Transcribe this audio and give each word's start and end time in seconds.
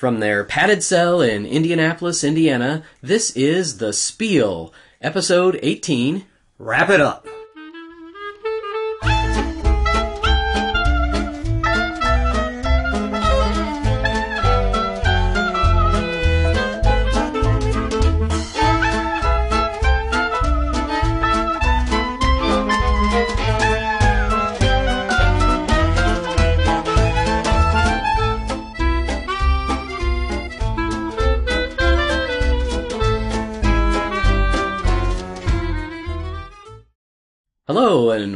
From 0.00 0.20
their 0.20 0.44
padded 0.44 0.82
cell 0.82 1.20
in 1.20 1.44
Indianapolis, 1.44 2.24
Indiana, 2.24 2.84
this 3.02 3.36
is 3.36 3.76
The 3.76 3.92
Spiel, 3.92 4.72
episode 5.02 5.60
18. 5.62 6.24
Wrap 6.58 6.88
it 6.88 7.02
up. 7.02 7.26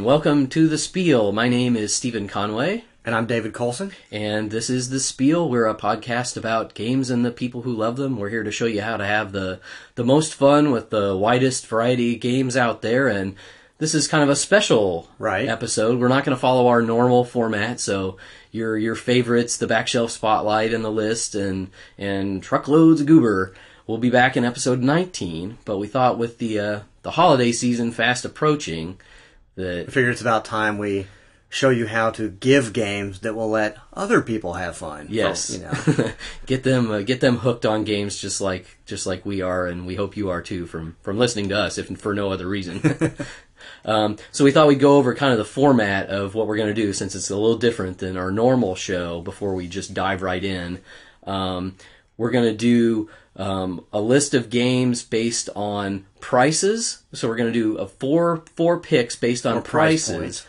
Welcome 0.05 0.45
to 0.47 0.67
The 0.67 0.77
Spiel. 0.77 1.31
My 1.31 1.49
name 1.49 1.75
is 1.75 1.93
Stephen 1.93 2.27
Conway, 2.27 2.83
And 3.03 3.15
I'm 3.15 3.25
David 3.25 3.53
Colson. 3.53 3.91
and 4.11 4.51
this 4.51 4.69
is 4.69 4.89
The 4.91 4.99
Spiel. 4.99 5.49
We're 5.49 5.65
a 5.65 5.73
podcast 5.73 6.37
about 6.37 6.75
games 6.75 7.09
and 7.09 7.25
the 7.25 7.31
people 7.31 7.63
who 7.63 7.73
love 7.73 7.95
them. 7.97 8.17
We're 8.17 8.29
here 8.29 8.43
to 8.43 8.51
show 8.51 8.67
you 8.67 8.81
how 8.81 8.97
to 8.97 9.05
have 9.05 9.31
the, 9.31 9.59
the 9.95 10.03
most 10.05 10.35
fun 10.35 10.69
with 10.69 10.91
the 10.91 11.17
widest 11.17 11.65
variety 11.65 12.13
of 12.13 12.21
games 12.21 12.55
out 12.55 12.83
there, 12.83 13.07
and 13.07 13.35
this 13.79 13.95
is 13.95 14.07
kind 14.07 14.23
of 14.23 14.29
a 14.29 14.35
special 14.35 15.09
Right. 15.17 15.49
episode. 15.49 15.99
We're 15.99 16.07
not 16.07 16.23
going 16.23 16.35
to 16.35 16.39
follow 16.41 16.67
our 16.67 16.81
normal 16.83 17.25
format, 17.25 17.79
so 17.79 18.17
your 18.51 18.77
your 18.77 18.95
favorites, 18.95 19.57
the 19.57 19.67
back 19.67 19.87
shelf 19.87 20.11
spotlight 20.11 20.71
and 20.73 20.85
the 20.85 20.91
list, 20.91 21.33
and 21.35 21.69
and 21.97 22.43
truckloads 22.43 23.01
of 23.01 23.07
goober. 23.07 23.53
We'll 23.87 23.97
be 23.97 24.09
back 24.11 24.37
in 24.37 24.45
episode 24.45 24.81
19, 24.81 25.57
but 25.65 25.77
we 25.77 25.87
thought 25.87 26.17
with 26.19 26.37
the 26.37 26.59
uh, 26.59 26.79
the 27.01 27.11
holiday 27.11 27.51
season 27.51 27.91
fast 27.91 28.23
approaching 28.23 28.97
that 29.55 29.87
I 29.87 29.91
figure 29.91 30.09
it's 30.09 30.21
about 30.21 30.45
time 30.45 30.77
we 30.77 31.07
show 31.55 31.69
you 31.69 31.87
how 31.87 32.09
to 32.11 32.29
give 32.29 32.73
games 32.73 33.21
that 33.21 33.33
will 33.33 33.49
let 33.49 33.77
other 33.93 34.21
people 34.21 34.53
have 34.53 34.75
fun. 34.75 35.07
Yes, 35.09 35.51
you 35.51 35.59
know. 35.59 36.11
get 36.45 36.63
them 36.63 36.91
uh, 36.91 37.01
get 37.01 37.21
them 37.21 37.37
hooked 37.37 37.65
on 37.65 37.85
games 37.85 38.19
just 38.19 38.41
like 38.41 38.77
just 38.85 39.05
like 39.05 39.25
we 39.25 39.41
are, 39.41 39.65
and 39.67 39.85
we 39.85 39.95
hope 39.95 40.17
you 40.17 40.29
are 40.29 40.41
too 40.41 40.65
from 40.65 40.97
from 41.01 41.17
listening 41.17 41.49
to 41.49 41.57
us, 41.57 41.77
if 41.77 41.87
for 41.97 42.13
no 42.13 42.31
other 42.31 42.47
reason. 42.47 42.81
um, 43.85 44.17
so 44.31 44.43
we 44.43 44.51
thought 44.51 44.67
we'd 44.67 44.79
go 44.79 44.97
over 44.97 45.15
kind 45.15 45.31
of 45.31 45.37
the 45.37 45.45
format 45.45 46.09
of 46.09 46.35
what 46.35 46.47
we're 46.47 46.57
going 46.57 46.73
to 46.73 46.81
do, 46.81 46.91
since 46.93 47.15
it's 47.15 47.29
a 47.29 47.37
little 47.37 47.57
different 47.57 47.99
than 47.99 48.17
our 48.17 48.31
normal 48.31 48.75
show. 48.75 49.21
Before 49.21 49.55
we 49.55 49.67
just 49.67 49.93
dive 49.93 50.21
right 50.21 50.43
in, 50.43 50.81
um, 51.23 51.75
we're 52.17 52.31
going 52.31 52.45
to 52.45 52.57
do. 52.57 53.09
Um, 53.37 53.85
a 53.91 53.99
list 53.99 54.33
of 54.33 54.49
games 54.49 55.03
based 55.03 55.49
on 55.55 56.05
prices. 56.21 57.03
So 57.13 57.27
we're 57.27 57.35
going 57.35 57.51
to 57.51 57.59
do 57.59 57.77
a 57.77 57.87
four 57.87 58.43
four 58.55 58.79
picks 58.79 59.15
based 59.15 59.45
on 59.45 59.61
price 59.61 60.07
prices. 60.09 60.45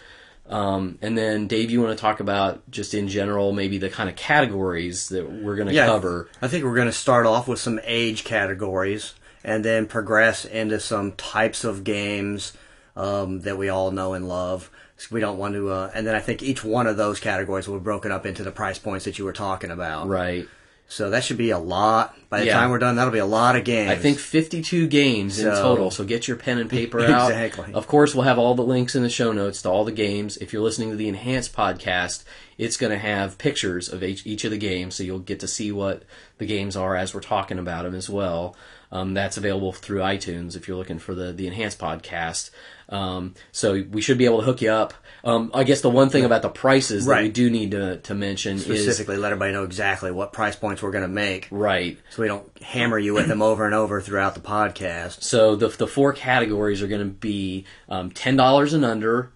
Um, 0.48 0.98
and 1.02 1.18
then 1.18 1.48
Dave, 1.48 1.70
you 1.70 1.82
want 1.82 1.96
to 1.96 2.00
talk 2.00 2.20
about 2.20 2.70
just 2.70 2.94
in 2.94 3.08
general, 3.08 3.52
maybe 3.52 3.78
the 3.78 3.90
kind 3.90 4.08
of 4.08 4.14
categories 4.16 5.08
that 5.08 5.30
we're 5.30 5.56
going 5.56 5.68
to 5.68 5.74
yeah, 5.74 5.86
cover. 5.86 6.28
I 6.40 6.48
think 6.48 6.64
we're 6.64 6.76
going 6.76 6.86
to 6.86 6.92
start 6.92 7.26
off 7.26 7.48
with 7.48 7.58
some 7.58 7.80
age 7.84 8.24
categories 8.24 9.14
and 9.42 9.64
then 9.64 9.86
progress 9.86 10.44
into 10.44 10.78
some 10.78 11.12
types 11.12 11.64
of 11.64 11.84
games 11.84 12.52
um, 12.94 13.40
that 13.40 13.58
we 13.58 13.68
all 13.68 13.90
know 13.90 14.14
and 14.14 14.28
love. 14.28 14.70
So 14.98 15.08
we 15.10 15.20
don't 15.20 15.36
want 15.36 15.54
to, 15.54 15.68
uh, 15.68 15.90
and 15.94 16.06
then 16.06 16.14
I 16.14 16.20
think 16.20 16.42
each 16.42 16.64
one 16.64 16.86
of 16.86 16.96
those 16.96 17.20
categories 17.20 17.68
will 17.68 17.78
be 17.78 17.84
broken 17.84 18.10
up 18.10 18.24
into 18.24 18.42
the 18.42 18.50
price 18.50 18.78
points 18.78 19.04
that 19.04 19.18
you 19.18 19.24
were 19.24 19.32
talking 19.32 19.70
about. 19.70 20.08
Right. 20.08 20.48
So 20.88 21.10
that 21.10 21.24
should 21.24 21.36
be 21.36 21.50
a 21.50 21.58
lot. 21.58 22.16
By 22.30 22.40
the 22.40 22.46
Yeah. 22.46 22.54
time 22.54 22.70
we're 22.70 22.78
done, 22.78 22.94
that'll 22.96 23.12
be 23.12 23.18
a 23.18 23.26
lot 23.26 23.56
of 23.56 23.64
games. 23.64 23.90
I 23.90 23.96
think 23.96 24.18
52 24.18 24.86
games 24.86 25.38
in 25.40 25.46
total. 25.46 25.90
So 25.90 26.04
get 26.04 26.28
your 26.28 26.36
pen 26.36 26.58
and 26.58 26.70
paper 26.70 27.00
out. 27.04 27.30
Exactly. 27.30 27.72
Of 27.74 27.86
course, 27.88 28.14
we'll 28.14 28.22
have 28.24 28.38
all 28.38 28.54
the 28.54 28.62
links 28.62 28.94
in 28.94 29.02
the 29.02 29.08
show 29.10 29.32
notes 29.32 29.62
to 29.62 29.68
all 29.70 29.84
the 29.84 29.90
games. 29.92 30.36
If 30.36 30.52
you're 30.52 30.62
listening 30.62 30.90
to 30.90 30.96
the 30.96 31.08
enhanced 31.08 31.52
podcast, 31.54 32.22
it's 32.56 32.76
going 32.76 32.92
to 32.92 32.98
have 32.98 33.36
pictures 33.38 33.88
of 33.88 34.04
each, 34.04 34.24
each 34.26 34.44
of 34.44 34.50
the 34.52 34.58
games, 34.58 34.94
so 34.94 35.02
you'll 35.02 35.18
get 35.18 35.40
to 35.40 35.48
see 35.48 35.72
what 35.72 36.04
the 36.38 36.46
games 36.46 36.76
are 36.76 36.94
as 36.96 37.12
we're 37.14 37.20
talking 37.20 37.58
about 37.58 37.82
them 37.84 37.94
as 37.94 38.08
well. 38.08 38.54
Um, 38.92 39.14
that's 39.14 39.36
available 39.36 39.72
through 39.72 39.98
iTunes 39.98 40.54
if 40.56 40.68
you're 40.68 40.76
looking 40.76 41.00
for 41.00 41.12
the 41.14 41.32
the 41.32 41.48
enhanced 41.48 41.80
podcast. 41.80 42.50
Um, 42.88 43.34
so 43.50 43.84
we 43.90 44.00
should 44.00 44.16
be 44.18 44.24
able 44.26 44.38
to 44.38 44.44
hook 44.44 44.62
you 44.62 44.70
up. 44.70 44.94
Um, 45.24 45.50
I 45.54 45.64
guess 45.64 45.80
the 45.80 45.90
one 45.90 46.08
thing 46.08 46.24
about 46.24 46.42
the 46.42 46.48
prices 46.48 47.06
that 47.06 47.10
we 47.16 47.22
Right. 47.24 47.32
do 47.34 47.50
need 47.50 47.72
to 47.72 47.96
to 47.98 48.14
mention 48.14 48.56
is 48.56 48.64
specifically 48.64 49.16
let 49.16 49.32
everybody 49.32 49.52
know 49.52 49.64
exactly 49.64 50.10
what 50.12 50.32
price 50.32 50.54
points 50.56 50.82
we're 50.82 50.92
going 50.92 51.02
to 51.02 51.08
make. 51.08 51.48
right. 51.50 51.98
so 52.10 52.22
we 52.22 52.28
don't 52.28 52.46
hammer 52.62 52.98
you 52.98 53.12
with 53.14 53.26
them 53.28 53.42
over 53.42 53.64
and 53.66 53.74
over 53.74 54.00
throughout 54.00 54.34
the 54.34 54.40
podcast. 54.40 55.22
So 55.22 55.56
the 55.56 55.68
the 55.68 55.86
four 55.86 56.12
categories 56.12 56.82
are 56.82 56.86
going 56.88 57.00
to 57.00 57.06
be 57.12 57.64
um, 57.88 58.10
ten 58.10 58.36
dollars 58.36 58.72
and 58.72 58.84
under, 58.84 59.30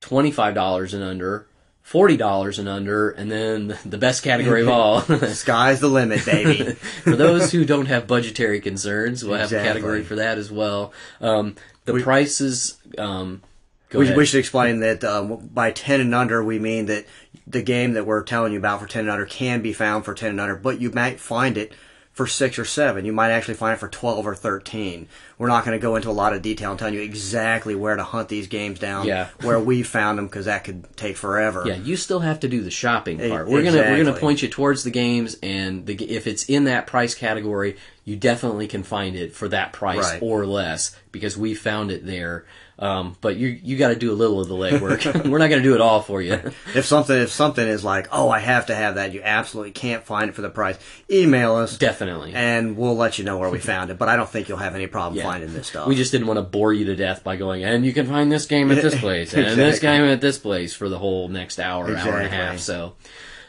twenty 0.00 0.30
five 0.30 0.54
dollars 0.54 0.94
and 0.94 1.02
under, 1.04 1.46
forty 1.82 2.16
dollars 2.16 2.58
and 2.58 2.68
under, 2.68 3.10
and 3.10 3.30
then 3.30 3.76
the 3.84 3.98
best 3.98 4.22
category 4.22 4.62
of 4.62 4.68
all. 4.70 5.00
Sky's 5.02 5.80
the 5.80 5.88
limit, 5.88 6.24
baby. 6.24 6.72
for 7.02 7.16
those 7.16 7.52
who 7.52 7.64
don't 7.64 7.86
have 7.86 8.06
budgetary 8.06 8.60
concerns, 8.60 9.22
we'll 9.24 9.34
have 9.34 9.52
a 9.52 9.56
Exactly. 9.56 9.68
category 9.68 10.02
for 10.02 10.16
that 10.16 10.38
as 10.38 10.50
well. 10.50 10.92
Um, 11.20 11.56
the 11.84 12.00
prices. 12.00 12.78
Um, 12.96 13.42
we, 13.92 14.14
we 14.14 14.26
should 14.26 14.38
explain 14.40 14.80
that 14.80 15.02
um, 15.04 15.48
by 15.52 15.70
10 15.72 16.00
and 16.00 16.14
under, 16.14 16.42
we 16.44 16.58
mean 16.58 16.86
that 16.86 17.06
the 17.46 17.62
game 17.62 17.94
that 17.94 18.06
we're 18.06 18.22
telling 18.22 18.52
you 18.52 18.58
about 18.58 18.80
for 18.80 18.86
10 18.86 19.00
and 19.00 19.10
under 19.10 19.26
can 19.26 19.62
be 19.62 19.72
found 19.72 20.04
for 20.04 20.14
10 20.14 20.30
and 20.30 20.40
under, 20.40 20.56
but 20.56 20.80
you 20.80 20.90
might 20.90 21.18
find 21.20 21.58
it 21.58 21.72
for 22.12 22.26
6 22.26 22.58
or 22.58 22.64
7. 22.64 23.04
You 23.04 23.12
might 23.12 23.30
actually 23.30 23.54
find 23.54 23.74
it 23.74 23.78
for 23.80 23.88
12 23.88 24.26
or 24.26 24.34
13. 24.34 25.08
We're 25.38 25.46
not 25.46 25.64
going 25.64 25.78
to 25.78 25.82
go 25.82 25.96
into 25.96 26.10
a 26.10 26.12
lot 26.12 26.32
of 26.34 26.42
detail 26.42 26.70
and 26.70 26.78
telling 26.78 26.94
you 26.94 27.00
exactly 27.00 27.74
where 27.74 27.96
to 27.96 28.02
hunt 28.02 28.28
these 28.28 28.46
games 28.48 28.78
down, 28.78 29.06
Yeah. 29.06 29.28
where 29.42 29.58
we 29.60 29.82
found 29.82 30.18
them, 30.18 30.26
because 30.26 30.44
that 30.46 30.64
could 30.64 30.84
take 30.96 31.16
forever. 31.16 31.64
Yeah, 31.66 31.76
you 31.76 31.96
still 31.96 32.20
have 32.20 32.40
to 32.40 32.48
do 32.48 32.60
the 32.62 32.70
shopping 32.70 33.18
part. 33.18 33.48
We're 33.48 33.62
gonna 33.62 33.78
we're 33.78 34.04
gonna 34.04 34.18
point 34.18 34.42
you 34.42 34.48
towards 34.48 34.84
the 34.84 34.90
games, 34.90 35.36
and 35.42 35.86
the, 35.86 35.94
if 36.10 36.26
it's 36.26 36.44
in 36.44 36.64
that 36.64 36.86
price 36.86 37.14
category, 37.14 37.76
you 38.04 38.16
definitely 38.16 38.66
can 38.66 38.82
find 38.82 39.14
it 39.16 39.32
for 39.34 39.48
that 39.48 39.72
price 39.72 39.98
Right. 40.12 40.22
or 40.22 40.44
less 40.44 40.96
because 41.12 41.38
we 41.38 41.54
found 41.54 41.90
it 41.90 42.04
there. 42.04 42.44
Um, 42.80 43.14
but 43.20 43.36
you 43.36 43.48
you 43.62 43.76
got 43.76 43.88
to 43.88 43.94
do 43.94 44.10
a 44.10 44.14
little 44.14 44.40
of 44.40 44.48
the 44.48 44.54
legwork. 44.54 45.28
we're 45.30 45.36
not 45.36 45.50
gonna 45.50 45.62
do 45.62 45.74
it 45.74 45.82
all 45.82 46.00
for 46.00 46.22
you. 46.22 46.40
If 46.74 46.86
something 46.86 47.14
if 47.14 47.30
something 47.30 47.66
is 47.66 47.84
like, 47.84 48.08
oh, 48.10 48.30
I 48.30 48.38
have 48.38 48.66
to 48.66 48.74
have 48.74 48.94
that, 48.94 49.12
you 49.12 49.20
absolutely 49.22 49.72
can't 49.72 50.02
find 50.04 50.30
it 50.30 50.34
for 50.34 50.40
the 50.40 50.48
price. 50.48 50.78
Email 51.10 51.56
us, 51.56 51.76
Definitely. 51.76 52.32
and 52.32 52.76
we'll 52.78 52.96
let 52.96 53.18
you 53.18 53.24
know 53.24 53.36
where 53.38 53.50
we 53.50 53.58
found 53.58 53.90
it. 53.90 53.98
But 53.98 54.08
I 54.08 54.16
don't 54.16 54.28
think 54.30 54.48
you'll 54.48 54.56
have 54.58 54.74
any 54.74 54.86
problem 54.86 55.18
Yeah. 55.18 55.24
finding 55.24 55.52
this 55.52 55.66
stuff. 55.66 55.88
We 55.88 55.94
just 55.94 56.10
didn't 56.10 56.26
want 56.26 56.38
to 56.38 56.42
bore 56.42 56.72
you 56.72 56.86
to 56.86 56.96
death 56.96 57.22
by 57.22 57.36
going, 57.36 57.64
and 57.64 57.84
you 57.84 57.92
can 57.92 58.06
find 58.06 58.32
this 58.32 58.46
game 58.46 58.70
at 58.70 58.80
this 58.80 58.98
place, 59.00 59.34
and 59.34 59.44
this 59.58 59.76
Exactly. 59.76 59.88
game 59.88 60.04
at 60.04 60.20
this 60.22 60.38
place 60.38 60.72
for 60.72 60.88
the 60.88 60.98
whole 60.98 61.28
next 61.28 61.58
hour, 61.60 61.84
hour 61.94 62.16
and 62.18 62.26
a 62.26 62.30
half. 62.30 62.60
So, 62.60 62.94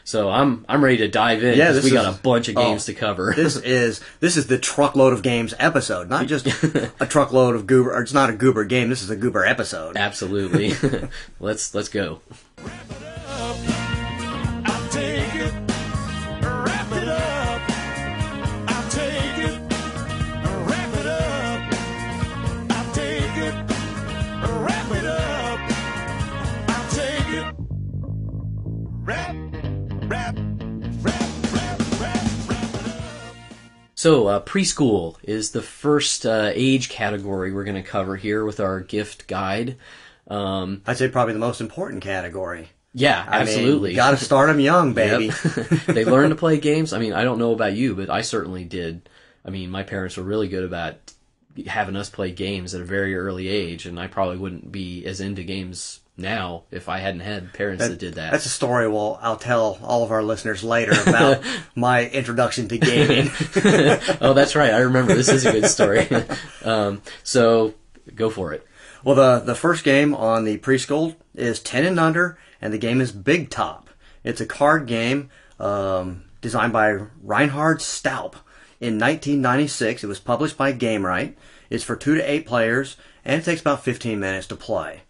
so 0.04 0.30
I'm 0.30 0.64
I'm 0.68 0.82
ready 0.82 0.98
to 0.98 1.08
dive 1.08 1.42
in. 1.42 1.56
Yeah, 1.56 1.80
we 1.80 1.90
got 1.90 2.12
a 2.12 2.18
bunch 2.18 2.48
of 2.48 2.56
oh, 2.56 2.62
games 2.62 2.86
to 2.86 2.94
cover. 2.94 3.32
this 3.36 3.56
is 3.56 4.00
this 4.20 4.36
is 4.36 4.46
the 4.46 4.58
truckload 4.58 5.12
of 5.12 5.22
games 5.22 5.54
episode, 5.58 6.08
not 6.08 6.26
just 6.26 6.46
a 7.00 7.06
truckload 7.06 7.54
of 7.54 7.66
goober. 7.66 7.94
Or 7.94 8.02
it's 8.02 8.12
not 8.12 8.30
a 8.30 8.34
goober 8.34 8.64
game. 8.64 8.88
This 8.88 9.02
is 9.02 9.10
a 9.10 9.16
goober 9.16 9.44
episode. 9.44 9.96
Absolutely. 9.96 10.72
let's 11.40 11.74
let's 11.74 11.88
go. 11.88 12.20
So, 34.02 34.26
uh, 34.26 34.42
preschool 34.42 35.14
is 35.22 35.52
the 35.52 35.62
first 35.62 36.26
uh, 36.26 36.50
age 36.54 36.88
category 36.88 37.52
we're 37.52 37.62
going 37.62 37.80
to 37.80 37.88
cover 37.88 38.16
here 38.16 38.44
with 38.44 38.58
our 38.58 38.80
gift 38.80 39.28
guide. 39.28 39.76
Um, 40.26 40.82
I'd 40.88 40.96
say 40.96 41.06
probably 41.06 41.34
the 41.34 41.38
most 41.38 41.60
important 41.60 42.02
category. 42.02 42.70
yeah, 42.92 43.24
I 43.28 43.42
absolutely. 43.42 43.94
got 43.94 44.10
to 44.10 44.16
start 44.16 44.48
them 44.48 44.58
young, 44.58 44.92
baby. 44.94 45.26
Yep. 45.26 45.66
they 45.86 46.04
learn 46.04 46.30
to 46.30 46.34
play 46.44 46.58
games. 46.58 46.92
I 46.92 46.98
mean, 46.98 47.12
I 47.12 47.22
don't 47.22 47.38
know 47.38 47.52
about 47.52 47.74
you, 47.74 47.94
but 47.94 48.10
I 48.10 48.22
certainly 48.22 48.64
did. 48.64 49.08
I 49.44 49.50
mean, 49.50 49.70
my 49.70 49.84
parents 49.84 50.16
were 50.16 50.24
really 50.24 50.48
good 50.48 50.64
about 50.64 50.96
having 51.68 51.94
us 51.94 52.10
play 52.10 52.32
games 52.32 52.74
at 52.74 52.80
a 52.80 52.84
very 52.84 53.14
early 53.14 53.46
age, 53.46 53.86
and 53.86 54.00
I 54.00 54.08
probably 54.08 54.36
wouldn't 54.36 54.72
be 54.72 55.06
as 55.06 55.20
into 55.20 55.44
games 55.44 56.00
now 56.16 56.64
if 56.70 56.88
I 56.88 56.98
hadn't 56.98 57.20
had 57.20 57.52
parents 57.52 57.86
that, 57.86 57.98
did 57.98 58.14
that. 58.14 58.32
That's 58.32 58.46
a 58.46 58.50
story. 58.50 58.88
Well, 58.88 59.18
I'll 59.22 59.36
tell 59.36 59.78
all 59.82 60.04
of 60.04 60.10
our 60.10 60.22
listeners 60.22 60.62
later 60.62 60.92
about 61.06 61.42
my 61.74 62.08
introduction 62.08 62.68
to 62.68 62.78
gaming. 62.78 63.30
oh, 64.20 64.32
that's 64.34 64.54
right. 64.54 64.72
I 64.72 64.80
remember. 64.80 65.14
This 65.14 65.28
is 65.28 65.46
a 65.46 65.52
good 65.52 65.66
story. 65.66 66.06
um, 66.64 67.02
so 67.22 67.74
go 68.14 68.30
for 68.30 68.52
it. 68.52 68.66
Well, 69.04 69.14
the 69.14 69.40
the 69.40 69.54
first 69.54 69.84
game 69.84 70.14
on 70.14 70.44
the 70.44 70.58
preschool 70.58 71.16
is 71.34 71.60
ten 71.60 71.84
and 71.84 71.98
under, 71.98 72.38
and 72.60 72.72
the 72.72 72.78
game 72.78 73.00
is 73.00 73.12
Big 73.12 73.50
Top. 73.50 73.88
It's 74.24 74.40
a 74.40 74.46
card 74.46 74.86
game. 74.86 75.30
Um, 75.58 76.24
designed 76.42 76.72
by 76.72 76.98
Reinhard 77.22 77.78
Staupe. 77.78 78.34
in 78.80 78.98
1996. 78.98 80.04
It 80.04 80.06
was 80.08 80.18
published 80.18 80.58
by 80.58 80.72
Gamewright. 80.72 81.34
It's 81.70 81.84
for 81.84 81.96
two 81.96 82.16
to 82.16 82.30
eight 82.30 82.44
players, 82.44 82.96
and 83.24 83.40
it 83.40 83.44
takes 83.44 83.62
about 83.62 83.82
15 83.84 84.20
minutes 84.20 84.48
to 84.48 84.56
play. 84.56 85.02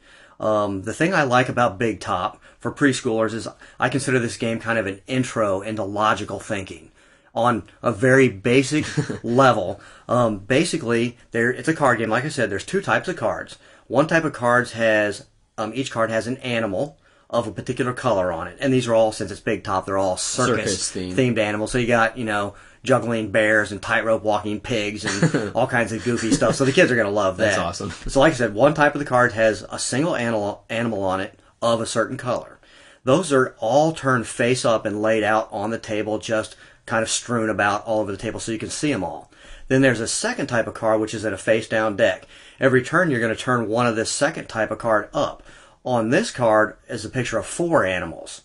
Um, 0.42 0.82
the 0.82 0.92
thing 0.92 1.14
I 1.14 1.22
like 1.22 1.48
about 1.48 1.78
Big 1.78 2.00
Top 2.00 2.42
for 2.58 2.72
preschoolers 2.72 3.32
is 3.32 3.48
I 3.78 3.88
consider 3.88 4.18
this 4.18 4.36
game 4.36 4.58
kind 4.58 4.78
of 4.78 4.86
an 4.86 5.00
intro 5.06 5.62
into 5.62 5.84
logical 5.84 6.40
thinking 6.40 6.90
on 7.34 7.62
a 7.82 7.92
very 7.92 8.28
basic 8.28 8.84
level. 9.24 9.80
Um, 10.08 10.38
basically, 10.40 11.16
there 11.30 11.50
it's 11.50 11.68
a 11.68 11.74
card 11.74 11.98
game. 11.98 12.10
Like 12.10 12.24
I 12.24 12.28
said, 12.28 12.50
there's 12.50 12.66
two 12.66 12.80
types 12.82 13.08
of 13.08 13.16
cards. 13.16 13.56
One 13.86 14.06
type 14.06 14.24
of 14.24 14.32
cards 14.32 14.72
has 14.72 15.26
um, 15.56 15.72
each 15.74 15.90
card 15.90 16.10
has 16.10 16.26
an 16.26 16.38
animal 16.38 16.98
of 17.30 17.46
a 17.46 17.52
particular 17.52 17.92
color 17.94 18.30
on 18.32 18.46
it, 18.48 18.58
and 18.60 18.72
these 18.72 18.86
are 18.88 18.94
all 18.94 19.12
since 19.12 19.30
it's 19.30 19.40
Big 19.40 19.64
Top, 19.64 19.86
they're 19.86 19.96
all 19.96 20.16
circus, 20.16 20.86
Circus 20.86 21.14
themed. 21.14 21.14
themed 21.14 21.38
animals. 21.38 21.72
So 21.72 21.78
you 21.78 21.86
got 21.86 22.18
you 22.18 22.24
know 22.24 22.54
juggling 22.82 23.30
bears 23.30 23.70
and 23.70 23.80
tightrope 23.80 24.22
walking 24.22 24.60
pigs 24.60 25.04
and 25.04 25.52
all 25.54 25.66
kinds 25.66 25.92
of 25.92 26.02
goofy 26.04 26.32
stuff. 26.32 26.54
So 26.54 26.64
the 26.64 26.72
kids 26.72 26.90
are 26.90 26.96
going 26.96 27.06
to 27.06 27.12
love 27.12 27.36
that. 27.36 27.56
That's 27.56 27.58
awesome. 27.58 27.90
So 28.10 28.20
like 28.20 28.32
I 28.32 28.36
said, 28.36 28.54
one 28.54 28.74
type 28.74 28.94
of 28.94 28.98
the 28.98 29.04
card 29.04 29.32
has 29.32 29.64
a 29.70 29.78
single 29.78 30.16
animal 30.16 30.64
animal 30.68 31.02
on 31.02 31.20
it 31.20 31.38
of 31.60 31.80
a 31.80 31.86
certain 31.86 32.16
color. 32.16 32.58
Those 33.04 33.32
are 33.32 33.56
all 33.58 33.92
turned 33.92 34.26
face 34.26 34.64
up 34.64 34.86
and 34.86 35.02
laid 35.02 35.24
out 35.24 35.48
on 35.50 35.70
the 35.70 35.78
table, 35.78 36.18
just 36.18 36.56
kind 36.86 37.02
of 37.02 37.10
strewn 37.10 37.50
about 37.50 37.84
all 37.84 38.00
over 38.00 38.12
the 38.12 38.18
table 38.18 38.40
so 38.40 38.52
you 38.52 38.58
can 38.58 38.70
see 38.70 38.92
them 38.92 39.04
all. 39.04 39.30
Then 39.68 39.82
there's 39.82 40.00
a 40.00 40.08
second 40.08 40.48
type 40.48 40.66
of 40.66 40.74
card 40.74 41.00
which 41.00 41.14
is 41.14 41.24
at 41.24 41.32
a 41.32 41.38
face 41.38 41.68
down 41.68 41.96
deck. 41.96 42.26
Every 42.60 42.82
turn 42.82 43.10
you're 43.10 43.20
going 43.20 43.34
to 43.34 43.40
turn 43.40 43.68
one 43.68 43.86
of 43.86 43.96
this 43.96 44.10
second 44.10 44.48
type 44.48 44.70
of 44.70 44.78
card 44.78 45.08
up. 45.14 45.42
On 45.84 46.10
this 46.10 46.30
card 46.30 46.76
is 46.88 47.04
a 47.04 47.10
picture 47.10 47.38
of 47.38 47.46
four 47.46 47.84
animals. 47.84 48.42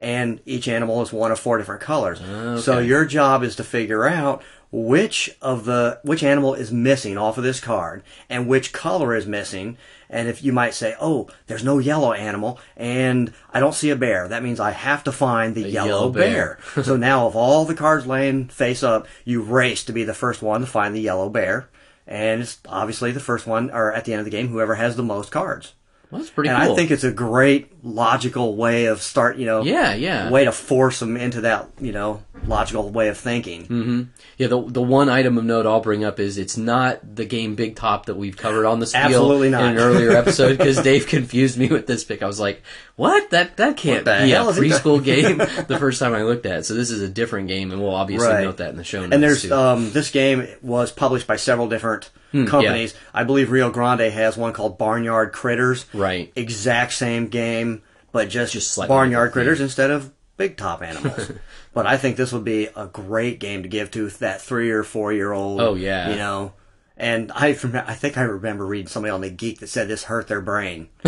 And 0.00 0.40
each 0.46 0.66
animal 0.66 1.02
is 1.02 1.12
one 1.12 1.30
of 1.30 1.38
four 1.38 1.58
different 1.58 1.82
colors. 1.82 2.20
Oh, 2.26 2.58
so 2.58 2.78
your 2.78 3.04
job 3.04 3.42
is 3.42 3.56
to 3.56 3.64
figure 3.64 4.08
out 4.08 4.42
which 4.72 5.36
of 5.42 5.64
the 5.64 5.98
which 6.04 6.22
animal 6.22 6.54
is 6.54 6.70
missing 6.70 7.18
off 7.18 7.36
of 7.36 7.44
this 7.44 7.60
card 7.60 8.02
and 8.28 8.46
which 8.46 8.72
color 8.72 9.14
is 9.14 9.26
missing. 9.26 9.76
And 10.08 10.28
if 10.28 10.44
you 10.44 10.52
might 10.52 10.74
say 10.74 10.94
oh 11.00 11.28
there's 11.46 11.64
no 11.64 11.78
yellow 11.78 12.12
animal 12.12 12.58
and 12.76 13.32
i 13.52 13.60
don't 13.60 13.74
see 13.74 13.90
a 13.90 13.96
bear 13.96 14.26
that 14.28 14.42
means 14.42 14.58
i 14.58 14.70
have 14.72 15.04
to 15.04 15.12
find 15.12 15.54
the 15.54 15.68
yellow, 15.68 15.88
yellow 15.88 16.10
bear, 16.10 16.58
bear. 16.74 16.84
so 16.84 16.96
now 16.96 17.26
of 17.26 17.36
all 17.36 17.64
the 17.64 17.74
cards 17.74 18.06
laying 18.06 18.48
face 18.48 18.82
up 18.82 19.06
you 19.24 19.42
race 19.42 19.84
to 19.84 19.92
be 19.92 20.04
the 20.04 20.14
first 20.14 20.42
one 20.42 20.60
to 20.60 20.66
find 20.66 20.94
the 20.94 21.00
yellow 21.00 21.28
bear. 21.28 21.68
And 22.06 22.42
it's 22.42 22.58
obviously 22.68 23.12
the 23.12 23.20
first 23.20 23.46
one 23.46 23.70
or 23.70 23.92
at 23.92 24.04
the 24.04 24.12
end 24.12 24.20
of 24.20 24.24
the 24.24 24.32
game 24.32 24.48
whoever 24.48 24.74
has 24.76 24.96
the 24.96 25.02
most 25.02 25.30
cards 25.30 25.74
Well, 26.10 26.20
that's 26.20 26.30
pretty 26.30 26.50
and 26.50 26.62
cool. 26.62 26.72
i 26.72 26.76
think 26.76 26.90
it's 26.90 27.04
a 27.04 27.12
great 27.12 27.72
logical 27.84 28.56
way 28.56 28.86
of 28.86 29.00
start 29.00 29.36
you 29.36 29.46
know 29.46 29.62
Yeah, 29.62 29.94
yeah. 29.94 30.30
way 30.30 30.44
to 30.44 30.52
force 30.52 30.98
them 31.00 31.16
into 31.16 31.42
that 31.42 31.68
you 31.80 31.92
know 31.92 32.22
logical 32.46 32.88
way 32.90 33.08
of 33.08 33.18
thinking 33.18 33.62
Mm-hmm. 33.66 34.02
Yeah, 34.38 34.46
the 34.46 34.62
the 34.62 34.80
one 34.82 35.10
item 35.10 35.36
of 35.36 35.44
note 35.44 35.66
I'll 35.66 35.80
bring 35.82 36.02
up 36.04 36.18
is 36.18 36.38
it's 36.38 36.56
not 36.56 37.14
the 37.16 37.26
game 37.26 37.54
Big 37.56 37.76
Top 37.76 38.06
that 38.06 38.14
we've 38.16 38.36
covered 38.36 38.64
on 38.64 38.80
the 38.80 38.86
spiel 38.86 39.02
Absolutely 39.02 39.50
not. 39.50 39.64
in 39.64 39.70
an 39.72 39.76
earlier 39.78 40.10
episode 40.16 40.56
because 40.56 40.80
Dave 40.82 41.06
confused 41.06 41.58
me 41.58 41.68
with 41.68 41.86
this 41.86 42.04
pick. 42.04 42.22
I 42.22 42.26
was 42.26 42.40
like, 42.40 42.62
"What? 42.96 43.28
That 43.30 43.58
that 43.58 43.76
can't 43.76 44.06
be 44.06 44.10
a 44.32 44.38
preschool 44.40 45.04
game." 45.04 45.36
the 45.68 45.76
first 45.78 45.98
time 46.00 46.14
I 46.14 46.22
looked 46.22 46.46
at 46.46 46.60
it, 46.60 46.64
so 46.64 46.72
this 46.72 46.90
is 46.90 47.02
a 47.02 47.08
different 47.08 47.48
game, 47.48 47.70
and 47.70 47.82
we'll 47.82 47.94
obviously 47.94 48.28
Right. 48.28 48.44
note 48.44 48.56
that 48.56 48.70
in 48.70 48.76
the 48.76 48.84
show 48.84 49.00
notes. 49.02 49.12
And 49.12 49.22
there's 49.22 49.52
um, 49.52 49.90
this 49.92 50.10
game 50.10 50.48
was 50.62 50.90
published 50.90 51.26
by 51.26 51.36
several 51.36 51.68
different 51.68 52.08
Hmm, 52.32 52.46
companies. 52.46 52.94
I 53.12 53.24
believe 53.24 53.50
Rio 53.50 53.70
Grande 53.70 54.12
has 54.12 54.36
one 54.36 54.52
called 54.52 54.78
Barnyard 54.78 55.32
Critters. 55.32 55.86
Right. 55.92 56.32
Exact 56.36 56.92
same 56.92 57.28
game, 57.28 57.82
but 58.12 58.28
just, 58.28 58.52
Just 58.52 58.76
Barnyard 58.88 59.32
Critters 59.32 59.60
instead 59.60 59.90
of 59.90 60.12
Big 60.36 60.56
Top 60.56 60.82
Animals. 60.82 61.32
but 61.74 61.86
I 61.86 61.96
think 61.96 62.16
this 62.16 62.32
would 62.32 62.44
be 62.44 62.68
a 62.74 62.86
great 62.86 63.40
game 63.40 63.62
to 63.62 63.68
give 63.68 63.90
to 63.92 64.08
that 64.08 64.40
three 64.40 64.70
or 64.70 64.82
four 64.84 65.12
year 65.12 65.32
old. 65.32 65.60
Oh, 65.60 65.74
yeah. 65.74 66.10
You 66.10 66.16
know. 66.16 66.52
And 66.96 67.32
I, 67.32 67.48
I 67.48 67.94
think 67.94 68.18
I 68.18 68.22
remember 68.22 68.66
reading 68.66 68.86
somebody 68.86 69.10
on 69.10 69.22
the 69.22 69.30
Geek 69.30 69.60
that 69.60 69.68
said 69.68 69.88
this 69.88 70.04
hurt 70.04 70.28
their 70.28 70.42
brain. 70.42 70.88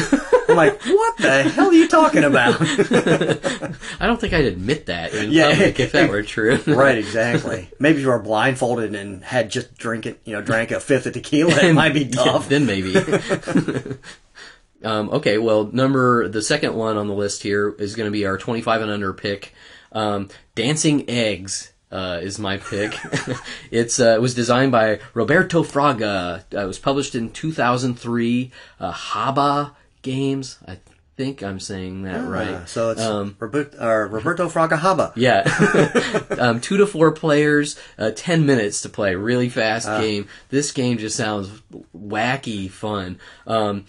I'm 0.53 0.57
like, 0.57 0.83
what 0.83 1.17
the 1.19 1.43
hell 1.45 1.69
are 1.69 1.73
you 1.73 1.89
talking 1.89 2.25
about? 2.25 2.57
I 4.01 4.07
don't 4.07 4.21
think 4.21 4.33
I'd 4.33 4.45
admit 4.45 4.87
that 4.87 5.13
in 5.15 5.31
Yeah. 5.33 5.51
public 5.51 5.81
if 5.81 5.93
that 5.93 6.11
were 6.11 6.23
true. 6.23 6.59
Right, 6.67 6.99
exactly. 6.99 7.69
Maybe 7.79 7.97
if 7.99 8.03
you 8.03 8.09
were 8.09 8.19
blindfolded 8.19 8.95
and 8.95 9.23
had 9.25 9.51
just 9.51 9.77
drink 9.77 10.07
it, 10.07 10.21
you 10.25 10.33
know, 10.35 10.43
drank 10.43 10.71
a 10.71 10.81
fifth 10.81 11.07
of 11.07 11.13
tequila, 11.15 11.55
it 11.63 11.73
might 11.75 11.95
be 11.95 12.05
Yeah, 12.05 12.25
tough. 12.25 12.49
then 12.49 12.67
maybe. 12.67 12.95
um, 14.85 15.11
okay, 15.11 15.39
well, 15.39 15.65
number 15.73 16.29
the 16.29 16.43
second 16.43 16.75
one 16.75 16.97
on 16.97 17.07
the 17.09 17.15
list 17.15 17.43
here 17.43 17.71
is 17.79 17.95
going 17.95 18.07
to 18.07 18.13
be 18.13 18.27
our 18.27 18.37
25 18.39 18.83
and 18.83 18.91
under 18.91 19.13
pick. 19.13 19.55
Um, 19.93 20.29
Dancing 20.55 21.09
Eggs 21.09 21.73
uh, 21.91 22.19
is 22.23 22.39
my 22.39 22.57
pick. 22.57 22.95
it's 23.71 24.01
uh, 24.01 24.15
it 24.17 24.21
was 24.23 24.35
designed 24.35 24.73
by 24.73 24.99
Roberto 25.15 25.63
Fraga. 25.63 26.43
Uh, 26.55 26.59
it 26.63 26.67
was 26.67 26.79
published 26.79 27.15
in 27.15 27.31
2003. 27.31 28.51
Uh, 28.81 28.93
Haba 28.93 29.73
Games. 30.03 30.59
I 30.67 30.79
think 31.17 31.43
I'm 31.43 31.61
saying 31.61 32.03
that 32.03 32.27
right. 32.27 32.49
Uh, 32.49 32.65
so 32.67 32.91
it's 32.91 33.01
Um, 33.03 33.37
Robert, 33.39 33.75
uh, 33.81 34.09
Roberto 34.11 34.49
Fragahaba. 34.49 35.13
yeah. 35.15 35.43
um, 36.39 36.61
two 36.61 36.77
to 36.79 36.87
four 36.87 37.13
players, 37.13 37.79
uh, 37.99 38.11
ten 38.15 38.45
minutes 38.47 38.83
to 38.83 38.89
play. 38.89 39.15
Really 39.15 39.49
fast 39.49 39.89
Ah. 39.89 40.01
game. 40.01 40.27
This 40.49 40.73
game 40.73 40.99
just 40.99 41.17
sounds 41.17 41.49
wacky 41.97 42.71
fun. 42.71 43.19
Um, 43.47 43.85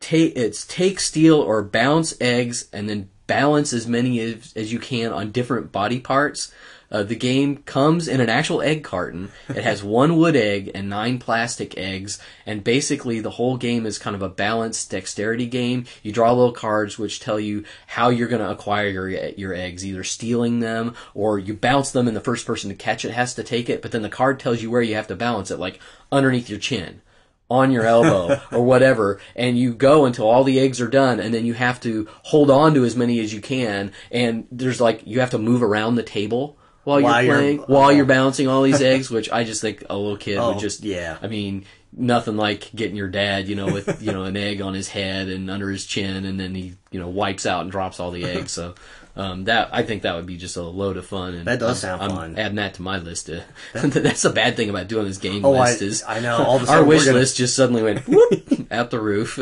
take 0.00 0.36
it's 0.36 0.64
take, 0.66 1.00
steal, 1.00 1.36
or 1.40 1.62
bounce 1.62 2.14
eggs, 2.20 2.68
and 2.72 2.88
then 2.88 3.08
balance 3.26 3.72
as 3.72 3.86
many 3.88 4.20
as, 4.20 4.52
as 4.54 4.72
you 4.72 4.78
can 4.78 5.12
on 5.12 5.32
different 5.32 5.72
body 5.72 5.98
parts. 5.98 6.52
Uh, 6.90 7.02
the 7.02 7.16
game 7.16 7.58
comes 7.58 8.08
in 8.08 8.20
an 8.20 8.28
actual 8.28 8.62
egg 8.62 8.84
carton. 8.84 9.30
It 9.48 9.64
has 9.64 9.82
one 9.84 10.16
wood 10.16 10.36
egg 10.36 10.70
and 10.74 10.88
nine 10.88 11.18
plastic 11.18 11.76
eggs, 11.76 12.18
and 12.44 12.62
basically 12.62 13.20
the 13.20 13.30
whole 13.30 13.56
game 13.56 13.86
is 13.86 13.98
kind 13.98 14.14
of 14.14 14.22
a 14.22 14.28
balanced 14.28 14.90
dexterity 14.90 15.46
game. 15.46 15.86
You 16.02 16.12
draw 16.12 16.32
little 16.32 16.52
cards 16.52 16.98
which 16.98 17.20
tell 17.20 17.40
you 17.40 17.64
how 17.86 18.08
you're 18.08 18.28
going 18.28 18.42
to 18.42 18.50
acquire 18.50 18.88
your 18.88 19.08
your 19.08 19.54
eggs, 19.54 19.84
either 19.84 20.04
stealing 20.04 20.60
them 20.60 20.94
or 21.14 21.38
you 21.38 21.54
bounce 21.54 21.90
them, 21.90 22.06
and 22.06 22.16
the 22.16 22.20
first 22.20 22.46
person 22.46 22.70
to 22.70 22.76
catch 22.76 23.04
it 23.04 23.12
has 23.12 23.34
to 23.34 23.42
take 23.42 23.68
it. 23.68 23.82
But 23.82 23.92
then 23.92 24.02
the 24.02 24.08
card 24.08 24.38
tells 24.38 24.62
you 24.62 24.70
where 24.70 24.82
you 24.82 24.94
have 24.94 25.08
to 25.08 25.16
balance 25.16 25.50
it, 25.50 25.58
like 25.58 25.80
underneath 26.12 26.48
your 26.48 26.58
chin 26.58 27.02
on 27.48 27.70
your 27.70 27.84
elbow 27.84 28.40
or 28.52 28.64
whatever 28.64 29.20
and 29.36 29.56
you 29.56 29.72
go 29.72 30.04
until 30.04 30.28
all 30.28 30.44
the 30.44 30.58
eggs 30.58 30.80
are 30.80 30.88
done 30.88 31.20
and 31.20 31.32
then 31.32 31.46
you 31.46 31.54
have 31.54 31.80
to 31.80 32.08
hold 32.24 32.50
on 32.50 32.74
to 32.74 32.84
as 32.84 32.96
many 32.96 33.20
as 33.20 33.32
you 33.32 33.40
can 33.40 33.92
and 34.10 34.46
there's 34.50 34.80
like 34.80 35.00
you 35.06 35.20
have 35.20 35.30
to 35.30 35.38
move 35.38 35.62
around 35.62 35.94
the 35.94 36.02
table 36.02 36.58
while, 36.86 37.02
While 37.02 37.22
you're 37.22 37.34
you're- 37.34 37.38
playing 37.56 37.58
while 37.68 37.88
oh. 37.88 37.90
you're 37.90 38.04
bouncing 38.06 38.46
all 38.48 38.62
these 38.62 38.80
eggs 38.92 39.10
which 39.10 39.30
I 39.30 39.44
just 39.44 39.60
think 39.60 39.82
a 39.90 39.96
little 39.96 40.16
kid 40.16 40.38
Oh, 40.38 40.52
would 40.52 40.60
just 40.60 40.82
yeah. 40.84 41.18
I 41.20 41.26
mean 41.26 41.64
nothing 41.92 42.36
like 42.36 42.70
getting 42.74 42.94
your 42.96 43.08
dad 43.08 43.48
you 43.48 43.56
know 43.56 43.66
with 43.72 44.02
you 44.02 44.12
know 44.12 44.24
an 44.24 44.36
egg 44.36 44.60
on 44.60 44.74
his 44.74 44.88
head 44.88 45.28
and 45.28 45.50
under 45.50 45.70
his 45.70 45.84
chin 45.86 46.24
and 46.24 46.38
then 46.38 46.54
he 46.54 46.74
you 46.90 47.00
know 47.00 47.08
wipes 47.08 47.44
out 47.46 47.62
and 47.62 47.70
drops 47.70 47.98
all 48.00 48.10
the 48.10 48.24
eggs 48.24 48.52
so 48.52 48.74
um, 49.16 49.44
that 49.44 49.70
I 49.72 49.82
think 49.82 50.02
that 50.02 50.14
would 50.14 50.26
be 50.26 50.36
just 50.36 50.58
a 50.58 50.62
load 50.62 50.98
of 50.98 51.06
fun. 51.06 51.32
And 51.32 51.46
That 51.46 51.58
does 51.58 51.82
I'm- 51.82 51.98
sound 51.98 52.02
I'm 52.12 52.16
fun. 52.18 52.38
Adding 52.38 52.56
that 52.56 52.74
to 52.74 52.82
my 52.82 52.98
list. 52.98 53.26
To, 53.26 53.42
that's 53.72 54.20
the 54.20 54.28
bad 54.28 54.56
thing 54.58 54.68
about 54.68 54.88
doing 54.88 55.06
this 55.06 55.16
game 55.16 55.42
Oh, 55.42 55.54
I- 55.54 55.70
list 55.70 55.80
is 55.80 56.04
I 56.06 56.20
know, 56.20 56.36
all 56.36 56.56
of 56.56 56.64
a 56.64 56.66
our 56.68 56.72
sudden 56.76 56.86
wish 56.88 57.04
gonna- 57.06 57.18
list 57.20 57.38
just 57.38 57.56
suddenly 57.56 57.82
went 57.82 58.06
whoop, 58.06 58.66
out 58.70 58.90
the 58.90 59.00
roof. 59.00 59.38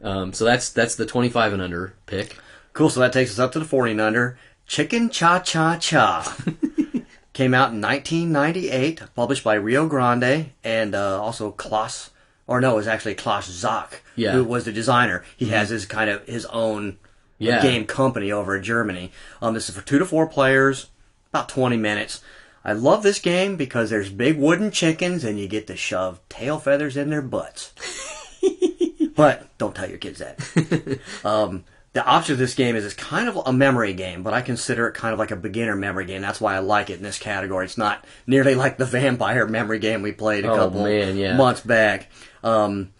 um, 0.00 0.32
so 0.32 0.44
that's 0.44 0.70
that's 0.70 0.94
the 0.94 1.06
25 1.06 1.54
and 1.54 1.62
under 1.62 1.94
pick. 2.06 2.36
Cool. 2.72 2.88
So 2.88 3.00
that 3.00 3.12
takes 3.12 3.32
us 3.32 3.40
up 3.40 3.50
to 3.52 3.58
the 3.58 3.64
40 3.64 3.90
and 3.92 4.00
under. 4.00 4.38
Chicken 4.66 5.10
Cha 5.10 5.38
Cha 5.40 5.76
Cha. 5.78 6.36
Came 7.32 7.52
out 7.52 7.72
in 7.72 7.80
1998, 7.80 9.02
published 9.16 9.42
by 9.42 9.54
Rio 9.54 9.88
Grande 9.88 10.50
and 10.62 10.94
uh, 10.94 11.20
also 11.20 11.50
Klaus, 11.50 12.10
or 12.46 12.60
no, 12.60 12.72
it 12.72 12.76
was 12.76 12.86
actually 12.86 13.16
Klaus 13.16 13.48
Zoch, 13.50 13.94
Yeah. 14.14 14.30
Mm-hmm. 14.30 14.38
who 14.38 14.44
was 14.44 14.64
the 14.66 14.72
designer. 14.72 15.24
He 15.36 15.48
has 15.48 15.68
his 15.68 15.84
kind 15.84 16.08
of 16.10 16.24
his 16.26 16.46
own 16.46 16.98
Yeah. 17.38 17.60
game 17.60 17.86
company 17.86 18.30
over 18.30 18.56
in 18.56 18.62
Germany. 18.62 19.10
Um, 19.42 19.54
this 19.54 19.68
is 19.68 19.74
for 19.74 19.82
two 19.84 19.98
to 19.98 20.06
four 20.06 20.28
players, 20.28 20.86
about 21.30 21.48
20 21.48 21.76
minutes. 21.76 22.22
I 22.64 22.72
love 22.72 23.02
this 23.02 23.18
game 23.18 23.56
because 23.56 23.90
there's 23.90 24.08
big 24.10 24.38
wooden 24.38 24.70
chickens 24.70 25.24
and 25.24 25.38
you 25.38 25.48
get 25.48 25.66
to 25.66 25.76
shove 25.76 26.20
tail 26.28 26.58
feathers 26.60 26.96
in 26.96 27.10
their 27.10 27.20
butts. 27.20 27.72
but 29.16 29.48
don't 29.58 29.74
tell 29.74 29.88
your 29.88 29.98
kids 29.98 30.20
that. 30.20 31.00
um, 31.24 31.64
the 31.94 32.04
option 32.04 32.32
of 32.34 32.38
this 32.38 32.54
game 32.54 32.76
is 32.76 32.84
it's 32.84 32.94
kind 32.94 33.28
of 33.28 33.38
a 33.46 33.52
memory 33.52 33.94
game, 33.94 34.22
but 34.22 34.34
I 34.34 34.42
consider 34.42 34.86
it 34.88 34.94
kind 34.94 35.12
of 35.12 35.18
like 35.18 35.30
a 35.30 35.36
beginner 35.36 35.76
memory 35.76 36.04
game. 36.04 36.20
That's 36.22 36.40
why 36.40 36.54
I 36.54 36.58
like 36.58 36.90
it 36.90 36.98
in 36.98 37.02
this 37.02 37.18
category. 37.18 37.64
It's 37.64 37.78
not 37.78 38.04
nearly 38.26 38.54
like 38.56 38.76
the 38.76 38.84
vampire 38.84 39.46
memory 39.46 39.78
game 39.78 40.02
we 40.02 40.12
played 40.12 40.44
a 40.44 40.52
Oh, 40.52 40.56
couple 40.56 40.84
man, 40.84 41.16
yeah. 41.16 41.36
months 41.36 41.60
back. 41.62 42.10
Um, 42.42 42.92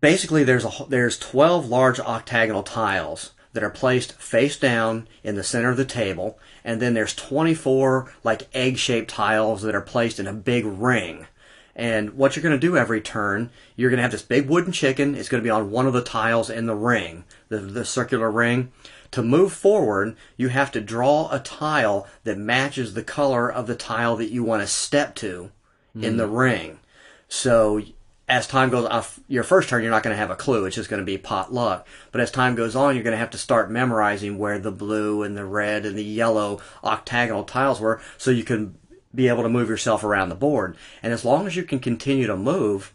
basically, 0.00 0.44
there's 0.44 0.64
a 0.64 0.70
there's 0.88 1.18
12 1.18 1.68
large 1.68 1.98
octagonal 2.00 2.62
tiles 2.62 3.32
that 3.52 3.64
are 3.64 3.70
placed 3.70 4.12
face 4.12 4.56
down 4.56 5.08
in 5.24 5.34
the 5.34 5.42
center 5.42 5.70
of 5.70 5.76
the 5.76 5.84
table, 5.84 6.38
and 6.64 6.80
then 6.80 6.94
there's 6.94 7.14
24 7.16 8.12
like 8.22 8.48
egg-shaped 8.54 9.10
tiles 9.10 9.62
that 9.62 9.74
are 9.74 9.80
placed 9.80 10.20
in 10.20 10.26
a 10.26 10.32
big 10.32 10.64
ring. 10.64 11.26
And 11.74 12.14
what 12.14 12.36
you're 12.36 12.42
going 12.42 12.54
to 12.54 12.58
do 12.66 12.76
every 12.76 13.00
turn, 13.00 13.48
you're 13.76 13.88
going 13.90 13.96
to 13.98 14.02
have 14.02 14.10
this 14.10 14.22
big 14.22 14.48
wooden 14.50 14.72
chicken. 14.72 15.14
It's 15.14 15.28
going 15.30 15.40
to 15.42 15.46
be 15.46 15.50
on 15.50 15.70
one 15.70 15.86
of 15.86 15.94
the 15.94 16.02
tiles 16.02 16.50
in 16.50 16.66
the 16.66 16.74
ring, 16.74 17.24
the, 17.50 17.58
the 17.58 17.84
circular 17.84 18.30
ring. 18.30 18.72
To 19.10 19.22
move 19.22 19.52
forward, 19.52 20.16
you 20.38 20.48
have 20.48 20.72
to 20.72 20.80
draw 20.80 21.28
a 21.30 21.40
tile 21.40 22.06
that 22.24 22.38
matches 22.38 22.94
the 22.94 23.02
color 23.02 23.52
of 23.52 23.66
the 23.66 23.74
tile 23.74 24.16
that 24.16 24.30
you 24.30 24.42
want 24.42 24.62
to 24.62 24.66
step 24.66 25.14
to 25.16 25.50
in 25.94 26.16
the 26.16 26.26
hmm. 26.26 26.34
ring. 26.34 26.80
So 27.28 27.82
as 28.28 28.46
time 28.46 28.70
goes 28.70 28.86
off, 28.86 29.18
your 29.26 29.42
first 29.42 29.68
turn, 29.68 29.82
you're 29.82 29.90
not 29.90 30.04
going 30.04 30.14
to 30.14 30.20
have 30.20 30.30
a 30.30 30.36
clue. 30.36 30.64
It's 30.64 30.76
just 30.76 30.88
going 30.88 31.02
to 31.02 31.06
be 31.06 31.18
pot 31.18 31.52
luck. 31.52 31.86
But 32.12 32.20
as 32.20 32.30
time 32.30 32.54
goes 32.54 32.76
on, 32.76 32.94
you're 32.94 33.02
going 33.02 33.12
to 33.12 33.18
have 33.18 33.30
to 33.30 33.38
start 33.38 33.70
memorizing 33.70 34.38
where 34.38 34.58
the 34.60 34.70
blue 34.70 35.24
and 35.24 35.36
the 35.36 35.44
red 35.44 35.84
and 35.84 35.98
the 35.98 36.04
yellow 36.04 36.60
octagonal 36.84 37.42
tiles 37.42 37.80
were 37.80 38.00
so 38.16 38.30
you 38.30 38.44
can 38.44 38.78
be 39.12 39.26
able 39.26 39.42
to 39.42 39.48
move 39.48 39.68
yourself 39.68 40.04
around 40.04 40.28
the 40.28 40.36
board. 40.36 40.76
And 41.02 41.12
as 41.12 41.24
long 41.24 41.48
as 41.48 41.56
you 41.56 41.64
can 41.64 41.80
continue 41.80 42.28
to 42.28 42.36
move, 42.36 42.94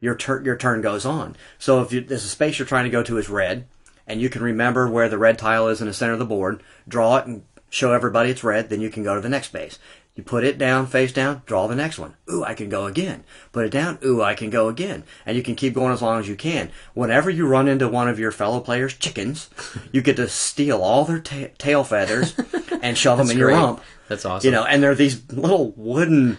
your 0.00 0.14
turn 0.14 0.44
your 0.44 0.56
turn 0.56 0.82
goes 0.82 1.06
on. 1.06 1.34
So 1.58 1.80
if 1.80 1.90
you, 1.90 2.02
there's 2.02 2.24
a 2.24 2.28
space 2.28 2.58
you're 2.58 2.68
trying 2.68 2.84
to 2.84 2.90
go 2.90 3.02
to 3.02 3.16
is 3.16 3.30
red, 3.30 3.66
and 4.06 4.20
you 4.20 4.28
can 4.28 4.42
remember 4.42 4.88
where 4.88 5.08
the 5.08 5.18
red 5.18 5.38
tile 5.38 5.68
is 5.68 5.80
in 5.80 5.86
the 5.86 5.94
center 5.94 6.12
of 6.12 6.18
the 6.18 6.24
board, 6.24 6.62
draw 6.86 7.16
it 7.18 7.26
and 7.26 7.42
show 7.70 7.92
everybody 7.92 8.30
it's 8.30 8.44
red, 8.44 8.68
then 8.70 8.80
you 8.80 8.90
can 8.90 9.02
go 9.02 9.14
to 9.14 9.20
the 9.20 9.28
next 9.28 9.48
space. 9.48 9.78
You 10.14 10.22
put 10.22 10.44
it 10.44 10.58
down, 10.58 10.86
face 10.86 11.12
down, 11.12 11.42
draw 11.44 11.66
the 11.66 11.74
next 11.74 11.98
one. 11.98 12.14
Ooh, 12.30 12.44
I 12.44 12.54
can 12.54 12.68
go 12.68 12.86
again. 12.86 13.24
Put 13.50 13.64
it 13.64 13.70
down. 13.70 13.98
Ooh, 14.04 14.22
I 14.22 14.34
can 14.34 14.48
go 14.48 14.68
again. 14.68 15.02
And 15.26 15.36
you 15.36 15.42
can 15.42 15.56
keep 15.56 15.74
going 15.74 15.92
as 15.92 16.00
long 16.02 16.20
as 16.20 16.28
you 16.28 16.36
can. 16.36 16.70
Whenever 16.94 17.30
you 17.30 17.48
run 17.48 17.66
into 17.66 17.88
one 17.88 18.08
of 18.08 18.16
your 18.20 18.30
fellow 18.30 18.60
players' 18.60 18.94
chickens, 18.94 19.50
you 19.92 20.02
get 20.02 20.14
to 20.16 20.28
steal 20.28 20.82
all 20.82 21.04
their 21.04 21.18
ta- 21.18 21.48
tail 21.58 21.82
feathers 21.82 22.32
and 22.80 22.96
shove 22.96 23.18
them 23.18 23.28
in 23.28 23.36
your 23.38 23.48
great. 23.48 23.56
rump. 23.56 23.80
That's 24.06 24.24
awesome. 24.24 24.46
You 24.46 24.52
know, 24.52 24.64
and 24.64 24.80
they're 24.80 24.94
these 24.94 25.20
little 25.32 25.72
wooden. 25.72 26.38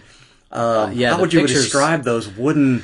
Uh, 0.50 0.90
yeah, 0.94 1.12
how 1.12 1.20
would 1.20 1.34
you 1.34 1.40
pictures- 1.40 1.64
describe 1.64 2.02
those 2.04 2.28
wooden? 2.28 2.82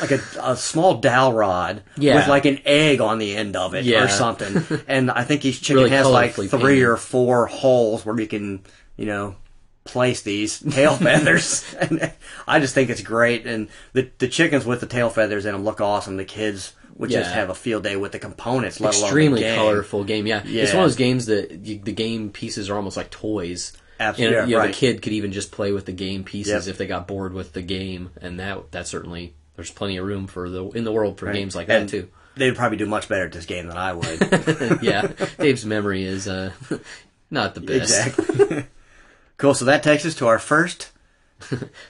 Like 0.00 0.10
a, 0.12 0.20
a 0.42 0.56
small 0.56 0.98
dowel 0.98 1.32
rod 1.32 1.82
Yeah. 1.96 2.16
with 2.16 2.28
like 2.28 2.44
an 2.46 2.60
egg 2.64 3.00
on 3.00 3.18
the 3.18 3.36
end 3.36 3.56
of 3.56 3.74
it 3.74 3.84
Yeah. 3.84 4.04
or 4.04 4.08
something. 4.08 4.64
And 4.88 5.10
I 5.10 5.24
think 5.24 5.44
each 5.44 5.60
chicken 5.62 5.76
Really 5.76 5.90
has 5.90 6.06
like 6.06 6.34
three 6.34 6.48
painted. 6.48 6.82
or 6.84 6.96
four 6.96 7.46
holes 7.46 8.04
where 8.04 8.18
you 8.20 8.26
can, 8.26 8.62
you 8.96 9.06
know, 9.06 9.36
place 9.84 10.22
these 10.22 10.58
tail 10.70 10.94
feathers. 10.96 11.64
and 11.80 12.12
I 12.46 12.60
just 12.60 12.74
think 12.74 12.90
it's 12.90 13.02
great. 13.02 13.46
And 13.46 13.68
the 13.92 14.10
the 14.18 14.28
chickens 14.28 14.64
with 14.66 14.80
the 14.80 14.86
tail 14.86 15.10
feathers 15.10 15.46
in 15.46 15.52
them 15.52 15.64
look 15.64 15.80
awesome. 15.80 16.16
The 16.16 16.24
kids 16.24 16.74
would 16.96 17.10
just 17.10 17.30
have 17.32 17.48
a 17.48 17.54
field 17.54 17.84
day 17.84 17.94
with 17.94 18.10
the 18.10 18.18
components, 18.18 18.80
let 18.80 18.88
extremely 18.92 19.40
game. 19.42 19.54
colorful 19.56 20.02
game. 20.02 20.26
Yeah. 20.26 20.42
it's 20.44 20.72
one 20.74 20.82
of 20.82 20.90
those 20.90 20.96
games 20.96 21.26
that 21.26 21.52
you, 21.64 21.78
the 21.78 21.92
game 21.92 22.30
pieces 22.30 22.68
are 22.68 22.74
almost 22.76 22.96
like 22.96 23.10
toys. 23.10 23.72
Absolutely, 24.00 24.36
And, 24.38 24.50
you 24.50 24.56
know, 24.56 24.62
right. 24.62 24.68
the 24.72 24.76
kid 24.76 25.00
could 25.02 25.12
even 25.12 25.30
just 25.32 25.50
play 25.52 25.70
with 25.72 25.86
the 25.86 25.92
game 25.92 26.22
pieces 26.24 26.66
Yep. 26.66 26.72
if 26.72 26.78
they 26.78 26.86
got 26.88 27.06
bored 27.08 27.32
with 27.32 27.52
the 27.52 27.62
game, 27.62 28.10
and 28.20 28.38
that 28.40 28.70
that 28.72 28.86
certainly 28.88 29.34
there's 29.58 29.72
plenty 29.72 29.96
of 29.96 30.06
room 30.06 30.28
for 30.28 30.48
the 30.48 30.64
in 30.70 30.84
the 30.84 30.92
world 30.92 31.18
for 31.18 31.26
Right. 31.26 31.34
games 31.34 31.56
like 31.56 31.68
And 31.68 31.88
that 31.88 31.90
too. 31.90 32.08
They'd 32.36 32.54
probably 32.54 32.78
do 32.78 32.86
much 32.86 33.08
better 33.08 33.24
at 33.24 33.32
this 33.32 33.46
game 33.46 33.66
than 33.66 33.76
I 33.76 33.92
would. 33.92 34.78
yeah, 34.82 35.08
Dave's 35.40 35.66
memory 35.66 36.04
is 36.04 36.28
uh, 36.28 36.52
not 37.32 37.56
the 37.56 37.60
best. 37.60 38.06
exactly. 38.16 38.66
cool. 39.36 39.54
So 39.54 39.64
that 39.64 39.82
takes 39.82 40.06
us 40.06 40.14
to 40.14 40.28
our 40.28 40.38
first. 40.38 40.92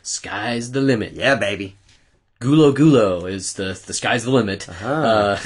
Sky's 0.03 0.73
the 0.73 0.81
limit. 0.81 1.13
Yeah, 1.13 1.35
baby. 1.35 1.77
Gulo 2.41 2.73
gulo 2.75 3.29
is 3.31 3.55
the 3.55 3.79
the 3.87 3.93
sky's 3.93 4.25
the 4.25 4.31
limit. 4.31 4.69
Uh-huh. 4.69 4.87
Uh, 4.89 5.39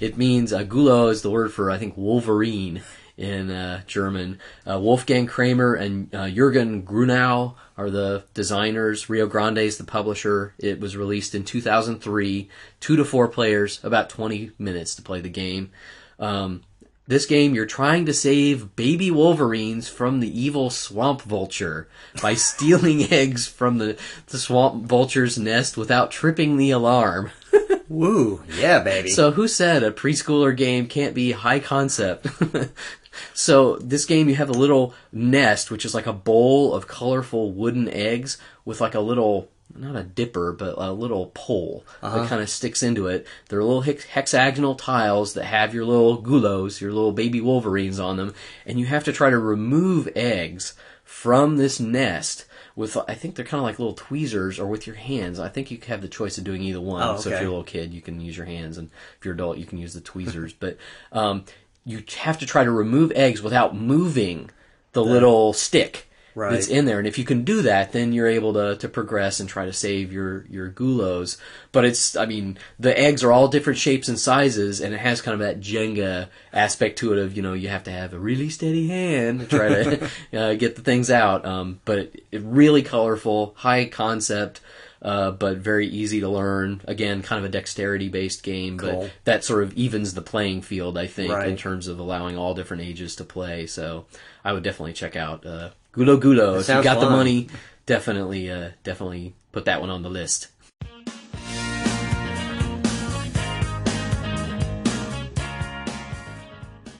it 0.00 0.16
means 0.18 0.52
uh, 0.52 0.62
gulo 0.62 1.10
is 1.10 1.22
the 1.22 1.30
word 1.30 1.52
for 1.52 1.70
I 1.70 1.78
think 1.78 1.96
Wolverine 1.96 2.82
in 3.16 3.50
uh, 3.50 3.82
German. 3.86 4.38
Uh, 4.68 4.78
Wolfgang 4.80 5.26
Kramer 5.26 5.74
and 5.74 6.14
uh, 6.14 6.24
Jürgen 6.24 6.82
Grunau 6.84 7.54
are 7.76 7.90
the 7.90 8.24
designers. 8.34 9.08
Rio 9.08 9.26
Grande 9.26 9.58
is 9.58 9.78
the 9.78 9.84
publisher. 9.84 10.54
It 10.58 10.80
was 10.80 10.96
released 10.96 11.34
in 11.34 11.44
2003. 11.44 12.48
Two 12.80 12.96
to 12.96 13.04
four 13.04 13.28
players, 13.28 13.80
about 13.84 14.10
20 14.10 14.52
minutes 14.58 14.94
to 14.96 15.02
play 15.02 15.20
the 15.20 15.28
game. 15.28 15.70
Um, 16.18 16.62
this 17.06 17.26
game, 17.26 17.54
you're 17.54 17.66
trying 17.66 18.06
to 18.06 18.14
save 18.14 18.76
baby 18.76 19.10
wolverines 19.10 19.88
from 19.88 20.20
the 20.20 20.40
evil 20.40 20.70
swamp 20.70 21.20
vulture 21.20 21.86
by 22.22 22.34
stealing 22.34 23.12
eggs 23.12 23.46
from 23.46 23.78
the, 23.78 23.98
the 24.28 24.38
swamp 24.38 24.86
vulture's 24.86 25.38
nest 25.38 25.76
without 25.76 26.10
tripping 26.10 26.56
the 26.56 26.70
alarm. 26.70 27.30
Woo. 27.88 28.42
Yeah, 28.56 28.82
baby. 28.82 29.10
So 29.10 29.32
who 29.32 29.48
said 29.48 29.82
a 29.82 29.90
preschooler 29.90 30.56
game 30.56 30.86
can't 30.86 31.14
be 31.14 31.32
high 31.32 31.60
concept? 31.60 32.26
so 33.32 33.76
this 33.76 34.04
game 34.04 34.28
you 34.28 34.34
have 34.34 34.48
a 34.48 34.52
little 34.52 34.94
nest 35.12 35.70
which 35.70 35.84
is 35.84 35.94
like 35.94 36.06
a 36.06 36.12
bowl 36.12 36.74
of 36.74 36.86
colorful 36.88 37.52
wooden 37.52 37.88
eggs 37.88 38.38
with 38.64 38.80
like 38.80 38.94
a 38.94 39.00
little 39.00 39.48
not 39.76 39.96
a 39.96 40.02
dipper 40.04 40.52
but 40.52 40.74
a 40.78 40.92
little 40.92 41.32
pole 41.34 41.84
that 42.02 42.28
kind 42.28 42.40
of 42.42 42.48
sticks 42.48 42.82
into 42.82 43.08
it. 43.08 43.26
They're 43.48 43.62
little 43.64 43.80
hex- 43.80 44.04
hexagonal 44.04 44.74
tiles 44.76 45.34
that 45.34 45.44
have 45.46 45.74
your 45.74 45.84
little 45.84 46.22
gulos, 46.22 46.80
your 46.80 46.92
little 46.92 47.12
baby 47.12 47.40
wolverines 47.40 47.98
on 47.98 48.16
them, 48.16 48.34
and 48.66 48.78
you 48.78 48.86
have 48.86 49.02
to 49.04 49.12
try 49.12 49.30
to 49.30 49.38
remove 49.38 50.08
eggs 50.14 50.74
from 51.02 51.56
this 51.56 51.80
nest 51.80 52.44
with 52.76 52.96
I 53.08 53.14
think 53.14 53.34
they're 53.34 53.44
kind 53.44 53.58
of 53.60 53.64
like 53.64 53.78
little 53.78 53.94
tweezers 53.94 54.58
or 54.60 54.66
with 54.66 54.86
your 54.86 54.96
hands. 54.96 55.40
I 55.40 55.48
think 55.48 55.70
you 55.70 55.78
have 55.88 56.02
the 56.02 56.08
choice 56.08 56.38
of 56.38 56.44
doing 56.44 56.62
either 56.62 56.80
one. 56.80 57.02
Oh, 57.02 57.16
So 57.16 57.30
if 57.30 57.40
you're 57.40 57.48
a 57.48 57.50
little 57.50 57.64
kid, 57.64 57.92
you 57.94 58.02
can 58.02 58.20
use 58.20 58.36
your 58.36 58.46
hands, 58.46 58.78
and 58.78 58.90
if 59.18 59.24
you're 59.24 59.34
adult, 59.34 59.58
you 59.58 59.64
can 59.66 59.78
use 59.78 59.94
the 59.94 60.00
tweezers. 60.00 60.52
but 60.52 60.76
um, 61.10 61.44
you 61.84 62.02
have 62.18 62.38
to 62.38 62.46
try 62.46 62.64
to 62.64 62.70
remove 62.70 63.12
eggs 63.12 63.42
without 63.42 63.76
moving 63.76 64.50
the 64.92 65.04
little 65.04 65.52
stick 65.52 66.08
Right. 66.36 66.50
that's 66.50 66.66
in 66.66 66.84
there. 66.84 66.98
And 66.98 67.06
if 67.06 67.16
you 67.16 67.24
can 67.24 67.44
do 67.44 67.62
that, 67.62 67.92
then 67.92 68.12
you're 68.12 68.26
able 68.26 68.54
to, 68.54 68.76
to 68.78 68.88
progress 68.88 69.38
and 69.38 69.48
try 69.48 69.66
to 69.66 69.72
save 69.72 70.12
your 70.12 70.44
your 70.50 70.68
gulos. 70.68 71.38
But 71.70 71.84
it's, 71.84 72.16
I 72.16 72.26
mean, 72.26 72.58
the 72.76 72.98
eggs 72.98 73.22
are 73.22 73.30
all 73.30 73.46
different 73.46 73.78
shapes 73.78 74.08
and 74.08 74.18
sizes, 74.18 74.80
and 74.80 74.92
it 74.92 74.98
has 74.98 75.22
kind 75.22 75.34
of 75.34 75.38
that 75.46 75.60
Jenga 75.60 76.26
aspect 76.52 76.98
to 76.98 77.12
it 77.12 77.20
of 77.20 77.36
you 77.36 77.42
know 77.42 77.52
you 77.52 77.68
have 77.68 77.84
to 77.84 77.92
have 77.92 78.12
a 78.14 78.18
really 78.18 78.50
steady 78.50 78.88
hand 78.88 79.40
to 79.40 79.46
try 79.46 79.68
to 79.68 80.10
uh, 80.36 80.54
get 80.54 80.74
the 80.74 80.82
things 80.82 81.08
out. 81.08 81.44
Um, 81.46 81.78
but 81.84 81.98
it, 82.00 82.24
it 82.32 82.42
really 82.42 82.82
colorful, 82.82 83.54
high 83.58 83.84
concept. 83.84 84.60
Uh, 85.04 85.30
but 85.30 85.58
very 85.58 85.86
easy 85.86 86.20
to 86.20 86.28
learn. 86.30 86.80
Again, 86.86 87.20
kind 87.20 87.38
of 87.38 87.44
a 87.44 87.52
dexterity 87.52 88.08
based 88.08 88.42
game, 88.42 88.78
Cool. 88.78 89.02
but 89.02 89.12
that 89.24 89.44
sort 89.44 89.62
of 89.62 89.74
evens 89.74 90.14
the 90.14 90.22
playing 90.22 90.62
field, 90.62 90.96
I 90.96 91.06
think, 91.06 91.30
in 91.44 91.58
terms 91.58 91.88
of 91.88 91.98
allowing 91.98 92.38
all 92.38 92.54
different 92.54 92.82
ages 92.84 93.14
to 93.16 93.24
play. 93.24 93.66
So 93.66 94.06
I 94.42 94.54
would 94.54 94.62
definitely 94.62 94.94
check 94.94 95.14
out 95.14 95.44
uh, 95.44 95.70
Gulo 95.92 96.18
Gulo. 96.18 96.58
If 96.58 96.68
you 96.68 96.82
got 96.82 97.00
the 97.00 97.10
money, 97.10 97.48
definitely, 97.84 98.50
uh, 98.50 98.70
definitely 98.82 99.34
put 99.52 99.66
that 99.66 99.82
one 99.82 99.90
on 99.90 100.02
the 100.02 100.08
list. 100.08 100.48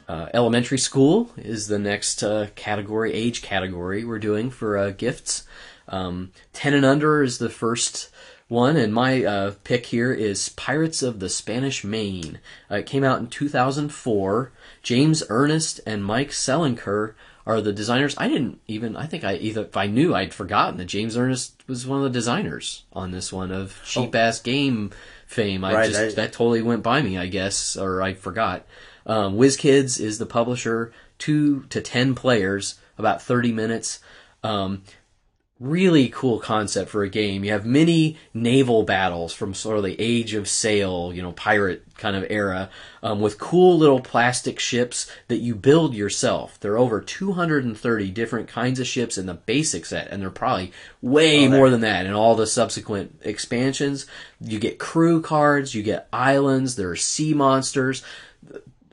Uh, 0.07 0.29
elementary 0.35 0.79
school 0.79 1.33
is 1.39 1.67
the 1.69 1.79
next 1.79 2.23
uh, 2.23 2.49
category, 2.55 3.13
age 3.15 3.41
category 3.41 4.05
we're 4.05 4.19
doing 4.19 4.51
for 4.51 4.77
uh, 4.77 4.91
gifts. 4.91 5.45
Um, 5.89 6.33
10 6.53 6.75
and 6.75 6.85
under 6.85 7.23
is 7.23 7.39
the 7.39 7.51
first 7.51 8.11
one, 8.49 8.77
and 8.77 8.93
my 8.93 9.25
uh, 9.25 9.55
pick 9.65 9.87
here 9.87 10.13
is 10.13 10.51
Pirates 10.51 11.03
of 11.03 11.21
the 11.21 11.29
Spanish 11.29 11.83
Main. 11.85 12.39
Uh, 12.71 12.77
it 12.77 12.87
came 12.87 13.05
out 13.05 13.21
in 13.21 13.27
2004. 13.29 14.53
James 14.83 15.23
Ernest 15.29 15.81
and 15.87 16.05
Mike 16.05 16.31
Selinker 16.31 17.15
are 17.47 17.61
the 17.61 17.73
designers. 17.73 18.15
I 18.19 18.29
didn't 18.29 18.61
even, 18.67 18.97
I 18.97 19.07
think 19.07 19.25
I 19.25 19.35
either, 19.37 19.63
if 19.63 19.77
I 19.77 19.87
knew, 19.87 20.15
I'd 20.15 20.33
forgotten 20.35 20.79
that 20.79 20.87
James 20.87 21.17
Ernest 21.17 21.63
was 21.67 21.87
one 21.87 21.99
of 21.99 22.05
the 22.05 22.11
designers 22.19 22.85
on 22.93 23.11
this 23.11 23.33
one 23.33 23.51
of 23.53 23.81
cheap 23.85 24.15
ass 24.15 24.41
game 24.41 24.91
fame. 25.27 25.65
I 25.65 25.75
Right, 25.75 25.89
just, 25.91 26.01
I- 26.01 26.23
that 26.23 26.33
totally 26.33 26.63
went 26.63 26.83
by 26.83 27.03
me, 27.03 27.19
I 27.19 27.27
guess, 27.27 27.77
or 27.77 28.03
I 28.03 28.15
forgot. 28.15 28.65
Um, 29.07 29.37
WizKids 29.37 30.01
is 30.01 30.19
the 30.19 30.25
publisher, 30.27 30.93
two 31.19 31.65
to 31.65 31.81
ten 31.83 32.15
players, 32.15 32.79
about 32.97 33.21
30 33.21 33.53
minutes. 33.53 34.01
Um, 34.43 34.83
really 35.61 36.09
cool 36.09 36.41
concept 36.41 36.91
for 36.91 37.05
a 37.05 37.09
game. 37.09 37.45
You 37.45 37.53
have 37.53 37.65
many 37.65 38.17
naval 38.33 38.83
battles 38.83 39.33
from 39.33 39.55
sort 39.55 39.77
of 39.77 39.85
the 39.85 39.95
age 40.01 40.35
of 40.35 40.49
sail, 40.49 41.13
you 41.15 41.23
know, 41.23 41.31
pirate 41.33 41.85
kind 41.97 42.17
of 42.17 42.27
era, 42.29 42.71
um, 43.05 43.21
with 43.21 43.39
cool 43.39 43.79
little 43.79 44.01
plastic 44.01 44.59
ships 44.59 45.09
that 45.29 45.37
you 45.37 45.55
build 45.55 45.95
yourself. 45.95 46.59
There 46.59 46.73
are 46.73 46.79
over 46.79 47.01
230 47.01 48.11
different 48.11 48.49
kinds 48.49 48.81
of 48.81 48.87
ships 48.89 49.17
in 49.17 49.27
the 49.27 49.35
basic 49.35 49.87
set, 49.87 50.09
and 50.09 50.21
there 50.21 50.29
are 50.29 50.33
probably 50.33 50.73
way 51.01 51.47
more 51.47 51.71
than 51.71 51.83
that 51.83 52.05
in 52.05 52.15
all 52.15 52.35
the 52.35 52.49
subsequent 52.49 53.21
expansions. 53.23 54.07
You 54.41 54.59
get 54.59 54.81
crew 54.81 55.23
cards, 55.23 55.73
you 55.73 55.85
get 55.85 56.09
islands, 56.13 56.75
there 56.75 56.91
are 56.91 56.97
sea 56.97 57.33
monsters 57.33 58.03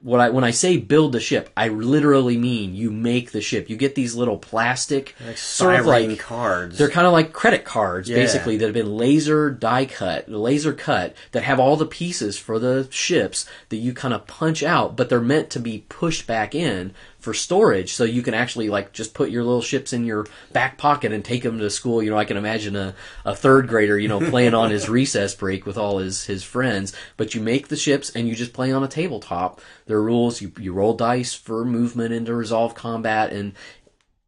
what 0.04 0.20
I 0.20 0.30
when 0.30 0.44
I 0.44 0.52
say 0.52 0.78
build 0.78 1.12
the 1.12 1.20
ship, 1.20 1.50
I 1.56 1.68
literally 1.68 2.38
mean 2.38 2.74
you 2.76 2.90
make 2.92 3.32
the 3.32 3.42
ship. 3.42 3.70
You 3.70 3.78
get 3.78 3.94
these 3.96 4.16
little 4.16 4.38
plastic 4.38 5.16
sort 5.36 5.76
of 5.76 5.86
like 5.86 6.18
cards. 6.20 6.78
they're 6.78 6.90
kind 6.90 7.06
of 7.08 7.14
like 7.14 7.34
credit 7.34 7.66
cards, 7.66 8.10
Yeah. 8.10 8.16
basically, 8.18 8.58
that 8.58 8.66
have 8.66 8.74
been 8.74 8.98
laser 8.98 9.50
die 9.52 9.86
cut, 9.86 10.28
laser 10.30 10.74
cut, 10.74 11.16
that 11.34 11.44
have 11.44 11.60
all 11.60 11.78
the 11.78 11.86
pieces 11.86 12.38
for 12.38 12.58
the 12.58 12.88
ships 12.90 13.46
that 13.70 13.78
you 13.78 13.94
kind 13.94 14.14
of 14.14 14.26
punch 14.28 14.64
out, 14.64 14.96
but 14.96 15.10
they're 15.10 15.22
meant 15.22 15.50
to 15.52 15.60
be 15.60 15.86
pushed 15.90 16.26
back 16.26 16.56
in 16.56 16.94
for 17.22 17.34
storage, 17.34 17.94
so 17.94 18.04
you 18.04 18.22
can 18.22 18.34
actually 18.34 18.70
like 18.70 18.92
just 18.92 19.14
put 19.14 19.30
your 19.30 19.44
little 19.44 19.62
ships 19.62 19.94
in 19.94 20.06
your 20.06 20.26
back 20.52 20.78
pocket 20.78 21.14
and 21.14 21.24
take 21.24 21.44
them 21.44 21.60
to 21.60 21.70
school. 21.70 22.04
You 22.04 22.10
know, 22.10 22.18
I 22.18 22.26
can 22.26 22.36
imagine 22.36 22.76
a, 22.76 22.94
a 23.24 23.36
third 23.36 23.68
grader, 23.68 23.98
you 23.98 24.08
know, 24.10 24.20
playing 24.30 24.54
on 24.54 24.72
his 24.72 24.90
recess 24.90 25.34
break 25.34 25.66
with 25.66 25.78
all 25.78 26.00
his 26.00 26.26
his 26.26 26.44
friends. 26.44 26.94
But 27.16 27.34
you 27.34 27.42
make 27.42 27.70
the 27.70 27.78
ships 27.78 28.10
and 28.16 28.28
you 28.28 28.36
just 28.36 28.54
play 28.54 28.72
on 28.72 28.84
a 28.84 28.88
tabletop. 28.88 29.62
There 29.86 29.98
are 29.98 30.04
rules. 30.04 30.42
You 30.42 30.52
you 30.60 30.74
roll 30.74 30.96
dice 30.96 31.34
for 31.34 31.64
movement 31.64 32.14
and 32.14 32.26
to 32.26 32.34
resolve 32.36 32.76
combat, 32.76 33.32
and 33.32 33.54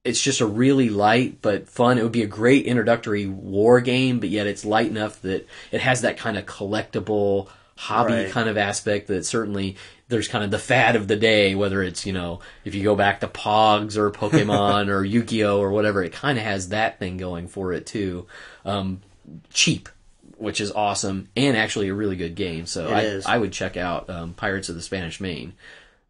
it's 0.03 0.21
just 0.21 0.41
a 0.41 0.45
really 0.45 0.89
light 0.89 1.41
but 1.41 1.67
fun. 1.69 1.97
It 1.97 2.03
would 2.03 2.11
be 2.11 2.23
a 2.23 2.27
great 2.27 2.65
introductory 2.65 3.25
war 3.25 3.79
game, 3.81 4.19
but 4.19 4.29
yet 4.29 4.47
it's 4.47 4.65
light 4.65 4.87
enough 4.87 5.21
that 5.21 5.47
it 5.71 5.81
has 5.81 6.01
that 6.01 6.17
kind 6.17 6.37
of 6.37 6.45
collectible 6.45 7.47
hobby 7.75 8.13
Right. 8.13 8.29
kind 8.29 8.47
of 8.49 8.57
aspect 8.57 9.07
that 9.07 9.25
certainly 9.25 9.77
there's 10.09 10.27
kind 10.27 10.43
of 10.43 10.51
the 10.51 10.59
fad 10.59 10.95
of 10.95 11.07
the 11.07 11.15
day, 11.15 11.55
whether 11.55 11.81
it's, 11.81 12.05
you 12.05 12.13
know, 12.13 12.39
if 12.65 12.75
you 12.75 12.83
go 12.83 12.95
back 12.95 13.21
to 13.21 13.27
Pogs 13.27 13.97
or 13.97 14.11
Pokemon 14.11 14.87
or 14.89 15.03
Yu-Gi-Oh 15.03 15.59
or 15.59 15.71
whatever, 15.71 16.03
it 16.03 16.11
kind 16.11 16.37
of 16.37 16.43
has 16.43 16.69
that 16.69 16.99
thing 16.99 17.17
going 17.17 17.47
for 17.47 17.73
it 17.73 17.85
too. 17.85 18.27
Um, 18.65 19.01
cheap, 19.53 19.89
which 20.37 20.59
is 20.61 20.71
awesome 20.71 21.29
and 21.35 21.55
actually 21.55 21.89
a 21.89 21.93
really 21.93 22.15
good 22.15 22.35
game. 22.35 22.65
So 22.65 22.87
I. 22.93 23.21
I 23.25 23.37
would 23.37 23.53
check 23.53 23.77
out 23.77 24.09
um, 24.09 24.33
Pirates 24.33 24.69
of 24.69 24.75
the 24.75 24.81
Spanish 24.81 25.19
Main 25.21 25.53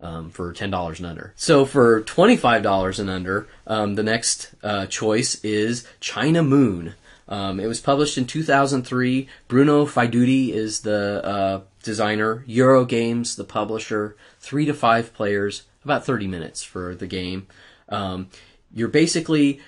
um, 0.02 0.30
for 0.30 0.52
ten 0.54 0.70
dollars 0.70 1.00
and 1.00 1.08
under. 1.08 1.34
So 1.36 1.66
for 1.66 2.02
twenty 2.02 2.36
five 2.36 2.62
dollars 2.62 3.00
and 3.00 3.10
under, 3.10 3.48
um, 3.66 3.96
the 3.96 4.04
next 4.04 4.54
uh, 4.62 4.86
choice 4.88 5.44
is 5.44 5.88
China 6.00 6.44
Moon. 6.44 6.96
Um, 7.28 7.60
it 7.60 7.68
was 7.68 7.80
published 7.80 8.18
in 8.18 8.26
2003. 8.26 9.28
Bruno 9.48 9.86
Faidutti 9.86 10.50
is 10.50 10.82
the 10.82 11.24
uh, 11.24 11.62
designer. 11.82 12.44
Eurogames, 12.48 13.36
the 13.36 13.44
publisher. 13.44 14.16
Three 14.40 14.66
to 14.66 14.74
five 14.74 15.14
players, 15.14 15.64
about 15.84 16.06
30 16.06 16.28
minutes 16.28 16.64
for 16.64 16.96
the 16.96 17.08
game. 17.08 17.48
Um, 17.90 18.30
you're 18.74 18.88
basically 18.88 19.62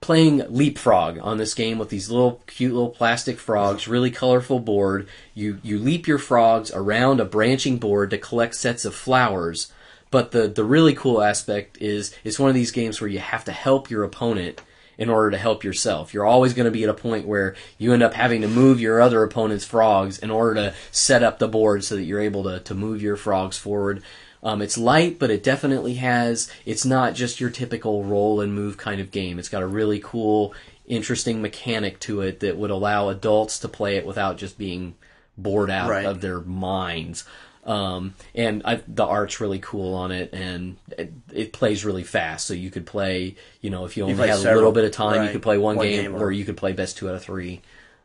playing 0.00 0.44
leapfrog 0.48 1.18
on 1.20 1.38
this 1.38 1.54
game 1.54 1.78
with 1.78 1.88
these 1.88 2.10
little 2.10 2.42
cute 2.46 2.72
little 2.72 2.90
plastic 2.90 3.38
frogs, 3.38 3.88
really 3.88 4.10
colorful 4.10 4.60
board. 4.60 5.08
You 5.34 5.58
you 5.62 5.78
leap 5.78 6.06
your 6.06 6.18
frogs 6.18 6.70
around 6.72 7.20
a 7.20 7.24
branching 7.24 7.78
board 7.78 8.10
to 8.10 8.18
collect 8.18 8.54
sets 8.54 8.84
of 8.84 8.94
flowers. 8.94 9.72
But 10.10 10.30
the 10.30 10.48
the 10.48 10.64
really 10.64 10.94
cool 10.94 11.20
aspect 11.20 11.78
is 11.80 12.14
it's 12.24 12.38
one 12.38 12.48
of 12.48 12.54
these 12.54 12.70
games 12.70 13.00
where 13.00 13.10
you 13.10 13.18
have 13.18 13.44
to 13.44 13.52
help 13.52 13.90
your 13.90 14.04
opponent 14.04 14.62
in 14.98 15.08
order 15.08 15.30
to 15.30 15.38
help 15.38 15.62
yourself. 15.64 16.12
You're 16.12 16.26
always 16.26 16.52
going 16.54 16.64
to 16.64 16.70
be 16.72 16.82
at 16.82 16.90
a 16.90 16.94
point 16.94 17.26
where 17.26 17.54
you 17.78 17.92
end 17.94 18.02
up 18.02 18.14
having 18.14 18.42
to 18.42 18.48
move 18.48 18.80
your 18.80 19.00
other 19.00 19.22
opponent's 19.22 19.64
frogs 19.64 20.18
in 20.18 20.30
order 20.30 20.54
to 20.56 20.74
set 20.90 21.22
up 21.22 21.38
the 21.38 21.46
board 21.48 21.84
so 21.84 21.94
that 21.96 22.02
you're 22.02 22.20
able 22.20 22.42
to, 22.42 22.58
to 22.60 22.74
move 22.74 23.00
your 23.00 23.16
frogs 23.16 23.56
forward. 23.56 24.02
Um, 24.42 24.60
it's 24.60 24.76
light, 24.76 25.18
but 25.18 25.30
it 25.30 25.42
definitely 25.42 25.94
has. 25.94 26.50
It's 26.66 26.84
not 26.84 27.14
just 27.14 27.40
your 27.40 27.50
typical 27.50 28.04
roll 28.04 28.40
and 28.40 28.52
move 28.54 28.76
kind 28.76 29.00
of 29.00 29.10
game. 29.12 29.38
It's 29.38 29.48
got 29.48 29.62
a 29.62 29.66
really 29.66 30.00
cool, 30.00 30.52
interesting 30.86 31.40
mechanic 31.42 32.00
to 32.00 32.20
it 32.22 32.40
that 32.40 32.56
would 32.56 32.70
allow 32.70 33.08
adults 33.08 33.58
to 33.60 33.68
play 33.68 33.96
it 33.96 34.06
without 34.06 34.36
just 34.36 34.58
being 34.58 34.94
bored 35.36 35.70
out 35.70 35.90
Right. 35.90 36.04
of 36.06 36.20
their 36.20 36.40
minds. 36.40 37.24
Um, 37.68 38.14
and 38.34 38.62
I, 38.64 38.80
the 38.88 39.04
art's 39.04 39.40
really 39.40 39.58
cool 39.58 39.94
on 39.94 40.10
it, 40.10 40.32
and 40.32 40.78
it, 40.96 41.12
it 41.32 41.52
plays 41.52 41.84
really 41.84 42.02
fast. 42.02 42.46
So 42.46 42.54
you 42.54 42.70
could 42.70 42.86
play, 42.86 43.36
you 43.60 43.68
know, 43.68 43.84
if 43.84 43.96
you 43.96 44.04
only 44.04 44.14
play 44.14 44.28
had 44.28 44.38
a 44.38 44.54
little 44.54 44.72
bit 44.72 44.84
of 44.84 44.92
time, 44.92 45.24
you 45.24 45.30
could 45.30 45.42
play 45.42 45.58
one, 45.58 45.76
One 45.76 45.86
game, 45.86 46.02
game 46.02 46.14
or 46.14 46.26
or- 46.26 46.32
you 46.32 46.46
could 46.46 46.56
play 46.56 46.72
best 46.72 46.96
two 46.96 47.08
out 47.08 47.14
of 47.14 47.22
three. 47.22 47.60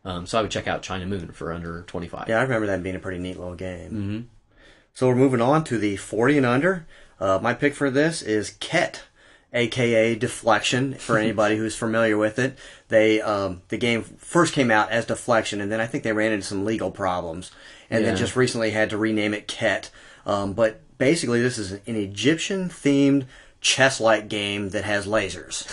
Um, 0.06 0.26
so 0.26 0.38
I 0.38 0.42
would 0.42 0.52
check 0.52 0.68
out 0.68 0.82
China 0.82 1.06
Moon 1.06 1.32
for 1.32 1.54
under 1.54 1.84
twenty 1.84 2.10
five. 2.10 2.28
Yeah, 2.28 2.40
I 2.40 2.42
remember 2.42 2.68
that 2.68 2.84
being 2.84 2.96
a 2.96 3.00
pretty 3.00 3.20
neat 3.20 3.40
little 3.40 3.56
game. 3.56 3.90
Mm-hmm. 3.92 4.20
So 4.94 5.08
we're 5.08 5.16
moving 5.16 5.42
on 5.42 5.64
to 5.66 5.80
the 5.80 5.96
40 5.96 6.38
and 6.38 6.46
under. 6.46 6.86
Uh, 7.20 7.40
my 7.42 7.56
pick 7.56 7.74
for 7.74 7.90
this 7.90 8.22
is 8.22 8.52
Khet, 8.60 9.02
aka 9.52 10.16
Deflexion. 10.16 10.98
For 10.98 11.18
anybody 11.20 11.58
who's 11.58 11.76
familiar 11.76 12.18
with 12.18 12.38
it, 12.38 12.58
they 12.90 13.22
um, 13.22 13.62
the 13.70 13.78
game 13.78 14.04
first 14.04 14.54
came 14.54 14.70
out 14.70 14.92
as 14.92 15.06
Deflexion, 15.06 15.62
and 15.62 15.72
then 15.72 15.80
I 15.80 15.88
think 15.88 16.04
they 16.04 16.14
ran 16.14 16.32
into 16.32 16.46
some 16.46 16.66
legal 16.66 16.92
problems, 16.92 17.52
and 17.94 18.06
then 18.06 18.16
just 18.18 18.36
recently 18.36 18.72
had 18.72 18.90
to 18.92 18.98
rename 18.98 19.34
it 19.34 19.48
Khet. 19.48 19.90
Um, 20.26 20.54
but 20.54 20.82
basically, 20.98 21.42
this 21.42 21.58
is 21.58 21.74
an 21.74 21.96
Egyptian 21.96 22.70
themed 22.70 23.26
chess-like 23.62 24.28
game 24.28 24.70
that 24.70 24.84
has 24.84 25.08
lasers, 25.08 25.66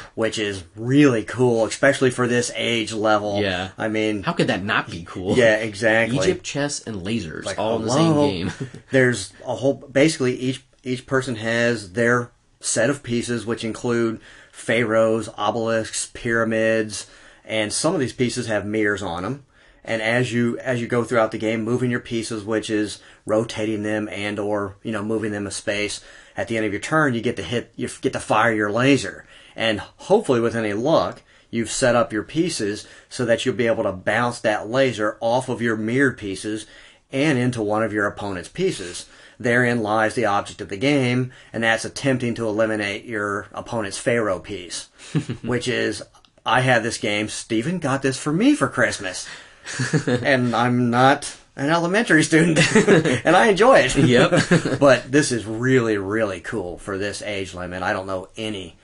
which 0.14 0.38
is 0.38 0.64
really 0.74 1.22
cool, 1.24 1.66
especially 1.66 2.10
for 2.10 2.26
this 2.26 2.50
age 2.56 2.92
level. 2.92 3.40
Yeah. 3.42 3.70
I 3.76 3.88
mean, 3.88 4.22
How 4.22 4.32
could 4.32 4.46
that 4.46 4.64
not 4.64 4.90
be 4.90 5.04
cool? 5.04 5.36
yeah, 5.36 5.56
exactly. 5.56 6.18
Egypt 6.18 6.42
chess 6.42 6.80
and 6.80 7.02
lasers 7.02 7.44
Like, 7.44 7.58
all 7.58 7.76
in 7.76 7.84
the 7.84 7.90
same 7.90 8.14
game. 8.14 8.52
There's 8.90 9.32
a 9.46 9.54
whole. 9.56 9.74
Basically, 9.74 10.34
each 10.36 10.64
each 10.82 11.06
person 11.06 11.36
has 11.36 11.92
their 11.92 12.30
set 12.60 12.90
of 12.90 13.02
pieces, 13.02 13.44
which 13.44 13.64
include 13.64 14.20
pharaohs, 14.50 15.28
obelisks, 15.36 16.10
pyramids, 16.14 17.06
and 17.44 17.72
some 17.72 17.94
of 17.94 18.00
these 18.00 18.12
pieces 18.12 18.46
have 18.46 18.64
mirrors 18.64 19.02
on 19.02 19.22
them. 19.22 19.44
And 19.84 20.00
as 20.00 20.32
you 20.32 20.58
as 20.58 20.80
you 20.80 20.86
go 20.86 21.04
throughout 21.04 21.30
the 21.30 21.38
game, 21.38 21.62
moving 21.62 21.90
your 21.90 22.00
pieces, 22.00 22.44
which 22.44 22.70
is 22.70 23.00
rotating 23.26 23.82
them 23.82 24.08
and 24.08 24.38
or 24.38 24.76
you 24.82 24.92
know 24.92 25.02
moving 25.02 25.32
them 25.32 25.46
a 25.46 25.50
space. 25.50 26.00
At 26.36 26.48
the 26.48 26.56
end 26.56 26.66
of 26.66 26.72
your 26.72 26.80
turn, 26.80 27.14
you 27.14 27.20
get 27.20 27.36
to 27.36 27.44
hit, 27.44 27.72
you 27.76 27.88
get 28.00 28.12
to 28.14 28.20
fire 28.20 28.52
your 28.52 28.72
laser, 28.72 29.24
and 29.54 29.80
hopefully, 29.80 30.40
with 30.40 30.56
any 30.56 30.72
luck, 30.72 31.22
you've 31.50 31.70
set 31.70 31.94
up 31.94 32.12
your 32.12 32.24
pieces 32.24 32.88
so 33.08 33.24
that 33.24 33.44
you'll 33.44 33.54
be 33.54 33.68
able 33.68 33.84
to 33.84 33.92
bounce 33.92 34.40
that 34.40 34.68
laser 34.68 35.16
off 35.20 35.48
of 35.48 35.62
your 35.62 35.76
mirrored 35.76 36.18
pieces 36.18 36.66
and 37.12 37.38
into 37.38 37.62
one 37.62 37.84
of 37.84 37.92
your 37.92 38.06
opponent's 38.06 38.48
pieces. 38.48 39.06
Therein 39.38 39.82
lies 39.82 40.14
the 40.14 40.26
object 40.26 40.60
of 40.60 40.68
the 40.68 40.76
game, 40.76 41.32
and 41.52 41.62
that's 41.62 41.84
attempting 41.84 42.34
to 42.34 42.48
eliminate 42.48 43.04
your 43.04 43.46
opponent's 43.52 43.98
Pharaoh 43.98 44.40
piece, 44.40 44.88
which 45.42 45.68
is, 45.68 46.02
I 46.44 46.60
have 46.60 46.82
this 46.82 46.98
game, 46.98 47.28
Stephen 47.28 47.78
got 47.78 48.02
this 48.02 48.18
for 48.18 48.32
me 48.32 48.54
for 48.54 48.68
Christmas. 48.68 49.28
and 50.06 50.54
I'm 50.54 50.90
not 50.90 51.36
an 51.56 51.70
elementary 51.70 52.22
student, 52.24 52.58
and 53.24 53.36
I 53.36 53.48
enjoy 53.48 53.78
it. 53.80 53.96
Yep. 53.96 54.78
but 54.80 55.10
this 55.10 55.30
is 55.32 55.46
really, 55.46 55.98
really 55.98 56.40
cool 56.40 56.78
for 56.78 56.98
this 56.98 57.22
age 57.22 57.54
limit. 57.54 57.82
I 57.82 57.92
don't 57.92 58.06
know 58.06 58.28
any 58.36 58.76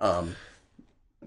Um, 0.00 0.36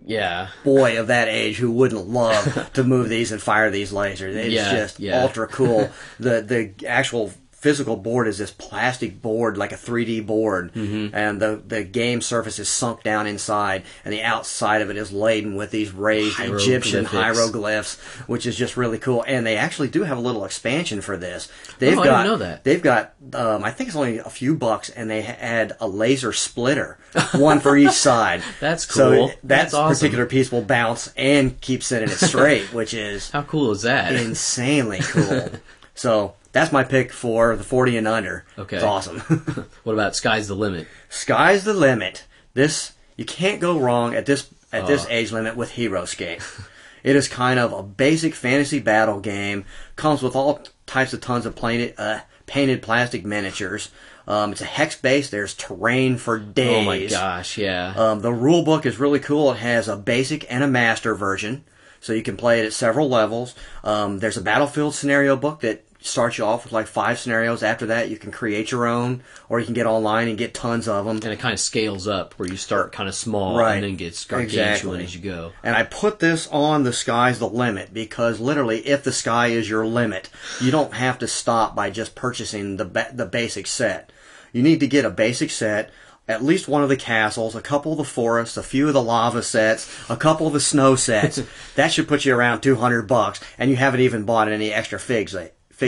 yeah. 0.06 0.50
boy 0.63 1.00
of 1.00 1.08
that 1.08 1.28
age 1.30 1.58
who 1.58 1.72
wouldn't 1.72 2.08
love 2.10 2.72
to 2.74 2.84
move 2.84 3.10
these 3.10 3.32
and 3.32 3.42
fire 3.42 3.72
these 3.72 3.92
lasers. 3.92 4.36
It's 4.36 4.54
Yeah, 4.54 4.72
just 4.72 5.00
yeah. 5.00 5.22
ultra 5.24 5.48
cool. 5.48 5.89
the 6.20 6.42
the 6.42 6.88
actual 6.88 7.32
physical 7.63 7.95
board 7.95 8.28
is 8.28 8.38
this 8.38 8.52
plastic 8.52 9.21
board, 9.21 9.58
like 9.58 9.71
a 9.71 9.76
3D 9.78 10.26
board, 10.26 10.71
Mm-hmm. 10.73 11.15
and 11.15 11.41
the 11.41 11.62
the 11.65 11.84
game 11.84 12.21
surface 12.21 12.60
is 12.60 12.67
sunk 12.69 13.02
down 13.04 13.26
inside, 13.26 13.84
and 14.04 14.13
the 14.13 14.21
outside 14.21 14.82
of 14.82 14.89
it 14.89 14.97
is 14.97 15.12
laden 15.12 15.56
with 15.56 15.71
these 15.71 15.91
raised 15.91 16.39
Egyptian 16.39 17.06
hieroglyphs, 17.06 17.95
which 18.28 18.45
is 18.45 18.56
just 18.56 18.76
really 18.78 18.97
cool. 18.99 19.23
And 19.28 19.47
they 19.47 19.56
actually 19.58 19.88
do 19.88 20.04
have 20.04 20.17
a 20.17 20.21
little 20.21 20.45
expansion 20.45 21.02
for 21.02 21.15
this. 21.17 21.49
They've 21.80 21.97
Oh, 21.97 22.02
I 22.02 22.04
didn't 22.04 22.15
got 22.17 22.26
know 22.26 22.38
that. 22.38 22.63
they've 22.63 22.82
got 22.82 23.13
um, 23.34 23.63
I 23.63 23.71
think 23.71 23.88
it's 23.88 23.95
only 23.97 24.17
a 24.19 24.30
few 24.30 24.56
bucks, 24.56 24.89
and 24.89 25.10
they 25.10 25.21
had 25.21 25.73
a 25.80 25.88
laser 25.88 26.34
splitter, 26.34 26.97
one 27.34 27.60
for 27.62 27.78
each 27.78 27.91
side. 28.10 28.43
That's 28.60 28.86
So 28.93 29.12
cool. 29.15 29.28
that 29.30 29.38
That's 29.43 29.73
awesome. 29.73 29.97
particular 29.97 30.26
piece 30.26 30.52
will 30.52 30.62
bounce 30.63 31.13
and 31.15 31.60
keep 31.62 31.82
setting 31.84 32.10
it 32.10 32.17
straight, 32.17 32.73
which 32.73 32.93
is 32.93 33.30
How 33.36 33.43
cool 33.43 33.71
is 33.71 33.84
that? 33.84 34.13
insanely 34.13 34.99
cool. 35.02 35.49
so 35.95 36.34
that's 36.54 36.72
my 36.72 36.84
pick 36.86 37.12
for 37.12 37.56
the 37.58 37.63
40 37.63 37.98
and 37.98 38.08
under. 38.08 38.46
Okay. 38.58 38.78
It's 38.78 38.86
awesome. 38.86 39.20
what 39.84 39.94
about 39.94 40.16
Sky's 40.16 40.48
the 40.48 40.56
Limit? 40.56 40.88
Sky's 41.10 41.66
the 41.66 41.74
limit. 41.74 42.26
This 42.54 42.94
you 43.18 43.26
can't 43.26 43.60
go 43.60 43.78
wrong 43.78 44.16
at 44.16 44.26
this 44.26 44.48
at 44.72 44.84
Uh. 44.84 44.88
this 44.88 45.06
age 45.10 45.32
limit 45.32 45.56
with 45.58 45.72
Heroscape. 45.74 46.42
it 47.04 47.16
is 47.16 47.28
kind 47.28 47.60
of 47.60 47.74
a 47.74 47.84
basic 47.84 48.34
fantasy 48.34 48.80
battle 48.80 49.20
game. 49.20 49.66
Comes 49.96 50.22
with 50.24 50.36
all 50.36 50.62
types 50.86 51.13
of 51.13 51.22
tons 51.22 51.46
of 51.46 51.56
painted 51.56 51.96
uh, 51.98 52.20
painted 52.46 52.82
plastic 52.82 53.26
miniatures. 53.26 53.89
Um, 54.26 54.54
it's 54.54 54.62
a 54.62 54.66
hex 54.66 54.96
base. 54.96 55.30
There's 55.30 55.54
terrain 55.54 56.16
for 56.18 56.39
days. 56.39 56.78
Oh 56.78 56.84
my 56.84 57.06
gosh, 57.08 57.58
yeah. 57.58 57.94
Um, 57.98 58.22
the 58.22 58.32
rule 58.32 58.63
book 58.63 58.86
is 58.86 58.98
really 58.98 59.20
cool. 59.20 59.52
It 59.52 59.58
has 59.58 59.88
a 59.89 59.98
basic 59.98 60.50
and 60.50 60.63
a 60.63 60.68
master 60.68 61.13
version, 61.13 61.66
so 62.00 62.13
you 62.13 62.24
can 62.24 62.38
play 62.38 62.60
it 62.62 62.66
at 62.66 62.72
several 62.74 63.10
levels. 63.10 63.54
Um, 63.84 64.20
there's 64.20 64.38
a 64.38 64.42
battlefield 64.42 64.96
scenario 64.96 65.36
book 65.36 65.60
that 65.62 65.84
starts 66.06 66.38
you 66.38 66.46
off 66.46 66.63
with 66.66 66.74
like 66.74 66.88
five 66.88 67.18
scenarios. 67.18 67.63
After 67.63 67.86
that, 67.88 68.10
you 68.10 68.18
can 68.18 68.32
create 68.32 68.72
your 68.72 68.86
own, 68.88 69.24
or 69.50 69.60
you 69.60 69.66
can 69.66 69.74
get 69.74 69.86
online 69.86 70.28
and 70.28 70.38
get 70.38 70.54
tons 70.54 70.88
of 70.88 71.06
them. 71.06 71.16
and 71.18 71.26
it 71.26 71.39
kind 71.39 71.54
of 71.54 71.60
scales 71.60 72.08
up 72.08 72.34
where 72.38 72.48
you 72.50 72.58
start 72.58 72.92
kind 72.92 73.08
of 73.08 73.16
small 73.16 73.58
Right. 73.58 73.76
and 73.76 73.84
then 73.84 73.96
gets 73.96 74.26
gargantuan 74.26 74.68
Exactly. 75.00 75.04
as 75.04 75.16
you 75.16 75.22
go. 75.22 75.52
And 75.63 75.76
I 75.76 75.84
put 75.84 76.20
this 76.20 76.48
on 76.52 76.84
the 76.84 76.94
sky's 76.94 77.39
the 77.39 77.48
limit 77.50 77.94
because 77.94 78.39
literally, 78.39 78.80
if 78.88 79.04
the 79.04 79.12
sky 79.13 79.48
is 79.48 79.70
your 79.70 79.86
limit, 79.86 80.30
you 80.62 80.72
don't 80.72 80.94
have 80.94 81.18
to 81.20 81.28
stop 81.28 81.76
by 81.76 81.89
just 81.89 82.16
purchasing 82.16 82.78
the 82.78 82.86
ba- 82.86 83.12
the 83.13 83.26
basic 83.26 83.66
set. 83.68 84.12
You 84.52 84.62
need 84.62 84.82
to 84.82 84.88
get 84.88 85.06
a 85.06 85.10
basic 85.10 85.50
set, 85.52 85.89
at 86.28 86.44
least 86.44 86.68
one 86.68 86.84
of 86.84 86.89
the 86.89 86.96
castles, 86.96 87.56
a 87.56 87.62
couple 87.62 87.92
of 87.94 87.98
the 87.98 88.04
forests, 88.04 88.56
a 88.56 88.63
few 88.63 88.88
of 88.88 88.94
the 88.94 89.02
lava 89.02 89.42
sets, 89.42 89.89
a 90.10 90.16
couple 90.16 90.48
of 90.48 90.54
the 90.54 90.60
snow 90.60 90.96
sets. 90.96 91.42
that 91.76 91.92
should 91.92 92.08
put 92.08 92.24
you 92.26 92.36
around 92.36 92.62
two 92.62 92.76
hundred 92.76 93.08
bucks, 93.08 93.39
and 93.58 93.70
you 93.70 93.78
haven't 93.78 94.02
even 94.02 94.24
bought 94.26 94.48
any 94.50 94.72
extra 94.72 95.00
figs 95.00 95.34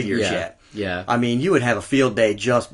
figures 0.02 0.20
Yeah, 0.22 0.32
yet. 0.32 0.60
Yeah. 0.74 1.04
I 1.08 1.16
mean, 1.16 1.40
you 1.40 1.52
would 1.52 1.62
have 1.62 1.76
a 1.78 1.82
field 1.82 2.16
day 2.16 2.34
just 2.34 2.70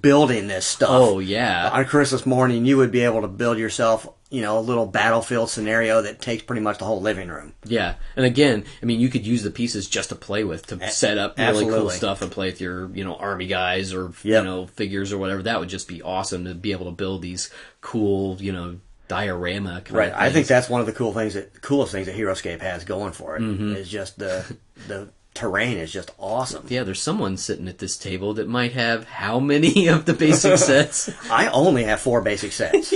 building 0.00 0.46
this 0.46 0.66
stuff. 0.66 0.90
Oh 0.90 1.18
yeah. 1.18 1.70
On 1.72 1.84
Christmas 1.84 2.26
morning, 2.26 2.64
you 2.66 2.76
would 2.76 2.92
be 2.92 3.00
able 3.00 3.22
to 3.22 3.28
build 3.28 3.58
yourself, 3.58 4.06
you 4.30 4.42
know, 4.42 4.58
a 4.58 4.60
little 4.60 4.86
battlefield 4.86 5.50
scenario 5.50 6.02
that 6.02 6.20
takes 6.20 6.42
pretty 6.42 6.62
much 6.62 6.78
the 6.78 6.84
whole 6.84 7.00
living 7.00 7.28
room. 7.28 7.54
Yeah, 7.64 7.94
and 8.14 8.24
again, 8.26 8.64
I 8.82 8.86
mean, 8.86 9.00
you 9.00 9.08
could 9.08 9.26
use 9.26 9.42
the 9.42 9.50
pieces 9.50 9.88
just 9.88 10.10
to 10.10 10.14
play 10.14 10.44
with 10.44 10.66
to 10.66 10.90
set 10.90 11.18
up 11.18 11.38
really 11.38 11.64
cool 11.66 11.90
stuff 11.90 12.22
and 12.22 12.30
play 12.30 12.46
with 12.50 12.60
your, 12.60 12.90
you 12.94 13.04
know, 13.04 13.16
army 13.16 13.46
guys 13.46 13.92
or 13.94 14.12
Yep. 14.22 14.44
you 14.44 14.48
know 14.48 14.66
figures 14.66 15.12
or 15.12 15.18
whatever. 15.18 15.42
That 15.42 15.60
would 15.60 15.68
just 15.70 15.88
be 15.88 16.02
awesome 16.02 16.44
to 16.44 16.54
be 16.54 16.72
able 16.72 16.86
to 16.86 16.92
build 16.92 17.22
these 17.22 17.50
cool, 17.80 18.36
you 18.40 18.52
know, 18.52 18.76
diorama. 19.08 19.80
Kind 19.84 19.96
Right. 19.96 20.12
Of 20.12 20.18
I 20.20 20.30
think 20.30 20.46
that's 20.46 20.68
one 20.68 20.80
of 20.80 20.86
the 20.86 20.92
cool 20.92 21.12
things 21.12 21.34
that 21.34 21.60
coolest 21.62 21.90
things 21.92 22.06
that 22.06 22.14
Heroscape 22.16 22.60
has 22.60 22.84
going 22.84 23.12
for 23.12 23.36
it 23.36 23.42
is 23.42 23.48
Mm-hmm. 23.58 23.82
just 23.84 24.18
the 24.18 24.44
the 24.86 25.08
terrain 25.40 25.78
is 25.78 25.90
just 25.90 26.10
awesome. 26.18 26.66
Yeah, 26.68 26.82
there's 26.84 27.00
someone 27.00 27.38
sitting 27.38 27.66
at 27.66 27.78
this 27.78 27.96
table 27.96 28.34
that 28.34 28.46
might 28.46 28.72
have 28.72 29.04
how 29.04 29.40
many 29.40 29.86
of 29.88 30.04
the 30.04 30.12
basic 30.12 30.58
sets? 30.58 31.10
I 31.30 31.48
only 31.48 31.84
have 31.84 31.98
four 32.00 32.20
basic 32.20 32.52
sets. 32.52 32.92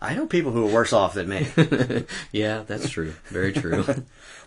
I 0.00 0.14
know 0.14 0.26
people 0.26 0.52
who 0.52 0.68
are 0.68 0.72
worse 0.72 0.92
off 0.92 1.14
than 1.14 1.28
me. 1.28 1.48
yeah, 2.32 2.62
that's 2.64 2.88
true. 2.88 3.14
Very 3.24 3.52
true. 3.52 3.84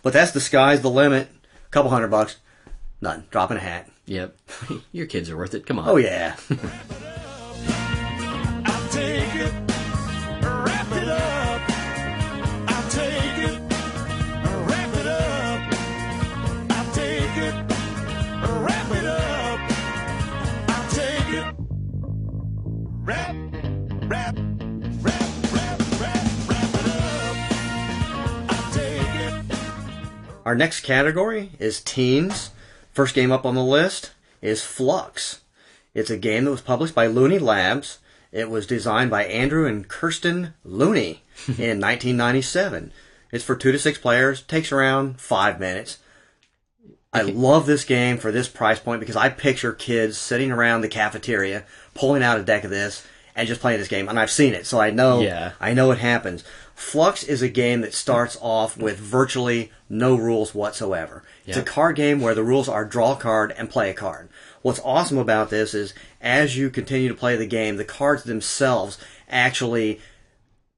But 0.02 0.14
that's 0.14 0.32
the 0.32 0.40
sky's 0.40 0.80
the 0.80 0.88
limit. 0.88 1.28
A 1.66 1.68
couple 1.70 1.90
hundred 1.90 2.08
bucks. 2.08 2.38
None. 3.02 3.24
Dropping 3.30 3.58
a 3.58 3.60
hat. 3.60 3.90
yep. 4.06 4.34
Your 4.92 5.04
kids 5.06 5.28
are 5.28 5.36
worth 5.36 5.52
it. 5.52 5.66
Come 5.66 5.78
on. 5.78 5.88
Oh 5.88 5.96
yeah. 5.96 6.36
Our 30.52 30.56
next 30.56 30.80
category 30.82 31.48
is 31.58 31.80
teens. 31.80 32.50
First 32.92 33.14
game 33.14 33.32
up 33.32 33.46
on 33.46 33.54
the 33.54 33.64
list 33.64 34.10
is 34.42 34.60
Fluxx. 34.60 35.40
It's 35.94 36.10
a 36.10 36.18
game 36.18 36.44
that 36.44 36.50
was 36.50 36.60
published 36.60 36.94
by 36.94 37.06
Looney 37.06 37.38
Labs. 37.38 38.00
It 38.32 38.50
was 38.50 38.66
designed 38.66 39.10
by 39.10 39.24
Andrew 39.24 39.66
and 39.66 39.88
Kirsten 39.88 40.52
Looney 40.62 41.22
in 41.46 41.80
1997. 41.80 42.92
It's 43.32 43.42
for 43.42 43.56
two 43.56 43.72
to 43.72 43.78
six 43.78 43.96
players. 43.96 44.42
Takes 44.42 44.72
around 44.72 45.22
five 45.22 45.58
minutes. 45.58 46.00
I 47.14 47.22
love 47.22 47.64
this 47.64 47.86
game 47.86 48.18
for 48.18 48.30
this 48.30 48.48
price 48.48 48.78
point 48.78 49.00
because 49.00 49.16
I 49.16 49.30
picture 49.30 49.72
kids 49.72 50.18
sitting 50.18 50.52
around 50.52 50.82
the 50.82 50.88
cafeteria, 50.88 51.64
pulling 51.94 52.22
out 52.22 52.38
a 52.38 52.44
deck 52.44 52.64
of 52.64 52.70
this, 52.70 53.06
and 53.34 53.48
just 53.48 53.62
playing 53.62 53.78
this 53.78 53.88
game. 53.88 54.06
And 54.06 54.20
I've 54.20 54.30
seen 54.30 54.52
it, 54.52 54.66
so 54.66 54.78
I 54.78 54.90
know. 54.90 55.22
Yeah. 55.22 55.52
I 55.58 55.72
know 55.72 55.92
it 55.92 55.98
happens. 55.98 56.44
Fluxx 56.82 57.26
is 57.26 57.42
a 57.42 57.48
game 57.48 57.80
that 57.82 57.94
starts 57.94 58.36
off 58.40 58.76
with 58.76 58.98
virtually 58.98 59.70
no 59.88 60.16
rules 60.16 60.54
whatsoever. 60.54 61.22
It's 61.46 61.56
a 61.56 61.62
card 61.62 61.96
game 61.96 62.20
where 62.20 62.34
the 62.34 62.42
rules 62.42 62.68
are 62.68 62.84
draw 62.84 63.12
a 63.12 63.16
card 63.16 63.54
and 63.56 63.70
play 63.70 63.88
a 63.88 63.94
card. 63.94 64.28
What's 64.62 64.80
awesome 64.80 65.16
about 65.16 65.48
this 65.48 65.74
is 65.74 65.94
as 66.20 66.56
you 66.56 66.70
continue 66.70 67.08
to 67.08 67.14
play 67.14 67.36
the 67.36 67.46
game, 67.46 67.76
the 67.76 67.84
cards 67.84 68.24
themselves 68.24 68.98
actually 69.28 70.00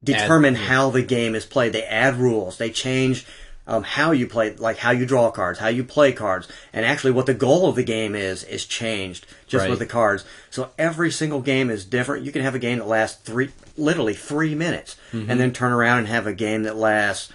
determine 0.04 0.54
how 0.54 0.90
the 0.90 1.02
game 1.02 1.34
is 1.34 1.46
played. 1.46 1.72
They 1.72 1.82
add 1.82 2.16
rules. 2.16 2.58
They 2.58 2.70
change 2.70 3.26
um, 3.66 3.82
how 3.82 4.10
you 4.12 4.26
play, 4.26 4.54
like 4.56 4.76
how 4.78 4.90
you 4.90 5.06
draw 5.06 5.30
cards, 5.30 5.58
how 5.58 5.68
you 5.68 5.84
play 5.84 6.12
cards, 6.12 6.46
and 6.72 6.84
actually 6.84 7.12
what 7.12 7.26
the 7.26 7.34
goal 7.34 7.68
of 7.68 7.76
the 7.76 7.84
game 7.84 8.14
is 8.14 8.44
is 8.44 8.64
changed 8.66 9.26
just 9.46 9.62
Right. 9.62 9.70
with 9.70 9.78
the 9.78 9.86
cards. 9.86 10.24
So 10.50 10.70
every 10.78 11.10
single 11.10 11.40
game 11.40 11.70
is 11.70 11.84
different. 11.84 12.24
You 12.24 12.32
can 12.32 12.42
have 12.42 12.54
a 12.54 12.58
game 12.58 12.78
that 12.78 12.86
lasts 12.86 13.20
three, 13.22 13.50
literally 13.76 14.14
three 14.14 14.54
minutes, 14.54 14.96
and 15.12 15.40
then 15.40 15.52
turn 15.52 15.72
around 15.72 15.98
and 16.00 16.08
have 16.08 16.26
a 16.26 16.34
game 16.34 16.64
that 16.64 16.76
lasts 16.76 17.32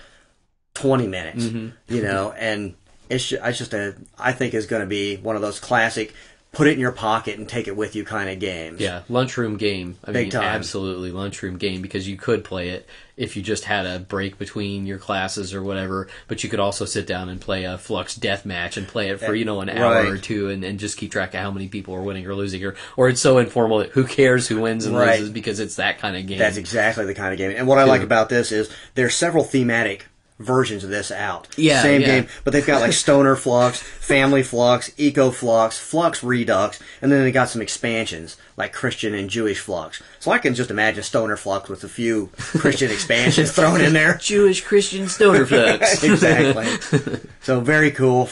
twenty 0.73 1.07
minutes. 1.07 1.45
You 1.45 2.01
know, 2.03 2.31
and 2.37 2.75
it's 3.09 3.27
ju- 3.27 3.39
it's 3.43 3.57
just 3.57 3.73
a 3.73 3.95
I 4.17 4.31
think 4.31 4.53
is 4.53 4.65
going 4.67 4.81
to 4.81 4.85
be 4.87 5.15
one 5.17 5.35
of 5.35 5.41
those 5.41 5.59
classic. 5.59 6.13
Put 6.51 6.65
it 6.67 6.73
in 6.73 6.79
your 6.79 6.91
pocket 6.91 7.37
and 7.37 7.47
take 7.47 7.67
it 7.67 7.77
with 7.77 7.95
you 7.95 8.03
kind 8.03 8.27
of 8.27 8.39
games. 8.39 8.81
Yeah, 8.81 9.03
lunchroom 9.07 9.57
game. 9.57 9.97
I 10.03 10.11
Big 10.11 10.25
mean, 10.25 10.31
time. 10.31 10.43
absolutely 10.43 11.11
lunchroom 11.11 11.57
game 11.57 11.83
because 11.83 12.07
you 12.07 12.17
could 12.17 12.43
play 12.43 12.69
it 12.69 12.89
if 13.15 13.37
you 13.37 13.43
just 13.43 13.65
had 13.65 13.85
a 13.85 13.99
break 13.99 14.39
between 14.39 14.87
your 14.87 14.97
classes 14.97 15.53
or 15.53 15.61
whatever. 15.61 16.07
But 16.27 16.43
you 16.43 16.49
could 16.49 16.59
also 16.59 16.85
sit 16.85 17.05
down 17.05 17.29
and 17.29 17.39
play 17.39 17.65
a 17.65 17.77
Fluxx 17.77 18.19
death 18.19 18.45
match 18.47 18.77
and 18.77 18.87
play 18.87 19.09
it 19.09 19.19
for 19.19 19.35
you 19.35 19.45
know 19.45 19.61
an 19.61 19.69
hour 19.69 19.93
Right. 19.93 20.07
or 20.07 20.17
two 20.17 20.49
and, 20.49 20.63
and 20.63 20.79
just 20.79 20.97
keep 20.97 21.11
track 21.11 21.35
of 21.35 21.39
how 21.41 21.51
many 21.51 21.67
people 21.67 21.93
are 21.93 22.01
winning 22.01 22.25
or 22.25 22.33
losing 22.33 22.65
or 22.65 22.75
or 22.97 23.09
it's 23.09 23.21
so 23.21 23.37
informal 23.37 23.77
that 23.79 23.91
who 23.91 24.05
cares 24.05 24.47
who 24.47 24.59
wins 24.59 24.87
and 24.87 24.97
Right. 24.97 25.19
loses 25.19 25.29
because 25.31 25.59
it's 25.59 25.75
that 25.75 25.99
kind 25.99 26.17
of 26.17 26.25
game. 26.25 26.39
That's 26.39 26.57
exactly 26.57 27.05
the 27.05 27.13
kind 27.13 27.31
of 27.31 27.37
game. 27.37 27.51
And 27.55 27.67
what 27.67 27.77
I 27.77 27.83
like 27.83 28.01
about 28.01 28.29
this 28.29 28.51
is 28.51 28.71
there's 28.95 29.13
several 29.13 29.43
thematic 29.43 30.07
versions 30.39 30.83
of 30.85 30.89
this 30.89 31.11
out. 31.11 31.47
Yeah, 31.57 31.81
Same 31.81 32.01
yeah. 32.01 32.07
game, 32.21 32.27
but 32.43 32.53
they've 32.53 32.65
got 32.65 32.81
like 32.81 32.93
Stoner 33.05 33.35
Fluxx, 33.35 33.77
Family 33.77 34.41
Fluxx, 34.41 34.91
Eco 34.97 35.29
Fluxx, 35.31 35.71
Fluxx 35.79 36.23
Redux, 36.23 36.79
and 37.01 37.11
then 37.11 37.23
they 37.23 37.31
got 37.31 37.49
some 37.49 37.61
expansions 37.61 38.37
like 38.55 38.71
Christian 38.73 39.13
and 39.13 39.29
Jewish 39.29 39.61
Fluxx. 39.63 40.01
So 40.19 40.31
I 40.31 40.37
can 40.37 40.55
just 40.55 40.71
imagine 40.71 41.03
Stoner 41.03 41.35
Fluxx 41.35 41.67
with 41.69 41.83
a 41.83 41.89
few 41.89 42.27
Christian 42.37 42.89
expansions 42.91 43.51
thrown 43.51 43.81
in 43.81 43.93
there. 43.93 44.15
Jewish 44.17 44.61
Christian 44.61 45.07
stoner 45.09 45.45
Fluxx. 45.45 46.03
exactly. 46.03 47.19
so 47.41 47.59
very 47.59 47.91
cool. 47.91 48.29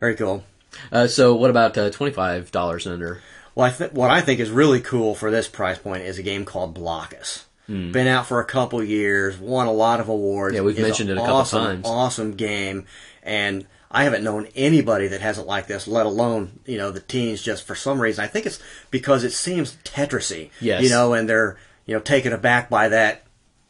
Very 0.00 0.16
cool. 0.16 0.44
uh, 0.92 1.06
so 1.06 1.34
what 1.34 1.48
about 1.50 1.78
uh, 1.78 1.88
twenty 1.90 2.12
five 2.12 2.50
dollars 2.52 2.84
and 2.84 2.92
under? 2.94 3.22
Well, 3.54 3.66
I 3.66 3.70
th- 3.70 3.92
what 3.92 4.10
I 4.10 4.20
think 4.20 4.40
is 4.40 4.50
really 4.50 4.80
cool 4.82 5.14
for 5.14 5.30
this 5.30 5.48
price 5.48 5.78
point 5.78 6.02
is 6.02 6.18
a 6.18 6.22
game 6.22 6.44
called 6.44 6.74
Blokus. 6.76 7.44
Hmm. 7.66 7.90
Been 7.90 8.06
out 8.06 8.26
for 8.26 8.40
a 8.40 8.44
couple 8.44 8.82
years, 8.82 9.38
won 9.38 9.66
a 9.66 9.72
lot 9.72 9.98
of 10.00 10.08
awards. 10.08 10.54
Yeah, 10.54 10.62
we've 10.62 10.78
It's 10.78 10.86
mentioned 10.86 11.10
it 11.10 11.16
a 11.16 11.20
couple 11.20 11.34
awesome, 11.34 11.64
times. 11.64 11.86
Awesome 11.86 12.32
game, 12.32 12.86
and 13.22 13.66
I 13.90 14.04
haven't 14.04 14.22
known 14.22 14.48
anybody 14.54 15.08
that 15.08 15.20
hasn't 15.20 15.46
liked 15.46 15.68
this. 15.68 15.88
Let 15.88 16.06
alone 16.06 16.60
you 16.64 16.78
know 16.78 16.90
the 16.92 17.00
teens. 17.00 17.42
Just 17.42 17.66
for 17.66 17.74
some 17.74 18.00
reason, 18.00 18.24
I 18.24 18.28
think 18.28 18.46
it's 18.46 18.60
because 18.90 19.24
it 19.24 19.32
seems 19.32 19.76
Tetrisy. 19.84 20.50
Yes. 20.60 20.82
You 20.82 20.90
know, 20.90 21.12
and 21.12 21.28
they're 21.28 21.58
you 21.86 21.94
know 21.94 22.00
taken 22.00 22.32
aback 22.32 22.70
by 22.70 22.88
that. 22.88 23.25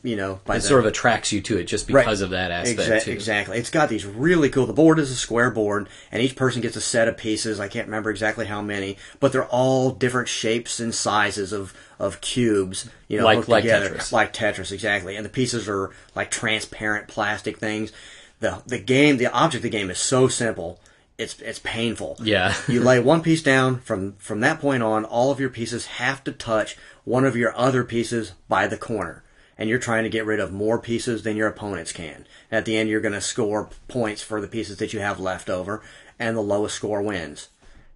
You 0.07 0.15
know, 0.15 0.41
by 0.45 0.57
It 0.57 0.61
the, 0.61 0.69
sort 0.69 0.81
of 0.81 0.87
attracts 0.87 1.33
you 1.33 1.41
to 1.43 1.59
it 1.59 1.65
just 1.65 1.91
Right. 1.91 2.03
because 2.05 2.21
of 2.21 2.31
that 2.31 2.53
aspect 2.53 2.79
Exa- 2.89 3.03
too. 3.05 3.11
Exactly. 3.11 3.59
It's 3.59 3.71
got 3.71 3.89
these 3.89 4.07
really 4.07 4.49
cool. 4.51 4.65
The 4.67 4.73
board 4.73 5.01
is 5.01 5.11
a 5.11 5.17
square 5.17 5.51
board, 5.51 5.89
and 6.13 6.23
each 6.23 6.37
person 6.37 6.63
gets 6.63 6.77
a 6.77 6.81
set 6.81 7.09
of 7.09 7.17
pieces. 7.17 7.59
I 7.59 7.67
can't 7.67 7.89
remember 7.89 8.11
exactly 8.11 8.47
how 8.47 8.63
many, 8.63 8.99
but 9.19 9.33
they're 9.33 9.47
all 9.47 9.91
different 9.91 10.29
shapes 10.29 10.79
and 10.79 10.95
sizes 10.95 11.53
of 11.53 11.75
of 11.99 12.21
cubes. 12.21 12.89
You 13.09 13.19
know, 13.19 13.25
Like- 13.25 13.49
like 13.49 13.65
together, 13.65 13.91
Tetris. 13.97 14.13
like 14.13 14.33
Tetris, 14.33 14.71
exactly. 14.71 15.17
And 15.17 15.25
the 15.25 15.31
pieces 15.31 15.69
are 15.69 15.91
like 16.15 16.31
transparent 16.31 17.09
plastic 17.09 17.59
things. 17.59 17.91
the 18.39 18.63
The 18.67 18.79
game, 18.79 19.17
the 19.17 19.27
object 19.33 19.57
of 19.65 19.71
the 19.71 19.77
game 19.79 19.91
is 19.91 19.99
so 19.99 20.29
simple. 20.29 20.79
It's 21.19 21.35
it's 21.41 21.59
painful. 21.59 22.17
Yeah. 22.23 22.55
you 22.69 22.81
lay 22.83 23.01
one 23.01 23.23
piece 23.23 23.43
down. 23.43 23.81
From 23.81 24.15
from 24.19 24.41
that 24.41 24.61
point 24.61 24.83
on, 24.83 25.05
all 25.05 25.31
of 25.33 25.41
your 25.41 25.49
pieces 25.49 25.87
have 25.87 26.23
to 26.25 26.33
touch 26.33 26.77
one 27.05 27.25
of 27.25 27.35
your 27.35 27.57
other 27.57 27.83
pieces 27.83 28.33
by 28.49 28.67
the 28.67 28.77
corner 28.77 29.23
and 29.59 29.69
you're 29.69 29.79
trying 29.79 30.05
to 30.05 30.11
get 30.11 30.27
rid 30.27 30.41
of 30.41 30.53
more 30.53 30.79
pieces 30.79 31.23
than 31.23 31.37
your 31.37 31.49
opponents 31.49 31.93
can. 31.93 32.27
At 32.51 32.65
the 32.65 32.77
end, 32.77 32.89
you're 32.89 33.01
going 33.01 33.15
to 33.15 33.21
score 33.21 33.71
points 33.89 34.23
for 34.23 34.41
the 34.41 34.49
pieces 34.49 34.77
that 34.79 34.93
you 34.93 35.01
have 35.01 35.21
left 35.21 35.49
over, 35.49 35.83
and 36.19 36.37
the 36.37 36.43
lowest 36.43 36.77
score 36.77 37.03
wins. 37.03 37.49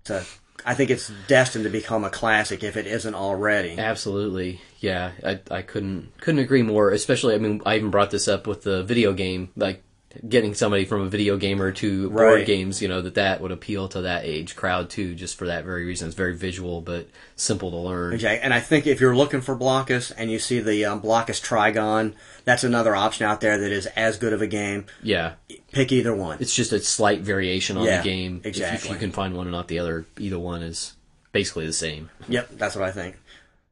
So 0.05 0.23
I 0.65 0.75
think 0.75 0.91
it's 0.91 1.13
destined 1.27 1.65
to 1.65 1.71
become 1.71 2.05
a 2.05 2.11
classic 2.11 2.63
if 2.63 2.77
it 2.77 2.87
isn't 2.87 3.15
already. 3.15 3.79
Absolutely, 3.79 4.61
yeah. 4.79 5.13
I 5.25 5.41
I 5.51 5.63
couldn't 5.63 6.13
couldn't 6.21 6.41
agree 6.41 6.63
more. 6.63 6.91
Especially, 6.91 7.35
I 7.35 7.39
mean, 7.39 7.61
I 7.65 7.77
even 7.77 7.91
brought 7.91 8.11
this 8.11 8.29
up 8.29 8.47
with 8.47 8.63
the 8.63 8.83
video 8.83 9.13
game, 9.13 9.51
like 9.57 9.83
getting 10.29 10.55
somebody 10.55 10.85
from 10.85 11.03
a 11.03 11.09
video 11.09 11.37
gamer 11.37 11.71
to 11.71 12.11
board 12.11 12.21
Right. 12.35 12.47
games. 12.47 12.83
You 12.83 12.89
know 12.89 13.01
that 13.01 13.15
that 13.15 13.41
would 13.41 13.53
appeal 13.53 13.89
to 13.89 14.03
that 14.03 14.25
age 14.25 14.57
crowd 14.57 14.91
too, 14.91 15.15
just 15.15 15.37
for 15.39 15.47
that 15.47 15.65
very 15.65 15.85
reason. 15.85 16.09
It's 16.09 16.17
very 16.17 16.37
visual, 16.37 16.81
but 16.81 17.09
simple 17.37 17.71
to 17.71 17.77
learn. 17.77 18.15
Okay, 18.15 18.41
and 18.43 18.53
I 18.53 18.59
think 18.61 18.87
if 18.87 19.01
you're 19.01 19.15
looking 19.17 19.41
for 19.41 19.57
Blokus 19.57 20.13
and 20.17 20.31
you 20.31 20.39
see 20.41 20.59
the 20.61 20.85
um, 20.85 21.01
Blokus 21.01 21.41
Trigon, 21.41 22.15
that's 22.45 22.65
another 22.65 22.97
option 22.97 23.25
out 23.27 23.41
there 23.41 23.57
that 23.59 23.71
is 23.71 23.87
as 23.87 24.19
good 24.19 24.33
of 24.33 24.43
a 24.43 24.47
game. 24.49 24.87
Yeah, 25.03 25.35
Pick 25.73 25.93
either 25.93 26.15
one. 26.15 26.39
it's 26.41 26.55
just 26.55 26.73
a 26.73 26.81
slight 26.81 27.21
variation 27.21 27.77
on 27.77 27.85
Yeah, 27.85 27.99
the 27.99 28.05
game. 28.09 28.41
If- 28.45 28.59
If, 28.61 28.89
you 28.91 28.97
can 28.97 29.13
find 29.13 29.35
one 29.35 29.47
and 29.47 29.53
not 29.53 29.69
the 29.69 29.79
other, 29.79 30.07
either 30.19 30.39
one 30.39 30.63
is 30.63 30.95
basically 31.33 31.67
the 31.67 31.73
same. 31.73 32.11
Yep, 32.29 32.51
that's 32.59 32.75
what 32.75 32.85
I 32.85 32.91
think. 32.91 33.17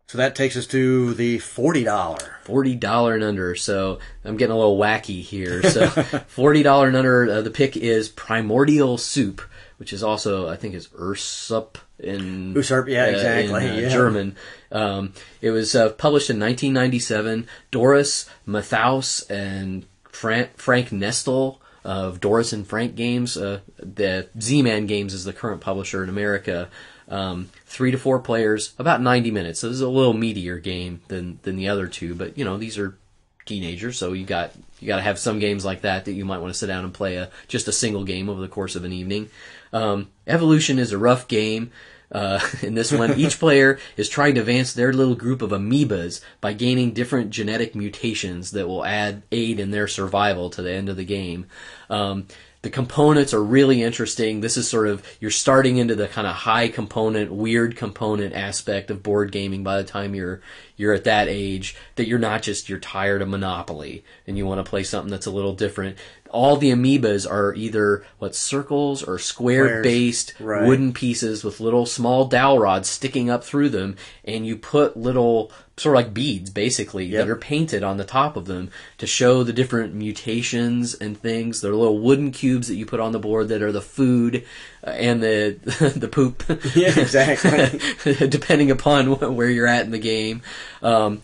So 0.09 0.17
that 0.17 0.35
takes 0.35 0.57
us 0.57 0.67
to 0.69 1.13
the 1.13 1.39
forty 1.39 1.85
dollar. 1.85 2.39
forty 2.45 2.75
dollar 2.75 3.15
and 3.15 3.23
under. 3.23 3.55
So 3.55 3.99
I'm 4.25 4.39
getting 4.39 4.55
a 4.55 4.59
little 4.59 4.79
wacky 4.79 5.23
here. 5.23 5.63
So 5.63 5.87
forty 6.29 6.63
dollar 6.63 6.89
and 6.89 6.97
under. 6.97 7.31
Uh, 7.31 7.43
the 7.43 7.51
pick 7.51 7.77
is 7.77 8.09
Primordial 8.09 8.97
Soup, 8.97 9.43
which 9.77 9.93
is 9.93 10.03
also 10.03 10.49
I 10.49 10.57
think 10.57 10.75
is 10.75 10.89
Ursup 10.89 11.77
in 11.99 12.55
Usurp, 12.55 12.89
yeah, 12.89 13.05
uh, 13.05 13.09
exactly, 13.09 13.67
in, 13.67 13.71
uh, 13.71 13.81
yeah. 13.81 13.89
German. 13.91 14.37
Um, 14.73 15.13
it 15.43 15.51
was 15.51 15.75
uh, 15.75 15.91
published 15.91 16.31
in 16.31 16.41
1997. 16.41 17.47
Doris 17.71 18.31
Matthäus 18.47 19.29
and 19.31 19.85
Frank, 20.05 20.57
Frank 20.57 20.89
Nestel 20.89 21.59
of 21.85 22.19
Doris 22.19 22.55
and 22.55 22.67
Frank 22.67 22.95
Games. 22.95 23.37
Uh, 23.37 23.61
the 23.79 24.29
Z-Man 24.41 24.87
Games 24.87 25.13
is 25.13 25.25
the 25.25 25.35
current 25.35 25.61
publisher 25.61 26.03
in 26.03 26.09
America. 26.09 26.71
Um, 27.09 27.51
three 27.69 27.91
to 27.91 27.99
four 27.99 28.19
players, 28.19 28.73
about 28.79 29.03
90 29.03 29.31
minutes. 29.31 29.61
So 29.61 29.69
this 29.69 29.77
is 29.77 29.83
a 29.83 29.89
little 29.89 30.15
meatier 30.15 30.61
game 30.61 31.03
than 31.09 31.39
than 31.43 31.57
the 31.57 31.69
other 31.69 31.87
two, 31.87 32.15
but 32.15 32.37
you 32.37 32.45
know 32.45 32.57
these 32.57 32.79
are 32.79 32.99
teenagers, 33.45 33.99
so 33.99 34.13
you 34.13 34.25
got 34.25 34.53
you 34.81 34.89
got 34.89 34.97
to 34.97 35.03
have 35.03 35.19
some 35.19 35.39
games 35.39 35.65
like 35.65 35.83
that 35.83 36.07
that 36.07 36.13
you 36.13 36.25
might 36.25 36.39
want 36.39 36.53
to 36.53 36.59
sit 36.59 36.67
down 36.67 36.85
and 36.85 36.95
play 36.95 37.17
a 37.17 37.31
just 37.47 37.69
a 37.69 37.73
single 37.73 38.05
game 38.05 38.29
over 38.29 38.41
the 38.41 38.49
course 38.49 38.75
of 38.75 38.85
an 38.85 38.93
evening. 38.93 39.29
Um, 39.73 40.09
Evolution 40.27 40.79
is 40.79 40.93
a 40.93 40.99
rough 40.99 41.29
game. 41.29 41.71
Uh, 42.11 42.41
in 42.63 42.75
this 42.75 42.91
one, 42.91 43.19
each 43.19 43.39
player 43.39 43.79
is 43.99 44.09
trying 44.09 44.35
to 44.35 44.41
advance 44.41 44.73
their 44.73 44.95
little 44.95 45.15
group 45.15 45.43
of 45.43 45.51
amoebas 45.51 46.23
by 46.41 46.55
gaining 46.55 46.93
different 46.93 47.31
genetic 47.31 47.75
mutations 47.75 48.53
that 48.53 48.67
will 48.67 48.85
add 48.85 49.23
aid 49.31 49.61
in 49.61 49.73
their 49.73 49.87
survival 49.87 50.49
to 50.49 50.63
the 50.63 50.73
end 50.73 50.89
of 50.89 50.97
the 50.97 51.05
game. 51.05 51.47
Um, 51.91 52.27
the 52.63 52.71
components 52.71 53.33
are 53.33 53.43
really 53.43 53.83
interesting. 53.83 54.41
This 54.41 54.57
is 54.57 54.69
sort 54.69 54.89
of 54.89 55.07
you're 55.21 55.31
starting 55.31 55.77
into 55.77 55.95
the 55.95 56.09
kind 56.09 56.27
of 56.27 56.35
high 56.35 56.69
component, 56.69 57.33
weird 57.33 57.77
component 57.77 58.35
aspect 58.35 58.91
of 58.91 59.03
board 59.03 59.31
gaming 59.31 59.63
by 59.63 59.77
the 59.77 59.89
time 59.89 60.15
you're 60.15 60.41
you're 60.77 60.93
at 60.93 61.05
that 61.05 61.29
age 61.29 61.77
that 61.97 62.09
you're 62.09 62.19
not 62.19 62.43
just 62.43 62.69
you're 62.69 62.79
tired 62.81 63.23
of 63.23 63.29
Monopoly 63.29 64.05
and 64.27 64.37
you 64.37 64.47
want 64.47 64.65
to 64.65 64.69
play 64.69 64.83
something 64.83 65.11
that's 65.11 65.27
a 65.27 65.31
little 65.31 65.55
different. 65.55 65.97
All 66.31 66.57
the 66.57 66.71
amoebas 66.71 67.31
are 67.31 67.55
either 67.55 68.05
what 68.19 68.35
circles 68.35 69.03
or 69.03 69.19
square 69.19 69.83
based 69.83 70.35
Right. 70.41 70.67
wooden 70.67 70.93
pieces 70.93 71.43
with 71.45 71.61
little 71.61 71.87
small 71.87 72.27
dowel 72.27 72.59
rods 72.59 72.89
sticking 72.89 73.31
up 73.31 73.45
through 73.45 73.71
them, 73.71 73.97
and 74.25 74.45
you 74.47 74.57
put 74.57 74.97
little 74.97 75.51
sort 75.79 75.95
of 75.97 76.05
like 76.05 76.13
beads 76.15 76.51
basically 76.51 77.07
Yep. 77.07 77.25
that 77.27 77.31
are 77.31 77.37
painted 77.37 77.83
on 77.83 77.97
the 77.97 78.05
top 78.05 78.37
of 78.37 78.47
them 78.47 78.71
to 78.99 79.07
show 79.07 79.43
the 79.45 79.53
different 79.53 79.95
mutations 79.95 80.95
and 80.95 81.17
things. 81.19 81.61
They're 81.61 81.75
little 81.75 81.99
wooden 82.01 82.31
cubes 82.33 82.69
that 82.69 82.75
you 82.77 82.85
put 82.87 83.01
on 83.01 83.13
the 83.13 83.19
board 83.19 83.49
that 83.49 83.63
are 83.63 83.73
the 83.73 83.81
food 83.81 84.45
uh, 84.87 84.91
and 84.91 85.23
the 85.23 85.93
the 85.97 86.09
poop. 86.09 86.43
Yeah, 86.75 86.99
exactly. 86.99 88.29
depending 88.29 88.71
upon 88.71 89.37
where 89.37 89.49
you're 89.49 89.67
at 89.67 89.85
in 89.85 89.91
the 89.93 89.99
game. 89.99 90.43
Um, 90.83 91.23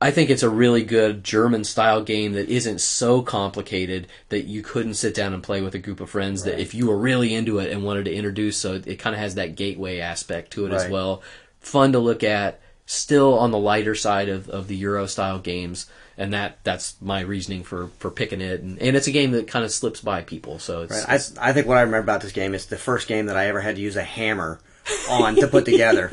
I 0.00 0.12
think 0.12 0.30
it's 0.30 0.44
a 0.44 0.48
really 0.48 0.84
good 0.84 1.24
German 1.24 1.64
style 1.64 2.02
game 2.04 2.34
that 2.34 2.48
isn't 2.48 2.80
so 2.80 3.20
complicated 3.20 4.06
that 4.28 4.42
you 4.44 4.62
couldn't 4.62 4.94
sit 4.94 5.12
down 5.12 5.34
and 5.34 5.42
play 5.42 5.60
with 5.60 5.74
a 5.74 5.80
group 5.80 5.98
of 6.00 6.08
friends. 6.08 6.44
That 6.44 6.60
if 6.60 6.72
you 6.72 6.86
were 6.86 6.96
really 6.96 7.34
into 7.34 7.58
it 7.58 7.72
and 7.72 7.82
wanted 7.82 8.04
to 8.04 8.14
introduce, 8.14 8.56
so 8.58 8.74
it 8.74 8.96
kind 9.00 9.16
of 9.16 9.20
has 9.20 9.34
that 9.34 9.56
gateway 9.56 9.98
aspect 9.98 10.52
to 10.52 10.66
it 10.66 10.72
as 10.72 10.88
well. 10.88 11.22
Fun 11.58 11.90
to 11.92 11.98
look 11.98 12.22
at, 12.22 12.60
still 12.90 13.38
on 13.38 13.50
the 13.50 13.58
lighter 13.58 13.94
side 13.94 14.30
of, 14.30 14.48
of 14.48 14.66
the 14.66 14.74
Euro 14.76 15.06
style 15.06 15.38
games, 15.38 15.86
and 16.16 16.32
that 16.32 16.58
that's 16.64 16.96
my 17.02 17.20
reasoning 17.20 17.62
for, 17.62 17.88
for 17.98 18.10
picking 18.10 18.40
it. 18.40 18.62
And, 18.62 18.80
and 18.80 18.96
it's 18.96 19.06
a 19.06 19.10
game 19.12 19.32
that 19.32 19.46
kind 19.46 19.62
of 19.62 19.70
slips 19.70 20.00
by 20.00 20.22
people, 20.22 20.58
so 20.58 20.82
it's, 20.82 21.04
Right. 21.06 21.20
I, 21.38 21.50
I 21.50 21.52
think 21.52 21.66
what 21.66 21.76
I 21.76 21.82
remember 21.82 21.98
about 21.98 22.22
this 22.22 22.32
game 22.32 22.54
is 22.54 22.64
the 22.66 22.78
first 22.78 23.06
game 23.06 23.26
that 23.26 23.36
I 23.36 23.46
ever 23.48 23.60
had 23.60 23.76
to 23.76 23.82
use 23.82 23.96
a 23.96 24.02
hammer 24.02 24.58
on 25.10 25.36
to 25.36 25.46
put 25.48 25.66
together. 25.66 26.10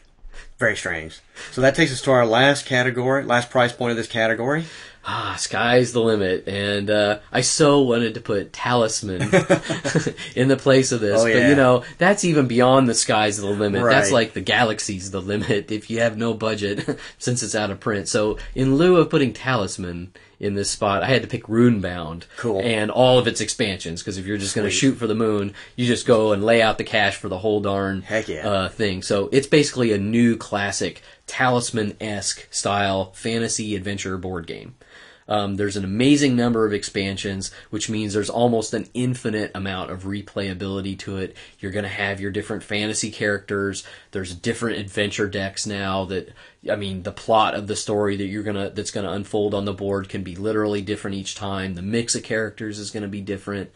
Very 0.58 0.76
strange. 0.76 1.18
So 1.50 1.60
that 1.60 1.74
takes 1.74 1.92
us 1.92 2.00
to 2.02 2.12
our 2.12 2.24
last 2.24 2.66
category, 2.66 3.24
last 3.24 3.50
price 3.50 3.72
point 3.72 3.90
of 3.90 3.96
this 3.96 4.06
category. 4.06 4.64
Ah, 5.04 5.36
sky's 5.38 5.92
the 5.92 6.00
limit. 6.00 6.46
And 6.46 6.88
uh, 6.90 7.18
I 7.32 7.40
so 7.40 7.80
wanted 7.80 8.14
to 8.14 8.20
put 8.20 8.52
Talisman 8.52 9.22
in 10.36 10.48
the 10.48 10.56
place 10.58 10.92
of 10.92 11.00
this, 11.00 11.20
Oh, 11.20 11.24
but 11.24 11.34
yeah. 11.34 11.48
you 11.48 11.54
know 11.54 11.84
that's 11.98 12.24
even 12.24 12.46
beyond 12.46 12.88
the 12.88 12.94
sky's 12.94 13.38
the 13.38 13.46
limit. 13.46 13.82
That's 13.82 14.10
like 14.10 14.32
the 14.32 14.40
galaxy's 14.40 15.10
the 15.10 15.20
limit 15.20 15.70
if 15.70 15.90
you 15.90 16.00
have 16.00 16.16
no 16.16 16.34
budget 16.34 16.98
since 17.18 17.42
it's 17.42 17.54
out 17.54 17.70
of 17.70 17.80
print. 17.80 18.08
So 18.08 18.38
in 18.54 18.76
lieu 18.76 18.96
of 18.96 19.10
putting 19.10 19.32
Talisman 19.32 20.12
in 20.42 20.54
this 20.54 20.70
spot, 20.70 21.04
I 21.04 21.06
had 21.06 21.22
to 21.22 21.28
pick 21.28 21.44
Runebound 21.44 22.24
Cool. 22.36 22.60
and 22.62 22.90
all 22.90 23.18
of 23.18 23.28
its 23.28 23.40
expansions 23.40 24.02
because 24.02 24.18
if 24.18 24.26
you're 24.26 24.36
just 24.36 24.56
going 24.56 24.66
to 24.66 24.74
shoot 24.74 24.96
for 24.96 25.06
the 25.06 25.14
moon, 25.14 25.54
you 25.76 25.86
just 25.86 26.04
go 26.04 26.32
and 26.32 26.44
lay 26.44 26.60
out 26.60 26.78
the 26.78 26.84
cash 26.84 27.16
for 27.16 27.28
the 27.28 27.38
whole 27.38 27.60
darn 27.60 28.02
Heck 28.02 28.26
yeah. 28.26 28.46
uh, 28.46 28.68
thing. 28.68 29.02
So 29.02 29.28
it's 29.30 29.46
basically 29.46 29.92
a 29.92 29.98
new 29.98 30.36
classic 30.36 31.00
talisman 31.28 31.96
esque 32.00 32.52
style 32.52 33.12
fantasy 33.12 33.76
adventure 33.76 34.18
board 34.18 34.48
game. 34.48 34.74
Um, 35.28 35.54
there's 35.54 35.76
an 35.76 35.84
amazing 35.84 36.34
number 36.34 36.66
of 36.66 36.72
expansions, 36.72 37.52
which 37.70 37.88
means 37.88 38.12
there's 38.12 38.28
almost 38.28 38.74
an 38.74 38.88
infinite 38.92 39.52
amount 39.54 39.92
of 39.92 40.02
replayability 40.02 40.98
to 40.98 41.18
it. 41.18 41.36
You're 41.60 41.72
going 41.72 41.84
to 41.84 41.88
have 41.88 42.20
your 42.20 42.32
different 42.32 42.64
fantasy 42.64 43.12
characters. 43.12 43.84
There's 44.10 44.34
different 44.34 44.78
adventure 44.78 45.28
decks 45.28 45.66
now 45.66 46.04
that, 46.06 46.30
I 46.70 46.76
mean, 46.76 47.02
the 47.02 47.12
plot 47.12 47.54
of 47.54 47.66
the 47.66 47.76
story 47.76 48.16
that 48.16 48.26
you're 48.26 48.42
gonna 48.42 48.70
that's 48.70 48.90
gonna 48.90 49.12
unfold 49.12 49.54
on 49.54 49.64
the 49.64 49.72
board 49.72 50.08
can 50.08 50.22
be 50.22 50.36
literally 50.36 50.82
different 50.82 51.16
each 51.16 51.34
time. 51.34 51.74
The 51.74 51.82
mix 51.82 52.14
of 52.14 52.22
characters 52.22 52.78
is 52.78 52.90
going 52.90 53.02
to 53.02 53.08
be 53.08 53.20
different 53.20 53.70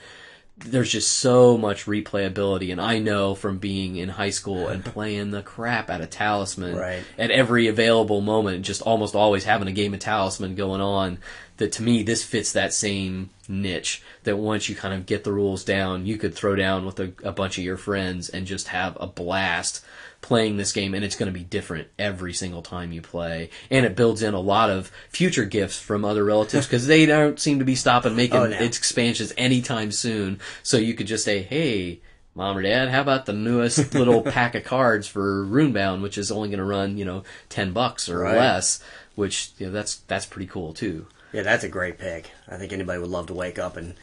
there's 0.58 0.90
just 0.90 1.18
so 1.18 1.58
much 1.58 1.84
replayability 1.84 2.72
and 2.72 2.80
I 2.80 2.98
know 2.98 3.34
from 3.34 3.58
being 3.58 3.96
in 3.96 4.08
high 4.08 4.30
school 4.30 4.68
and 4.68 4.82
playing 4.94 5.30
the 5.30 5.42
crap 5.42 5.90
out 5.90 6.00
of 6.00 6.08
Talisman 6.08 6.76
Right. 6.76 7.02
at 7.18 7.30
every 7.30 7.66
available 7.68 8.22
moment, 8.22 8.64
just 8.64 8.80
almost 8.82 9.14
always 9.14 9.44
having 9.44 9.68
a 9.68 9.72
game 9.72 9.92
of 9.92 10.00
Talisman 10.00 10.54
going 10.54 10.80
on, 10.80 11.18
that 11.58 11.72
to 11.72 11.82
me 11.82 12.02
this 12.02 12.24
fits 12.24 12.52
that 12.52 12.72
same 12.72 13.30
niche 13.48 14.02
that 14.24 14.38
once 14.38 14.68
you 14.68 14.74
kind 14.74 14.94
of 14.94 15.04
get 15.04 15.24
the 15.24 15.32
rules 15.32 15.62
down, 15.62 16.06
you 16.06 16.16
could 16.16 16.34
throw 16.34 16.56
down 16.56 16.86
with 16.86 16.98
a, 17.00 17.12
a 17.22 17.32
bunch 17.32 17.58
of 17.58 17.64
your 17.64 17.76
friends 17.76 18.30
and 18.30 18.46
just 18.46 18.68
have 18.68 18.96
a 18.98 19.06
blast 19.06 19.84
playing 20.26 20.56
this 20.56 20.72
game 20.72 20.92
and 20.92 21.04
it's 21.04 21.14
going 21.14 21.32
to 21.32 21.38
be 21.38 21.44
different 21.44 21.86
every 21.98 22.32
single 22.32 22.60
time 22.62 22.90
you 22.92 23.00
play 23.00 23.48
and 23.70 23.86
it 23.86 23.94
builds 23.94 24.22
in 24.22 24.34
a 24.34 24.40
lot 24.40 24.68
of 24.70 24.90
future 25.08 25.44
gifts 25.44 25.78
from 25.78 26.04
other 26.04 26.24
relatives 26.24 26.66
because 26.66 26.88
they 26.88 27.06
don't 27.06 27.38
seem 27.38 27.60
to 27.60 27.64
be 27.64 27.76
stopping 27.76 28.16
making 28.16 28.36
Oh, 28.40 28.46
no. 28.48 28.56
its 28.58 28.76
expansions 28.76 29.32
anytime 29.38 29.92
soon 29.92 30.40
so 30.64 30.78
you 30.78 30.94
could 30.94 31.06
just 31.06 31.24
say 31.24 31.42
hey 31.42 32.00
mom 32.34 32.56
or 32.58 32.62
dad 32.62 32.88
how 32.88 33.00
about 33.02 33.26
the 33.26 33.32
newest 33.32 33.94
little 33.94 34.20
pack 34.36 34.56
of 34.56 34.64
cards 34.64 35.06
for 35.06 35.44
runebound 35.46 36.02
which 36.02 36.18
is 36.18 36.32
only 36.32 36.48
going 36.48 36.58
to 36.58 36.64
run 36.64 36.98
you 36.98 37.04
know 37.04 37.22
10 37.50 37.72
bucks 37.72 38.08
or 38.08 38.18
Right. 38.18 38.36
less 38.36 38.82
which 39.14 39.52
you 39.58 39.66
know, 39.66 39.72
that's 39.72 39.94
that's 40.08 40.26
pretty 40.26 40.48
cool 40.48 40.72
too 40.74 41.06
Yeah, 41.32 41.42
that's 41.42 41.62
a 41.64 41.68
great 41.68 41.98
pick. 41.98 42.30
I 42.48 42.56
think 42.56 42.72
anybody 42.72 42.98
would 42.98 43.10
love 43.10 43.26
to 43.28 43.34
wake 43.34 43.58
up 43.60 43.76
and 43.76 43.94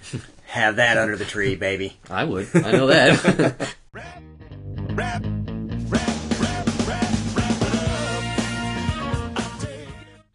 have 0.46 0.78
that 0.78 0.98
under 0.98 1.18
the 1.18 1.26
tree, 1.26 1.56
baby. 1.58 1.98
i 2.10 2.24
would 2.24 2.48
i 2.56 2.72
know 2.72 2.88
that 2.88 3.76
Rap, 3.92 4.24
rap, 4.96 5.24
rap, 5.24 5.24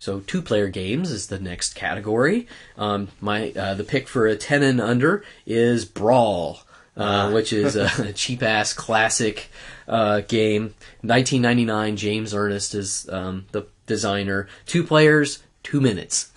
So 0.09 0.21
two 0.21 0.40
player 0.40 0.68
games 0.68 1.11
is 1.11 1.27
the 1.27 1.38
next 1.38 1.75
category. 1.75 2.49
Um, 2.79 3.09
my 3.21 3.51
uh, 3.51 3.75
the 3.75 3.85
pick 3.85 4.09
for 4.09 4.27
a 4.27 4.37
ten 4.37 4.62
and 4.62 4.81
under 4.81 5.23
is 5.44 5.85
Brawl, 5.85 6.61
uh, 6.97 7.31
which 7.35 7.53
is 7.53 7.77
a 7.77 8.14
cheap 8.14 8.42
ass 8.42 8.73
classic 8.73 9.51
uh, 9.87 10.21
game. 10.21 10.73
1999. 11.03 11.99
James 11.99 12.33
Ernest 12.33 12.75
is 12.75 13.07
um, 13.11 13.44
the 13.53 13.66
designer. 13.85 14.49
Two 14.64 14.83
players. 14.83 15.42
Two 15.62 15.83
minutes. 15.83 16.33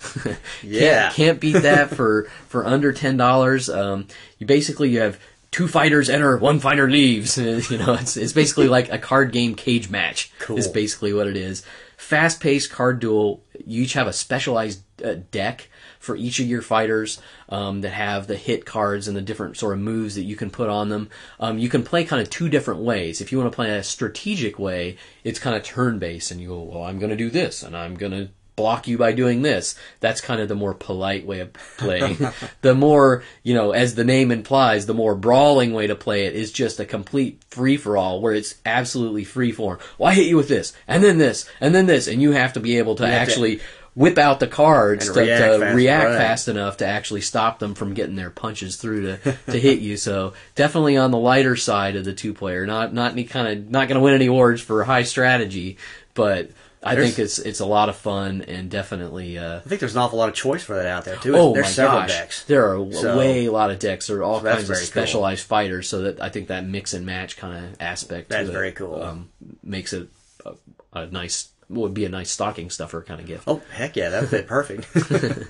Yeah. 0.62 1.04
can't, 1.04 1.14
can't 1.14 1.40
beat 1.40 1.62
that 1.62 1.94
for 1.94 2.24
for 2.48 2.66
under 2.66 2.92
ten 2.92 3.16
dollars. 3.16 3.70
Um, 3.70 4.06
you 4.38 4.46
basically 4.46 4.90
you 4.90 5.00
have 5.00 5.18
two 5.50 5.66
fighters 5.66 6.10
enter, 6.10 6.36
one 6.36 6.60
fighter 6.60 6.90
leaves. 6.90 7.38
you 7.70 7.78
know, 7.78 7.94
it's 7.94 8.18
it's 8.18 8.34
basically 8.34 8.68
like 8.68 8.92
a 8.92 8.98
card 8.98 9.32
game 9.32 9.54
cage 9.54 9.88
match. 9.88 10.30
Cool. 10.40 10.58
Is 10.58 10.68
basically 10.68 11.14
what 11.14 11.26
it 11.26 11.38
is. 11.38 11.64
Fast 12.02 12.40
paced 12.40 12.70
card 12.72 12.98
duel. 12.98 13.44
You 13.64 13.84
each 13.84 13.92
have 13.92 14.08
a 14.08 14.12
specialized 14.12 14.82
uh, 15.02 15.14
deck 15.30 15.68
for 16.00 16.16
each 16.16 16.40
of 16.40 16.46
your 16.46 16.60
fighters 16.60 17.20
um, 17.48 17.80
that 17.82 17.90
have 17.90 18.26
the 18.26 18.36
hit 18.36 18.66
cards 18.66 19.06
and 19.06 19.16
the 19.16 19.22
different 19.22 19.56
sort 19.56 19.74
of 19.74 19.78
moves 19.78 20.16
that 20.16 20.24
you 20.24 20.34
can 20.34 20.50
put 20.50 20.68
on 20.68 20.88
them. 20.88 21.08
Um, 21.38 21.58
you 21.58 21.68
can 21.68 21.84
play 21.84 22.04
kind 22.04 22.20
of 22.20 22.28
two 22.28 22.48
different 22.48 22.80
ways. 22.80 23.20
If 23.20 23.30
you 23.30 23.38
want 23.38 23.52
to 23.52 23.54
play 23.54 23.70
a 23.70 23.84
strategic 23.84 24.58
way, 24.58 24.96
it's 25.22 25.38
kind 25.38 25.56
of 25.56 25.62
turn 25.62 26.00
based, 26.00 26.32
and 26.32 26.40
you 26.40 26.48
go, 26.48 26.62
well, 26.62 26.82
I'm 26.82 26.98
going 26.98 27.10
to 27.10 27.16
do 27.16 27.30
this, 27.30 27.62
and 27.62 27.76
I'm 27.76 27.94
going 27.94 28.12
to 28.12 28.28
block 28.56 28.86
you 28.86 28.98
by 28.98 29.12
doing 29.12 29.42
this. 29.42 29.74
That's 30.00 30.20
kind 30.20 30.40
of 30.40 30.48
the 30.48 30.54
more 30.54 30.74
polite 30.74 31.26
way 31.26 31.40
of 31.40 31.52
playing. 31.78 32.18
the 32.60 32.74
more, 32.74 33.22
you 33.42 33.54
know, 33.54 33.72
as 33.72 33.94
the 33.94 34.04
name 34.04 34.30
implies, 34.30 34.86
the 34.86 34.94
more 34.94 35.14
brawling 35.14 35.72
way 35.72 35.86
to 35.86 35.94
play 35.94 36.26
it 36.26 36.34
is 36.34 36.52
just 36.52 36.80
a 36.80 36.84
complete 36.84 37.42
free 37.48 37.76
for 37.76 37.96
all 37.96 38.20
where 38.20 38.34
it's 38.34 38.54
absolutely 38.66 39.24
free 39.24 39.52
form. 39.52 39.78
Well, 39.98 40.10
I 40.10 40.14
hit 40.14 40.26
you 40.26 40.36
with 40.36 40.48
this, 40.48 40.72
and 40.86 41.02
then 41.02 41.18
this, 41.18 41.48
and 41.60 41.74
then 41.74 41.86
this, 41.86 42.08
and 42.08 42.20
you 42.20 42.32
have 42.32 42.54
to 42.54 42.60
be 42.60 42.78
able 42.78 42.96
to 42.96 43.06
have 43.06 43.12
to- 43.12 43.20
actually 43.20 43.60
whip 43.94 44.16
out 44.16 44.40
the 44.40 44.46
cards 44.46 45.10
to 45.10 45.20
react 45.20 45.52
to 45.52 45.58
fast, 45.58 45.76
react 45.76 46.04
right. 46.06 46.16
fast 46.16 46.48
enough 46.48 46.78
to 46.78 46.86
actually 46.86 47.20
stop 47.20 47.58
them 47.58 47.74
from 47.74 47.92
getting 47.92 48.16
their 48.16 48.30
punches 48.30 48.76
through 48.76 49.02
to, 49.02 49.38
to 49.46 49.58
hit 49.58 49.80
you. 49.80 49.96
So 49.96 50.32
definitely 50.54 50.96
on 50.96 51.10
the 51.10 51.18
lighter 51.18 51.56
side 51.56 51.96
of 51.96 52.04
the 52.04 52.14
two 52.14 52.32
player. 52.32 52.66
Not 52.66 52.94
not 52.94 53.12
any 53.12 53.24
kind 53.24 53.48
of 53.48 53.70
not 53.70 53.88
going 53.88 53.98
to 53.98 54.04
win 54.04 54.14
any 54.14 54.26
awards 54.26 54.62
for 54.62 54.82
high 54.84 55.02
strategy, 55.02 55.76
but 56.14 56.50
I 56.84 56.94
There's- 56.96 57.14
think 57.14 57.18
it's 57.24 57.38
it's 57.38 57.60
a 57.60 57.66
lot 57.66 57.88
of 57.88 57.96
fun 57.96 58.42
and 58.42 58.68
definitely. 58.70 59.38
Uh, 59.38 59.56
I 59.56 59.60
think 59.60 59.78
there's 59.80 59.94
an 59.94 60.00
awful 60.02 60.18
lot 60.18 60.28
of 60.28 60.34
choice 60.34 60.64
for 60.64 60.74
that 60.74 60.86
out 60.86 61.04
there 61.04 61.16
too. 61.16 61.36
oh 61.36 61.52
there's 61.54 61.66
my 61.66 61.70
several 61.70 62.00
gosh, 62.00 62.08
decks. 62.10 62.44
there 62.44 62.74
are 62.74 62.92
So- 62.92 63.16
way 63.18 63.46
a 63.46 63.52
lot 63.52 63.70
of 63.70 63.78
decks. 63.78 64.08
There 64.08 64.16
are 64.18 64.22
all 64.24 64.40
So 64.40 64.46
kinds 64.46 64.62
of 64.62 64.66
very 64.68 64.78
cool. 64.80 64.86
specialized 64.86 65.44
fighters. 65.46 65.88
So 65.88 66.02
that 66.02 66.20
I 66.20 66.28
think 66.28 66.48
that 66.48 66.66
mix 66.66 66.92
and 66.92 67.06
match 67.06 67.36
kind 67.36 67.64
of 67.66 67.76
aspect. 67.80 68.30
That's 68.30 68.44
to 68.46 68.50
it, 68.50 68.52
very 68.52 68.72
cool. 68.72 69.00
Um, 69.02 69.28
makes 69.62 69.92
it 69.92 70.08
a, 70.44 70.54
a 70.92 71.06
nice 71.06 71.50
would 71.68 71.94
be 71.94 72.04
a 72.04 72.08
nice 72.08 72.30
stocking 72.30 72.68
stuffer 72.68 73.00
kind 73.02 73.20
of 73.20 73.26
gift. 73.26 73.44
Oh 73.46 73.62
heck 73.70 73.96
yeah, 73.96 74.08
that 74.10 74.20
would 74.22 74.30
fit 74.30 74.46
perfect. 74.46 74.86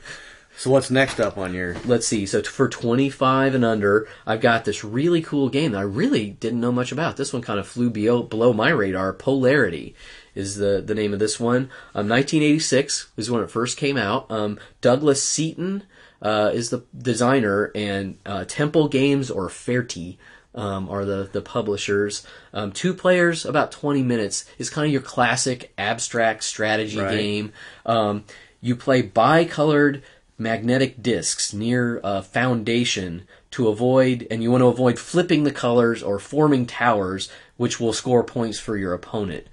So 0.54 0.70
what's 0.70 0.90
next 0.90 1.18
up 1.18 1.38
on 1.38 1.54
your? 1.54 1.76
let's 1.86 2.06
see. 2.06 2.26
So 2.26 2.42
t- 2.42 2.46
for 2.46 2.68
25 2.68 3.54
and 3.54 3.64
under, 3.64 4.06
I've 4.26 4.42
got 4.42 4.66
this 4.66 4.84
really 4.84 5.22
cool 5.22 5.48
game 5.48 5.72
that 5.72 5.78
I 5.78 5.82
really 5.82 6.28
didn't 6.28 6.60
know 6.60 6.70
much 6.70 6.92
about. 6.92 7.16
This 7.16 7.32
one 7.32 7.40
kind 7.40 7.58
of 7.58 7.66
flew 7.66 7.88
below, 7.88 8.22
below 8.22 8.52
my 8.52 8.68
radar. 8.68 9.14
Polarity 9.14 9.94
is 10.34 10.56
the, 10.56 10.82
the 10.84 10.94
name 10.94 11.12
of 11.12 11.18
this 11.18 11.38
one. 11.38 11.64
Um, 11.94 12.08
1986 12.08 13.10
is 13.16 13.30
when 13.30 13.42
it 13.42 13.50
first 13.50 13.76
came 13.76 13.96
out. 13.96 14.30
Um, 14.30 14.58
Douglas 14.80 15.22
Seaton 15.22 15.84
uh, 16.20 16.50
is 16.54 16.70
the 16.70 16.84
designer, 16.96 17.70
and 17.74 18.18
uh, 18.24 18.44
Temple 18.46 18.88
Games 18.88 19.30
or 19.30 19.48
Fairty 19.48 20.18
um, 20.54 20.88
are 20.88 21.04
the 21.04 21.28
the 21.32 21.40
publishers. 21.42 22.26
Um, 22.52 22.72
two 22.72 22.94
players, 22.94 23.44
about 23.44 23.72
20 23.72 24.02
minutes. 24.02 24.44
is 24.58 24.70
kind 24.70 24.86
of 24.86 24.92
your 24.92 25.02
classic 25.02 25.72
abstract 25.78 26.44
strategy 26.44 26.98
Right. 27.00 27.10
game. 27.16 27.52
Um, 27.86 28.24
you 28.60 28.76
play 28.76 29.02
bi-colored 29.02 30.02
magnetic 30.38 31.02
discs 31.02 31.52
near 31.52 32.00
a 32.04 32.22
foundation 32.22 33.22
to 33.52 33.68
avoid, 33.68 34.26
and 34.30 34.42
you 34.42 34.50
want 34.50 34.62
to 34.62 34.66
avoid 34.68 34.98
flipping 34.98 35.44
the 35.44 35.52
colors 35.52 36.02
or 36.02 36.18
forming 36.18 36.66
towers, 36.66 37.28
which 37.56 37.78
will 37.80 37.92
score 37.92 38.22
points 38.24 38.58
for 38.58 38.76
your 38.76 38.92
opponent. 38.94 39.46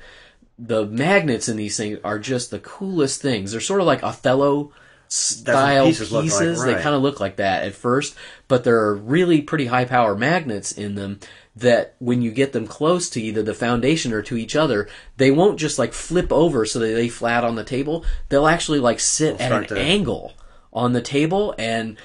The 0.62 0.86
magnets 0.86 1.48
in 1.48 1.56
these 1.58 1.78
things 1.78 2.00
are 2.04 2.20
just 2.20 2.52
the 2.52 2.60
coolest 2.60 3.22
things. 3.22 3.52
They're 3.52 3.62
sort 3.62 3.80
of 3.80 3.88
like 3.88 4.04
Othello 4.04 4.74
style 5.08 5.88
pieces 5.88 6.10
pieces. 6.12 6.60
like, 6.60 6.76
They 6.78 6.84
kind 6.84 6.96
of 6.96 7.02
look 7.02 7.20
like 7.20 7.38
that 7.38 7.66
at 7.66 7.74
first, 7.74 8.14
but 8.48 8.64
there 8.64 8.78
are 8.80 8.96
really 8.96 9.42
pretty 9.42 9.66
high 9.68 9.86
power 9.86 10.16
magnets 10.16 10.72
in 10.72 10.96
them 10.96 11.20
that 11.56 11.96
when 12.00 12.22
you 12.22 12.32
get 12.32 12.54
them 12.54 12.68
close 12.68 13.10
to 13.10 13.22
either 13.22 13.42
the 13.42 13.54
foundation 13.54 14.14
or 14.14 14.22
to 14.22 14.38
each 14.38 14.56
other, 14.56 14.88
they 15.18 15.32
won't 15.32 15.60
just 15.60 15.80
like 15.80 15.94
flip 15.94 16.32
over 16.32 16.66
so 16.66 16.78
they 16.80 16.94
lay 16.94 17.10
flat 17.10 17.44
on 17.44 17.56
the 17.56 17.64
table. 17.64 18.06
They'll 18.30 18.48
actually 18.48 18.80
like 18.80 19.00
sit 19.00 19.40
at 19.42 19.52
an 19.52 19.66
to- 19.68 19.78
angle 19.80 20.34
on 20.72 20.94
the 20.94 21.02
table 21.02 21.56
and 21.58 21.98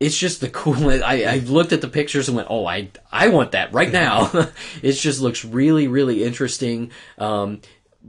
it's 0.00 0.16
just 0.16 0.40
the 0.40 0.48
coolest. 0.48 1.02
I, 1.02 1.24
I 1.24 1.38
looked 1.38 1.72
at 1.72 1.80
the 1.80 1.88
pictures 1.88 2.28
and 2.28 2.36
went, 2.36 2.48
"Oh, 2.50 2.66
I 2.66 2.90
I 3.10 3.28
want 3.28 3.52
that 3.52 3.72
right 3.72 3.92
now." 3.92 4.30
it 4.82 4.92
just 4.92 5.20
looks 5.20 5.44
really 5.44 5.88
really 5.88 6.24
interesting. 6.24 6.90
Um, 7.18 7.60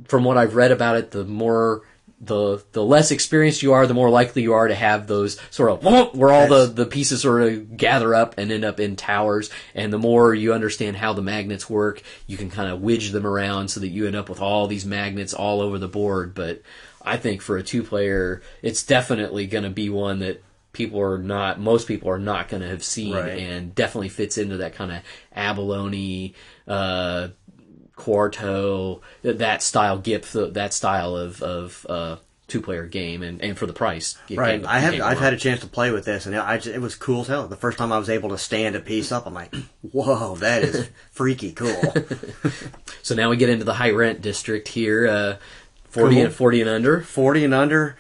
from 0.06 0.24
what 0.24 0.38
I've 0.38 0.56
read 0.56 0.72
about 0.72 0.98
it, 0.98 1.12
the 1.12 1.26
more 1.26 1.84
the 2.22 2.64
the 2.74 2.84
less 2.84 3.12
experienced 3.12 3.64
you 3.64 3.74
are, 3.74 3.88
the 3.88 3.94
more 3.94 4.10
likely 4.10 4.42
you 4.42 4.54
are 4.54 4.68
to 4.68 4.76
have 4.76 5.08
those 5.08 5.40
sort 5.50 5.72
of 5.72 6.14
where 6.14 6.32
all 6.32 6.48
the, 6.48 6.66
the 6.66 6.86
pieces 6.86 7.22
sort 7.22 7.44
of 7.44 7.78
gather 7.78 8.14
up 8.14 8.38
and 8.38 8.52
end 8.52 8.66
up 8.66 8.80
in 8.80 8.96
towers. 8.96 9.50
And 9.74 9.92
the 9.92 9.98
more 9.98 10.34
you 10.34 10.54
understand 10.54 10.98
how 10.98 11.14
the 11.14 11.22
magnets 11.22 11.70
work, 11.70 12.02
you 12.28 12.38
can 12.38 12.50
kind 12.50 12.72
of 12.72 12.82
widge 12.82 13.12
them 13.12 13.26
around 13.26 13.70
so 13.70 13.80
that 13.80 13.88
you 13.88 14.06
end 14.06 14.16
up 14.16 14.30
with 14.30 14.42
all 14.42 14.68
these 14.68 14.86
magnets 14.86 15.34
all 15.34 15.62
over 15.62 15.78
the 15.78 15.88
board. 15.88 16.36
But 16.36 16.62
I 17.02 17.18
think 17.18 17.42
for 17.42 17.58
a 17.58 17.64
two 17.64 17.84
player, 17.84 18.42
it's 18.62 18.84
definitely 18.84 19.48
going 19.48 19.64
to 19.64 19.70
be 19.70 19.90
one 19.90 20.20
that 20.20 20.44
people 20.74 21.00
are 21.02 21.18
not, 21.18 21.60
most 21.60 21.88
people 21.88 22.10
are 22.10 22.20
not 22.20 22.48
going 22.50 22.62
to 22.62 22.70
have 22.70 22.84
seen 22.84 23.14
Right. 23.16 23.38
and 23.40 23.74
definitely 23.74 24.10
fits 24.10 24.38
into 24.38 24.58
that 24.58 24.74
kind 24.76 24.92
of 24.92 25.00
abalone, 25.34 26.34
uh, 26.68 27.30
quarto, 27.96 29.02
that 29.24 29.62
style 29.62 30.00
GIPF, 30.00 30.54
that 30.54 30.74
style 30.74 31.16
of, 31.16 31.42
of, 31.44 31.86
uh, 31.90 32.16
two 32.48 32.62
player 32.62 32.86
game 32.88 33.22
and, 33.22 33.42
and 33.44 33.56
for 33.58 33.68
the 33.68 33.74
price. 33.74 34.18
Right. 34.32 34.60
came- 34.62 34.68
I 34.68 34.80
have 34.80 35.00
I've 35.02 35.20
had 35.20 35.34
a 35.34 35.38
chance 35.38 35.60
to 35.62 35.68
play 35.68 35.92
with 35.92 36.06
this, 36.06 36.26
and 36.26 36.36
I 36.36 36.58
just, 36.58 36.76
it 36.76 36.80
was 36.82 36.96
cool 36.96 37.22
as 37.22 37.28
hell. 37.28 37.48
The 37.48 37.56
first 37.56 37.78
time 37.78 37.92
I 37.92 38.00
was 38.00 38.10
able 38.10 38.30
to 38.30 38.40
stand 38.40 38.76
a 38.76 38.80
piece 38.80 39.12
up, 39.12 39.28
I'm 39.28 39.36
like, 39.36 39.54
whoa, 39.92 40.36
that 40.38 40.64
is 40.64 40.90
freaky 41.12 41.52
cool. 41.52 41.94
So 43.02 43.16
now 43.16 43.30
we 43.32 43.38
get 43.38 43.50
into 43.50 43.66
the 43.66 43.74
high 43.74 43.90
rent 43.92 44.22
district 44.22 44.68
here, 44.68 45.08
uh, 45.08 45.36
40 45.90 46.16
Cool. 46.16 46.26
and 46.26 46.34
40 46.34 46.62
and 46.62 46.70
under. 46.70 47.02
Forty 47.02 47.44
and 47.44 47.54
under, 47.56 47.98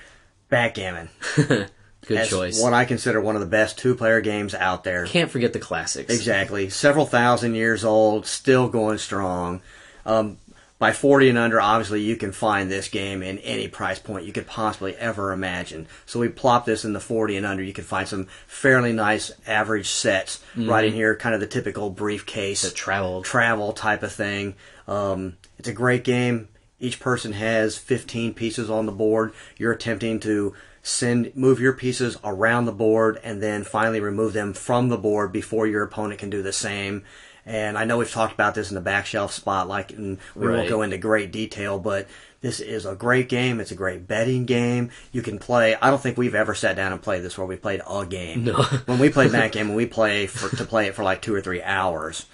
backgammon. 0.49 1.09
Good 2.09 2.27
choice. 2.27 2.61
What 2.61 2.73
I 2.73 2.85
consider 2.85 3.21
one 3.21 3.35
of 3.35 3.41
the 3.41 3.47
best 3.47 3.77
two 3.77 3.95
player 3.95 4.19
games 4.21 4.53
out 4.53 4.83
there. 4.83 5.05
Can't 5.05 5.31
forget 5.31 5.53
the 5.53 5.59
classics. 5.59 6.13
Exactly. 6.13 6.69
Several 6.69 7.05
thousand 7.05 7.55
years 7.55 7.85
old, 7.85 8.25
still 8.25 8.67
going 8.67 8.97
strong. 8.97 9.61
Um, 10.05 10.37
by 10.79 10.93
40 10.93 11.29
and 11.29 11.37
under, 11.37 11.59
obviously, 11.59 12.01
you 12.01 12.15
can 12.15 12.31
find 12.31 12.71
this 12.71 12.87
game 12.87 13.21
in 13.21 13.37
any 13.39 13.67
price 13.67 13.99
point 13.99 14.25
you 14.25 14.31
could 14.31 14.47
possibly 14.47 14.95
ever 14.95 15.33
imagine. 15.33 15.87
So 16.05 16.19
we 16.21 16.29
plop 16.29 16.65
this 16.65 16.85
in 16.85 16.93
the 16.93 17.01
40 17.01 17.35
and 17.35 17.45
under. 17.45 17.61
You 17.61 17.73
can 17.73 17.83
find 17.83 18.07
some 18.07 18.27
fairly 18.47 18.93
nice 18.93 19.29
average 19.45 19.89
sets 19.89 20.39
right 20.55 20.85
in 20.85 20.93
here, 20.93 21.15
kind 21.17 21.35
of 21.35 21.41
the 21.41 21.47
typical 21.47 21.89
briefcase, 21.89 22.61
The 22.61 22.71
travel. 22.71 23.21
travel 23.23 23.73
type 23.73 24.03
of 24.03 24.13
thing. 24.13 24.55
Um, 24.87 25.35
it's 25.57 25.67
a 25.67 25.73
great 25.73 26.05
game. 26.05 26.47
Each 26.79 27.01
person 27.01 27.33
has 27.33 27.77
15 27.77 28.33
pieces 28.33 28.69
on 28.69 28.85
the 28.85 28.93
board. 28.93 29.33
You're 29.57 29.73
attempting 29.73 30.21
to 30.21 30.55
send 30.81 31.35
move 31.35 31.59
your 31.59 31.73
pieces 31.73 32.17
around 32.23 32.65
the 32.65 32.71
board 32.71 33.19
and 33.23 33.41
then 33.43 33.63
finally 33.63 33.99
remove 33.99 34.33
them 34.33 34.53
from 34.53 34.89
the 34.89 34.97
board 34.97 35.31
before 35.31 35.67
your 35.67 35.83
opponent 35.83 36.19
can 36.19 36.29
do 36.29 36.41
the 36.41 36.53
same. 36.53 37.03
And 37.45 37.77
I 37.77 37.85
know 37.85 37.97
we've 37.97 38.11
talked 38.11 38.33
about 38.33 38.53
this 38.53 38.69
in 38.69 38.75
the 38.75 38.81
back 38.81 39.05
shelf 39.07 39.31
spotlight, 39.33 39.91
and 39.91 40.19
we 40.35 40.45
Right. 40.45 40.57
won't 40.57 40.69
go 40.69 40.81
into 40.83 40.97
great 40.99 41.31
detail, 41.31 41.79
but 41.79 42.07
this 42.41 42.59
is 42.59 42.85
a 42.85 42.93
great 42.95 43.27
game. 43.27 43.59
It's 43.59 43.71
a 43.71 43.75
great 43.75 44.07
betting 44.07 44.45
game. 44.45 44.91
You 45.11 45.21
can 45.23 45.39
play. 45.39 45.75
I 45.81 45.89
don't 45.89 46.01
think 46.01 46.15
we've 46.17 46.35
ever 46.35 46.53
sat 46.53 46.75
down 46.75 46.91
and 46.91 47.01
played 47.01 47.23
this 47.23 47.37
where 47.37 47.47
we 47.47 47.55
played 47.55 47.81
a 47.89 48.05
game. 48.05 48.43
No. 48.43 48.53
when 48.85 48.99
we 48.99 49.09
played 49.09 49.31
that 49.31 49.51
game, 49.53 49.73
we 49.73 49.85
play 49.87 50.27
for 50.27 50.55
to 50.55 50.63
play 50.63 50.87
it 50.87 50.95
for 50.95 51.03
like 51.03 51.21
two 51.23 51.33
or 51.33 51.41
three 51.41 51.63
hours, 51.63 52.27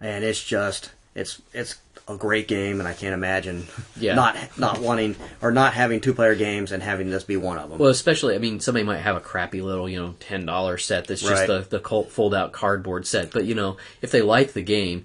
and 0.00 0.22
it's 0.22 0.42
just 0.44 0.90
it's 1.14 1.40
it's 1.54 1.76
a 2.08 2.16
great 2.16 2.48
game, 2.48 2.78
and 2.80 2.88
I 2.88 2.94
can't 2.94 3.14
imagine 3.14 3.66
Yeah. 3.98 4.14
not 4.14 4.36
not 4.58 4.80
wanting 4.80 5.16
or 5.42 5.52
not 5.52 5.74
having 5.74 6.00
two 6.00 6.14
player 6.14 6.34
games 6.34 6.72
and 6.72 6.82
having 6.82 7.10
this 7.10 7.24
be 7.24 7.36
one 7.36 7.58
of 7.58 7.68
them. 7.70 7.78
Well, 7.78 7.90
especially, 7.90 8.34
I 8.34 8.38
mean, 8.38 8.60
somebody 8.60 8.84
might 8.84 8.98
have 8.98 9.16
a 9.16 9.20
crappy 9.20 9.60
little, 9.60 9.88
you 9.88 10.00
know, 10.00 10.14
ten 10.20 10.46
dollar 10.46 10.78
set 10.78 11.06
that's 11.06 11.20
just 11.20 11.32
Right. 11.32 11.46
the 11.46 11.66
the 11.68 11.80
cult 11.80 12.10
fold 12.10 12.34
out 12.34 12.52
cardboard 12.52 13.06
set. 13.06 13.30
But 13.30 13.44
you 13.44 13.54
know, 13.54 13.76
if 14.02 14.10
they 14.10 14.22
like 14.22 14.52
the 14.54 14.62
game, 14.62 15.04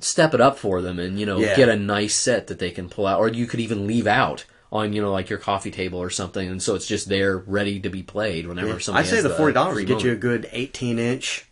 step 0.00 0.34
it 0.34 0.40
up 0.40 0.58
for 0.58 0.82
them, 0.82 0.98
and 0.98 1.18
you 1.18 1.26
know, 1.26 1.38
Yeah. 1.38 1.56
get 1.56 1.68
a 1.68 1.76
nice 1.76 2.14
set 2.14 2.48
that 2.48 2.58
they 2.58 2.70
can 2.70 2.88
pull 2.88 3.06
out, 3.06 3.18
or 3.20 3.28
you 3.28 3.46
could 3.46 3.60
even 3.60 3.86
leave 3.86 4.06
out 4.06 4.44
on 4.72 4.92
you 4.92 5.00
know 5.00 5.12
like 5.12 5.30
your 5.30 5.38
coffee 5.38 5.70
table 5.70 5.98
or 6.00 6.10
something, 6.10 6.48
and 6.48 6.62
so 6.62 6.74
it's 6.74 6.86
just 6.86 7.08
there 7.08 7.38
ready 7.38 7.78
to 7.80 7.88
be 7.88 8.02
played 8.02 8.46
whenever 8.46 8.80
somebody. 8.80 9.06
I'd 9.06 9.10
say 9.10 9.20
the 9.22 9.30
forty 9.30 9.54
dollars 9.54 9.82
get 9.84 10.02
you 10.02 10.12
a 10.12 10.16
good 10.16 10.48
eighteen 10.52 10.98
inch 10.98 11.46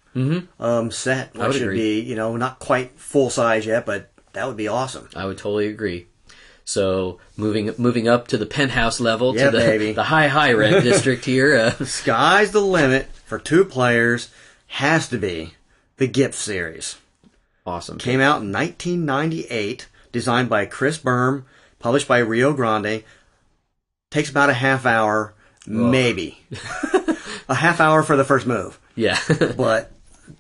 um, 0.61 0.91
set. 0.91 1.33
Which 1.33 1.43
would 1.43 1.53
should 1.55 1.63
agree. 1.63 1.77
be 1.77 2.01
you 2.01 2.17
know 2.17 2.37
not 2.37 2.59
quite 2.59 2.99
full 2.99 3.31
size 3.31 3.65
yet, 3.65 3.87
but 3.87 4.11
that 4.33 4.47
would 4.47 4.57
be 4.57 4.69
awesome. 4.69 5.09
I 5.15 5.27
would 5.27 5.39
totally 5.39 5.67
agree. 5.69 6.07
So 6.65 7.19
moving 7.37 7.73
moving 7.79 8.07
up 8.09 8.29
to 8.29 8.39
the 8.39 8.47
penthouse 8.47 9.01
level 9.01 9.37
Yeah, 9.37 9.47
to 9.47 9.51
the 9.51 9.59
baby. 9.65 9.93
the 9.93 10.05
high 10.05 10.29
high 10.29 10.53
rent 10.53 10.85
district 10.91 11.25
here. 11.25 11.57
Uh, 11.57 11.71
Sky's 11.85 12.53
the 12.53 12.61
limit 12.61 13.07
for 13.27 13.39
two 13.39 13.65
players. 13.65 14.31
Has 14.69 15.09
to 15.09 15.19
be 15.19 15.55
the 15.99 16.09
GIPF 16.09 16.33
series. 16.35 16.97
awesome. 17.67 17.99
Came 17.99 18.21
out 18.21 18.41
in 18.41 18.51
1998, 18.53 19.87
designed 20.13 20.49
by 20.49 20.65
Kris 20.67 20.97
Burm, 20.99 21.45
published 21.79 22.09
by 22.09 22.19
Rio 22.19 22.53
Grande. 22.55 23.03
Takes 24.11 24.31
about 24.31 24.49
a 24.51 24.55
half 24.55 24.87
hour, 24.87 25.35
maybe. 25.67 26.39
a 27.49 27.55
half 27.55 27.81
hour 27.81 28.03
for 28.03 28.17
the 28.17 28.25
first 28.25 28.47
move. 28.47 28.79
Yeah. 28.95 29.19
But 29.57 29.91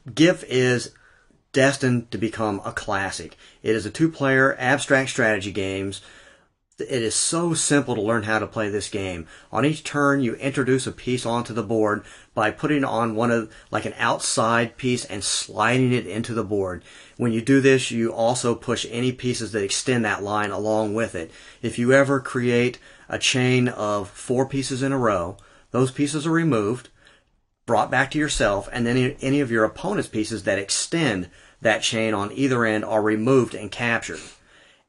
GIPF 0.08 0.44
is 0.48 0.94
destined 1.52 2.10
to 2.10 2.18
become 2.18 2.60
a 2.64 2.72
classic. 2.72 3.36
It 3.62 3.76
is 3.76 3.86
a 3.86 3.90
two-player 3.90 4.56
abstract 4.58 5.10
strategy 5.10 5.52
games. 5.52 6.02
It 6.78 7.02
is 7.02 7.14
so 7.14 7.54
simple 7.54 7.94
to 7.94 8.00
learn 8.00 8.24
how 8.24 8.38
to 8.38 8.46
play 8.46 8.68
this 8.68 8.88
game. 8.88 9.26
On 9.52 9.64
each 9.64 9.84
turn, 9.84 10.20
you 10.22 10.34
introduce 10.34 10.86
a 10.86 10.92
piece 10.92 11.24
onto 11.24 11.54
the 11.54 11.62
board 11.62 12.02
by 12.34 12.50
putting 12.50 12.82
on 12.82 13.14
one 13.14 13.30
of, 13.30 13.52
like 13.70 13.84
an 13.84 13.94
outside 13.98 14.76
piece 14.76 15.04
and 15.04 15.22
sliding 15.22 15.92
it 15.92 16.06
into 16.06 16.34
the 16.34 16.42
board. 16.42 16.82
When 17.16 17.32
you 17.32 17.40
do 17.40 17.60
this, 17.60 17.90
you 17.90 18.12
also 18.12 18.54
push 18.54 18.84
any 18.90 19.12
pieces 19.12 19.52
that 19.52 19.62
extend 19.62 20.04
that 20.04 20.22
line 20.22 20.50
along 20.50 20.94
with 20.94 21.14
it. 21.14 21.30
If 21.60 21.78
you 21.78 21.92
ever 21.92 22.18
create 22.20 22.78
a 23.08 23.18
chain 23.18 23.68
of 23.68 24.08
four 24.08 24.46
pieces 24.46 24.82
in 24.82 24.92
a 24.92 24.98
row, 24.98 25.36
those 25.70 25.90
pieces 25.90 26.26
are 26.26 26.32
removed 26.32 26.88
brought 27.64 27.90
back 27.90 28.10
to 28.10 28.18
yourself, 28.18 28.68
and 28.72 28.86
then 28.86 29.16
any 29.20 29.40
of 29.40 29.50
your 29.50 29.64
opponent's 29.64 30.08
pieces 30.08 30.42
that 30.42 30.58
extend 30.58 31.30
that 31.62 31.82
chain 31.82 32.14
on 32.14 32.30
either 32.32 32.64
end 32.64 32.84
are 32.84 33.02
removed 33.02 33.54
and 33.54 33.70
captured. 33.70 34.20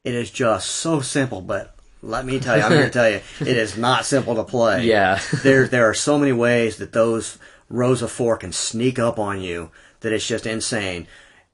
It 0.04 0.14
is 0.14 0.30
just 0.30 0.68
so 0.70 1.00
simple, 1.00 1.40
but 1.40 1.74
let 2.02 2.26
me 2.26 2.38
tell 2.38 2.56
you, 2.56 2.62
I'm 2.62 2.72
here 2.72 2.84
to 2.84 2.90
tell 2.90 3.08
you, 3.08 3.20
it 3.40 3.56
is 3.56 3.76
not 3.76 4.04
simple 4.04 4.34
to 4.34 4.44
play. 4.44 4.84
Yeah. 4.84 5.18
there, 5.42 5.66
there 5.66 5.88
are 5.88 5.94
so 5.94 6.18
many 6.18 6.32
ways 6.32 6.76
that 6.76 6.92
those 6.92 7.38
rows 7.70 8.02
of 8.02 8.10
four 8.10 8.36
can 8.36 8.52
sneak 8.52 8.98
up 8.98 9.18
on 9.18 9.40
you 9.40 9.70
that 10.00 10.12
it's 10.12 10.26
just 10.26 10.46
insane. 10.46 11.06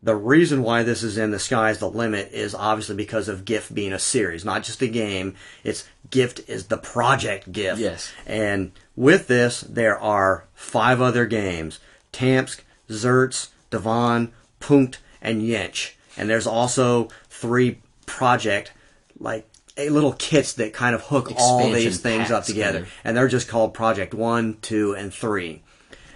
The 0.02 0.16
reason 0.16 0.62
why 0.62 0.83
this 0.83 1.02
is 1.02 1.18
in 1.18 1.30
the 1.30 1.38
sky's 1.38 1.78
the 1.78 1.88
limit 1.88 2.33
is 2.33 2.54
obviously 2.54 2.96
because 2.96 3.28
of 3.28 3.44
GIPF 3.44 3.72
being 3.72 3.92
a 3.92 3.98
series, 3.98 4.46
not 4.46 4.64
just 4.64 4.81
a 4.81 4.88
game. 4.88 5.37
It's 5.62 5.87
GIPF 6.08 6.48
is 6.48 6.66
the 6.66 6.79
project 6.79 7.52
GIPF. 7.52 7.79
Yes. 7.79 8.10
And 8.27 8.73
with 8.96 9.29
this, 9.29 9.60
there 9.60 9.98
are 9.98 10.46
five 10.54 11.02
other 11.02 11.27
games: 11.27 11.81
Tamsk, 12.14 12.62
Zertz, 12.88 13.48
Dvonn, 13.71 14.31
Punct, 14.58 15.00
and 15.21 15.42
Yinsh. 15.42 15.92
And 16.16 16.29
there's 16.29 16.46
also 16.46 17.08
three 17.29 17.79
project 18.06 18.73
like 19.18 19.46
a 19.77 19.88
little 19.90 20.12
kits 20.14 20.54
that 20.54 20.73
kind 20.73 20.94
of 20.94 21.02
hook 21.02 21.33
all 21.38 21.71
these 21.71 21.98
things 22.00 22.31
up 22.31 22.44
together, 22.44 22.81
kind 22.81 22.87
of. 22.87 22.92
and 23.04 23.16
they're 23.16 23.29
just 23.29 23.48
called 23.48 23.73
Project 23.75 24.14
One, 24.14 24.58
Two, 24.60 24.92
and 24.94 25.12
Three. 25.12 25.62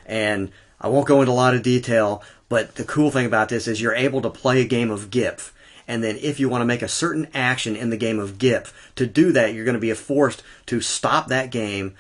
And 0.07 0.51
I 0.81 0.89
won't 0.89 1.07
go 1.07 1.21
into 1.21 1.33
a 1.33 1.35
lot 1.35 1.55
of 1.55 1.63
detail, 1.63 2.23
but 2.49 2.75
the 2.75 2.85
cool 2.85 3.11
thing 3.11 3.27
about 3.27 3.49
this 3.49 3.67
is 3.67 3.81
you're 3.81 3.95
able 3.95 4.21
to 4.23 4.31
play 4.31 4.61
a 4.61 4.67
game 4.67 4.91
of 4.91 5.11
GIPF. 5.11 5.51
And 5.87 6.03
then 6.03 6.17
if 6.17 6.41
you 6.41 6.49
want 6.49 6.63
to 6.63 6.67
make 6.67 6.83
a 6.83 6.89
certain 6.89 7.29
action 7.35 7.77
in 7.77 7.91
the 7.91 7.97
game 7.97 8.19
of 8.19 8.39
GIPF, 8.39 8.73
to 8.97 9.07
do 9.07 9.33
that, 9.33 9.55
you're 9.55 9.65
going 9.65 9.75
to 9.75 9.81
be 9.81 9.93
forced 9.93 10.43
to 10.67 10.81
stop 10.81 11.29
that 11.29 11.51
game, 11.51 11.95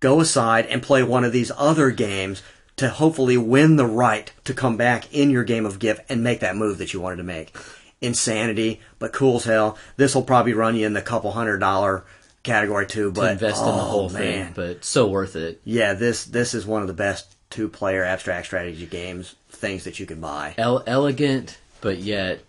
go 0.00 0.20
aside 0.20 0.66
and 0.66 0.82
play 0.82 1.02
one 1.02 1.24
of 1.24 1.32
these 1.32 1.52
other 1.56 1.90
games 1.90 2.42
to 2.76 2.88
hopefully 2.88 3.36
win 3.36 3.76
the 3.76 3.86
right 3.86 4.32
to 4.44 4.54
come 4.54 4.76
back 4.76 5.12
in 5.12 5.30
your 5.30 5.44
game 5.44 5.64
of 5.64 5.78
GIPF 5.78 6.00
and 6.08 6.22
make 6.22 6.40
that 6.40 6.56
move 6.56 6.78
that 6.78 6.92
you 6.92 7.00
wanted 7.00 7.16
to 7.16 7.22
make. 7.22 7.56
Insanity, 8.00 8.80
but 8.98 9.12
cool 9.12 9.36
as 9.36 9.44
hell. 9.44 9.78
This 9.96 10.14
will 10.14 10.22
probably 10.22 10.52
run 10.52 10.76
you 10.76 10.86
in 10.86 10.92
the 10.92 11.02
couple 11.02 11.32
hundred 11.32 11.58
dollar 11.58 12.04
category 12.42 12.86
too, 12.86 13.10
but 13.10 13.26
to 13.26 13.32
invest 13.32 13.60
in 13.60 13.66
the 13.66 13.72
oh, 13.72 13.76
whole 13.76 14.10
man. 14.10 14.46
thing, 14.46 14.52
but 14.54 14.84
so 14.84 15.06
worth 15.06 15.34
it. 15.34 15.60
Yeah, 15.64 15.94
this 15.94 16.26
this 16.26 16.52
is 16.54 16.66
one 16.66 16.82
of 16.82 16.88
the 16.88 16.94
best 16.94 17.34
two 17.48 17.68
player 17.68 18.04
abstract 18.04 18.46
strategy 18.46 18.86
games 18.86 19.34
things 19.56 19.84
that 19.84 19.98
you 19.98 20.06
can 20.06 20.20
buy. 20.20 20.54
El- 20.58 20.84
elegant, 20.86 21.58
but 21.80 21.98
yet, 21.98 22.40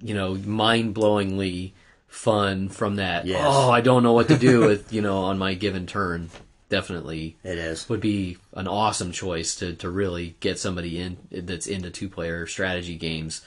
you 0.00 0.14
know, 0.14 0.34
mind 0.34 0.94
blowingly 0.94 1.72
fun 2.08 2.68
from 2.68 2.96
that. 2.96 3.26
Yes. 3.26 3.42
Oh, 3.44 3.70
I 3.70 3.80
don't 3.80 4.02
know 4.02 4.12
what 4.12 4.28
to 4.28 4.38
do 4.38 4.60
with, 4.66 4.92
you 4.92 5.02
know, 5.02 5.18
on 5.24 5.38
my 5.38 5.54
given 5.54 5.86
turn. 5.86 6.30
Definitely 6.70 7.36
It 7.44 7.58
is. 7.58 7.88
would 7.88 8.00
be 8.00 8.38
an 8.54 8.66
awesome 8.66 9.12
choice 9.12 9.54
to, 9.56 9.74
to 9.74 9.90
really 9.90 10.36
get 10.40 10.58
somebody 10.58 10.98
in 10.98 11.18
that's 11.30 11.66
into 11.66 11.90
two 11.90 12.08
player 12.08 12.46
strategy 12.46 12.96
games. 12.96 13.42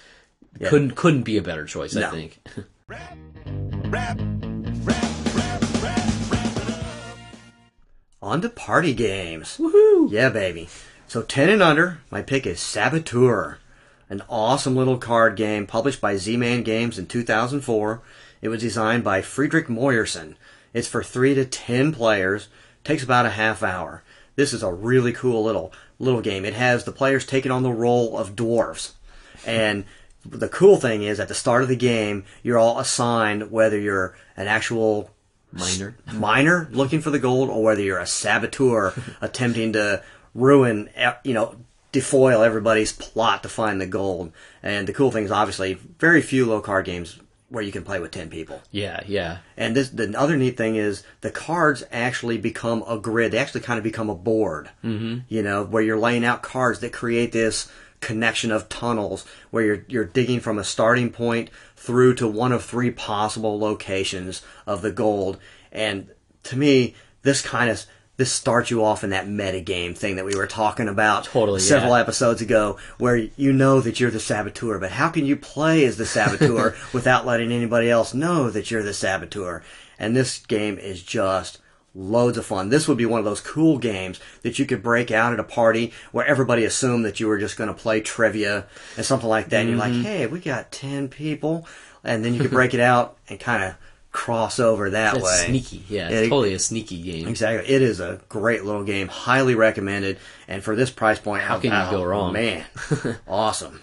Yeah. 0.59 0.69
Couldn't 0.69 0.91
couldn't 0.95 1.24
be 1.24 1.38
a 1.38 1.41
better 1.41 1.65
choice, 1.65 1.95
I 1.95 2.11
think. 2.11 2.39
Rap, 2.88 3.17
rap, 3.86 4.19
rap. 4.76 5.63
On 8.21 8.39
to 8.41 8.47
party 8.49 8.93
games. 8.93 9.57
Woohoo! 9.57 10.09
Yeah, 10.09 10.30
baby. 10.30 10.69
So 11.07 11.21
10 11.24 11.49
and 11.49 11.61
under, 11.61 11.99
my 12.09 12.21
pick 12.21 12.47
is 12.47 12.59
Saboteur. 12.61 13.57
An 14.09 14.21
awesome 14.30 14.78
little 14.78 14.97
card 14.97 15.36
game 15.36 15.67
published 15.67 15.99
by 15.99 16.15
Z-Man 16.15 16.63
Games 16.63 16.97
in 16.97 17.07
2004. 17.07 18.01
It 18.41 18.47
was 18.47 18.61
designed 18.61 19.03
by 19.03 19.21
Frederic 19.21 19.67
Moyersoen. 19.67 20.36
It's 20.74 20.88
for 20.88 21.03
3 21.03 21.36
to 21.36 21.45
10 21.45 21.91
players. 21.93 22.47
Takes 22.84 23.03
about 23.03 23.25
a 23.25 23.31
half 23.31 23.63
hour. 23.63 24.03
This 24.36 24.53
is 24.53 24.63
a 24.63 24.73
really 24.73 25.13
cool 25.13 25.43
little 25.43 25.71
little 25.99 26.21
game. 26.21 26.45
It 26.45 26.53
has 26.53 26.84
the 26.84 26.91
players 26.91 27.25
taking 27.25 27.51
on 27.51 27.63
the 27.63 27.71
role 27.71 28.17
of 28.17 28.36
dwarves. 28.36 28.91
And 29.45 29.86
the 30.25 30.49
cool 30.49 30.77
thing 30.77 31.03
is 31.03 31.19
at 31.19 31.27
the 31.27 31.34
start 31.34 31.63
of 31.63 31.69
the 31.69 31.75
game, 31.75 32.25
you're 32.41 32.57
all 32.57 32.79
assigned 32.79 33.51
whether 33.51 33.79
you're 33.79 34.15
an 34.38 34.47
actual 34.47 35.11
Minor. 35.51 35.95
miner 36.11 36.67
looking 36.71 37.01
for 37.01 37.11
the 37.11 37.19
gold 37.19 37.49
or 37.49 37.61
whether 37.61 37.81
you're 37.81 37.99
a 37.99 38.07
saboteur 38.07 38.93
attempting 39.21 39.73
to 39.73 40.01
ruin, 40.34 40.89
you 41.23 41.34
know, 41.34 41.55
defoil 41.91 42.41
everybody's 42.41 42.91
plot 42.91 43.43
to 43.43 43.49
find 43.49 43.79
the 43.79 43.86
gold. 43.86 44.31
And 44.63 44.88
the 44.88 44.93
cool 44.93 45.11
thing 45.11 45.25
is 45.25 45.31
obviously 45.31 45.75
very 45.75 46.21
few 46.21 46.45
low 46.47 46.59
card 46.59 46.86
games 46.86 47.19
where 47.54 47.64
you 47.64 47.72
can 47.72 47.84
play 47.84 47.99
with 47.99 48.10
10 48.10 48.32
people. 48.32 48.64
Yeah, 48.72 49.01
yeah. 49.06 49.38
And 49.56 49.76
this, 49.76 49.89
the 49.89 50.18
other 50.18 50.36
neat 50.36 50.58
thing 50.58 50.76
is 50.76 51.04
the 51.22 51.30
cards 51.30 51.84
actually 51.91 52.39
become 52.39 52.84
a 52.88 52.97
grid. 52.97 53.32
They 53.32 53.38
actually 53.38 53.62
kind 53.62 53.78
of 53.78 53.84
become 53.84 54.10
a 54.10 54.16
board. 54.16 54.72
Mm-hmm. 54.84 55.20
You 55.30 55.43
know, 55.43 55.64
where 55.64 55.84
you're 55.84 55.99
laying 55.99 56.26
out 56.26 56.41
cards 56.41 56.80
that 56.80 56.93
create 56.93 57.32
this 57.32 57.72
connection 57.99 58.51
of 58.51 58.70
tunnels 58.70 59.24
where 59.51 59.64
you're 59.64 59.86
you're 59.88 60.04
digging 60.04 60.39
from 60.39 60.58
a 60.58 60.64
starting 60.64 61.12
point 61.12 61.51
through 61.76 62.16
to 62.16 62.28
one 62.28 62.51
of 62.51 62.66
three 62.66 62.89
possible 62.89 63.60
locations 63.60 64.41
of 64.66 64.82
the 64.82 64.91
gold. 64.91 65.38
And 65.72 66.10
to 66.45 66.58
me, 66.58 66.95
this 67.22 67.43
kind 67.43 67.70
of 67.70 67.86
this 68.18 68.32
starts 68.32 68.70
you 68.70 68.84
off 68.84 69.03
in 69.03 69.09
that 69.09 69.28
meta 69.28 69.59
game 69.59 69.93
thing 69.95 70.16
that 70.18 70.26
we 70.26 70.36
were 70.36 70.45
talking 70.47 70.88
about 70.88 71.24
Totally, 71.26 71.59
several 71.59 71.93
yeah. 71.93 72.01
episodes 72.01 72.41
ago, 72.41 72.78
where 72.97 73.16
you 73.18 73.51
know 73.53 73.82
that 73.82 73.99
you're 73.99 74.11
the 74.11 74.20
saboteur, 74.20 74.78
but 74.80 74.91
how 74.91 75.09
can 75.09 75.26
you 75.26 75.36
play 75.36 75.84
as 75.86 75.97
the 75.97 76.05
saboteur 76.05 76.76
without 76.93 77.26
letting 77.26 77.51
anybody 77.51 77.89
else 77.89 78.14
know 78.14 78.49
that 78.49 78.70
you're 78.70 78.84
the 78.84 78.93
saboteur? 78.93 79.64
And 79.97 80.16
this 80.16 80.39
game 80.45 80.78
is 80.78 81.01
just 81.01 81.59
loads 81.95 82.38
of 82.38 82.45
fun. 82.45 82.70
This 82.70 82.88
would 82.88 82.97
be 82.97 83.05
one 83.05 83.20
of 83.20 83.26
those 83.26 83.39
cool 83.41 83.78
games 83.78 84.20
that 84.41 84.57
you 84.57 84.66
could 84.66 84.82
break 84.84 85.11
out 85.11 85.32
at 85.34 85.39
a 85.39 85.43
party 85.43 85.93
where 86.11 86.26
everybody 86.26 86.66
assumed 86.66 87.05
that 87.05 87.20
you 87.20 87.28
were 87.28 87.38
just 87.38 87.55
going 87.57 87.68
to 87.68 87.74
play 87.74 88.01
trivia 88.01 88.66
and 88.97 89.05
something 89.05 89.30
like 89.30 89.49
that. 89.49 89.61
And 89.61 89.70
you're 89.70 89.80
Mm-hmm. 89.80 89.97
like, 89.97 90.05
hey, 90.05 90.26
we 90.28 90.39
got 90.39 90.72
10 90.72 91.07
people. 91.09 91.68
And 92.03 92.26
then 92.26 92.34
you 92.34 92.41
could 92.41 92.51
break 92.51 92.74
it 92.74 92.80
out 92.80 93.18
and 93.30 93.39
kind 93.39 93.64
of 93.64 93.76
cross 94.14 94.59
over 94.59 94.91
that 94.91 95.16
way. 95.16 95.20
It's 95.20 95.26
way. 95.41 95.45
sneaky. 95.47 95.84
Yeah, 95.89 96.07
it's 96.07 96.30
totally 96.30 96.53
a 96.53 96.59
sneaky 96.59 97.01
game. 97.01 97.28
Exactly. 97.28 97.70
It 97.70 97.82
is 97.82 97.99
a 97.99 98.22
great 98.30 98.64
little 98.64 98.84
game. 98.86 99.09
Highly 99.09 99.55
recommended. 99.55 100.20
And 100.47 100.64
for 100.64 100.76
this 100.76 100.89
price 100.91 101.20
point, 101.20 101.43
How 101.43 101.59
can 101.59 101.72
you 101.72 101.91
go 101.91 102.03
wrong? 102.03 102.32
Man, 102.32 102.64
awesome. 103.28 103.82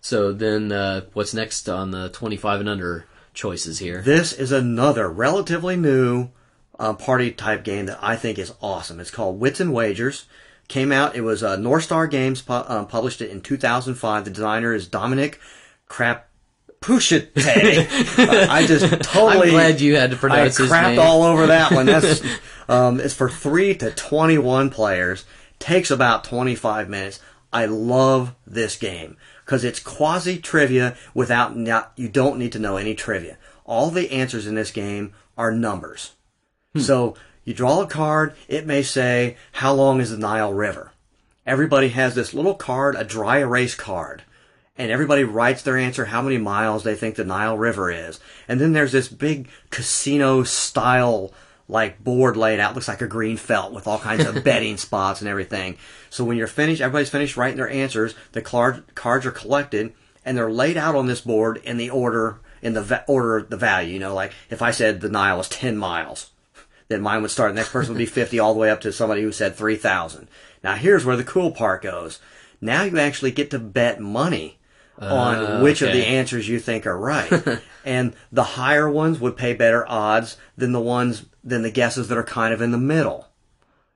So 0.00 0.32
then, 0.32 0.72
uh, 0.72 1.02
what's 1.12 1.34
next 1.34 1.68
on 1.68 1.90
the 1.90 2.08
25 2.08 2.60
and 2.60 2.68
under 2.68 3.06
choices 3.34 3.78
here? 3.78 4.02
this 4.02 4.32
is 4.32 4.50
another 4.50 5.08
relatively 5.08 5.76
new 5.76 6.30
uh, 6.78 6.94
party 6.94 7.30
type 7.30 7.62
game 7.64 7.86
that 7.86 7.98
I 8.00 8.16
think 8.16 8.38
is 8.38 8.54
awesome. 8.62 8.98
It's 8.98 9.10
called 9.10 9.38
Wits 9.38 9.60
and 9.60 9.72
Wagers. 9.72 10.24
Came 10.68 10.92
out. 10.92 11.16
It 11.16 11.22
was 11.22 11.42
uh, 11.42 11.56
North 11.56 11.84
Star 11.84 12.06
Games 12.06 12.42
pu- 12.42 12.52
um, 12.52 12.86
published 12.86 13.20
it 13.20 13.30
in 13.30 13.40
2005. 13.40 14.24
The 14.24 14.30
designer 14.30 14.72
is 14.74 14.86
Dominic 14.86 15.40
Crapuchettes. 16.80 18.48
I 18.48 18.66
just 18.66 19.02
totally. 19.02 19.48
I'm 19.48 19.54
glad 19.54 19.80
you 19.80 19.96
had 19.96 20.10
to 20.10 20.16
I 20.16 20.20
pronounce 20.20 20.56
his 20.56 20.70
crapped 20.70 20.90
name. 20.90 21.00
all 21.00 21.22
over 21.22 21.46
that 21.48 21.72
one. 21.72 21.86
That's 21.86 22.22
um, 22.68 23.00
it's 23.00 23.14
for 23.14 23.28
three 23.28 23.74
to 23.76 23.90
twenty-one 23.90 24.70
players. 24.70 25.24
Takes 25.58 25.90
about 25.90 26.24
twenty-five 26.24 26.88
minutes. 26.88 27.20
I 27.52 27.64
love 27.64 28.34
this 28.46 28.76
game 28.76 29.16
because 29.44 29.64
it's 29.64 29.80
quasi 29.80 30.38
trivia 30.38 30.96
without 31.14 31.56
not, 31.56 31.92
you 31.96 32.08
don't 32.08 32.38
need 32.38 32.52
to 32.52 32.58
know 32.58 32.76
any 32.76 32.94
trivia. 32.94 33.38
All 33.64 33.90
the 33.90 34.10
answers 34.12 34.46
in 34.46 34.54
this 34.54 34.70
game 34.70 35.14
are 35.36 35.50
numbers. 35.50 36.12
So 36.76 37.16
you 37.44 37.54
draw 37.54 37.80
a 37.80 37.86
card. 37.86 38.34
It 38.46 38.66
may 38.66 38.82
say 38.82 39.36
how 39.52 39.72
long 39.72 40.00
is 40.00 40.10
the 40.10 40.18
Nile 40.18 40.52
River. 40.52 40.92
Everybody 41.46 41.88
has 41.88 42.14
this 42.14 42.34
little 42.34 42.54
card, 42.54 42.94
a 42.94 43.04
dry 43.04 43.38
erase 43.38 43.74
card 43.74 44.22
and 44.78 44.92
everybody 44.92 45.24
writes 45.24 45.62
their 45.62 45.76
answer 45.76 46.04
how 46.06 46.22
many 46.22 46.38
miles 46.38 46.84
they 46.84 46.94
think 46.94 47.16
the 47.16 47.24
Nile 47.24 47.58
River 47.58 47.90
is. 47.90 48.20
And 48.46 48.60
then 48.60 48.72
there's 48.72 48.92
this 48.92 49.08
big 49.08 49.48
casino 49.70 50.44
style 50.44 51.32
like 51.68 52.02
board 52.02 52.36
laid 52.36 52.60
out, 52.60 52.74
looks 52.74 52.88
like 52.88 53.02
a 53.02 53.06
green 53.06 53.36
felt 53.36 53.74
with 53.74 53.86
all 53.86 53.98
kinds 53.98 54.24
of 54.24 54.42
betting 54.44 54.76
spots 54.76 55.20
and 55.20 55.28
everything. 55.28 55.76
So 56.08 56.24
when 56.24 56.38
you're 56.38 56.46
finished, 56.46 56.80
everybody's 56.80 57.10
finished 57.10 57.36
writing 57.36 57.58
their 57.58 57.68
answers, 57.68 58.14
the 58.32 58.40
card, 58.40 58.94
cards 58.94 59.26
are 59.26 59.32
collected 59.32 59.92
and 60.24 60.36
they're 60.36 60.50
laid 60.50 60.76
out 60.76 60.94
on 60.94 61.06
this 61.06 61.20
board 61.20 61.58
in 61.64 61.76
the 61.76 61.90
order 61.90 62.38
in 62.62 62.74
the 62.74 62.82
va- 62.82 63.04
order 63.06 63.36
of 63.36 63.50
the 63.50 63.56
value. 63.56 63.94
You 63.94 64.00
know, 64.00 64.14
like 64.14 64.32
if 64.48 64.62
I 64.62 64.70
said 64.70 65.00
the 65.00 65.08
Nile 65.08 65.38
was 65.38 65.48
10 65.48 65.76
miles, 65.76 66.30
then 66.88 67.02
mine 67.02 67.22
would 67.22 67.30
start. 67.30 67.52
The 67.52 67.56
next 67.56 67.72
person 67.72 67.94
would 67.94 67.98
be 67.98 68.06
50 68.06 68.38
all 68.38 68.54
the 68.54 68.60
way 68.60 68.70
up 68.70 68.80
to 68.82 68.92
somebody 68.92 69.22
who 69.22 69.32
said 69.32 69.56
3,000. 69.56 70.28
Now 70.62 70.74
here's 70.74 71.04
where 71.04 71.16
the 71.16 71.24
cool 71.24 71.50
part 71.50 71.82
goes. 71.82 72.20
Now 72.60 72.82
you 72.84 72.98
actually 72.98 73.30
get 73.30 73.50
to 73.50 73.58
bet 73.58 74.00
money 74.00 74.57
on 75.00 75.36
Uh, 75.36 75.60
which 75.60 75.82
of 75.82 75.92
the 75.92 76.04
answers 76.06 76.48
you 76.48 76.58
think 76.58 76.86
are 76.86 76.98
right. 76.98 77.32
and 77.84 78.14
the 78.32 78.44
higher 78.44 78.88
ones 78.90 79.20
would 79.20 79.36
pay 79.36 79.54
better 79.54 79.88
odds 79.88 80.36
than 80.56 80.72
the 80.72 80.80
ones, 80.80 81.26
than 81.44 81.62
the 81.62 81.70
guesses 81.70 82.08
that 82.08 82.18
are 82.18 82.24
kind 82.24 82.52
of 82.52 82.60
in 82.60 82.72
the 82.72 82.78
middle. 82.78 83.26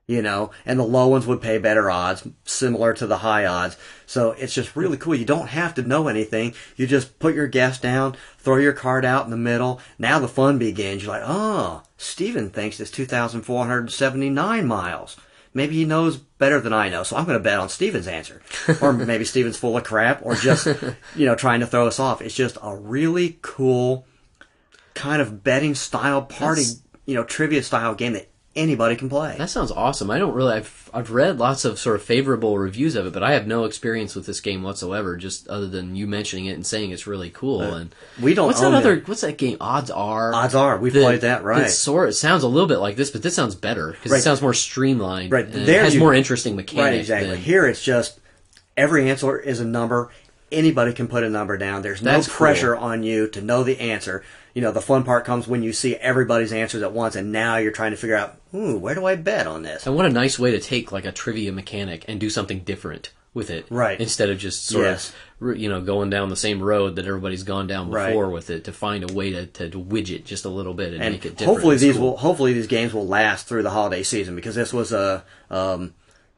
You 0.09 0.21
know, 0.21 0.51
and 0.67 0.79
the 0.79 0.85
low 0.85 1.07
ones 1.09 1.27
would 1.27 1.41
pay 1.41 1.59
better 1.59 1.89
odds, 1.91 2.27
similar 2.45 2.93
to 2.95 3.07
the 3.07 3.19
high 3.19 3.47
odds. 3.47 3.77
So 4.05 4.33
it's 4.33 4.53
just 4.53 4.75
really 4.77 4.97
cool. 4.99 5.15
You 5.15 5.25
don't 5.25 5.49
have 5.49 5.75
to 5.75 5.83
know 5.83 6.09
anything. 6.09 6.55
You 6.77 6.87
just 6.89 7.19
put 7.21 7.37
your 7.37 7.47
guess 7.47 7.79
down, 7.79 8.17
throw 8.37 8.57
your 8.57 8.73
card 8.73 9.05
out 9.05 9.25
in 9.25 9.31
the 9.31 9.37
middle. 9.37 9.81
Now 9.99 10.19
the 10.19 10.29
fun 10.29 10.59
begins. 10.59 11.03
You're 11.05 11.13
like, 11.13 11.23
oh, 11.25 11.85
Stephen 11.97 12.51
thinks 12.51 12.81
it's 12.81 12.91
2,479 12.91 14.67
miles. 14.67 15.17
Maybe 15.55 15.75
he 15.75 15.85
knows 15.85 16.17
better 16.17 16.61
than 16.61 16.73
I 16.73 16.89
know, 16.89 17.03
so 17.03 17.15
I'm 17.17 17.27
going 17.27 17.37
to 17.37 17.43
bet 17.43 17.59
on 17.59 17.69
Stephen's 17.69 18.07
answer. 18.09 18.41
or 18.81 18.93
maybe 18.95 19.25
Stephen's 19.25 19.57
full 19.59 19.77
of 19.77 19.85
crap, 19.85 20.21
or 20.25 20.35
just, 20.35 20.67
you 21.15 21.27
know, 21.27 21.35
trying 21.35 21.61
to 21.61 21.67
throw 21.67 21.87
us 21.87 22.01
off. 22.01 22.23
It's 22.23 22.35
just 22.35 22.57
a 22.63 22.75
really 22.75 23.39
cool 23.43 24.07
kind 24.95 25.21
of 25.21 25.45
betting 25.45 25.75
style 25.75 26.23
party, 26.23 26.63
That's- 26.63 26.83
you 27.05 27.15
know, 27.15 27.25
trivia 27.25 27.63
style 27.63 27.95
game 27.95 28.15
that 28.15 28.31
anybody 28.55 28.97
can 28.97 29.09
play. 29.09 29.35
That 29.39 29.51
sounds 29.51 29.71
awesome. 29.71 30.11
I 30.11 30.19
don't 30.19 30.35
really. 30.35 30.55
I've 30.55 30.91
I've 30.95 31.11
read 31.11 31.39
lots 31.39 31.65
of 31.65 31.79
sort 31.79 31.97
of 31.97 32.03
favorable 32.03 32.59
reviews 32.59 32.95
of 32.97 33.07
it, 33.07 33.13
but 33.13 33.23
I 33.23 33.33
have 33.33 33.47
no 33.47 33.65
experience 33.65 34.15
with 34.15 34.27
this 34.27 34.41
game 34.41 34.63
whatsoever. 34.63 35.17
Just 35.17 35.49
other 35.49 35.67
than 35.67 35.97
you 35.97 36.07
mentioning 36.07 36.47
it 36.47 36.53
and 36.53 36.67
saying 36.67 36.91
it's 36.91 37.07
really 37.07 37.31
cool. 37.31 37.61
Uh, 37.63 37.77
and 37.79 37.95
we 38.21 38.35
don't 38.35 38.47
what's 38.49 38.63
own 38.63 38.73
that 38.73 38.79
other? 38.79 38.95
it. 38.97 39.09
What's 39.09 39.23
that 39.23 39.39
game? 39.39 39.57
Odds 39.61 39.91
are. 39.91 40.35
Odds 40.35 40.55
are 40.55 40.79
we've 40.79 40.93
played 40.93 41.23
that 41.23 41.45
right. 41.45 41.71
sort 41.71 42.11
it 42.11 42.13
sounds 42.15 42.43
a 42.43 42.49
little 42.49 42.69
bit 42.69 42.79
like 42.79 42.97
this, 42.97 43.11
but 43.11 43.23
this 43.23 43.35
sounds 43.35 43.55
better 43.55 43.93
because 43.93 44.13
Right. 44.13 44.19
it 44.19 44.23
sounds 44.23 44.43
more 44.43 44.55
streamlined. 44.55 45.33
Right. 45.33 45.47
and 45.47 45.67
There 45.67 45.81
it 45.81 45.85
has 45.85 45.95
you- 45.95 46.01
more 46.01 46.13
interesting 46.15 46.55
mechanics. 46.57 46.85
Right, 46.91 47.01
exactly. 47.01 47.31
than- 47.31 47.39
Here 47.41 47.67
it's 47.67 47.83
just 47.83 48.19
every 48.77 49.09
answer 49.11 49.39
is 49.39 49.61
a 49.61 49.65
number. 49.65 50.11
anybody 50.51 50.93
can 50.93 51.09
put 51.09 51.25
a 51.25 51.31
number 51.31 51.57
down. 51.57 51.81
There's 51.81 52.03
no 52.03 52.13
That's 52.13 52.29
cool. 52.29 52.37
pressure 52.37 52.77
on 52.77 53.03
you 53.03 53.27
to 53.29 53.41
know 53.41 53.63
the 53.65 53.81
answer. 53.81 54.23
You 54.55 54.61
know, 54.63 54.73
the 54.73 54.81
fun 54.83 55.03
part 55.05 55.25
comes 55.25 55.49
when 55.49 55.63
you 55.63 55.73
see 55.73 55.97
everybody's 55.97 56.53
answers 56.53 56.83
at 56.83 56.93
once, 56.93 57.17
and 57.17 57.33
now 57.33 57.57
you're 57.57 57.73
trying 57.73 57.93
to 57.93 57.97
figure 57.97 58.17
out, 58.17 58.37
ooh, 58.55 58.77
where 58.77 58.95
do 58.95 59.07
I 59.07 59.17
bet 59.17 59.47
on 59.47 59.63
this? 59.63 59.87
And 59.87 59.97
what 59.97 60.05
a 60.05 60.11
nice 60.11 60.39
way 60.39 60.51
to 60.51 60.61
take 60.61 60.93
like 60.93 61.05
a 61.07 61.13
trivia 61.13 61.53
mechanic 61.53 62.05
and 62.07 62.21
do 62.21 62.29
something 62.29 62.61
different 62.61 63.11
with 63.35 63.49
it, 63.49 63.65
Right. 63.71 63.99
Instead 63.99 64.29
of 64.29 64.37
just 64.37 64.67
sort 64.67 64.85
Yes. 64.85 65.11
of 65.41 65.57
you 65.57 65.71
know 65.71 65.81
going 65.81 66.11
down 66.11 66.29
the 66.29 66.37
same 66.37 66.63
road 66.63 66.97
that 66.97 67.07
everybody's 67.07 67.45
gone 67.45 67.67
down 67.67 67.89
Right. 67.91 68.09
before 68.09 68.29
with 68.29 68.51
it, 68.51 68.65
to 68.65 68.73
find 68.75 69.09
a 69.09 69.13
way 69.15 69.31
to, 69.31 69.47
to, 69.47 69.71
to 69.71 69.79
widget 69.81 70.25
just 70.25 70.45
a 70.45 70.51
little 70.51 70.75
bit 70.75 70.93
and, 70.93 71.03
and 71.03 71.13
make 71.15 71.25
it 71.25 71.31
different. 71.31 71.47
hopefully 71.55 71.77
these 71.79 71.97
will 71.99 72.19
hopefully 72.19 72.53
these 72.53 72.67
games 72.67 72.93
will 72.93 73.07
last 73.07 73.47
through 73.47 73.63
the 73.63 73.71
holiday 73.71 74.03
season 74.03 74.37
because 74.37 74.55
this 74.55 74.71
was 74.75 74.93
a 74.93 75.25
um, 75.51 75.95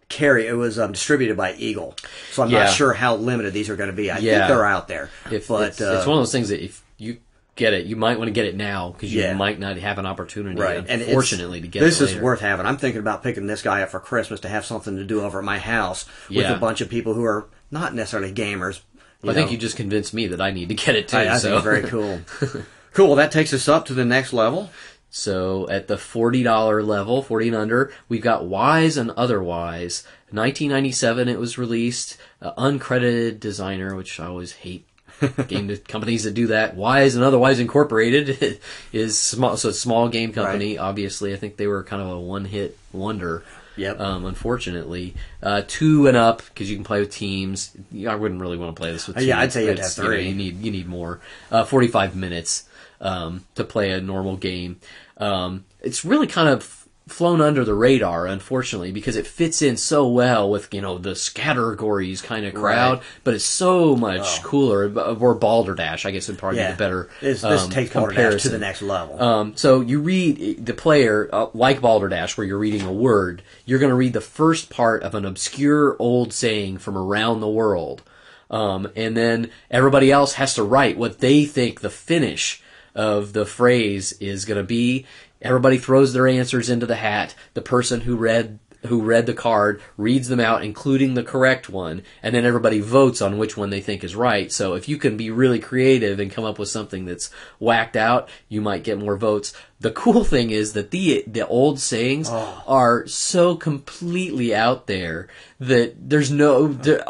carry 0.08 0.46
it 0.46 0.52
was 0.52 0.78
um, 0.78 0.92
distributed 0.92 1.36
by 1.36 1.54
Eagle, 1.54 1.96
so 2.30 2.44
I'm 2.44 2.50
Yeah. 2.50 2.60
not 2.62 2.72
sure 2.72 2.92
how 2.92 3.16
limited 3.16 3.52
these 3.52 3.68
are 3.68 3.74
going 3.76 3.90
to 3.90 3.96
be. 3.96 4.12
I 4.12 4.18
Yeah. 4.18 4.46
think 4.46 4.46
they're 4.56 4.64
out 4.64 4.86
there, 4.86 5.10
If 5.32 5.48
but 5.48 5.70
it's, 5.70 5.80
uh, 5.80 5.96
it's 5.98 6.06
one 6.06 6.16
of 6.16 6.20
those 6.22 6.30
things 6.32 6.48
that 6.50 6.62
if 6.62 6.80
you 6.96 7.16
get 7.56 7.72
it, 7.74 7.86
you 7.86 7.96
might 7.96 8.18
want 8.18 8.28
to 8.28 8.32
get 8.32 8.46
it 8.46 8.56
now 8.56 8.90
because 8.90 9.12
you 9.14 9.20
Yeah. 9.22 9.34
might 9.34 9.58
not 9.60 9.76
have 9.76 9.98
an 9.98 10.06
opportunity, 10.06 10.60
right. 10.60 10.78
And 10.88 11.02
it's- 11.02 11.30
to 11.30 11.60
get 11.60 11.82
it. 11.82 11.84
this 11.84 12.00
is 12.00 12.16
worth 12.16 12.40
having. 12.40 12.66
I'm 12.66 12.76
thinking 12.76 13.00
about 13.00 13.22
picking 13.22 13.46
this 13.46 13.62
guy 13.62 13.82
up 13.82 13.90
for 13.90 14.00
Christmas 14.00 14.40
to 14.40 14.48
have 14.48 14.64
something 14.64 14.96
to 14.96 15.04
do 15.04 15.20
over 15.22 15.38
at 15.38 15.44
my 15.44 15.58
house 15.58 16.04
with 16.28 16.38
Yeah. 16.38 16.54
a 16.54 16.58
bunch 16.58 16.80
of 16.80 16.88
people 16.88 17.14
who 17.14 17.24
are 17.24 17.46
not 17.70 17.94
necessarily 17.94 18.32
gamers. 18.32 18.80
I 19.26 19.32
think 19.32 19.50
you 19.50 19.56
just 19.56 19.76
convinced 19.76 20.12
me 20.12 20.26
that 20.26 20.40
I 20.40 20.50
need 20.50 20.68
to 20.68 20.74
get 20.74 20.96
it 20.96 21.08
too. 21.08 21.16
I, 21.16 21.34
I 21.34 21.38
so. 21.38 21.52
think 21.52 21.62
very 21.64 21.82
cool. 21.84 22.20
cool. 22.92 23.06
Well, 23.06 23.16
that 23.16 23.32
takes 23.32 23.54
us 23.54 23.68
up 23.68 23.86
to 23.86 23.94
the 23.94 24.04
next 24.04 24.32
level. 24.32 24.70
So 25.08 25.68
at 25.70 25.86
the 25.86 25.96
forty 25.96 26.42
dollar 26.42 26.82
level, 26.82 27.22
forty 27.22 27.46
and 27.46 27.56
under, 27.56 27.92
we've 28.08 28.20
got 28.20 28.46
Wise 28.46 28.96
and 28.96 29.12
Otherwise. 29.12 30.04
1997, 30.32 31.28
it 31.28 31.38
was 31.38 31.56
released. 31.56 32.16
Uh, 32.42 32.52
uncredited 32.54 33.38
designer, 33.40 33.94
which 33.94 34.18
I 34.20 34.26
always 34.26 34.52
hate. 34.52 34.86
game 35.48 35.76
companies 35.88 36.24
that 36.24 36.34
do 36.34 36.48
that. 36.48 36.76
Wise 36.76 37.14
and 37.14 37.24
Otherwise 37.24 37.60
Incorporated 37.60 38.60
is 38.92 39.18
small, 39.18 39.56
so 39.56 39.68
a 39.70 39.72
small 39.72 40.08
game 40.08 40.32
company. 40.32 40.78
Obviously, 40.78 41.32
I 41.32 41.36
think 41.36 41.56
they 41.56 41.66
were 41.66 41.82
kind 41.84 42.02
of 42.02 42.08
a 42.08 42.20
one 42.20 42.44
hit 42.44 42.78
wonder. 42.92 43.44
Yep. 43.76 43.98
Um, 43.98 44.24
unfortunately, 44.24 45.14
uh, 45.42 45.62
two 45.66 46.06
and 46.06 46.16
up 46.16 46.42
because 46.46 46.70
you 46.70 46.76
can 46.76 46.84
play 46.84 47.00
with 47.00 47.10
teams. 47.10 47.76
I 48.08 48.14
wouldn't 48.14 48.40
really 48.40 48.56
want 48.56 48.74
to 48.74 48.80
play 48.80 48.92
this 48.92 49.08
with. 49.08 49.16
Uh, 49.16 49.20
yeah. 49.20 49.40
I'd 49.40 49.52
say 49.52 49.66
you'd 49.66 49.78
have 49.78 49.96
you 49.96 50.02
know, 50.02 50.08
three. 50.08 50.28
You 50.28 50.34
need 50.34 50.60
you 50.62 50.70
need 50.70 50.86
more. 50.86 51.20
Uh, 51.50 51.64
Forty 51.64 51.88
five 51.88 52.14
minutes 52.14 52.68
um, 53.00 53.44
to 53.56 53.64
play 53.64 53.90
a 53.90 54.00
normal 54.00 54.36
game. 54.36 54.80
Um, 55.16 55.64
it's 55.80 56.04
really 56.04 56.26
kind 56.26 56.48
of 56.48 56.83
flown 57.06 57.40
under 57.40 57.64
the 57.64 57.74
radar, 57.74 58.26
unfortunately, 58.26 58.90
because 58.90 59.16
it 59.16 59.26
fits 59.26 59.60
in 59.60 59.76
so 59.76 60.08
well 60.08 60.50
with 60.50 60.72
you 60.72 60.80
know 60.80 60.96
the 60.98 61.10
scattergories 61.10 62.22
kind 62.22 62.46
of 62.46 62.54
crowd. 62.54 62.98
Right. 62.98 63.02
But 63.24 63.34
it's 63.34 63.44
so 63.44 63.94
much 63.96 64.42
cooler. 64.42 64.90
Or 65.18 65.34
Balderdash, 65.34 66.06
I 66.06 66.10
guess, 66.10 66.28
would 66.28 66.38
probably 66.38 66.60
Yeah, 66.60 66.68
be 66.68 66.72
the 66.72 66.78
better. 66.78 67.10
This, 67.20 67.42
this 67.42 67.62
um, 67.64 67.70
takes 67.70 67.92
Balderdash 67.92 68.42
to 68.42 68.48
the 68.48 68.58
next 68.58 68.82
level. 68.82 69.22
Um, 69.22 69.56
so 69.56 69.80
you 69.80 70.00
read 70.00 70.64
the 70.64 70.74
player, 70.74 71.28
uh, 71.32 71.48
like 71.52 71.80
Balderdash, 71.80 72.36
where 72.36 72.46
you're 72.46 72.58
reading 72.58 72.82
a 72.82 72.92
word, 72.92 73.42
you're 73.66 73.78
going 73.78 73.90
to 73.90 73.96
read 73.96 74.12
the 74.12 74.20
first 74.20 74.70
part 74.70 75.02
of 75.02 75.14
an 75.14 75.24
obscure 75.24 75.96
old 75.98 76.32
saying 76.32 76.78
from 76.78 76.96
around 76.96 77.40
the 77.40 77.48
world. 77.48 78.02
Um, 78.50 78.88
and 78.94 79.16
then 79.16 79.50
everybody 79.70 80.12
else 80.12 80.34
has 80.34 80.54
to 80.54 80.62
write 80.62 80.96
what 80.96 81.18
they 81.18 81.44
think 81.44 81.80
the 81.80 81.90
finish 81.90 82.62
of 82.94 83.32
the 83.32 83.44
phrase 83.44 84.12
is 84.20 84.44
going 84.44 84.58
to 84.58 84.64
be. 84.64 85.06
Everybody 85.44 85.78
throws 85.78 86.12
their 86.12 86.26
answers 86.26 86.70
into 86.70 86.86
the 86.86 86.96
hat. 86.96 87.34
The 87.52 87.62
person 87.62 88.00
who 88.00 88.16
read 88.16 88.58
who 88.86 89.00
read 89.00 89.26
the 89.26 89.34
card 89.34 89.80
reads 89.96 90.28
them 90.28 90.40
out, 90.40 90.62
including 90.62 91.14
the 91.14 91.22
correct 91.22 91.68
one, 91.68 92.02
and 92.22 92.34
then 92.34 92.44
everybody 92.44 92.80
votes 92.80 93.22
on 93.22 93.38
which 93.38 93.56
one 93.56 93.70
they 93.70 93.80
think 93.80 94.04
is 94.04 94.14
right. 94.14 94.52
So 94.52 94.74
if 94.74 94.88
you 94.88 94.98
can 94.98 95.16
be 95.16 95.30
really 95.30 95.58
creative 95.58 96.20
and 96.20 96.30
come 96.30 96.44
up 96.44 96.58
with 96.58 96.68
something 96.68 97.04
that's 97.04 97.30
whacked 97.58 97.96
out, 97.96 98.28
you 98.48 98.60
might 98.60 98.84
get 98.84 98.98
more 98.98 99.16
votes. 99.16 99.54
The 99.80 99.90
cool 99.90 100.24
thing 100.24 100.50
is 100.50 100.72
that 100.74 100.90
the 100.90 101.24
the 101.26 101.46
old 101.46 101.80
sayings 101.80 102.28
oh. 102.30 102.62
are 102.66 103.06
so 103.06 103.56
completely 103.56 104.54
out 104.54 104.86
there 104.86 105.28
that 105.60 106.08
there's 106.08 106.30
no. 106.30 106.68
there- 106.68 107.04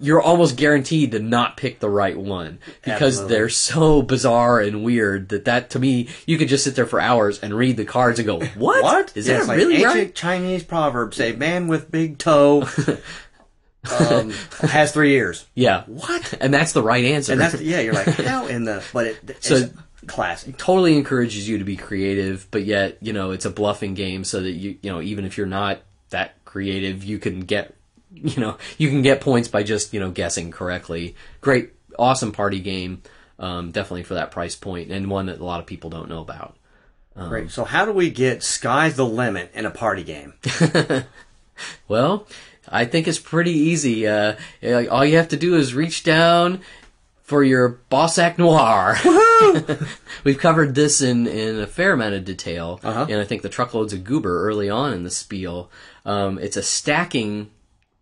you're 0.00 0.20
almost 0.22 0.56
guaranteed 0.56 1.12
to 1.12 1.18
not 1.18 1.56
pick 1.56 1.78
the 1.80 1.88
right 1.90 2.16
one 2.18 2.58
because 2.82 3.14
Absolutely. 3.18 3.34
they're 3.36 3.48
so 3.48 4.02
bizarre 4.02 4.60
and 4.60 4.82
weird 4.82 5.28
that 5.28 5.44
that 5.44 5.70
to 5.70 5.78
me 5.78 6.08
you 6.26 6.38
could 6.38 6.48
just 6.48 6.64
sit 6.64 6.74
there 6.74 6.86
for 6.86 7.00
hours 7.00 7.38
and 7.40 7.52
read 7.54 7.76
the 7.76 7.84
cards 7.84 8.18
and 8.18 8.26
go 8.26 8.38
what 8.56 8.82
What 8.82 9.16
is 9.16 9.28
Yeah, 9.28 9.38
that 9.40 9.46
like 9.48 9.58
really 9.58 9.76
ancient 9.76 9.94
right 9.94 10.14
Chinese 10.14 10.64
proverb 10.64 11.14
say, 11.14 11.32
"Man 11.32 11.68
with 11.68 11.90
big 11.90 12.18
toe 12.18 12.66
um, 14.00 14.30
has 14.60 14.92
three 14.92 15.14
ears." 15.14 15.46
Yeah. 15.54 15.84
What? 15.86 16.34
And 16.40 16.52
that's 16.52 16.72
the 16.72 16.82
right 16.82 17.04
answer. 17.04 17.32
And 17.32 17.40
that's 17.40 17.60
yeah. 17.60 17.80
You're 17.80 17.94
like, 17.94 18.06
how 18.08 18.46
in 18.46 18.64
the? 18.64 18.82
But 18.92 19.06
it, 19.06 19.18
it's 19.28 19.48
So- 19.48 19.70
classic. 20.06 20.56
totally 20.56 20.96
encourages 20.96 21.48
you 21.48 21.58
to 21.58 21.64
be 21.64 21.76
creative, 21.76 22.46
but 22.50 22.64
yet, 22.64 22.98
you 23.00 23.12
know, 23.12 23.30
it's 23.32 23.44
a 23.44 23.50
bluffing 23.50 23.94
game 23.94 24.24
so 24.24 24.40
that 24.40 24.50
you, 24.52 24.76
you 24.82 24.90
know, 24.90 25.00
even 25.00 25.24
if 25.24 25.36
you're 25.36 25.46
not 25.46 25.80
that 26.08 26.42
creative, 26.44 27.04
you 27.04 27.18
can 27.18 27.40
get, 27.40 27.74
you 28.12 28.40
know, 28.40 28.56
you 28.78 28.88
can 28.88 29.02
get 29.02 29.20
points 29.20 29.48
by 29.48 29.62
just, 29.62 29.92
you 29.94 30.00
know, 30.00 30.10
guessing 30.10 30.50
correctly. 30.50 31.14
Great, 31.40 31.70
awesome 31.98 32.32
party 32.32 32.60
game. 32.60 33.02
Um, 33.38 33.70
definitely 33.70 34.02
for 34.02 34.14
that 34.14 34.30
price 34.30 34.54
point 34.54 34.90
and 34.90 35.08
one 35.10 35.26
that 35.26 35.40
a 35.40 35.44
lot 35.44 35.60
of 35.60 35.66
people 35.66 35.88
don't 35.90 36.08
know 36.10 36.20
about. 36.20 36.56
Great. 37.16 37.50
So 37.50 37.64
how 37.64 37.84
do 37.84 37.92
we 37.92 38.10
get 38.10 38.42
sky's 38.42 38.96
the 38.96 39.04
limit 39.06 39.50
in 39.54 39.66
a 39.66 39.70
party 39.70 40.02
game? 40.04 40.34
Well, 41.88 42.26
I 42.68 42.86
think 42.86 43.06
it's 43.06 43.18
pretty 43.18 43.50
easy. 43.52 44.06
Uh, 44.08 44.36
uh, 44.62 44.86
all 44.86 45.04
you 45.04 45.16
have 45.18 45.28
to 45.28 45.36
do 45.36 45.56
is 45.56 45.74
reach 45.74 46.02
down 46.04 46.60
for 47.22 47.44
your 47.44 47.80
Bausack 47.90 48.38
Noir. 48.38 48.96
We've 50.24 50.38
covered 50.38 50.74
this 50.74 51.02
in, 51.02 51.26
in 51.26 51.60
a 51.60 51.66
fair 51.66 51.92
amount 51.92 52.14
of 52.14 52.24
detail, 52.24 52.80
Uh-huh. 52.82 53.06
and 53.10 53.20
I 53.20 53.24
think 53.24 53.42
the 53.42 53.48
truckloads 53.50 53.92
of 53.92 54.04
goober 54.04 54.46
early 54.48 54.70
on 54.70 54.94
in 54.94 55.02
the 55.04 55.10
spiel. 55.10 55.70
Um, 56.06 56.38
it's 56.38 56.56
a 56.56 56.62
stacking 56.62 57.50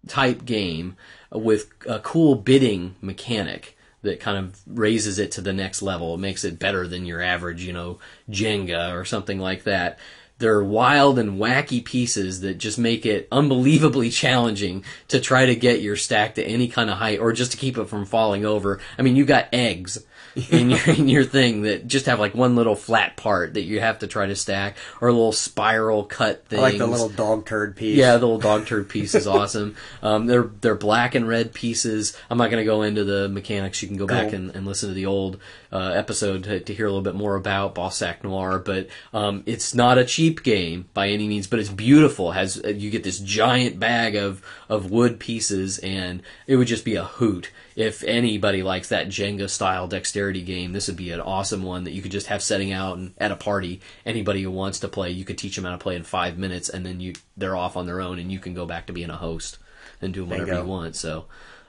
type 0.08 0.44
game 0.44 0.96
with 1.30 1.70
a 1.86 1.98
cool 2.00 2.34
bidding 2.34 2.96
mechanic 3.00 3.76
that 4.02 4.20
kind 4.20 4.38
of 4.38 4.60
raises 4.66 5.18
it 5.18 5.32
to 5.32 5.40
the 5.40 5.52
next 5.52 5.82
level. 5.82 6.14
It 6.14 6.18
makes 6.18 6.44
it 6.44 6.58
better 6.58 6.86
than 6.86 7.04
your 7.04 7.20
average, 7.20 7.64
you 7.64 7.72
know, 7.72 7.98
Jenga 8.30 8.94
or 8.94 9.04
something 9.04 9.38
like 9.38 9.64
that. 9.64 9.98
They're 10.38 10.62
wild 10.62 11.18
and 11.18 11.38
wacky 11.38 11.84
pieces 11.84 12.42
that 12.42 12.58
just 12.58 12.78
make 12.78 13.04
it 13.04 13.26
unbelievably 13.32 14.10
challenging 14.10 14.84
to 15.08 15.20
try 15.20 15.46
to 15.46 15.56
get 15.56 15.82
your 15.82 15.96
stack 15.96 16.36
to 16.36 16.44
any 16.44 16.68
kind 16.68 16.90
of 16.90 16.98
height 16.98 17.18
or 17.18 17.32
just 17.32 17.52
to 17.52 17.58
keep 17.58 17.76
it 17.76 17.88
from 17.88 18.04
falling 18.04 18.44
over. 18.44 18.78
I 18.96 19.02
mean, 19.02 19.16
you 19.16 19.24
got 19.24 19.48
eggs 19.52 20.04
in 20.50 20.70
your 20.70 20.80
in 20.86 21.08
your 21.08 21.24
thing 21.24 21.62
that 21.62 21.86
just 21.86 22.06
have 22.06 22.20
like 22.20 22.34
one 22.34 22.56
little 22.56 22.76
flat 22.76 23.16
part 23.16 23.54
that 23.54 23.62
you 23.62 23.80
have 23.80 24.00
to 24.00 24.06
try 24.06 24.26
to 24.26 24.36
stack 24.36 24.76
or 25.00 25.08
a 25.08 25.12
little 25.12 25.32
spiral 25.32 26.04
cut 26.04 26.46
thing. 26.46 26.60
like 26.60 26.78
the 26.78 26.86
little 26.86 27.08
dog 27.08 27.46
turd 27.46 27.76
piece. 27.76 27.96
Yeah, 27.96 28.12
the 28.12 28.26
little 28.26 28.38
dog 28.38 28.66
turd 28.66 28.88
piece 28.88 29.14
is 29.14 29.26
awesome. 29.26 29.76
Um, 30.02 30.26
they're 30.26 30.44
they're 30.60 30.74
black 30.74 31.14
and 31.14 31.26
red 31.26 31.52
pieces. 31.52 32.16
I'm 32.30 32.38
not 32.38 32.50
going 32.50 32.60
to 32.60 32.64
go 32.64 32.82
into 32.82 33.04
the 33.04 33.28
mechanics. 33.28 33.82
You 33.82 33.88
can 33.88 33.96
go 33.96 34.06
back 34.06 34.32
and, 34.32 34.54
and 34.54 34.66
listen 34.66 34.88
to 34.88 34.94
the 34.94 35.06
old 35.06 35.38
uh, 35.72 35.92
episode 35.94 36.44
to, 36.44 36.60
to 36.60 36.74
hear 36.74 36.86
a 36.86 36.88
little 36.88 37.02
bit 37.02 37.14
more 37.14 37.34
about 37.34 37.74
Bausack 37.74 38.22
Noir. 38.22 38.58
But 38.58 38.88
um, 39.12 39.42
it's 39.46 39.74
not 39.74 39.98
a 39.98 40.04
cheap 40.04 40.42
game 40.42 40.88
by 40.94 41.08
any 41.08 41.26
means, 41.26 41.46
but 41.46 41.58
it's 41.58 41.68
beautiful. 41.68 42.32
Has 42.32 42.62
uh, 42.64 42.68
you 42.68 42.90
get 42.90 43.02
this 43.04 43.18
giant 43.18 43.80
bag 43.80 44.14
of 44.14 44.42
of 44.68 44.90
wood 44.90 45.18
pieces, 45.18 45.78
and 45.78 46.22
it 46.46 46.56
would 46.56 46.68
just 46.68 46.84
be 46.84 46.94
a 46.96 47.04
hoot. 47.04 47.50
If 47.78 48.02
anybody 48.02 48.64
likes 48.64 48.88
that 48.88 49.06
Jenga 49.06 49.48
style 49.48 49.86
dexterity 49.86 50.42
game, 50.42 50.72
this 50.72 50.88
would 50.88 50.96
be 50.96 51.12
an 51.12 51.20
awesome 51.20 51.62
one 51.62 51.84
that 51.84 51.92
you 51.92 52.02
could 52.02 52.10
just 52.10 52.26
have 52.26 52.42
setting 52.42 52.72
out 52.72 52.98
and 52.98 53.14
at 53.18 53.30
a 53.30 53.36
party. 53.36 53.80
Anybody 54.04 54.42
who 54.42 54.50
wants 54.50 54.80
to 54.80 54.88
play, 54.88 55.10
you 55.12 55.24
could 55.24 55.38
teach 55.38 55.54
them 55.54 55.64
how 55.64 55.70
to 55.70 55.78
play 55.78 55.94
in 55.94 56.02
five 56.02 56.36
minutes, 56.38 56.68
and 56.68 56.84
then 56.84 56.98
you 56.98 57.12
they're 57.36 57.54
off 57.54 57.76
on 57.76 57.86
their 57.86 58.00
own, 58.00 58.18
and 58.18 58.32
you 58.32 58.40
can 58.40 58.52
go 58.52 58.66
back 58.66 58.86
to 58.88 58.92
being 58.92 59.10
a 59.10 59.16
host 59.16 59.58
and 60.02 60.12
doing 60.12 60.28
whatever 60.28 60.46
Bingo. 60.46 60.62
you 60.64 60.68
want. 60.68 60.96
So, 60.96 61.26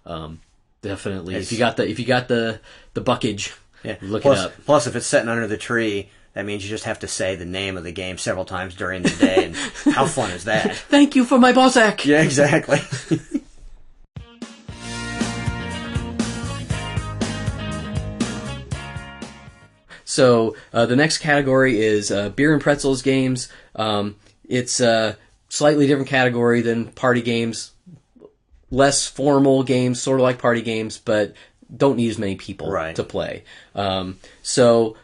um, 0.07 0.39
definitely, 0.81 1.35
if 1.35 1.51
you 1.51 1.59
got 1.59 1.77
the 1.77 1.87
if 1.87 1.99
you 1.99 2.05
got 2.05 2.27
the 2.27 2.59
the 2.95 3.01
buckage, 3.01 3.53
Yeah. 3.83 3.97
look 4.01 4.23
plus, 4.23 4.39
it 4.39 4.45
up. 4.47 4.53
plus, 4.65 4.87
if 4.87 4.95
it's 4.95 5.05
sitting 5.05 5.29
under 5.29 5.45
the 5.45 5.57
tree, 5.57 6.09
that 6.33 6.43
means 6.43 6.63
you 6.63 6.69
just 6.71 6.85
have 6.85 6.97
to 7.01 7.07
say 7.07 7.35
the 7.35 7.45
name 7.45 7.77
of 7.77 7.83
the 7.83 7.91
game 7.91 8.17
several 8.17 8.45
times 8.45 8.73
during 8.73 9.03
the 9.03 9.09
day. 9.11 9.45
And 9.45 9.55
how 9.93 10.07
fun 10.07 10.31
is 10.31 10.45
that? 10.45 10.75
Thank 10.89 11.15
you 11.15 11.23
for 11.23 11.37
my 11.37 11.53
Bausack. 11.53 12.03
Yeah, 12.03 12.23
exactly. 12.23 12.79
So 20.19 20.57
uh, 20.73 20.85
the 20.85 20.97
next 20.97 21.19
category 21.19 21.79
is 21.79 22.11
uh, 22.11 22.27
beer 22.27 22.51
and 22.51 22.61
pretzels 22.61 23.01
games. 23.01 23.47
Um, 23.73 24.17
it's 24.43 24.81
a 24.81 25.17
slightly 25.47 25.87
different 25.87 26.09
category 26.09 26.59
than 26.61 26.87
party 26.91 27.21
games, 27.21 27.71
less 28.69 29.07
formal 29.07 29.63
games, 29.63 30.01
sort 30.01 30.19
of 30.19 30.23
like 30.23 30.37
party 30.37 30.61
games, 30.61 30.97
but 30.97 31.35
don't 31.73 31.95
need 31.95 32.09
as 32.09 32.17
many 32.17 32.35
people 32.35 32.69
Right. 32.69 32.97
to 32.97 33.03
play. 33.05 33.45
Um, 33.73 34.17
so 34.41 34.97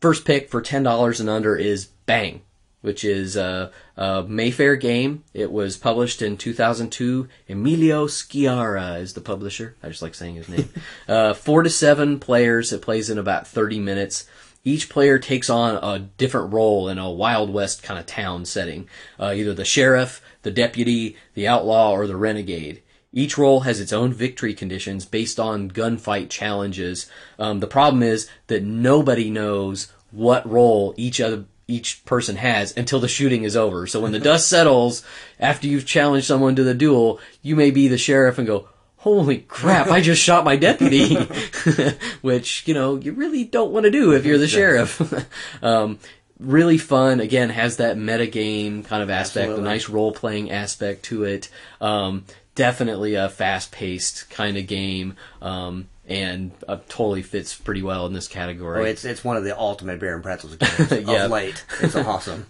first 0.00 0.24
pick 0.24 0.48
for 0.48 0.62
ten 0.62 0.82
dollars 0.82 1.20
and 1.20 1.28
under 1.28 1.54
is 1.54 1.88
Bang. 2.06 2.40
which 2.80 3.04
is 3.04 3.36
a, 3.36 3.70
a 3.98 4.24
Mayfair 4.26 4.74
game. 4.76 5.22
It 5.34 5.52
was 5.52 5.76
published 5.76 6.22
in 6.22 6.36
2002. 6.38 7.28
Emilio 7.48 8.06
Sciarra 8.06 8.98
is 9.00 9.12
the 9.12 9.20
publisher. 9.20 9.76
I 9.82 9.88
just 9.88 10.00
like 10.02 10.14
saying 10.14 10.36
his 10.36 10.48
name. 10.48 10.70
uh, 11.08 11.34
four 11.34 11.62
to 11.62 11.68
seven 11.70 12.18
players. 12.18 12.72
It 12.72 12.80
plays 12.80 13.10
in 13.10 13.18
about 13.18 13.46
30 13.46 13.78
minutes. 13.78 14.26
Each 14.64 14.88
player 14.88 15.18
takes 15.18 15.50
on 15.50 15.76
a 15.82 15.98
different 15.98 16.52
role 16.52 16.88
in 16.88 16.98
a 16.98 17.10
Wild 17.10 17.52
West 17.52 17.82
kind 17.82 17.98
of 17.98 18.06
town 18.06 18.44
setting. 18.44 18.88
Uh, 19.18 19.32
either 19.34 19.54
the 19.54 19.64
sheriff, 19.64 20.22
the 20.42 20.52
deputy, 20.52 21.16
the 21.34 21.48
outlaw, 21.48 21.92
or 21.92 22.06
the 22.06 22.16
renegade. 22.16 22.82
Each 23.12 23.36
role 23.36 23.60
has 23.60 23.80
its 23.80 23.92
own 23.92 24.12
victory 24.12 24.54
conditions 24.54 25.04
based 25.04 25.38
on 25.38 25.70
gunfight 25.70 26.30
challenges. 26.30 27.10
Um, 27.38 27.60
the 27.60 27.66
problem 27.66 28.02
is 28.02 28.28
that 28.46 28.62
nobody 28.62 29.30
knows 29.30 29.92
what 30.10 30.48
role 30.48 30.94
each 30.96 31.20
other 31.20 31.44
each 31.68 32.04
person 32.04 32.36
has 32.36 32.76
until 32.76 33.00
the 33.00 33.08
shooting 33.08 33.44
is 33.44 33.56
over. 33.56 33.86
So 33.86 34.00
when 34.00 34.12
the 34.12 34.18
dust 34.30 34.48
settles 34.48 35.04
after 35.40 35.66
you've 35.66 35.86
challenged 35.86 36.26
someone 36.26 36.56
to 36.56 36.64
the 36.64 36.74
duel, 36.74 37.20
you 37.42 37.56
may 37.56 37.70
be 37.70 37.88
the 37.88 37.98
sheriff 37.98 38.38
and 38.38 38.46
go, 38.46 38.68
"Holy 39.02 39.38
crap! 39.38 39.88
I 39.88 40.00
just 40.00 40.22
shot 40.22 40.44
my 40.44 40.56
deputy," 40.56 41.14
which 42.22 42.66
you 42.66 42.74
know 42.74 42.96
you 42.96 43.12
really 43.12 43.44
don't 43.44 43.72
want 43.72 43.84
to 43.84 43.90
do 43.90 44.12
if 44.12 44.24
you're 44.24 44.38
the 44.38 44.48
sheriff. 44.48 45.00
um, 45.62 45.98
really 46.38 46.78
fun. 46.78 47.20
Again, 47.20 47.50
has 47.50 47.76
that 47.78 47.98
meta 47.98 48.26
game 48.26 48.82
kind 48.84 49.02
of 49.02 49.10
aspect, 49.10 49.48
Absolutely. 49.50 49.64
a 49.68 49.72
nice 49.72 49.88
role 49.88 50.12
playing 50.12 50.50
aspect 50.50 51.04
to 51.06 51.24
it. 51.24 51.48
Um, 51.80 52.24
definitely 52.54 53.14
a 53.14 53.28
fast 53.28 53.72
paced 53.72 54.30
kind 54.30 54.56
of 54.56 54.66
game. 54.66 55.16
Um, 55.40 55.88
and 56.08 56.50
uh, 56.68 56.78
totally 56.88 57.22
fits 57.22 57.54
pretty 57.54 57.82
well 57.82 58.06
in 58.06 58.12
this 58.12 58.28
category. 58.28 58.80
Oh, 58.80 58.84
it's 58.84 59.04
it's 59.04 59.22
one 59.24 59.36
of 59.36 59.44
the 59.44 59.56
ultimate 59.58 60.02
and 60.02 60.22
pretzels 60.22 60.56
games 60.88 60.90
Yeah. 61.08 61.24
of 61.26 61.30
late. 61.30 61.64
It's 61.80 61.94
awesome. 61.96 62.46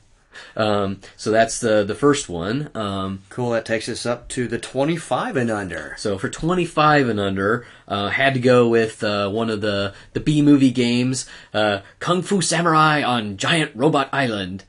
Um, 0.57 1.01
so 1.17 1.31
that's 1.31 1.61
the 1.61 1.85
the 1.85 1.95
first 1.95 2.29
one. 2.29 2.71
Um, 2.75 3.23
Cool. 3.29 3.51
That 3.51 3.65
takes 3.67 3.89
us 3.89 4.07
up 4.07 4.29
to 4.31 4.49
the 4.49 4.59
25 4.59 5.37
and 5.37 5.51
under. 5.51 5.95
so 5.99 6.19
for 6.19 6.29
25 6.29 7.09
and 7.09 7.21
under, 7.21 7.67
uh, 7.89 8.09
had 8.09 8.35
to 8.35 8.41
go 8.41 8.69
with 8.69 9.03
uh, 9.05 9.29
one 9.31 9.51
of 9.51 9.61
the 9.61 9.95
the 10.13 10.21
B 10.21 10.43
movie 10.43 10.71
games, 10.71 11.27
uh, 11.55 11.81
Kung 11.99 12.23
Fu 12.23 12.41
Samurai 12.41 13.03
on 13.03 13.37
Giant 13.37 13.73
Robot 13.75 14.09
Island. 14.13 14.65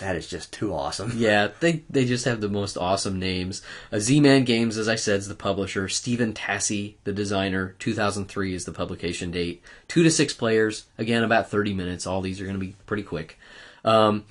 That 0.00 0.16
is 0.16 0.26
just 0.26 0.50
too 0.50 0.72
awesome. 0.72 1.12
Yeah, 1.16 1.48
they 1.60 1.82
they 1.90 2.06
just 2.06 2.24
have 2.24 2.40
the 2.40 2.48
most 2.48 2.78
awesome 2.78 3.18
names. 3.18 3.60
Uh, 3.92 3.98
Z-Man 3.98 4.44
Games, 4.44 4.78
as 4.78 4.88
I 4.88 4.94
said, 4.94 5.18
is 5.18 5.28
the 5.28 5.34
publisher. 5.34 5.88
Stephen 5.90 6.32
Tassie, 6.32 6.94
the 7.04 7.12
designer. 7.12 7.76
2003 7.80 8.54
is 8.54 8.64
the 8.64 8.72
publication 8.72 9.30
date. 9.30 9.62
Two 9.86 10.02
to 10.02 10.10
six 10.10 10.32
players. 10.32 10.86
Again, 10.96 11.22
about 11.22 11.50
30 11.50 11.74
minutes. 11.74 12.06
All 12.06 12.22
these 12.22 12.40
are 12.40 12.44
going 12.44 12.58
to 12.58 12.64
be 12.66 12.76
pretty 12.86 13.02
quick. 13.02 13.38
Um, 13.84 14.24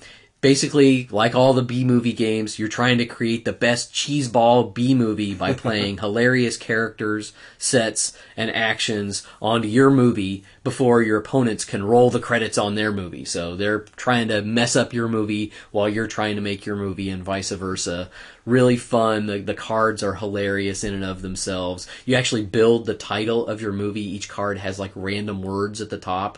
basically, 0.44 1.08
like 1.10 1.34
all 1.34 1.54
the 1.54 1.62
B 1.62 1.84
movie 1.84 2.12
games, 2.12 2.58
you're 2.58 2.68
trying 2.68 2.98
to 2.98 3.06
create 3.06 3.46
the 3.46 3.52
best 3.54 3.94
cheeseball 3.94 4.74
B 4.74 4.94
movie 4.94 5.32
by 5.32 5.54
playing 5.64 5.96
hilarious 5.96 6.58
characters, 6.58 7.32
sets, 7.56 8.12
and 8.36 8.50
actions 8.50 9.26
onto 9.40 9.66
your 9.66 9.90
movie 9.90 10.44
before 10.62 11.00
your 11.00 11.16
opponents 11.16 11.64
can 11.64 11.82
roll 11.82 12.10
the 12.10 12.20
credits 12.20 12.58
on 12.58 12.74
their 12.74 12.92
movie. 12.92 13.24
So 13.24 13.56
they're 13.56 13.86
trying 13.96 14.28
to 14.28 14.42
mess 14.42 14.76
up 14.76 14.92
your 14.92 15.08
movie 15.08 15.50
while 15.70 15.88
you're 15.88 16.06
trying 16.06 16.36
to 16.36 16.42
make 16.42 16.66
your 16.66 16.76
movie 16.76 17.08
and 17.08 17.24
vice 17.24 17.50
versa. 17.50 18.10
Really 18.44 18.76
fun. 18.76 19.24
The, 19.24 19.38
the 19.38 19.54
cards 19.54 20.02
are 20.02 20.16
hilarious 20.16 20.84
in 20.84 20.92
and 20.92 21.04
of 21.04 21.22
themselves. 21.22 21.88
You 22.04 22.16
actually 22.16 22.44
build 22.44 22.84
the 22.84 22.92
title 22.92 23.46
of 23.46 23.62
your 23.62 23.72
movie. 23.72 24.14
Each 24.14 24.28
card 24.28 24.58
has 24.58 24.78
like 24.78 24.92
random 24.94 25.40
words 25.40 25.80
at 25.80 25.88
the 25.88 25.96
top 25.96 26.36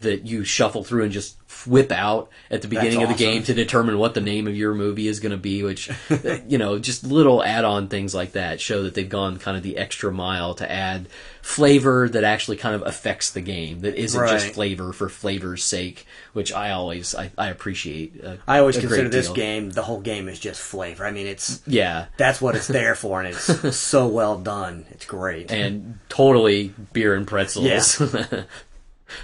that 0.00 0.26
you 0.26 0.44
shuffle 0.44 0.84
through 0.84 1.04
and 1.04 1.12
just 1.12 1.36
whip 1.66 1.90
out 1.90 2.28
at 2.50 2.60
the 2.60 2.68
beginning 2.68 3.02
of 3.02 3.08
the 3.08 3.14
game 3.14 3.42
to 3.42 3.54
determine 3.54 3.96
what 3.98 4.12
the 4.12 4.20
name 4.20 4.46
of 4.46 4.54
your 4.54 4.74
movie 4.74 5.08
is 5.08 5.20
going 5.20 5.32
to 5.32 5.38
be, 5.38 5.62
which, 5.62 5.90
you 6.46 6.58
know, 6.58 6.78
just 6.78 7.02
little 7.02 7.42
add 7.42 7.64
on 7.64 7.88
things 7.88 8.14
like 8.14 8.32
that 8.32 8.60
show 8.60 8.82
that 8.82 8.92
they've 8.94 9.08
gone 9.08 9.38
kind 9.38 9.56
of 9.56 9.62
the 9.62 9.78
extra 9.78 10.12
mile 10.12 10.54
to 10.54 10.70
add 10.70 11.08
flavor 11.40 12.08
that 12.10 12.24
actually 12.24 12.58
kind 12.58 12.74
of 12.74 12.82
affects 12.86 13.30
the 13.30 13.40
game, 13.40 13.80
that 13.80 13.94
isn't 13.94 14.28
just 14.28 14.48
flavor 14.48 14.92
for 14.92 15.08
flavor's 15.08 15.64
sake, 15.64 16.06
which 16.34 16.52
I 16.52 16.72
always, 16.72 17.14
I, 17.14 17.30
I 17.38 17.48
appreciate. 17.48 18.22
uh, 18.22 18.36
I 18.46 18.58
always 18.58 18.76
a 18.76 18.80
consider 18.80 19.08
this 19.08 19.30
game, 19.30 19.70
the 19.70 19.82
whole 19.82 20.00
game 20.00 20.28
is 20.28 20.38
just 20.38 20.60
flavor. 20.60 21.06
I 21.06 21.10
mean, 21.10 21.26
it's 21.26 21.62
Yeah. 21.66 22.06
that's 22.18 22.40
what 22.42 22.54
it's 22.54 22.66
there 22.68 22.94
for, 22.94 23.20
and 23.22 23.28
it's 23.34 23.76
so 23.78 24.08
well 24.08 24.38
done. 24.38 24.84
It's 24.90 25.06
great. 25.06 25.50
and 25.50 25.98
totally 26.10 26.74
beer 26.92 27.14
and 27.14 27.26
pretzels. 27.26 27.98
Yeah. 27.98 28.42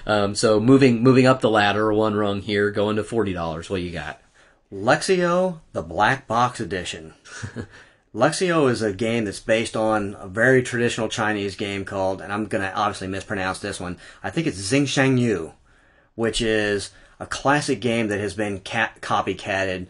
um, 0.07 0.35
so 0.35 0.61
moving 0.61 1.03
moving 1.03 1.26
up 1.26 1.41
the 1.41 1.51
ladder 1.51 1.93
one 1.93 2.14
rung 2.14 2.41
here, 2.41 2.70
going 2.70 2.97
to 2.97 3.05
forty 3.05 3.33
dollars. 3.33 3.68
What 3.70 3.83
you 3.83 3.91
got? 3.91 4.20
Lexio, 4.72 5.61
the 5.72 5.83
Black 5.83 6.26
Box 6.26 6.59
Edition. 6.61 7.14
Lexio 8.14 8.70
is 8.70 8.83
a 8.83 8.93
game 8.93 9.24
that's 9.24 9.41
based 9.41 9.76
on 9.76 10.16
a 10.18 10.28
very 10.28 10.62
traditional 10.62 11.09
Chinese 11.09 11.57
game 11.57 11.85
called, 11.85 12.20
and 12.20 12.33
I'm 12.33 12.47
to 12.47 12.74
obviously 12.74 13.09
mispronounce 13.09 13.59
this 13.59 13.80
one, 13.80 13.97
I 14.22 14.30
think 14.30 14.47
it's 14.47 14.61
Xingshang 14.61 15.18
Yu, 15.18 15.53
which 16.14 16.43
is 16.43 16.91
a 17.18 17.26
classic 17.26 17.80
game 17.80 18.09
that 18.09 18.20
has 18.20 18.35
been 18.35 18.61
cat- 18.61 18.99
copycatted 19.01 19.87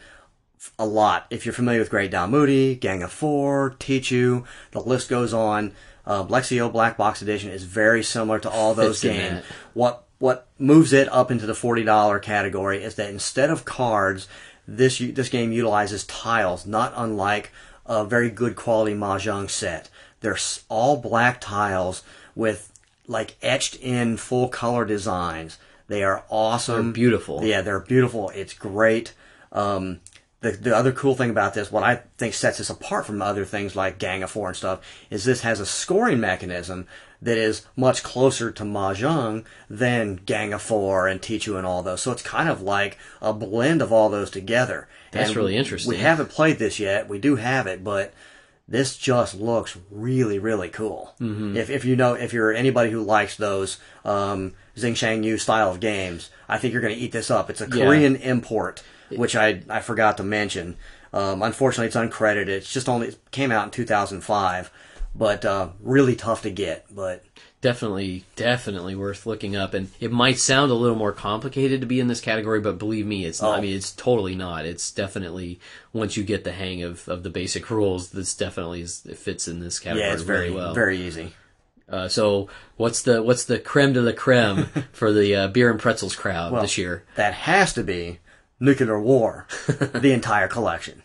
a 0.79 0.87
lot. 0.87 1.27
If 1.31 1.45
you're 1.45 1.53
familiar 1.53 1.81
with 1.81 1.91
Great 1.91 2.13
Dalmuti, 2.13 2.79
Gang 2.79 3.03
of 3.03 3.11
Four, 3.11 3.75
Tichu, 3.81 4.45
the 4.71 4.81
list 4.81 5.09
goes 5.09 5.35
on. 5.35 5.73
Uh, 6.07 6.25
Lexio 6.25 6.73
Black 6.73 6.97
Box 6.97 7.23
Edition 7.23 7.51
is 7.51 7.65
very 7.65 8.03
similar 8.03 8.39
to 8.41 8.51
all 8.51 8.75
those 8.75 9.01
Fits 9.01 9.15
games. 9.15 9.45
What 9.75 10.05
what 10.19 10.47
moves 10.59 10.93
it 10.93 11.09
up 11.13 11.31
into 11.31 11.47
the 11.47 11.55
forty 11.55 11.85
dollar 11.85 12.19
category 12.19 12.83
is 12.83 12.97
that 12.97 13.11
instead 13.11 13.51
of 13.51 13.65
cards, 13.65 14.29
this 14.67 14.99
this 14.99 15.29
game 15.29 15.53
utilizes 15.53 16.05
tiles, 16.05 16.67
not 16.67 16.93
unlike 16.97 17.53
a 17.87 18.05
very 18.05 18.31
good 18.31 18.57
quality 18.57 18.95
mahjong 18.95 19.51
set. 19.51 19.89
They're 20.21 20.39
all 20.69 20.97
black 20.97 21.41
tiles 21.41 22.03
with 22.35 22.73
like 23.07 23.37
etched 23.43 23.77
in 23.77 24.17
full 24.17 24.49
color 24.49 24.85
designs. 24.85 25.59
They 25.89 26.03
are 26.05 26.25
awesome. 26.31 26.87
They're 26.87 26.93
beautiful. 26.93 27.45
Yeah, 27.45 27.61
they're 27.61 27.81
beautiful. 27.81 28.31
It's 28.31 28.55
great. 28.55 29.13
Um, 29.51 30.01
the, 30.43 30.53
the 30.53 30.77
other 30.77 30.93
cool 30.93 31.15
thing 31.15 31.31
about 31.31 31.55
this, 31.55 31.73
what 31.73 31.83
I 31.83 32.03
think 32.19 32.35
sets 32.35 32.59
this 32.59 32.69
apart 32.71 33.07
from 33.07 33.23
other 33.23 33.45
things 33.45 33.75
like 33.75 33.99
Gang 33.99 34.23
of 34.23 34.31
Four 34.31 34.49
and 34.49 34.57
stuff, 34.57 34.81
is 35.09 35.25
this 35.25 35.41
has 35.41 35.61
a 35.61 35.67
scoring 35.67 36.21
mechanism 36.21 36.87
that 37.23 37.39
is 37.39 37.65
much 37.77 38.03
closer 38.03 38.51
to 38.51 38.65
Mahjong 38.65 39.45
than 39.71 40.17
Gang 40.17 40.53
of 40.53 40.61
Four 40.61 41.07
and 41.07 41.23
Tichu 41.23 41.57
and 41.57 41.67
all 41.67 41.83
those. 41.83 42.03
So 42.03 42.11
it's 42.11 42.23
kind 42.23 42.49
of 42.49 42.61
like 42.61 42.99
a 43.21 43.33
blend 43.33 43.81
of 43.81 43.93
all 43.93 44.09
those 44.09 44.31
together. 44.31 44.89
That's 45.13 45.29
And 45.29 45.37
really 45.37 45.57
interesting. 45.57 45.91
We 45.91 45.99
haven't 45.99 46.31
played 46.31 46.59
this 46.59 46.81
yet. 46.81 47.09
We 47.09 47.19
do 47.19 47.37
have 47.37 47.69
it, 47.69 47.85
but 47.85 48.13
this 48.67 48.97
just 48.97 49.35
looks 49.35 49.77
really, 49.91 50.39
really 50.39 50.69
cool. 50.69 51.15
Mm-hmm. 51.21 51.57
If, 51.57 51.71
if 51.71 51.85
you 51.85 51.95
know, 51.95 52.15
if 52.15 52.33
you're 52.33 52.53
anybody 52.53 52.91
who 52.91 53.03
likes 53.03 53.37
those 53.37 53.79
um, 54.05 54.55
Xingshang 54.77 55.23
Yu 55.23 55.39
style 55.39 55.71
of 55.71 55.79
games, 55.79 56.31
I 56.49 56.59
think 56.59 56.73
you're 56.73 56.83
going 56.83 56.95
to 56.95 57.01
eat 57.01 57.13
this 57.13 57.31
up. 57.31 57.51
It's 57.51 57.61
a 57.61 57.69
Yeah. 57.69 57.85
Korean 57.85 58.17
import, 58.17 58.83
which 59.19 59.37
I 59.37 59.63
I 59.69 59.81
forgot 59.81 60.17
to 60.19 60.23
mention. 60.23 60.77
Um, 61.13 61.43
unfortunately, 61.43 61.87
it's 61.89 61.97
uncredited. 61.97 62.49
It's 62.49 62.73
just 62.73 62.89
only 62.89 63.09
it 63.09 63.19
came 63.31 63.53
out 63.53 63.65
in 63.65 63.71
2005, 63.71 64.71
but 65.15 65.45
uh, 65.45 65.69
really 65.81 66.17
tough 66.17 66.43
to 66.43 66.51
get. 66.51 66.87
But 66.95 67.23
definitely 67.61 68.25
definitely 68.35 68.95
worth 68.97 69.25
looking 69.25 69.55
up 69.55 69.73
and 69.73 69.89
it 70.01 70.11
might 70.11 70.37
sound 70.37 70.73
a 70.73 70.75
little 70.75 70.97
more 70.97 71.13
complicated 71.13 71.81
to 71.81 71.87
be 71.87 72.01
in 72.01 72.09
this 72.09 72.21
category 72.21 72.59
but 72.61 72.77
believe 72.77 73.07
me 73.07 73.25
it's 73.25 73.41
not 73.41 73.55
i 73.55 73.59
Oh. 73.59 73.61
mean 73.61 73.77
it's 73.77 73.93
totally 73.93 74.35
not 74.35 74.67
it's 74.67 74.91
definitely 74.91 75.61
once 75.93 76.17
you 76.17 76.25
get 76.25 76.43
the 76.43 76.51
hang 76.51 76.83
of, 76.83 77.09
of 77.09 77.23
the 77.23 77.31
basic 77.31 77.71
rules 77.71 78.11
this 78.11 78.35
definitely 78.35 78.81
is, 78.81 79.07
it 79.07 79.17
fits 79.17 79.47
in 79.47 79.61
this 79.61 79.79
category 79.79 80.09
yeah, 80.09 80.13
it's 80.13 80.23
very 80.25 80.51
well 80.51 80.75
very 80.75 80.99
easy. 81.01 81.35
uh, 81.89 82.09
so 82.09 82.49
what's 82.79 83.03
the 83.03 83.23
what's 83.23 83.45
the 83.45 83.61
creme 83.61 83.93
de 83.93 84.03
la 84.03 84.11
creme 84.11 84.67
for 84.93 85.13
the 85.13 85.33
uh, 85.37 85.47
beer 85.47 85.71
and 85.71 85.79
pretzels 85.79 86.17
crowd 86.17 86.61
this 86.65 86.77
year 86.77 87.05
That 87.15 87.33
has 87.35 87.73
to 87.75 87.85
be 87.85 88.19
Nuclear 88.63 89.01
War, 89.01 89.49
the 89.67 90.13
entire 90.15 90.47
collection. 90.47 91.03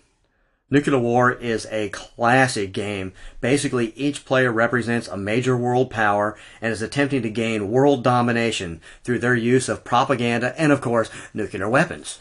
Nuclear 0.70 0.99
War 0.99 1.32
is 1.32 1.66
a 1.72 1.89
classic 1.89 2.72
game. 2.72 3.14
Basically, 3.41 3.93
each 3.95 4.26
player 4.26 4.51
represents 4.51 5.08
a 5.08 5.18
major 5.18 5.58
world 5.58 5.89
power 5.89 6.38
and 6.62 6.72
is 6.72 6.84
attempting 6.84 7.24
to 7.24 7.32
gain 7.32 7.72
world 7.72 8.03
domination 8.03 8.80
through 9.03 9.18
their 9.18 9.34
use 9.34 9.70
of 9.70 9.84
propaganda 9.84 10.53
and, 10.55 10.72
of 10.72 10.82
course, 10.82 11.10
nuclear 11.34 11.68
weapons. 11.68 12.20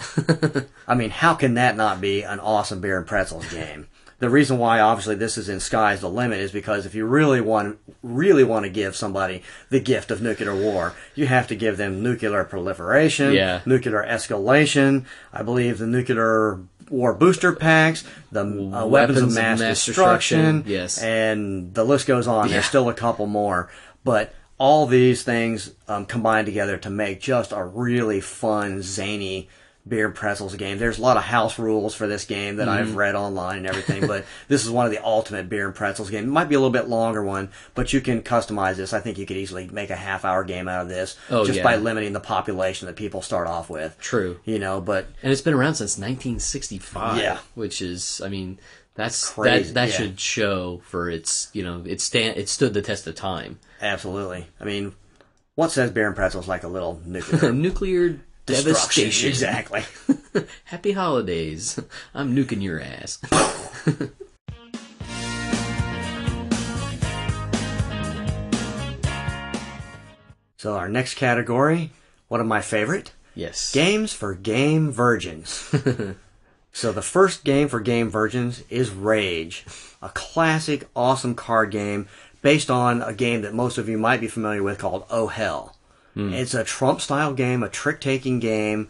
I 0.89 0.95
mean, 0.95 1.11
how 1.11 1.34
can 1.34 1.53
that 1.53 1.76
not 1.76 2.01
be 2.01 2.22
an 2.22 2.41
awesome 2.41 2.80
beer 2.80 2.97
and 2.97 3.07
pretzels 3.07 3.47
game? 3.53 3.89
The 4.19 4.31
reason 4.31 4.57
why, 4.57 4.81
obviously, 4.81 5.14
this 5.14 5.37
is 5.37 5.49
in 5.51 5.61
Sky's 5.61 6.01
the 6.01 6.09
Limit 6.09 6.39
is 6.39 6.51
because 6.51 6.87
if 6.87 6.95
you 6.95 7.05
really 7.05 7.43
want, 7.43 7.79
really 8.03 8.45
want 8.45 8.64
to 8.64 8.71
give 8.71 8.97
somebody 8.97 9.43
the 9.69 9.79
gift 9.81 10.11
of 10.11 10.23
nuclear 10.23 10.55
war, 10.57 10.95
you 11.14 11.27
have 11.27 11.47
to 11.49 11.55
give 11.55 11.77
them 11.77 12.03
nuclear 12.03 12.43
proliferation, 12.45 13.35
Yeah. 13.35 13.61
nuclear 13.67 14.03
escalation. 14.09 15.05
I 15.35 15.43
believe 15.43 15.79
the 15.79 15.87
nuclear 15.87 16.61
war 16.89 17.12
booster 17.12 17.53
packs, 17.53 18.05
the 18.33 18.41
uh, 18.41 18.87
weapons, 18.87 19.19
of 19.19 19.35
mass, 19.35 19.61
destruction, 19.85 20.64
yes. 20.67 21.03
and 21.03 21.75
the 21.75 21.85
list 21.85 22.07
goes 22.07 22.27
on. 22.27 22.47
Yeah. 22.47 22.55
There's 22.55 22.67
still 22.67 22.89
a 22.89 22.95
couple 22.95 23.27
more, 23.27 23.69
but 24.05 24.35
all 24.59 24.87
these 24.87 25.23
things 25.23 25.73
um, 25.89 26.07
combine 26.07 26.45
together 26.45 26.79
to 26.79 26.89
make 26.91 27.21
just 27.21 27.53
a 27.53 27.62
really 27.62 28.21
fun, 28.21 28.81
zany 28.83 29.49
beer 29.89 30.07
and 30.07 30.14
pretzels 30.14 30.55
game. 30.57 30.78
There's 30.78 30.99
a 30.99 31.03
lot 31.03 31.16
of 31.16 31.22
house 31.22 31.59
rules 31.59 31.95
for 31.95 32.07
this 32.07 32.24
game 32.24 32.57
that 32.57 32.66
Mm-hmm. 32.66 32.78
I've 32.91 32.97
read 32.97 33.14
online 33.14 33.59
and 33.59 33.66
everything, 33.68 34.07
but 34.07 34.24
this 34.49 34.64
is 34.64 34.70
one 34.70 34.84
of 34.87 34.91
the 34.93 35.05
ultimate 35.05 35.49
beer 35.49 35.66
and 35.66 35.74
pretzels 35.74 36.11
game. 36.11 36.24
It 36.24 36.28
might 36.30 36.49
be 36.49 36.55
a 36.57 36.59
little 36.59 36.72
bit 36.72 36.89
longer 36.89 37.22
one, 37.22 37.51
but 37.74 37.93
you 37.93 38.01
can 38.01 38.22
customize 38.22 38.74
this. 38.76 38.93
I 38.93 39.01
think 39.01 39.16
you 39.18 39.26
could 39.26 39.37
easily 39.37 39.68
make 39.68 39.91
a 39.91 39.97
half 39.97 40.24
hour 40.24 40.43
game 40.45 40.66
out 40.68 40.82
of 40.82 40.89
this 40.89 41.16
Oh, 41.30 41.45
just 41.45 41.59
yeah. 41.59 41.62
by 41.62 41.76
limiting 41.76 42.12
the 42.12 42.20
population 42.20 42.87
that 42.87 42.97
people 42.97 43.22
start 43.22 43.47
off 43.47 43.70
with. 43.70 43.97
True. 44.01 44.41
You 44.45 44.59
know, 44.59 44.80
but 44.80 45.07
And 45.22 45.30
it's 45.32 45.41
been 45.43 45.55
around 45.55 45.74
since 45.76 45.97
1965. 45.97 47.18
Yeah. 47.18 47.39
Which 47.55 47.80
is, 47.82 48.20
I 48.24 48.28
mean, 48.28 48.59
that's 48.95 49.30
Crazy, 49.30 49.64
that 49.68 49.74
that 49.74 49.89
yeah. 49.91 49.95
should 49.95 50.18
show 50.20 50.80
for 50.84 51.09
its, 51.11 51.49
you 51.53 51.62
know, 51.62 51.82
it 51.87 52.01
stand 52.01 52.37
it 52.39 52.49
stood 52.49 52.74
the 52.74 52.82
test 52.82 53.07
of 53.07 53.14
time. 53.14 53.59
absolutely. 53.80 54.47
I 54.61 54.64
mean, 54.64 54.95
what 55.55 55.70
says 55.70 55.91
beer 55.91 56.07
and 56.07 56.16
pretzels 56.16 56.49
like 56.49 56.64
a 56.64 56.68
little 56.68 57.01
nuclear 57.07 57.53
Nuclear? 57.53 58.20
Devastation. 58.47 59.28
Exactly. 59.28 59.82
Happy 60.64 60.92
holidays. 60.92 61.78
I'm 62.14 62.34
nuking 62.34 62.62
your 62.62 62.80
ass. 62.80 63.20
So 70.66 70.74
our 70.74 70.88
next 70.88 71.14
category, 71.14 71.92
one 72.26 72.40
of 72.40 72.47
my 72.49 72.61
favorite, 72.61 73.12
yes. 73.36 73.72
games 73.72 74.12
for 74.12 74.34
game 74.34 74.90
virgins. 74.90 75.51
so 76.72 76.90
the 76.92 77.03
first 77.03 77.44
game 77.44 77.68
for 77.68 77.78
game 77.78 78.11
virgins 78.11 78.64
is 78.68 78.90
Rage, 78.90 79.64
a 80.03 80.09
classic, 80.09 80.88
awesome 80.97 81.36
card 81.36 81.70
game 81.70 82.09
based 82.42 82.68
on 82.68 83.01
a 83.01 83.12
game 83.12 83.42
that 83.42 83.55
most 83.55 83.78
of 83.78 83.88
you 83.88 83.97
might 83.97 84.20
be 84.20 84.26
familiar 84.26 84.61
with 84.61 84.78
called 84.78 85.05
Oh 85.09 85.28
Hell. 85.28 85.76
Hmm. 86.17 86.33
It's 86.33 86.55
a 86.55 86.64
Trump 86.64 87.03
style 87.03 87.35
game, 87.35 87.62
a 87.62 87.69
trick 87.69 88.01
taking 88.01 88.41
game 88.41 88.89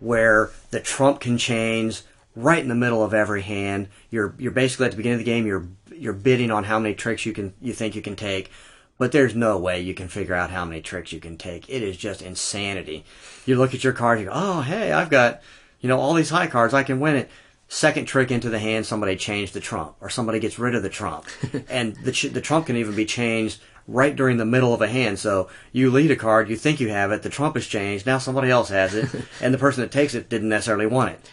where 0.00 0.50
the 0.70 0.80
Trump 0.80 1.20
can 1.20 1.38
change 1.38 2.02
right 2.34 2.58
in 2.58 2.68
the 2.68 2.74
middle 2.74 3.04
of 3.04 3.14
every 3.14 3.42
hand. 3.42 3.88
You're 4.10 4.34
you're 4.38 4.50
basically 4.50 4.86
at 4.86 4.90
the 4.90 4.96
beginning 4.96 5.20
of 5.20 5.24
the 5.24 5.30
game 5.30 5.46
you're 5.46 5.68
you're 5.94 6.12
bidding 6.12 6.50
on 6.50 6.64
how 6.64 6.80
many 6.80 6.94
tricks 6.96 7.24
you 7.24 7.32
can 7.32 7.54
you 7.62 7.72
think 7.72 7.94
you 7.94 8.02
can 8.02 8.16
take. 8.16 8.50
But 8.98 9.12
there's 9.12 9.36
no 9.36 9.56
way 9.56 9.80
you 9.80 9.94
can 9.94 10.08
figure 10.08 10.34
out 10.34 10.50
how 10.50 10.64
many 10.64 10.80
tricks 10.80 11.12
you 11.12 11.20
can 11.20 11.36
take. 11.36 11.68
It 11.68 11.82
is 11.82 11.96
just 11.96 12.22
insanity. 12.22 13.04
You 13.46 13.56
look 13.56 13.72
at 13.74 13.84
your 13.84 13.92
card, 13.92 14.18
you 14.18 14.26
go, 14.26 14.32
"Oh, 14.34 14.60
hey, 14.62 14.90
I've 14.92 15.10
got, 15.10 15.42
you 15.80 15.88
know, 15.88 15.98
all 16.00 16.14
these 16.14 16.30
high 16.30 16.48
cards. 16.48 16.74
I 16.74 16.82
can 16.82 16.98
win 16.98 17.14
it." 17.16 17.30
Second 17.68 18.06
trick 18.06 18.30
into 18.30 18.50
the 18.50 18.58
hand, 18.58 18.84
somebody 18.84 19.16
changed 19.16 19.54
the 19.54 19.60
trump, 19.60 19.94
or 20.00 20.10
somebody 20.10 20.38
gets 20.38 20.58
rid 20.58 20.74
of 20.74 20.82
the 20.82 20.88
trump, 20.88 21.26
and 21.68 21.94
the 21.96 22.12
ch- 22.12 22.32
the 22.32 22.40
trump 22.40 22.66
can 22.66 22.76
even 22.76 22.94
be 22.94 23.06
changed 23.06 23.60
right 23.86 24.14
during 24.16 24.36
the 24.38 24.44
middle 24.44 24.72
of 24.74 24.80
a 24.82 24.88
hand. 24.88 25.18
So 25.18 25.48
you 25.72 25.90
lead 25.90 26.10
a 26.10 26.16
card, 26.16 26.48
you 26.48 26.56
think 26.56 26.80
you 26.80 26.88
have 26.88 27.12
it, 27.12 27.22
the 27.22 27.28
trump 27.28 27.56
is 27.56 27.66
changed, 27.66 28.06
now 28.06 28.18
somebody 28.18 28.50
else 28.50 28.68
has 28.70 28.94
it, 28.94 29.08
and 29.40 29.52
the 29.52 29.58
person 29.58 29.82
that 29.82 29.90
takes 29.92 30.14
it 30.14 30.28
didn't 30.28 30.48
necessarily 30.48 30.86
want 30.86 31.10
it. 31.12 31.30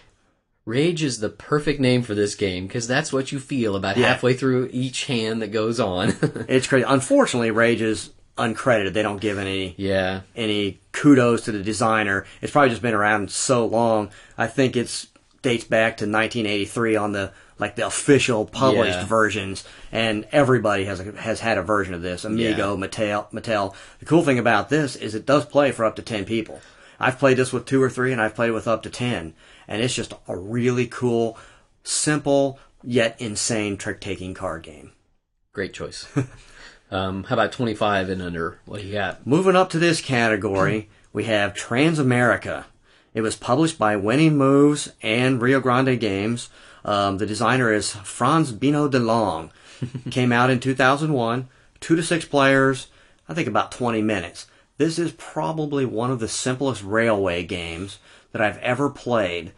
Rage 0.66 1.02
is 1.02 1.20
the 1.20 1.30
perfect 1.30 1.80
name 1.80 2.04
for 2.04 2.14
this 2.14 2.36
game 2.36 2.68
because 2.68 2.88
that's 2.88 3.12
what 3.12 3.32
you 3.32 3.40
feel 3.40 3.76
about 3.76 3.98
Yeah. 3.98 4.08
halfway 4.10 4.34
through 4.36 4.70
each 4.72 5.06
hand 5.06 5.42
that 5.42 5.52
goes 5.52 5.80
on. 5.80 6.14
It's 6.48 6.68
crazy. 6.68 6.86
Unfortunately, 6.88 7.50
Rage 7.52 7.82
is 7.82 8.12
uncredited. 8.38 8.94
They 8.94 9.02
don't 9.02 9.20
give 9.20 9.38
any 9.40 9.74
yeah. 9.78 10.22
any 10.36 10.80
kudos 10.92 11.46
to 11.46 11.52
the 11.52 11.64
designer. 11.64 12.26
It's 12.42 12.52
probably 12.52 12.70
just 12.70 12.82
been 12.82 12.94
around 12.94 13.32
so 13.32 13.66
long. 13.66 14.12
I 14.38 14.48
think 14.48 14.76
it's 14.76 15.08
dates 15.42 15.64
back 15.64 15.98
to 15.98 16.06
1983 16.06 16.96
on 16.96 17.12
the 17.14 17.32
like 17.62 17.76
the 17.76 17.86
official 17.86 18.46
published 18.46 18.98
Yeah. 19.00 19.06
versions, 19.06 19.64
and 19.92 20.28
everybody 20.32 20.86
has 20.86 21.00
a, 21.00 21.12
has 21.14 21.40
had 21.40 21.58
a 21.58 21.62
version 21.62 21.94
of 21.94 22.02
this. 22.02 22.26
Amigo, 22.26 22.76
Mattel, 22.76 23.32
Mattel. 23.32 23.74
The 24.00 24.06
cool 24.06 24.24
thing 24.24 24.40
about 24.40 24.70
this 24.70 24.96
is 24.96 25.16
it 25.16 25.26
does 25.26 25.46
play 25.46 25.72
for 25.72 25.86
up 25.86 25.96
to 25.98 26.02
10 26.02 26.26
people. 26.26 26.60
I've 27.00 27.20
played 27.20 27.38
this 27.38 27.54
with 27.54 27.66
two 27.66 27.82
or 27.82 27.90
three, 27.90 28.12
and 28.12 28.22
I've 28.22 28.36
played 28.36 28.52
with 28.52 28.68
up 28.68 28.84
to 28.84 28.90
10, 28.90 29.34
and 29.68 29.82
it's 29.82 29.96
just 29.96 30.14
a 30.28 30.36
really 30.36 30.88
cool, 30.88 31.38
simple 31.84 32.60
yet 32.84 33.16
insane 33.20 33.78
trick 33.78 34.02
taking 34.02 34.34
card 34.34 34.64
game. 34.64 34.92
Great 35.54 35.74
choice. 35.74 36.08
um, 36.92 37.24
how 37.26 37.36
about 37.36 37.52
25 37.52 38.10
and 38.10 38.22
under? 38.22 38.60
What 38.66 38.82
do 38.82 38.88
you 38.88 38.94
got? 38.94 39.26
Moving 39.26 39.56
up 39.56 39.70
to 39.72 39.80
this 39.80 40.02
category, 40.02 40.90
we 41.14 41.26
have 41.26 41.54
Transamerica. 41.54 42.66
It 43.14 43.22
was 43.22 43.36
published 43.36 43.78
by 43.78 43.96
Winning 43.98 44.38
Moves 44.38 44.94
and 45.02 45.42
Rio 45.42 45.60
Grande 45.60 46.00
Games. 46.00 46.50
Um, 46.84 47.18
the 47.18 47.26
designer 47.26 47.72
is 47.72 47.94
Franz-Benno 47.94 48.90
Delonge. 48.90 49.52
Came 50.12 50.32
out 50.32 50.50
in 50.50 50.60
2001. 50.60 51.48
Two 51.80 51.96
to 51.96 52.04
six 52.04 52.26
players. 52.26 52.88
I 53.28 53.34
think 53.34 53.48
about 53.48 53.72
20 53.72 54.02
minutes. 54.02 54.48
This 54.78 54.98
is 55.00 55.12
probably 55.14 55.86
one 55.86 56.12
of 56.12 56.20
the 56.20 56.28
simplest 56.28 56.84
railway 56.84 57.44
games 57.44 58.00
that 58.32 58.42
I've 58.42 58.58
ever 58.60 58.90
played. 58.90 59.54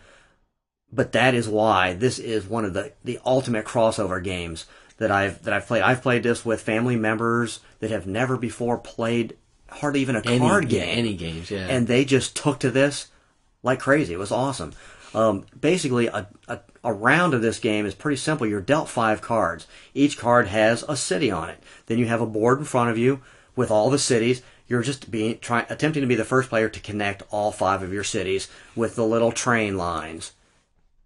But 0.92 1.12
that 1.14 1.34
is 1.34 1.50
why 1.50 1.94
this 1.94 2.20
is 2.20 2.46
one 2.46 2.66
of 2.66 2.74
the, 2.74 2.94
the 3.04 3.20
ultimate 3.26 3.66
crossover 3.66 4.24
games 4.24 4.66
that 4.98 5.12
I've 5.12 5.44
that 5.44 5.54
I've 5.54 5.66
played. 5.66 5.82
I've 5.82 6.02
played 6.02 6.24
this 6.24 6.46
with 6.46 6.62
family 6.62 6.96
members 6.96 7.62
that 7.80 7.90
have 7.90 8.06
never 8.06 8.38
before 8.38 8.78
played 8.78 9.36
hardly 9.70 10.02
even 10.02 10.16
a 10.16 10.22
Any, 10.22 10.40
card 10.40 10.72
yeah, 10.72 10.86
game 10.86 10.98
any 10.98 11.16
games, 11.16 11.50
yeah. 11.50 11.68
and 11.68 11.88
they 11.88 12.06
just 12.06 12.36
took 12.36 12.60
to 12.60 12.70
this 12.70 13.08
like 13.64 13.80
crazy. 13.80 14.14
It 14.14 14.20
was 14.20 14.32
awesome. 14.32 14.74
Um, 15.14 15.46
basically, 15.60 16.08
a, 16.08 16.28
a, 16.48 16.60
a 16.84 16.94
round 16.94 17.34
of 17.34 17.42
this 17.42 17.60
game 17.60 17.86
is 17.86 17.96
pretty 17.96 18.18
simple. 18.18 18.46
You're 18.46 18.62
dealt 18.62 18.90
five 18.90 19.22
cards. 19.22 19.68
Each 19.94 20.18
card 20.18 20.48
has 20.48 20.84
a 20.88 20.98
city 20.98 21.32
on 21.32 21.50
it. 21.50 21.62
Then 21.86 21.98
you 21.98 22.06
have 22.08 22.22
a 22.22 22.26
board 22.26 22.60
in 22.60 22.66
front 22.66 22.90
of 22.90 22.98
you 22.98 23.22
with 23.56 23.72
all 23.72 23.90
the 23.90 24.00
cities. 24.00 24.42
You're 24.68 24.82
just 24.82 25.12
being 25.12 25.40
trying 25.40 25.66
attempting 25.70 26.02
to 26.02 26.08
be 26.08 26.16
the 26.16 26.26
first 26.26 26.50
player 26.50 26.70
to 26.70 26.80
connect 26.80 27.24
all 27.30 27.52
five 27.52 27.82
of 27.82 27.94
your 27.94 28.04
cities 28.04 28.48
with 28.76 28.96
the 28.96 29.06
little 29.06 29.32
train 29.32 29.78
lines. 29.78 30.34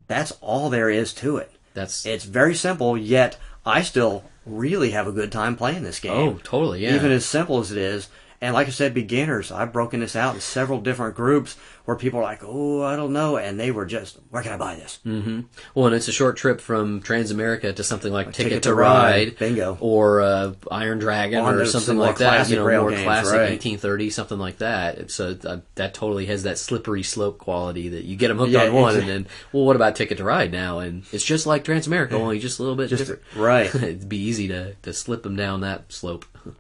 That's 0.07 0.31
all 0.41 0.69
there 0.69 0.89
is 0.89 1.13
to 1.15 1.37
it. 1.37 1.51
That's 1.73 2.05
It's 2.05 2.23
very 2.23 2.55
simple, 2.55 2.97
yet 2.97 3.37
I 3.65 3.81
still 3.81 4.23
really 4.45 4.91
have 4.91 5.07
a 5.07 5.11
good 5.11 5.31
time 5.31 5.55
playing 5.55 5.83
this 5.83 5.99
oh, 5.99 6.01
game 6.01 6.29
oh, 6.29 6.39
totally, 6.43 6.83
yeah. 6.83 6.95
even 6.95 7.11
as 7.11 7.25
simple 7.25 7.59
as 7.59 7.71
it 7.71 7.77
is. 7.77 8.07
And 8.39 8.53
like 8.53 8.67
I 8.67 8.69
said, 8.69 8.93
beginners, 8.93 9.51
I've 9.51 9.73
broken 9.73 9.99
this 10.01 10.15
out 10.15 10.35
in 10.35 10.41
several 10.41 10.79
different 10.79 11.15
groups 11.15 11.55
where 11.85 11.97
people 11.97 12.19
are 12.19 12.23
like, 12.23 12.41
oh, 12.43 12.83
I 12.83 12.95
don't 12.95 13.11
know. 13.11 13.37
And 13.37 13.59
they 13.59 13.71
were 13.71 13.87
just, 13.87 14.19
where 14.29 14.43
can 14.43 14.51
I 14.51 14.57
buy 14.57 14.75
this? 14.75 14.99
well, 15.03 15.87
and 15.87 15.95
it's 15.95 16.07
a 16.07 16.11
short 16.11 16.37
trip 16.37 16.61
from 16.61 17.01
Transamerica 17.01 17.75
to 17.75 17.83
something 17.83 18.13
like 18.13 18.27
Ticket, 18.33 18.51
Ticket 18.51 18.63
to, 18.63 18.75
Ride, 18.75 19.29
Ride. 19.29 19.37
Bingo. 19.39 19.75
or 19.79 20.21
uh, 20.21 20.53
Iron 20.69 20.99
Dragon, 20.99 21.39
On 21.39 21.55
or 21.55 21.65
something 21.65 21.97
like 21.97 22.17
that. 22.17 22.47
You 22.47 22.57
know, 22.57 22.81
more 22.81 22.91
games, 22.91 23.01
classic 23.01 23.33
right. 23.33 23.49
1830, 23.49 24.09
something 24.11 24.37
like 24.37 24.59
that. 24.59 24.99
It's 24.99 25.19
a, 25.19 25.29
uh, 25.49 25.59
that 25.73 25.95
totally 25.95 26.27
has 26.27 26.43
that 26.43 26.59
slippery 26.59 27.01
slope 27.01 27.39
quality 27.39 27.89
that 27.89 28.03
you 28.03 28.15
get 28.17 28.27
them 28.27 28.37
hooked 28.37 28.51
Yeah, 28.51 28.67
on 28.67 28.73
one, 28.73 28.89
exactly. 28.95 29.13
and 29.15 29.25
then, 29.25 29.31
well, 29.51 29.65
what 29.65 29.75
about 29.75 29.95
Ticket 29.95 30.19
to 30.19 30.23
Ride 30.23 30.51
now? 30.51 30.77
And 30.77 31.05
it's 31.11 31.23
just 31.23 31.47
like 31.47 31.63
Transamerica, 31.63 32.11
only 32.13 32.37
just 32.37 32.59
a 32.59 32.61
little 32.61 32.77
bit 32.77 32.89
Just- 32.89 32.99
different. 33.07 33.23
right. 33.35 33.73
It'd 33.75 34.07
be 34.07 34.19
easy 34.19 34.47
to 34.49 34.75
to 34.83 34.93
slip 34.93 35.23
them 35.23 35.35
down 35.35 35.61
that 35.61 35.91
slope. 35.91 36.25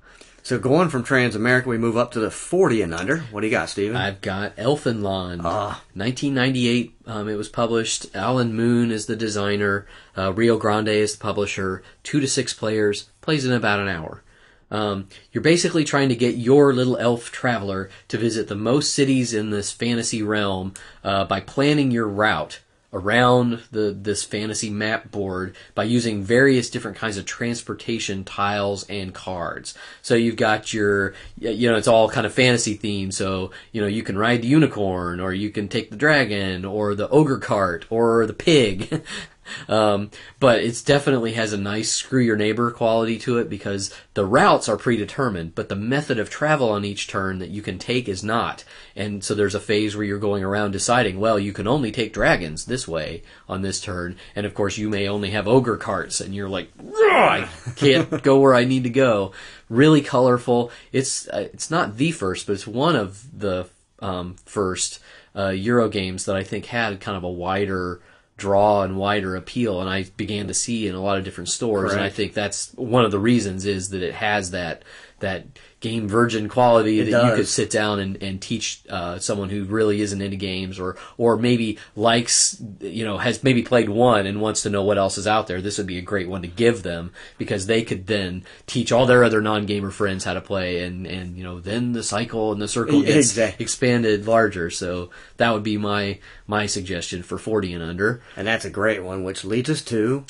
So 0.47 0.57
going 0.57 0.87
from 0.87 1.03
Transamerica, 1.03 1.65
we 1.65 1.77
move 1.77 1.97
up 1.97 2.11
to 2.11 2.21
the 2.21 2.31
40 2.31 2.81
and 2.81 2.93
under. 2.93 3.17
What 3.17 3.41
do 3.41 3.47
you 3.47 3.51
got, 3.51 3.67
Stephen? 3.67 3.97
I've 3.97 4.21
got 4.21 4.55
Elfenland. 4.55 5.41
Ah. 5.43 5.83
1998, 5.93 6.95
um, 7.05 7.27
it 7.27 7.35
was 7.35 7.49
published. 7.49 8.15
Alan 8.15 8.53
Moon 8.53 8.89
is 8.89 9.07
the 9.07 9.17
designer. 9.17 9.85
Uh, 10.17 10.31
Rio 10.31 10.55
Grande 10.55 10.87
is 10.87 11.17
the 11.17 11.21
publisher. 11.21 11.83
Two 12.01 12.21
to 12.21 12.29
six 12.29 12.53
players. 12.53 13.09
Plays 13.19 13.43
in 13.43 13.51
about 13.51 13.81
an 13.81 13.89
hour. 13.89 14.23
Um, 14.71 15.09
you're 15.33 15.41
basically 15.41 15.83
trying 15.83 16.07
to 16.07 16.15
get 16.15 16.35
your 16.35 16.71
little 16.71 16.95
elf 16.95 17.29
traveler 17.29 17.89
to 18.07 18.17
visit 18.17 18.47
the 18.47 18.55
most 18.55 18.93
cities 18.93 19.33
in 19.33 19.49
this 19.49 19.73
fantasy 19.73 20.23
realm 20.23 20.73
uh, 21.03 21.25
by 21.25 21.41
planning 21.41 21.91
your 21.91 22.07
route 22.07 22.61
around 22.97 23.61
the 23.71 23.91
this 23.91 24.23
fantasy 24.23 24.69
map 24.69 25.11
board 25.11 25.55
by 25.75 25.83
using 25.83 26.23
various 26.23 26.69
different 26.69 26.97
kinds 26.97 27.17
of 27.17 27.25
transportation 27.25 28.23
tiles 28.23 28.85
and 28.89 29.13
cards. 29.13 29.75
So 30.01 30.15
you've 30.15 30.35
got 30.35 30.73
your 30.73 31.13
you 31.39 31.69
know 31.69 31.77
it's 31.77 31.87
all 31.87 32.09
kind 32.09 32.25
of 32.25 32.33
fantasy 32.33 32.77
themed 32.77 33.13
so 33.13 33.51
you 33.71 33.81
know 33.81 33.87
you 33.87 34.03
can 34.03 34.17
ride 34.17 34.41
the 34.41 34.47
unicorn 34.47 35.19
or 35.19 35.33
you 35.33 35.49
can 35.49 35.67
take 35.67 35.91
the 35.91 35.97
dragon 35.97 36.65
or 36.65 36.95
the 36.95 37.09
ogre 37.09 37.39
cart 37.39 37.85
or 37.89 38.25
the 38.25 38.33
pig. 38.33 39.03
Um, 39.67 40.11
but 40.39 40.59
it's 40.59 40.81
definitely 40.81 41.33
has 41.33 41.53
a 41.53 41.57
nice 41.57 41.91
screw 41.91 42.21
your 42.21 42.37
neighbor 42.37 42.71
quality 42.71 43.17
to 43.19 43.37
it 43.37 43.49
because 43.49 43.93
the 44.13 44.25
routes 44.25 44.69
are 44.69 44.77
predetermined, 44.77 45.55
but 45.55 45.69
the 45.69 45.75
method 45.75 46.19
of 46.19 46.29
travel 46.29 46.69
on 46.69 46.85
each 46.85 47.07
turn 47.07 47.39
that 47.39 47.49
you 47.49 47.61
can 47.61 47.79
take 47.79 48.07
is 48.07 48.23
not. 48.23 48.63
And 48.95 49.23
so 49.23 49.33
there's 49.33 49.55
a 49.55 49.59
phase 49.59 49.95
where 49.95 50.05
you're 50.05 50.19
going 50.19 50.43
around 50.43 50.71
deciding, 50.71 51.19
well, 51.19 51.39
you 51.39 51.53
can 51.53 51.67
only 51.67 51.91
take 51.91 52.13
dragons 52.13 52.65
this 52.65 52.87
way 52.87 53.23
on 53.47 53.61
this 53.61 53.79
turn, 53.81 54.17
and 54.35 54.45
of 54.45 54.53
course 54.53 54.77
you 54.77 54.89
may 54.89 55.07
only 55.07 55.31
have 55.31 55.47
ogre 55.47 55.77
carts, 55.77 56.21
and 56.21 56.33
you're 56.33 56.49
like, 56.49 56.69
I 56.79 57.49
can't 57.75 58.23
go 58.23 58.39
where 58.39 58.55
I 58.55 58.65
need 58.65 58.83
to 58.83 58.89
go. 58.89 59.31
Really 59.69 60.01
colorful. 60.01 60.71
It's 60.91 61.27
uh, 61.27 61.49
it's 61.53 61.69
not 61.69 61.97
the 61.97 62.11
first, 62.11 62.47
but 62.47 62.53
it's 62.53 62.67
one 62.67 62.95
of 62.95 63.39
the 63.39 63.67
um, 63.99 64.35
first 64.45 64.99
uh, 65.35 65.49
Euro 65.49 65.89
games 65.89 66.25
that 66.25 66.35
I 66.35 66.43
think 66.43 66.65
had 66.65 66.99
kind 66.99 67.17
of 67.17 67.23
a 67.23 67.29
wider 67.29 68.01
draw 68.37 68.83
and 68.83 68.97
wider 68.97 69.35
appeal 69.35 69.81
and 69.81 69.89
I 69.89 70.03
began 70.15 70.47
to 70.47 70.53
see 70.53 70.87
in 70.87 70.95
a 70.95 71.01
lot 71.01 71.17
of 71.17 71.23
different 71.23 71.49
stores 71.49 71.91
and 71.91 72.01
I 72.01 72.09
think 72.09 72.33
that's 72.33 72.71
one 72.73 73.03
of 73.03 73.11
the 73.11 73.19
reasons 73.19 73.65
is 73.65 73.89
that 73.89 74.03
it 74.03 74.13
has 74.13 74.51
that 74.51 74.83
that 75.19 75.45
game 75.87 76.07
virgin 76.07 76.49
quality 76.49 77.01
that 77.01 77.23
you 77.29 77.35
could 77.35 77.47
sit 77.47 77.69
down 77.69 77.99
and, 77.99 78.21
and 78.21 78.41
teach 78.41 78.81
uh, 78.89 79.19
someone 79.19 79.49
who 79.49 79.63
really 79.65 80.01
isn't 80.01 80.21
into 80.21 80.35
games 80.37 80.79
or 80.79 80.95
or 81.17 81.37
maybe 81.37 81.77
likes 81.95 82.61
you 82.81 83.05
know 83.05 83.17
has 83.17 83.43
maybe 83.43 83.61
played 83.63 83.89
one 83.89 84.25
and 84.25 84.41
wants 84.41 84.61
to 84.63 84.69
know 84.69 84.83
what 84.83 84.97
else 84.97 85.17
is 85.17 85.27
out 85.27 85.47
there. 85.47 85.61
This 85.61 85.77
would 85.77 85.87
be 85.87 85.97
a 85.97 86.01
great 86.01 86.27
one 86.29 86.41
to 86.41 86.47
give 86.47 86.83
them 86.83 87.11
because 87.37 87.65
they 87.67 87.83
could 87.83 88.07
then 88.07 88.43
teach 88.65 88.91
all 88.91 89.05
their 89.05 89.23
other 89.23 89.41
non 89.41 89.65
gamer 89.65 89.91
friends 89.91 90.23
how 90.23 90.33
to 90.33 90.41
play 90.41 90.83
and 90.83 91.05
and 91.07 91.37
you 91.37 91.43
know 91.43 91.59
then 91.59 91.93
the 91.93 92.03
cycle 92.03 92.51
and 92.51 92.61
the 92.61 92.67
circle 92.67 93.01
gets 93.01 93.17
Exactly. 93.31 93.63
expanded 93.63 94.27
larger. 94.27 94.69
So 94.69 95.09
that 95.37 95.53
would 95.53 95.63
be 95.63 95.77
my 95.77 96.19
my 96.47 96.65
suggestion 96.65 97.23
for 97.23 97.37
forty 97.37 97.73
and 97.73 97.83
under. 97.83 98.21
And 98.35 98.45
that's 98.47 98.65
a 98.65 98.69
great 98.69 99.03
one, 99.03 99.23
which 99.23 99.43
leads 99.45 99.69
us 99.69 99.81
to 99.83 100.25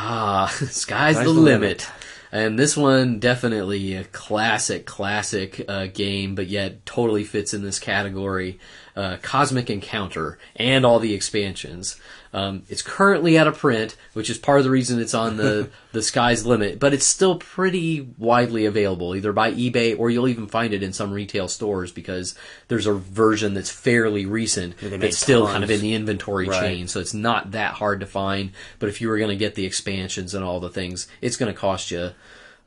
Ah, 0.00 0.46
sky's, 0.70 1.16
the, 1.18 1.24
the 1.24 1.30
limit. 1.30 1.60
limit. 1.60 1.86
And 2.30 2.58
this 2.58 2.76
one 2.76 3.18
definitely 3.18 3.94
a 3.94 4.04
classic, 4.04 4.84
classic 4.84 5.64
uh, 5.68 5.86
game, 5.86 6.34
but 6.34 6.46
yet 6.46 6.84
totally 6.84 7.24
fits 7.24 7.54
in 7.54 7.62
this 7.62 7.78
category. 7.78 8.58
Uh, 8.94 9.16
Cosmic 9.22 9.70
Encounter 9.70 10.38
and 10.56 10.84
all 10.84 10.98
the 10.98 11.14
expansions. 11.14 11.98
Um, 12.32 12.62
it's 12.68 12.82
currently 12.82 13.38
out 13.38 13.46
of 13.46 13.56
print, 13.56 13.96
which 14.12 14.28
is 14.28 14.36
part 14.38 14.58
of 14.58 14.64
the 14.64 14.70
reason 14.70 15.00
it's 15.00 15.14
on 15.14 15.36
the 15.38 15.70
the 15.92 16.02
sky's 16.02 16.44
limit. 16.44 16.78
But 16.78 16.92
it's 16.92 17.06
still 17.06 17.36
pretty 17.36 18.08
widely 18.18 18.66
available, 18.66 19.16
either 19.16 19.32
by 19.32 19.52
eBay 19.52 19.98
or 19.98 20.10
you'll 20.10 20.28
even 20.28 20.46
find 20.46 20.74
it 20.74 20.82
in 20.82 20.92
some 20.92 21.10
retail 21.10 21.48
stores 21.48 21.90
because 21.90 22.34
there's 22.68 22.86
a 22.86 22.92
version 22.92 23.54
that's 23.54 23.70
fairly 23.70 24.26
recent 24.26 24.76
that's 24.78 25.16
still 25.18 25.46
kind 25.46 25.64
of 25.64 25.70
in 25.70 25.80
the 25.80 25.94
inventory 25.94 26.48
Right. 26.48 26.60
chain 26.60 26.88
so 26.88 27.00
it's 27.00 27.14
not 27.14 27.52
that 27.52 27.74
hard 27.74 28.00
to 28.00 28.06
find. 28.06 28.52
But 28.78 28.88
if 28.90 29.00
you 29.00 29.08
were 29.08 29.18
going 29.18 29.30
to 29.30 29.36
get 29.36 29.54
the 29.54 29.64
expansions 29.66 30.34
and 30.34 30.44
all 30.44 30.60
the 30.60 30.68
things, 30.68 31.08
it's 31.22 31.36
going 31.36 31.52
to 31.52 31.58
cost 31.58 31.90
you 31.90 32.10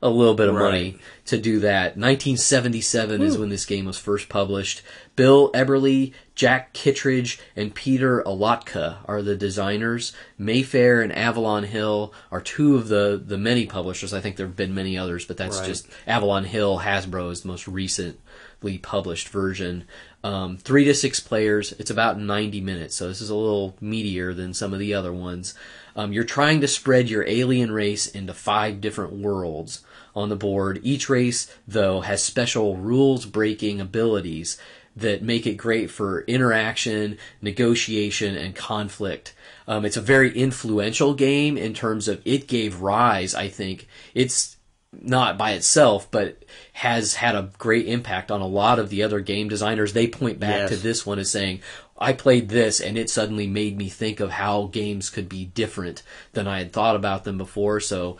a 0.04 0.10
little 0.10 0.34
bit 0.34 0.48
of 0.48 0.54
money 0.54 0.98
to 1.26 1.38
do 1.38 1.60
that. 1.60 1.96
1977 1.96 3.22
is 3.22 3.38
when 3.38 3.50
this 3.50 3.64
game 3.64 3.84
was 3.84 3.98
first 3.98 4.28
published. 4.28 4.82
Bill 5.14 5.50
Eberle, 5.52 6.12
Jack 6.42 6.72
Kittredge, 6.72 7.38
and 7.54 7.72
Peter 7.72 8.20
Olotka 8.26 8.96
are 9.04 9.22
the 9.22 9.36
designers. 9.36 10.12
Mayfair 10.36 11.00
and 11.00 11.16
Avalon 11.16 11.62
Hill 11.62 12.12
are 12.32 12.40
two 12.40 12.74
of 12.74 12.88
the, 12.88 13.22
the 13.24 13.38
many 13.38 13.64
publishers. 13.64 14.12
I 14.12 14.20
think 14.20 14.34
there 14.34 14.46
have 14.46 14.56
been 14.56 14.74
many 14.74 14.98
others, 14.98 15.24
but 15.24 15.36
that's 15.36 15.58
Right. 15.60 15.68
just 15.68 15.86
Avalon 16.04 16.42
Hill, 16.42 16.80
Hasbro 16.80 17.30
is 17.30 17.42
the 17.42 17.46
most 17.46 17.68
recently 17.68 18.78
published 18.78 19.28
version. 19.28 19.84
Um, 20.24 20.56
three 20.56 20.84
to 20.86 20.94
six 20.94 21.20
players. 21.20 21.74
It's 21.78 21.92
about 21.92 22.18
90 22.18 22.60
minutes, 22.60 22.96
so 22.96 23.06
this 23.06 23.20
is 23.20 23.30
a 23.30 23.36
little 23.36 23.76
meatier 23.80 24.34
than 24.34 24.52
some 24.52 24.72
of 24.72 24.80
the 24.80 24.94
other 24.94 25.12
ones. 25.12 25.54
Um, 25.94 26.12
you're 26.12 26.24
trying 26.24 26.60
to 26.62 26.66
spread 26.66 27.08
your 27.08 27.24
alien 27.28 27.70
race 27.70 28.08
into 28.08 28.34
five 28.34 28.80
different 28.80 29.12
worlds 29.12 29.84
on 30.14 30.28
the 30.28 30.36
board. 30.36 30.80
Each 30.82 31.08
race, 31.08 31.54
though, 31.68 32.00
has 32.00 32.20
special 32.22 32.76
rules 32.76 33.26
breaking 33.26 33.80
abilities 33.80 34.58
that 34.96 35.22
make 35.22 35.46
it 35.46 35.54
great 35.54 35.90
for 35.90 36.20
interaction, 36.22 37.16
negotiation, 37.40 38.36
and 38.36 38.54
conflict. 38.54 39.34
Um, 39.66 39.84
it's 39.84 39.96
a 39.96 40.02
very 40.02 40.36
influential 40.36 41.14
game 41.14 41.56
in 41.56 41.72
terms 41.74 42.08
of 42.08 42.20
it 42.24 42.46
gave 42.48 42.80
rise, 42.80 43.34
I 43.34 43.48
think. 43.48 43.88
It's 44.14 44.56
not 44.92 45.38
by 45.38 45.52
itself, 45.52 46.10
but 46.10 46.42
has 46.74 47.14
had 47.14 47.34
a 47.34 47.50
great 47.58 47.86
impact 47.86 48.30
on 48.30 48.42
a 48.42 48.46
lot 48.46 48.78
of 48.78 48.90
the 48.90 49.02
other 49.02 49.20
game 49.20 49.48
designers. 49.48 49.92
They 49.92 50.06
point 50.06 50.38
back 50.38 50.60
Yes. 50.62 50.70
to 50.70 50.76
this 50.76 51.06
one 51.06 51.18
as 51.18 51.30
saying, 51.30 51.60
I 51.98 52.12
played 52.12 52.48
this 52.48 52.80
and 52.80 52.98
it 52.98 53.08
suddenly 53.08 53.46
made 53.46 53.78
me 53.78 53.88
think 53.88 54.20
of 54.20 54.30
how 54.30 54.64
games 54.72 55.08
could 55.08 55.28
be 55.28 55.46
different 55.46 56.02
than 56.32 56.46
I 56.46 56.58
had 56.58 56.72
thought 56.72 56.96
about 56.96 57.24
them 57.24 57.38
before. 57.38 57.80
So 57.80 58.18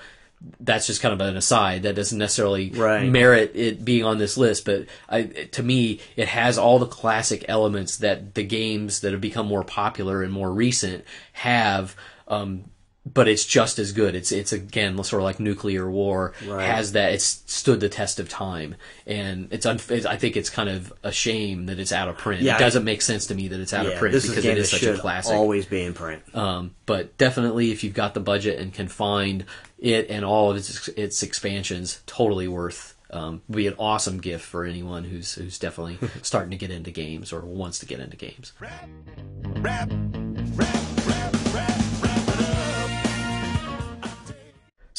that's 0.61 0.87
just 0.87 1.01
kind 1.03 1.13
of 1.15 1.21
an 1.21 1.37
aside. 1.37 1.83
That 1.85 1.95
doesn't 1.95 2.19
necessarily 2.19 2.71
Right. 2.71 3.09
merit 3.09 3.53
it 3.55 3.85
being 3.85 4.05
on 4.05 4.19
this 4.19 4.37
list, 4.37 4.65
but 4.65 4.87
I, 5.09 5.23
to 5.23 5.63
me, 5.63 6.01
it 6.17 6.29
has 6.29 6.59
all 6.59 6.79
the 6.79 6.87
classic 6.87 7.45
elements 7.49 7.97
that 7.99 8.35
the 8.35 8.43
games 8.45 9.01
that 9.01 9.13
have 9.13 9.21
become 9.21 9.47
more 9.47 9.65
popular 9.65 10.23
and 10.23 10.33
more 10.33 10.51
recent 10.53 11.05
have. 11.33 11.95
Um, 12.29 12.65
but 13.05 13.27
it's 13.27 13.45
just 13.45 13.81
as 13.81 13.91
good. 13.91 14.15
It's 14.15 14.31
it's 14.31 14.53
again 14.53 14.95
sort 15.03 15.21
of 15.23 15.25
like 15.25 15.41
nuclear 15.41 15.91
war 15.91 16.35
Right. 16.47 16.65
has 16.65 16.93
that. 16.93 17.13
It's 17.13 17.43
stood 17.47 17.81
the 17.81 17.89
test 17.89 18.21
of 18.21 18.29
time, 18.29 18.77
and 19.09 19.49
it's. 19.51 19.67
Unf- 19.67 20.07
I 20.07 20.17
think 20.17 20.37
it's 20.37 20.49
kind 20.49 20.69
of 20.69 20.93
a 21.03 21.11
shame 21.11 21.67
that 21.67 21.81
it's 21.81 21.91
out 21.91 22.09
of 22.09 22.17
print. 22.17 22.43
Yeah, 22.43 22.55
it 22.55 22.61
doesn't 22.61 22.85
make 22.85 23.03
sense 23.03 23.27
to 23.27 23.35
me 23.35 23.49
that 23.49 23.59
it's 23.59 23.73
out 23.73 23.87
of 23.87 23.97
print 23.97 24.13
because 24.15 24.45
it 24.45 24.57
is 24.57 24.71
such 24.71 24.85
a 24.85 24.97
classic. 24.97 25.35
always 25.35 25.67
be 25.67 25.83
in 25.83 25.95
print. 25.95 26.23
Um, 26.33 26.77
but 26.87 27.19
definitely, 27.19 27.73
if 27.73 27.83
you've 27.83 27.93
got 27.95 28.15
the 28.15 28.21
budget 28.21 28.61
and 28.61 28.73
can 28.73 28.87
find 28.87 29.47
it 29.83 30.09
and 30.09 30.25
all 30.25 30.51
of 30.51 30.57
its 30.57 30.89
its 30.89 31.23
expansions, 31.23 32.03
totally 32.07 32.49
worth. 32.49 32.97
Um, 33.11 33.43
be 33.51 33.67
an 33.67 33.75
awesome 33.79 34.23
gift 34.23 34.47
for 34.47 34.65
anyone 34.65 35.05
who's 35.05 35.35
who's 35.35 35.59
definitely 35.59 35.99
starting 36.23 36.53
to 36.53 36.57
get 36.57 36.71
into 36.71 36.91
games 36.91 37.31
or 37.31 37.41
wants 37.41 37.81
to 37.81 37.87
get 37.87 38.01
into 38.01 38.17
games. 38.17 38.55
Rap, 38.59 38.89
rap, 39.59 39.91
rap. 40.55 40.83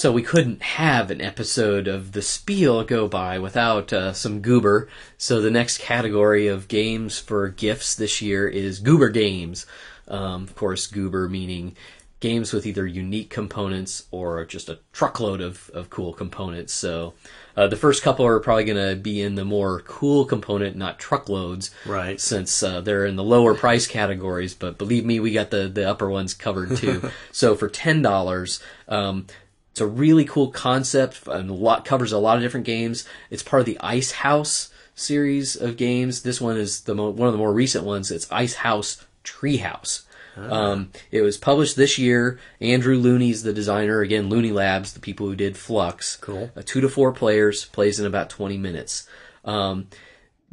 So 0.03 0.11
we 0.11 0.21
couldn't 0.21 0.61
have 0.61 1.11
an 1.11 1.21
episode 1.21 1.88
of 1.88 2.11
the 2.11 2.21
Spiel 2.21 2.84
go 2.84 3.07
by 3.07 3.39
without 3.39 3.93
uh, 3.93 4.11
some 4.11 4.41
goober. 4.41 4.89
So 5.17 5.39
the 5.39 5.49
next 5.49 5.77
category 5.77 6.47
of 6.47 6.67
games 6.67 7.19
for 7.19 7.47
gifts 7.47 7.95
this 7.95 8.21
year 8.21 8.45
is 8.45 8.79
goober 8.79 9.07
games. 9.07 9.65
Um, 10.09 10.43
of 10.43 10.55
course, 10.55 10.88
goober 10.88 11.29
meaning 11.29 11.77
games 12.24 12.53
with 12.53 12.65
either 12.65 12.88
unique 12.88 13.30
components 13.30 14.07
or 14.09 14.45
just 14.45 14.69
a 14.69 14.80
truckload 14.93 15.41
of, 15.41 15.69
of 15.74 15.89
cool 15.89 16.13
components. 16.13 16.74
So 16.74 17.13
uh, 17.57 17.67
the 17.67 17.76
first 17.76 18.01
couple 18.01 18.26
are 18.26 18.39
probably 18.39 18.63
going 18.63 18.89
to 18.89 18.95
be 18.95 19.21
in 19.21 19.36
the 19.36 19.43
more 19.43 19.82
cool 19.82 20.24
component, 20.24 20.78
not 20.78 20.99
truckloads, 20.99 21.69
Right. 21.86 22.19
Since 22.19 22.63
uh, 22.63 22.80
they're 22.80 23.05
in 23.05 23.17
the 23.17 23.24
lower 23.26 23.53
price 23.53 23.88
categories. 23.88 24.53
But 24.53 24.78
believe 24.78 25.05
me, 25.05 25.19
we 25.19 25.34
got 25.34 25.51
the 25.51 25.67
the 25.67 25.88
upper 25.88 26.09
ones 26.09 26.34
covered 26.34 26.78
too. 26.78 27.11
so 27.32 27.55
for 27.55 27.67
ten 27.67 28.01
dollars. 28.01 28.59
Um, 28.88 29.28
it's 29.71 29.82
a 29.82 29.88
really 29.88 30.24
cool 30.24 30.49
concept 30.51 31.28
and 31.28 31.49
a 31.49 31.53
lot 31.53 31.84
covers 31.84 32.11
a 32.11 32.19
lot 32.19 32.38
of 32.38 32.43
different 32.43 32.65
games. 32.67 33.05
It's 33.32 33.41
part 33.41 33.59
of 33.59 33.65
the 33.65 33.80
Ice 33.80 34.11
House 34.11 34.71
series 34.95 35.55
of 35.55 35.78
games. 35.78 36.21
This 36.21 36.39
one 36.39 36.57
is 36.57 36.82
the 36.82 36.93
mo- 36.93 37.09
one 37.09 37.28
of 37.28 37.34
the 37.34 37.39
more 37.39 37.51
recent 37.51 37.84
ones. 37.84 38.11
It's 38.11 38.32
Ice 38.32 38.53
House 38.55 39.03
Treehouse. 39.24 40.03
Um, 40.36 40.91
it 41.11 41.21
was 41.21 41.38
published 41.38 41.75
this 41.75 41.97
year. 41.97 42.39
Andrew 42.59 42.97
Looney's 42.97 43.43
the 43.43 43.53
designer. 43.53 44.01
Again, 44.01 44.29
Looney 44.29 44.51
Labs, 44.51 44.93
the 44.93 44.99
people 44.99 45.27
who 45.27 45.36
did 45.36 45.55
Fluxx. 45.55 46.19
Cool. 46.19 46.51
Uh, 46.55 46.61
two 46.65 46.81
to 46.81 46.89
four 46.89 47.11
players 47.11 47.65
plays 47.65 47.99
in 47.99 48.05
about 48.05 48.29
twenty 48.29 48.57
minutes. 48.57 49.07
Um, 49.45 49.88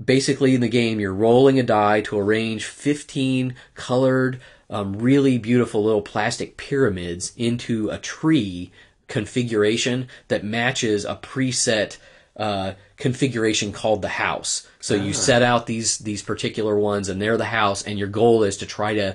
basically 0.03 0.55
in 0.55 0.61
the 0.61 0.69
game 0.69 0.99
you're 0.99 1.13
rolling 1.13 1.59
a 1.59 1.63
die 1.63 2.01
to 2.01 2.19
arrange 2.19 2.65
15 2.65 3.55
colored 3.75 4.41
um, 4.71 4.99
really 4.99 5.37
beautiful 5.37 5.85
little 5.85 6.03
plastic 6.03 6.57
pyramids 6.57 7.33
into 7.37 7.91
a 7.91 7.99
tree 7.99 8.71
configuration 9.09 10.09
that 10.29 10.45
matches 10.45 11.05
a 11.05 11.17
preset 11.17 11.99
uh, 12.37 12.73
configuration 12.97 13.73
called 13.73 14.01
the 14.01 14.09
house 14.09 14.67
so 14.79 14.95
you 14.95 15.13
set 15.13 15.43
out 15.43 15.67
these 15.67 15.99
these 15.99 16.23
particular 16.23 16.79
ones 16.79 17.09
and 17.09 17.21
they're 17.21 17.37
the 17.37 17.45
house 17.45 17.83
and 17.83 17.99
your 17.99 18.09
goal 18.09 18.45
is 18.45 18.57
to 18.57 18.67
try 18.67 18.95
to 18.95 19.15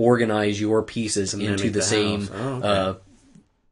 organize 0.00 0.60
your 0.60 0.82
pieces 0.82 1.34
into 1.34 1.64
the, 1.64 1.80
the 1.80 1.82
same. 1.82 2.28
Oh, 2.32 2.54
okay. 2.56 2.68
uh, 2.68 2.94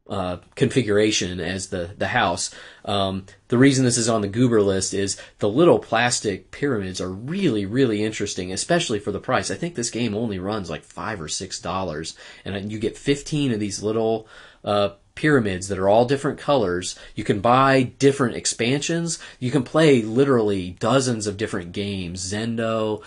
uh, 0.09 0.37
configuration 0.55 1.39
as 1.39 1.67
the 1.67 1.91
the 1.97 2.07
house. 2.07 2.49
Um, 2.83 3.25
the 3.49 3.59
reason 3.59 3.85
this 3.85 3.97
is 3.97 4.09
on 4.09 4.21
the 4.21 4.27
goober 4.27 4.61
list 4.61 4.93
is 4.93 5.17
the 5.37 5.47
little 5.47 5.77
plastic 5.77 6.49
pyramids 6.49 6.99
are 6.99 7.11
really 7.11 7.65
really 7.67 8.03
interesting, 8.03 8.51
especially 8.51 8.99
for 8.99 9.11
the 9.11 9.19
price. 9.19 9.51
I 9.51 9.55
think 9.55 9.75
this 9.75 9.91
game 9.91 10.15
only 10.15 10.39
runs 10.39 10.69
like 10.69 10.83
five 10.83 11.21
or 11.21 11.27
six 11.27 11.59
dollars, 11.59 12.15
and 12.43 12.71
you 12.71 12.79
get 12.79 12.97
fifteen 12.97 13.51
of 13.51 13.59
these 13.59 13.83
little. 13.83 14.27
Uh, 14.63 14.89
pyramids 15.15 15.67
that 15.67 15.77
are 15.77 15.89
all 15.89 16.05
different 16.05 16.39
colors. 16.39 16.97
You 17.13 17.25
can 17.25 17.41
buy 17.41 17.83
different 17.83 18.37
expansions. 18.37 19.19
You 19.37 19.51
can 19.51 19.63
play 19.63 20.01
literally 20.01 20.71
dozens 20.79 21.27
of 21.27 21.35
different 21.35 21.73
games. 21.73 22.31
Zendo. 22.31 23.03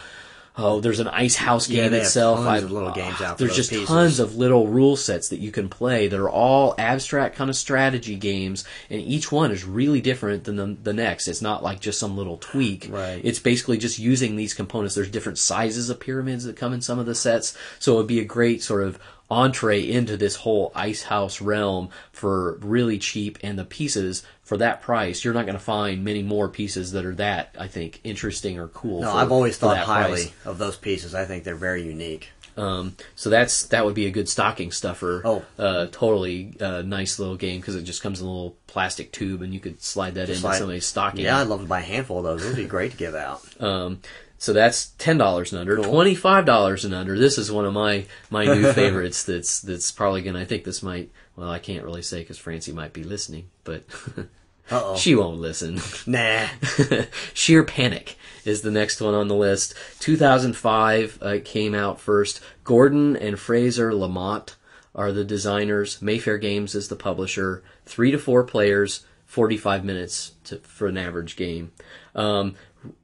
Oh, 0.54 0.80
there's 0.80 1.00
an 1.00 1.08
Ice 1.08 1.34
House 1.36 1.68
Yeah, 1.70 1.84
game 1.84 1.92
they 1.92 1.96
have 1.98 2.06
itself. 2.06 2.36
tons 2.40 2.48
I've- 2.48 2.64
of 2.66 2.72
little 2.72 2.92
games 2.92 3.22
out 3.22 3.38
There's 3.38 3.56
just 3.56 3.70
pieces. 3.70 3.88
tons 3.88 4.20
of 4.20 4.36
little 4.36 4.68
rule 4.68 4.96
sets 4.96 5.28
that 5.30 5.38
you 5.38 5.50
can 5.50 5.70
play 5.70 6.08
that 6.08 6.20
are 6.20 6.28
all 6.28 6.74
abstract 6.76 7.36
kind 7.36 7.48
of 7.48 7.56
strategy 7.56 8.16
games, 8.16 8.64
and 8.90 9.00
each 9.00 9.32
one 9.32 9.50
is 9.50 9.64
really 9.64 10.02
different 10.02 10.44
than 10.44 10.56
the, 10.56 10.76
the 10.82 10.92
next. 10.92 11.26
It's 11.26 11.40
not 11.40 11.62
like 11.62 11.80
just 11.80 11.98
some 11.98 12.18
little 12.18 12.36
tweak. 12.36 12.88
Right. 12.90 13.20
It's 13.24 13.38
basically 13.38 13.78
just 13.78 13.98
using 13.98 14.36
these 14.36 14.52
components. 14.52 14.94
There's 14.94 15.08
different 15.10 15.38
sizes 15.38 15.88
of 15.88 15.98
pyramids 16.00 16.44
that 16.44 16.56
come 16.56 16.74
in 16.74 16.82
some 16.82 16.98
of 16.98 17.06
the 17.06 17.14
sets, 17.14 17.56
so 17.78 17.94
it 17.94 17.96
would 17.96 18.06
be 18.06 18.20
a 18.20 18.24
great 18.24 18.62
sort 18.62 18.82
of 18.82 18.98
entree 19.32 19.80
into 19.80 20.16
this 20.16 20.36
whole 20.36 20.70
ice 20.74 21.02
house 21.04 21.40
realm 21.40 21.88
for 22.12 22.54
really 22.60 22.98
cheap 22.98 23.38
and 23.42 23.58
the 23.58 23.64
pieces 23.64 24.22
for 24.42 24.56
that 24.58 24.82
price 24.82 25.24
you're 25.24 25.34
not 25.34 25.46
going 25.46 25.58
to 25.58 25.64
find 25.64 26.04
many 26.04 26.22
more 26.22 26.48
pieces 26.48 26.92
that 26.92 27.04
are 27.06 27.14
that 27.14 27.54
i 27.58 27.66
think 27.66 28.00
interesting 28.04 28.58
or 28.58 28.68
cool 28.68 29.00
No, 29.00 29.10
for- 29.10 29.16
I've 29.18 29.32
always 29.32 29.56
thought 29.56 29.78
highly 29.78 30.24
price. 30.26 30.32
of 30.44 30.58
those 30.58 30.76
pieces. 30.76 31.14
I 31.14 31.24
think 31.24 31.44
they're 31.44 31.54
very 31.54 31.82
unique. 31.82 32.28
Um, 32.54 32.96
so 33.16 33.30
that's 33.30 33.64
that 33.68 33.86
would 33.86 33.94
be 33.94 34.04
a 34.04 34.10
good 34.10 34.28
stocking 34.28 34.72
stuffer. 34.72 35.22
Oh. 35.24 35.42
uh, 35.58 35.86
totally 35.90 36.54
uh, 36.60 36.82
nice 36.82 37.18
little 37.18 37.36
game 37.36 37.60
because 37.60 37.76
it 37.76 37.84
just 37.84 38.02
comes 38.02 38.20
in 38.20 38.26
a 38.26 38.30
little 38.30 38.56
plastic 38.66 39.10
tube 39.10 39.40
and 39.40 39.54
you 39.54 39.60
could 39.60 39.82
slide 39.82 40.16
that 40.16 40.28
into 40.28 40.44
like- 40.46 40.58
somebody's 40.58 40.84
stocking. 40.84 41.24
Yeah, 41.24 41.38
I'd 41.40 41.46
love 41.46 41.62
to 41.62 41.66
buy 41.66 41.80
a 41.80 41.82
handful 41.94 42.18
of 42.18 42.24
those. 42.24 42.44
It 42.44 42.48
would 42.48 42.56
be 42.56 42.66
great 42.66 42.90
to 42.92 42.98
give 42.98 43.14
out. 43.14 43.40
Um, 43.58 44.00
so 44.42 44.52
that's 44.52 44.86
ten 44.98 45.18
dollars 45.18 45.52
and 45.52 45.60
under. 45.60 45.76
Twenty 45.76 46.16
five 46.16 46.44
dollars 46.44 46.84
and 46.84 46.92
under. 46.92 47.16
This 47.16 47.38
is 47.38 47.52
one 47.52 47.64
of 47.64 47.72
my 47.72 48.06
my 48.28 48.44
new 48.44 48.72
favorites. 48.72 49.22
That's 49.22 49.60
that's 49.60 49.92
probably 49.92 50.20
gonna. 50.20 50.40
I 50.40 50.44
think 50.44 50.64
this 50.64 50.82
might. 50.82 51.12
Well, 51.36 51.48
I 51.48 51.60
can't 51.60 51.84
really 51.84 52.02
say 52.02 52.22
because 52.22 52.38
Francie 52.38 52.72
might 52.72 52.92
be 52.92 53.04
listening, 53.04 53.50
but 53.62 53.84
Uh-oh. 54.68 54.96
she 54.96 55.14
won't 55.14 55.38
listen. 55.38 55.80
Nah. 56.08 56.48
Sheer 57.34 57.62
Panic 57.62 58.16
is 58.44 58.62
the 58.62 58.72
next 58.72 59.00
one 59.00 59.14
on 59.14 59.28
the 59.28 59.36
list. 59.36 59.76
2005 60.00 61.18
uh, 61.22 61.36
came 61.44 61.72
out 61.72 62.00
first. 62.00 62.40
Gordon 62.64 63.14
and 63.14 63.38
Fraser 63.38 63.94
Lamont 63.94 64.56
are 64.92 65.12
the 65.12 65.24
designers. 65.24 66.02
Mayfair 66.02 66.38
Games 66.38 66.74
is 66.74 66.88
the 66.88 66.96
publisher. 66.96 67.62
Three 67.86 68.10
to 68.10 68.18
four 68.18 68.42
players, 68.42 69.06
45 69.26 69.84
minutes 69.84 70.32
to, 70.44 70.56
for 70.58 70.88
an 70.88 70.98
average 70.98 71.36
game. 71.36 71.70
Um, 72.16 72.56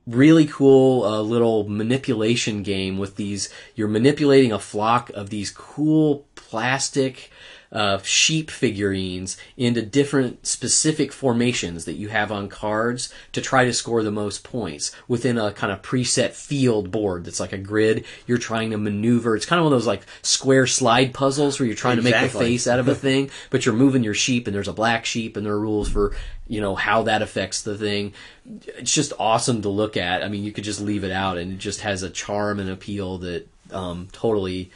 really 0.06 0.46
cool 0.46 1.04
uh, 1.04 1.20
little 1.20 1.68
manipulation 1.68 2.62
game 2.62 2.98
with 2.98 3.16
these. 3.16 3.48
You're 3.74 3.88
manipulating 3.88 4.52
a 4.52 4.58
flock 4.58 5.10
of 5.10 5.30
these 5.30 5.50
cool 5.50 6.26
plastic 6.34 7.30
uh, 7.70 7.98
sheep 7.98 8.50
figurines 8.50 9.36
into 9.56 9.82
different 9.82 10.46
specific 10.46 11.12
formations 11.12 11.84
that 11.84 11.94
you 11.94 12.08
have 12.08 12.32
on 12.32 12.48
cards 12.48 13.12
to 13.32 13.40
try 13.40 13.64
to 13.64 13.72
score 13.72 14.02
the 14.02 14.10
most 14.10 14.42
points 14.42 14.94
within 15.06 15.38
a 15.38 15.52
kind 15.52 15.72
of 15.72 15.82
preset 15.82 16.30
field 16.30 16.90
board 16.90 17.24
that's 17.24 17.40
like 17.40 17.52
a 17.52 17.58
grid. 17.58 18.04
You're 18.26 18.38
trying 18.38 18.70
to 18.70 18.78
maneuver. 18.78 19.36
It's 19.36 19.46
kind 19.46 19.58
of 19.58 19.64
one 19.64 19.72
of 19.72 19.78
those 19.78 19.86
like 19.86 20.02
square 20.22 20.66
slide 20.66 21.12
puzzles 21.12 21.58
where 21.58 21.66
you're 21.66 21.76
trying 21.76 21.96
to 21.96 22.02
make 22.02 22.14
a 22.14 22.28
face 22.28 22.66
out 22.66 22.78
of 22.78 22.88
a 22.88 22.94
thing, 23.08 23.30
but 23.50 23.66
you're 23.66 23.74
moving 23.74 24.02
your 24.02 24.14
sheep 24.14 24.46
and 24.46 24.54
there's 24.56 24.68
a 24.68 24.72
black 24.72 25.04
sheep 25.04 25.36
and 25.36 25.44
there 25.44 25.52
are 25.52 25.60
rules 25.60 25.88
for, 25.88 26.16
you 26.46 26.60
know, 26.60 26.74
how 26.74 27.02
that 27.02 27.20
affects 27.20 27.62
the 27.62 27.76
thing. 27.76 28.14
It's 28.78 28.94
just 28.94 29.12
awesome 29.18 29.60
to 29.62 29.68
look 29.68 29.98
at. 29.98 30.22
I 30.22 30.28
mean, 30.28 30.42
you 30.42 30.52
could 30.52 30.64
just 30.64 30.80
leave 30.80 31.04
it 31.04 31.12
out 31.12 31.36
and 31.36 31.52
it 31.52 31.58
just 31.58 31.82
has 31.82 32.02
a 32.02 32.08
charm 32.08 32.60
and 32.60 32.70
appeal 32.70 33.18
that 33.18 33.46
um, 33.72 34.08
totally 34.12 34.70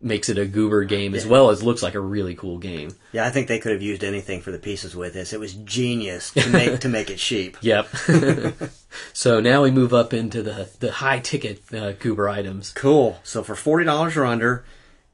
makes 0.00 0.28
it 0.28 0.38
a 0.38 0.46
goober 0.46 0.84
game 0.84 1.14
as 1.14 1.26
well 1.26 1.50
as 1.50 1.62
looks 1.62 1.82
like 1.82 1.94
a 1.94 2.00
really 2.00 2.34
cool 2.34 2.58
game. 2.58 2.90
Yeah, 3.12 3.26
I 3.26 3.30
think 3.30 3.48
they 3.48 3.58
could 3.58 3.72
have 3.72 3.82
used 3.82 4.04
anything 4.04 4.40
for 4.40 4.50
the 4.50 4.58
pieces 4.58 4.94
with 4.94 5.14
this. 5.14 5.32
It 5.32 5.40
was 5.40 5.54
genius 5.54 6.30
to 6.32 6.48
make 6.50 6.80
to 6.80 6.88
make 6.88 7.10
it 7.10 7.18
cheap. 7.18 7.56
Yep. 7.60 7.88
so 9.12 9.40
now 9.40 9.62
we 9.62 9.70
move 9.70 9.92
up 9.92 10.12
into 10.14 10.42
the 10.42 10.68
the 10.80 10.92
high 10.92 11.20
ticket 11.20 11.62
uh, 11.72 11.92
goober 11.92 12.28
items. 12.28 12.72
Cool. 12.72 13.18
So 13.22 13.42
for 13.42 13.54
forty 13.54 13.84
dollars 13.84 14.16
or 14.16 14.24
under, 14.24 14.64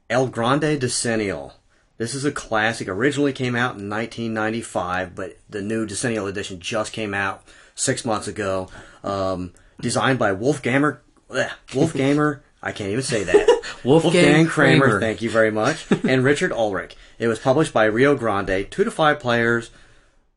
El 0.09 0.27
Grande 0.27 0.79
Decennial. 0.79 1.53
This 1.97 2.13
is 2.13 2.25
a 2.25 2.31
classic. 2.31 2.89
Originally 2.89 3.31
came 3.31 3.55
out 3.55 3.77
in 3.77 3.89
1995, 3.89 5.15
but 5.15 5.37
the 5.49 5.61
new 5.61 5.85
Decennial 5.85 6.27
edition 6.27 6.59
just 6.59 6.91
came 6.91 7.13
out 7.13 7.43
six 7.73 8.03
months 8.03 8.27
ago. 8.27 8.67
Um, 9.03 9.53
designed 9.79 10.19
by 10.19 10.33
Wolfganger. 10.33 10.99
bleh, 11.29 11.51
Wolfganger. 11.69 12.41
I 12.65 12.71
can't 12.71 12.89
even 12.89 13.03
say 13.03 13.23
that. 13.23 13.61
Wolfgang 13.83 14.47
Kramer. 14.47 14.85
Kramer. 14.85 14.99
Thank 14.99 15.21
you 15.21 15.29
very 15.29 15.51
much. 15.51 15.85
And 16.03 16.23
Richard 16.23 16.51
Ulrich. 16.51 16.95
It 17.19 17.27
was 17.27 17.39
published 17.39 17.71
by 17.73 17.85
Rio 17.85 18.15
Grande. 18.15 18.67
Two 18.69 18.83
to 18.83 18.91
five 18.91 19.19
players, 19.19 19.69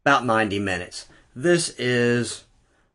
about 0.04 0.24
90 0.26 0.58
minutes. 0.58 1.06
This 1.34 1.70
is 1.78 2.44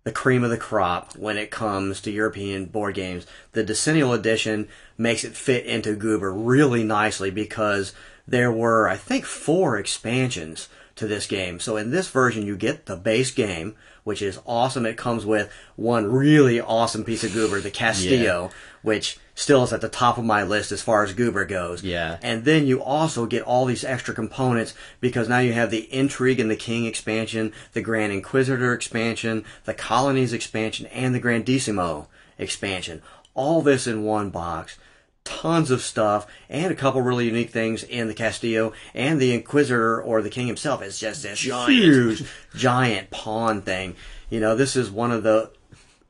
the 0.03 0.11
cream 0.11 0.43
of 0.43 0.49
the 0.49 0.57
crop 0.57 1.15
when 1.17 1.37
it 1.37 1.49
comes 1.49 1.99
to 2.01 2.11
European 2.11 2.65
board 2.65 2.95
games. 2.95 3.25
The 3.53 3.63
Decennial 3.63 4.13
Edition 4.13 4.67
makes 4.97 5.23
it 5.23 5.35
fit 5.35 5.65
into 5.65 5.95
Goober 5.95 6.31
really 6.31 6.83
nicely 6.83 7.31
because 7.31 7.93
there 8.27 8.51
were, 8.51 8.87
I 8.87 8.97
think, 8.97 9.25
four 9.25 9.77
expansions 9.77 10.69
to 10.95 11.07
this 11.07 11.25
game. 11.25 11.59
So 11.59 11.77
in 11.77 11.91
this 11.91 12.09
version, 12.09 12.45
you 12.45 12.55
get 12.55 12.85
the 12.85 12.95
base 12.95 13.31
game, 13.31 13.75
which 14.03 14.21
is 14.21 14.39
awesome. 14.45 14.85
It 14.85 14.97
comes 14.97 15.25
with 15.25 15.51
one 15.75 16.11
really 16.11 16.61
awesome 16.61 17.03
piece 17.03 17.23
of 17.23 17.33
Goober, 17.33 17.59
the 17.61 17.71
Castillo, 17.71 18.51
which 18.83 19.17
still 19.33 19.63
is 19.63 19.73
at 19.73 19.81
the 19.81 19.89
top 19.89 20.17
of 20.19 20.25
my 20.25 20.43
list 20.43 20.71
as 20.71 20.81
far 20.81 21.03
as 21.03 21.13
Goober 21.13 21.45
goes. 21.45 21.83
Yeah. 21.83 22.17
And 22.21 22.45
then 22.45 22.67
you 22.67 22.83
also 22.83 23.25
get 23.25 23.41
all 23.41 23.65
these 23.65 23.83
extra 23.83 24.13
components 24.13 24.75
because 25.01 25.27
now 25.27 25.39
you 25.39 25.53
have 25.53 25.71
the 25.71 25.91
Intrigue 25.91 26.39
and 26.39 26.51
the 26.51 26.55
King 26.55 26.85
expansion, 26.85 27.51
the 27.71 27.81
Grand 27.81 28.13
Inquisitor 28.13 28.73
expansion, 28.73 29.43
the 29.65 29.73
Colonies 29.73 30.33
expansion, 30.33 30.85
and 30.87 31.15
the 31.15 31.21
Grandissimo 31.21 32.07
expansion. 32.37 33.01
All 33.33 33.61
this 33.61 33.87
in 33.87 34.03
one 34.03 34.29
box. 34.29 34.77
Tons 35.23 35.71
of 35.71 35.81
stuff 35.81 36.27
and 36.49 36.69
a 36.69 36.75
couple 36.75 37.01
really 37.01 37.25
unique 37.25 37.49
things 37.49 37.81
in 37.81 38.09
the 38.09 38.13
Castillo 38.13 38.73
and 38.93 39.21
the 39.21 39.33
Inquisitor 39.33 40.01
or 40.01 40.21
the 40.21 40.29
King 40.29 40.47
himself 40.47 40.83
is 40.83 40.99
just 40.99 41.23
this 41.23 41.39
huge 41.39 42.25
giant 42.53 43.09
pawn 43.09 43.61
thing. 43.61 43.95
You 44.29 44.41
know, 44.41 44.53
this 44.57 44.75
is 44.75 44.91
one 44.91 45.11
of 45.11 45.23
the 45.23 45.49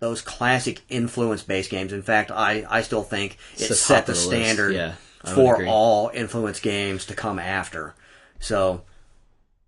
those 0.04 0.22
classic 0.22 0.82
influence 0.89 1.43
based 1.43 1.70
games. 1.70 1.93
In 1.93 2.01
fact, 2.01 2.30
I, 2.30 2.66
I 2.70 2.82
still 2.82 3.04
think 3.04 3.38
it 3.56 3.70
the 3.70 3.74
set 3.74 4.06
the 4.06 4.14
standard 4.14 4.74
Yeah, 4.74 4.95
for 5.34 5.66
all 5.66 6.12
influence 6.14 6.60
games 6.60 7.06
to 7.06 7.16
come 7.16 7.39
after. 7.39 7.95
So 8.38 8.82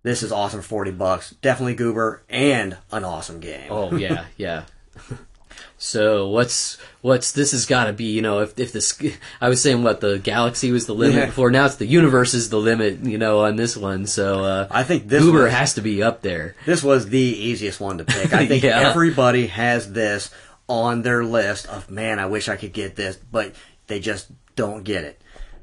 this 0.02 0.22
is 0.22 0.32
awesome 0.32 0.60
for 0.60 0.68
40 0.68 0.90
bucks. 0.90 1.30
Definitely 1.40 1.76
goober 1.76 2.22
and 2.28 2.76
an 2.92 3.02
awesome 3.02 3.40
game. 3.40 3.68
Oh 3.70 3.96
yeah, 3.96 4.26
yeah. 4.36 4.64
So 5.78 6.28
what's 6.28 6.78
what's 7.02 7.32
this 7.32 7.52
has 7.52 7.66
got 7.66 7.84
to 7.84 7.92
be 7.92 8.04
you 8.04 8.22
know 8.22 8.40
if 8.40 8.58
if 8.58 8.72
this 8.72 8.98
I 9.40 9.48
was 9.48 9.60
saying 9.62 9.82
what 9.82 10.00
the 10.00 10.18
galaxy 10.18 10.72
was 10.72 10.86
the 10.86 10.94
limit 10.94 11.16
Yeah. 11.16 11.26
before 11.26 11.50
now 11.50 11.66
it's 11.66 11.76
the 11.76 11.86
universe 11.86 12.34
is 12.34 12.48
the 12.50 12.58
limit 12.58 13.04
you 13.04 13.18
know 13.18 13.44
on 13.44 13.56
this 13.56 13.76
one 13.76 14.06
so 14.06 14.42
uh, 14.44 14.68
I 14.70 14.82
think 14.84 15.08
this 15.08 15.22
Goober 15.22 15.44
was- 15.44 15.52
has 15.52 15.74
to 15.74 15.80
be 15.82 16.02
up 16.02 16.22
there 16.22 16.56
This 16.64 16.82
was 16.82 17.08
the 17.10 17.18
easiest 17.20 17.78
one 17.80 17.98
to 17.98 18.04
pick. 18.04 18.32
I 18.32 18.46
think 18.48 18.64
Yeah. 18.64 18.88
everybody 18.90 19.46
has 19.48 19.92
this 19.92 20.30
on 20.68 21.02
their 21.02 21.24
list 21.24 21.66
of 21.68 21.90
man, 21.90 22.18
I 22.18 22.26
wish 22.26 22.48
I 22.48 22.56
could 22.56 22.72
get 22.72 22.96
this, 22.96 23.16
but 23.16 23.54
they 23.86 24.00
just 24.00 24.28
don't 24.56 24.82
get 24.82 25.04
it. 25.04 25.20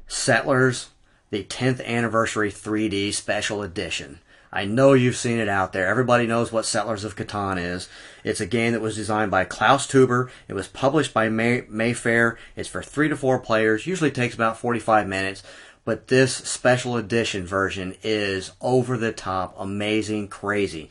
Settlers, 0.08 0.88
the 1.30 1.44
10th 1.44 1.84
anniversary 1.84 2.50
3D 2.50 3.12
special 3.12 3.62
edition. 3.62 4.20
I 4.54 4.66
know 4.66 4.92
you've 4.92 5.16
seen 5.16 5.40
it 5.40 5.48
out 5.48 5.72
there. 5.72 5.88
Everybody 5.88 6.28
knows 6.28 6.52
what 6.52 6.64
Settlers 6.64 7.02
of 7.02 7.16
Catan 7.16 7.60
is. 7.60 7.88
It's 8.22 8.40
a 8.40 8.46
game 8.46 8.72
that 8.72 8.80
was 8.80 8.94
designed 8.94 9.32
by 9.32 9.44
Klaus 9.44 9.84
Teuber. 9.84 10.30
It 10.46 10.54
was 10.54 10.68
published 10.68 11.12
by 11.12 11.28
May- 11.28 11.64
Mayfair. 11.68 12.38
It's 12.54 12.68
for 12.68 12.80
three 12.80 13.08
to 13.08 13.16
four 13.16 13.40
players. 13.40 13.84
Usually 13.84 14.12
takes 14.12 14.36
about 14.36 14.56
45 14.56 15.08
minutes. 15.08 15.42
But 15.84 16.06
this 16.06 16.32
special 16.32 16.96
edition 16.96 17.44
version 17.44 17.96
is 18.04 18.52
over 18.60 18.96
the 18.96 19.10
top, 19.10 19.56
amazing, 19.58 20.28
crazy. 20.28 20.88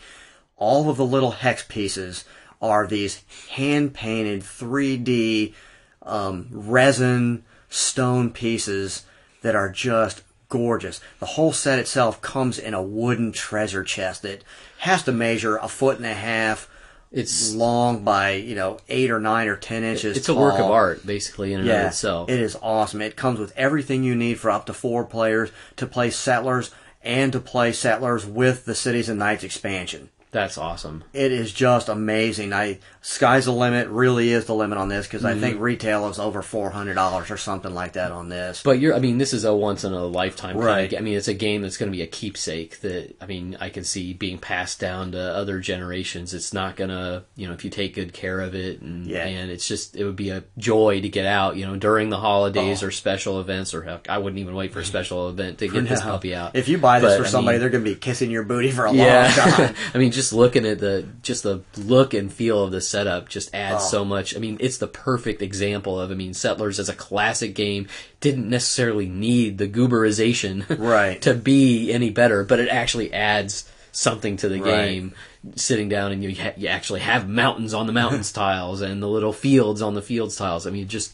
All 0.57 0.89
of 0.89 0.97
the 0.97 1.05
little 1.05 1.32
hex 1.32 1.64
pieces 1.64 2.26
are 2.61 2.86
these 2.86 3.24
hand 3.51 3.93
painted 3.93 4.41
3D 4.41 5.53
um, 6.01 6.47
resin 6.51 7.45
stone 7.70 8.30
pieces 8.30 9.05
that 9.41 9.55
are 9.55 9.70
just 9.70 10.22
gorgeous. 10.54 11.01
The 11.20 11.26
whole 11.26 11.51
set 11.51 11.80
itself 11.80 12.22
comes 12.22 12.60
in 12.60 12.76
a 12.76 12.84
wooden 12.84 13.32
treasure 13.32 13.84
chest 13.84 14.22
that 14.22 14.43
has 14.78 15.01
to 15.04 15.12
measure 15.12 15.58
a 15.58 15.68
foot 15.68 15.97
and 15.97 16.06
a 16.06 16.14
half 16.14 16.70
it's 17.12 17.54
long 17.54 18.04
by 18.04 18.32
you 18.32 18.56
know 18.56 18.80
eight 18.89 19.12
or 19.12 19.20
nine 19.20 19.47
or 19.47 19.56
ten 19.56 19.84
inches. 19.84 20.18
it's 20.18 20.30
a 20.30 20.34
work 20.34 20.60
of 20.60 20.70
art 20.72 21.06
basically 21.06 21.54
in 21.54 21.60
and 21.60 21.70
of 21.70 21.88
itself 21.88 22.30
it 22.30 22.39
is 22.39 22.56
awesome. 22.62 23.01
It 23.01 23.16
comes 23.16 23.39
with 23.39 23.54
everything 23.56 24.04
you 24.04 24.16
need 24.16 24.39
for 24.39 24.51
up 24.51 24.68
to 24.68 24.74
four 24.74 25.06
players 25.06 25.51
to 25.78 25.88
play 25.88 26.12
Settlers 26.12 26.72
and 27.04 27.32
to 27.32 27.39
play 27.39 27.72
Settlers 27.72 28.26
with 28.26 28.66
the 28.66 28.76
Cities 28.76 29.10
and 29.10 29.20
Knights 29.20 29.43
expansion. 29.43 30.10
That's 30.34 30.58
awesome 30.58 31.04
It 31.14 31.32
is 31.32 31.54
just 31.54 31.88
amazing. 31.90 32.52
I 32.52 32.80
sky's 33.02 33.46
the 33.46 33.52
limit. 33.54 33.88
Really 33.90 34.32
is 34.32 34.46
the 34.46 34.56
limit 34.56 34.78
on 34.78 34.90
this 34.90 35.06
because 35.08 35.22
Mm-hmm. 35.24 35.38
I 35.38 35.40
think 35.40 35.62
retail 35.62 36.08
is 36.10 36.20
over 36.20 36.42
four 36.42 36.70
hundred 36.72 36.96
dollars 36.96 37.32
or 37.32 37.38
something 37.38 37.74
like 37.74 37.94
that 37.94 38.12
on 38.12 38.28
this. 38.30 38.62
But 38.64 38.80
you're, 38.80 38.94
I 38.96 39.00
mean, 39.00 39.18
this 39.18 39.34
is 39.34 39.46
a 39.46 39.56
once 39.56 39.84
in 39.84 39.94
a 39.94 40.06
lifetime 40.06 40.54
kind 40.56 40.66
Right. 40.66 40.92
of, 40.94 41.00
I 41.00 41.02
mean, 41.02 41.16
it's 41.16 41.28
a 41.30 41.34
game 41.34 41.62
that's 41.62 41.78
going 41.78 41.92
to 41.92 41.96
be 41.96 42.02
a 42.02 42.08
keepsake 42.08 42.82
that, 42.82 43.16
I 43.22 43.26
mean, 43.26 43.56
I 43.62 43.70
can 43.70 43.84
see 43.84 44.14
being 44.14 44.38
passed 44.38 44.80
down 44.80 45.12
to 45.14 45.20
other 45.20 45.60
generations. 45.60 46.34
It's 46.34 46.54
not 46.54 46.76
going 46.76 46.90
to, 46.90 47.24
you 47.36 47.48
know, 47.48 47.54
if 47.54 47.64
you 47.64 47.70
take 47.70 47.94
good 47.96 48.12
care 48.14 48.40
of 48.42 48.56
it 48.56 48.82
and, 48.82 49.06
Yeah. 49.06 49.26
and 49.26 49.52
it's 49.52 49.68
just, 49.68 49.96
it 49.96 50.04
would 50.06 50.16
be 50.16 50.30
a 50.32 50.44
joy 50.58 51.00
to 51.02 51.10
get 51.10 51.26
out, 51.26 51.56
you 51.58 51.66
know, 51.66 51.76
during 51.76 52.10
the 52.10 52.18
holidays 52.20 52.84
Oh. 52.84 52.88
or 52.88 52.92
special 52.92 53.40
events 53.40 53.74
or 53.74 53.84
heck, 53.84 54.10
I 54.10 54.18
wouldn't 54.18 54.40
even 54.40 54.56
wait 54.56 54.74
for 54.74 54.80
a 54.80 54.86
special 54.86 55.30
event 55.30 55.60
to 55.60 55.68
get 55.68 55.88
this 55.90 56.02
puppy 56.02 56.34
out. 56.34 56.56
If 56.56 56.68
you 56.70 56.78
buy 56.78 57.00
this 57.00 57.12
But, 57.14 57.20
for 57.20 57.26
I 57.26 57.30
somebody, 57.30 57.56
mean, 57.56 57.62
they're 57.62 57.70
going 57.70 57.84
to 57.84 57.90
be 57.90 57.96
kissing 57.96 58.32
your 58.32 58.44
booty 58.44 58.72
for 58.72 58.86
a 58.86 58.90
long 58.92 58.98
yeah, 58.98 59.30
time. 59.32 59.76
I 59.94 59.98
mean, 59.98 60.12
just 60.12 60.22
looking 60.32 60.65
at 60.65 60.80
the 60.80 61.05
just 61.24 61.43
the 61.43 61.61
look 61.78 62.13
and 62.13 62.32
feel 62.32 62.63
of 62.63 62.71
the 62.71 62.80
setup 62.82 63.28
just 63.28 63.53
adds 63.53 63.84
Oh. 63.86 63.88
so 63.89 64.05
much. 64.05 64.36
I 64.36 64.39
mean, 64.39 64.57
it's 64.59 64.78
the 64.78 64.88
perfect 64.88 65.41
example 65.41 65.99
of. 65.99 66.11
I 66.11 66.13
mean, 66.13 66.34
Settlers 66.34 66.80
as 66.80 66.88
a 66.88 66.93
classic 66.93 67.55
game 67.55 67.88
didn't 68.19 68.49
necessarily 68.49 69.07
need 69.07 69.57
the 69.57 69.67
gooberization 69.67 70.65
Right. 70.80 71.21
to 71.24 71.34
be 71.34 71.91
any 71.91 72.09
better, 72.11 72.43
but 72.43 72.59
it 72.59 72.69
actually 72.69 73.11
adds 73.13 73.69
something 73.91 74.38
to 74.38 74.47
the 74.49 74.61
Right. 74.61 74.86
game. 74.86 75.13
Sitting 75.55 75.89
down 75.89 76.13
and 76.13 76.24
you 76.24 76.34
ha- 76.41 76.53
you 76.55 76.69
actually 76.69 77.01
have 77.01 77.28
mountains 77.28 77.74
on 77.74 77.86
the 77.86 77.91
mountains 77.91 78.32
tiles 78.43 78.80
and 78.82 79.03
the 79.03 79.09
little 79.09 79.34
fields 79.34 79.82
on 79.82 79.93
the 79.93 80.01
fields 80.01 80.38
tiles. 80.38 80.65
I 80.65 80.69
mean, 80.69 80.84
it 80.84 80.88
just 80.88 81.13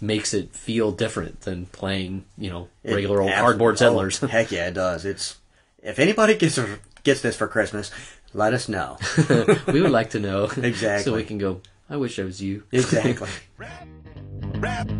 makes 0.00 0.34
it 0.34 0.52
feel 0.54 0.90
different 0.92 1.40
than 1.42 1.66
playing 1.66 2.24
you 2.36 2.50
know 2.50 2.68
It 2.84 2.94
regular 2.94 3.20
old 3.20 3.30
abs- 3.30 3.40
cardboard 3.40 3.74
oh, 3.74 3.78
settlers. 3.78 4.18
heck 4.30 4.50
yeah, 4.50 4.66
it 4.68 4.74
does. 4.74 5.04
It's 5.04 5.36
if 5.80 6.00
anybody 6.00 6.34
gets 6.34 6.58
gets 7.04 7.20
this 7.20 7.36
for 7.36 7.46
Christmas, 7.46 7.92
let 8.34 8.52
us 8.54 8.68
know. 8.68 8.98
we 9.66 9.80
would 9.80 9.90
like 9.90 10.10
to 10.10 10.20
know 10.20 10.44
Exactly. 10.56 11.04
so 11.04 11.14
we 11.14 11.24
can 11.24 11.38
go. 11.38 11.60
I 11.90 11.96
wish 11.96 12.18
I 12.18 12.24
was 12.24 12.42
you. 12.42 12.64
exactly. 12.72 13.28
It. 13.58 14.88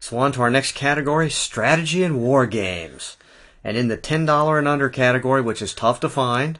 So 0.00 0.16
on 0.16 0.32
to 0.32 0.40
our 0.42 0.48
next 0.50 0.72
category, 0.74 1.28
strategy 1.28 2.02
and 2.02 2.18
war 2.18 2.46
games. 2.46 3.18
And 3.62 3.76
in 3.76 3.88
the 3.88 3.96
ten 3.98 4.24
dollar 4.24 4.58
and 4.58 4.66
under 4.66 4.88
category, 4.88 5.42
which 5.42 5.60
is 5.60 5.74
tough 5.74 6.00
to 6.00 6.08
find, 6.08 6.58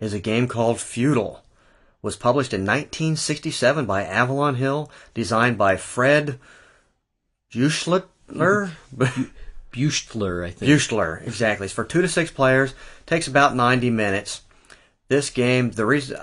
is 0.00 0.12
a 0.12 0.18
game 0.18 0.48
called 0.48 0.80
Feudal. 0.80 1.44
Was 2.02 2.16
published 2.16 2.52
in 2.52 2.62
1967 2.62 3.86
by 3.86 4.02
Avalon 4.04 4.56
Hill, 4.56 4.90
designed 5.14 5.56
by 5.58 5.76
Fred 5.76 6.40
Buechler. 7.52 8.70
Buchtler, 9.72 10.46
I 10.46 10.50
think. 10.50 10.70
Buechler, 10.70 11.26
exactly. 11.26 11.66
It's 11.66 11.74
for 11.74 11.84
two 11.84 12.02
to 12.02 12.08
six 12.08 12.30
players. 12.30 12.74
Takes 13.06 13.28
about 13.28 13.54
90 13.54 13.90
minutes. 13.90 14.42
This 15.08 15.30
game, 15.30 15.70
the 15.70 15.86
reason 15.86 16.18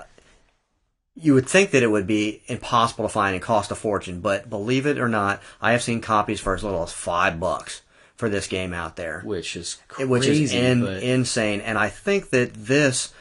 you 1.16 1.32
would 1.34 1.48
think 1.48 1.70
that 1.70 1.82
it 1.82 1.90
would 1.90 2.06
be 2.06 2.42
impossible 2.46 3.04
to 3.04 3.08
find 3.08 3.34
and 3.34 3.42
cost 3.42 3.70
a 3.70 3.74
fortune, 3.74 4.20
but 4.20 4.50
believe 4.50 4.86
it 4.86 4.98
or 4.98 5.08
not, 5.08 5.42
I 5.60 5.72
have 5.72 5.82
seen 5.82 6.00
copies 6.02 6.40
for 6.40 6.54
as 6.54 6.62
little 6.62 6.82
as 6.82 6.92
five 6.92 7.40
bucks 7.40 7.82
for 8.16 8.28
this 8.28 8.46
game 8.46 8.74
out 8.74 8.96
there, 8.96 9.22
which 9.24 9.56
is 9.56 9.78
crazy. 9.88 10.08
which 10.08 10.26
is 10.26 10.52
in, 10.52 10.82
but 10.82 11.02
insane. 11.02 11.62
And 11.62 11.78
I 11.78 11.88
think 11.88 12.30
that 12.30 12.52
this 12.54 13.14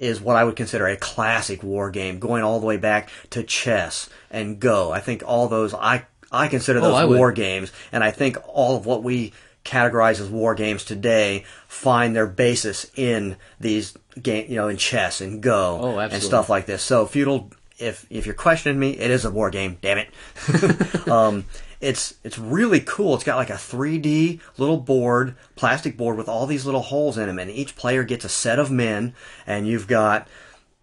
is 0.00 0.20
what 0.20 0.36
I 0.36 0.42
would 0.42 0.56
consider 0.56 0.88
a 0.88 0.96
classic 0.96 1.62
war 1.62 1.90
game, 1.90 2.18
going 2.18 2.42
all 2.42 2.58
the 2.58 2.66
way 2.66 2.76
back 2.76 3.08
to 3.30 3.44
chess 3.44 4.10
and 4.28 4.58
Go. 4.58 4.90
I 4.90 4.98
think 4.98 5.22
all 5.24 5.46
those 5.46 5.74
I 5.74 6.06
I 6.32 6.48
consider 6.48 6.78
Oh, 6.80 6.82
those 6.82 6.94
I 6.96 7.04
would. 7.04 7.18
war 7.18 7.30
games, 7.32 7.70
and 7.92 8.02
I 8.02 8.10
think 8.10 8.36
all 8.48 8.76
of 8.76 8.86
what 8.86 9.02
we 9.02 9.32
categorize 9.64 10.18
as 10.20 10.28
war 10.28 10.54
games 10.56 10.84
today 10.84 11.44
find 11.68 12.16
their 12.16 12.26
basis 12.26 12.90
in 12.96 13.36
these 13.60 13.94
game, 14.20 14.46
you 14.48 14.56
know, 14.56 14.66
in 14.68 14.76
chess 14.76 15.20
and 15.20 15.40
Go 15.40 15.78
Oh, 15.80 15.98
and 15.98 16.22
stuff 16.22 16.48
like 16.48 16.66
this. 16.66 16.82
So 16.82 17.06
feudal. 17.06 17.50
If 17.78 18.06
if 18.10 18.26
you're 18.26 18.34
questioning 18.34 18.78
me, 18.78 18.90
it 18.98 19.10
is 19.10 19.24
a 19.24 19.30
war 19.30 19.50
game. 19.50 19.78
Damn 19.80 19.98
it. 19.98 21.08
um, 21.08 21.44
it's 21.80 22.14
it's 22.22 22.38
really 22.38 22.80
cool. 22.80 23.14
It's 23.16 23.24
got 23.24 23.36
like 23.36 23.50
a 23.50 23.54
3D 23.54 24.40
little 24.56 24.76
board, 24.76 25.34
plastic 25.56 25.96
board 25.96 26.16
with 26.16 26.28
all 26.28 26.46
these 26.46 26.64
little 26.64 26.82
holes 26.82 27.18
in 27.18 27.26
them, 27.26 27.38
and 27.40 27.50
each 27.50 27.74
player 27.74 28.04
gets 28.04 28.24
a 28.24 28.28
set 28.28 28.58
of 28.60 28.70
men, 28.70 29.14
and 29.46 29.66
you've 29.66 29.88
got 29.88 30.28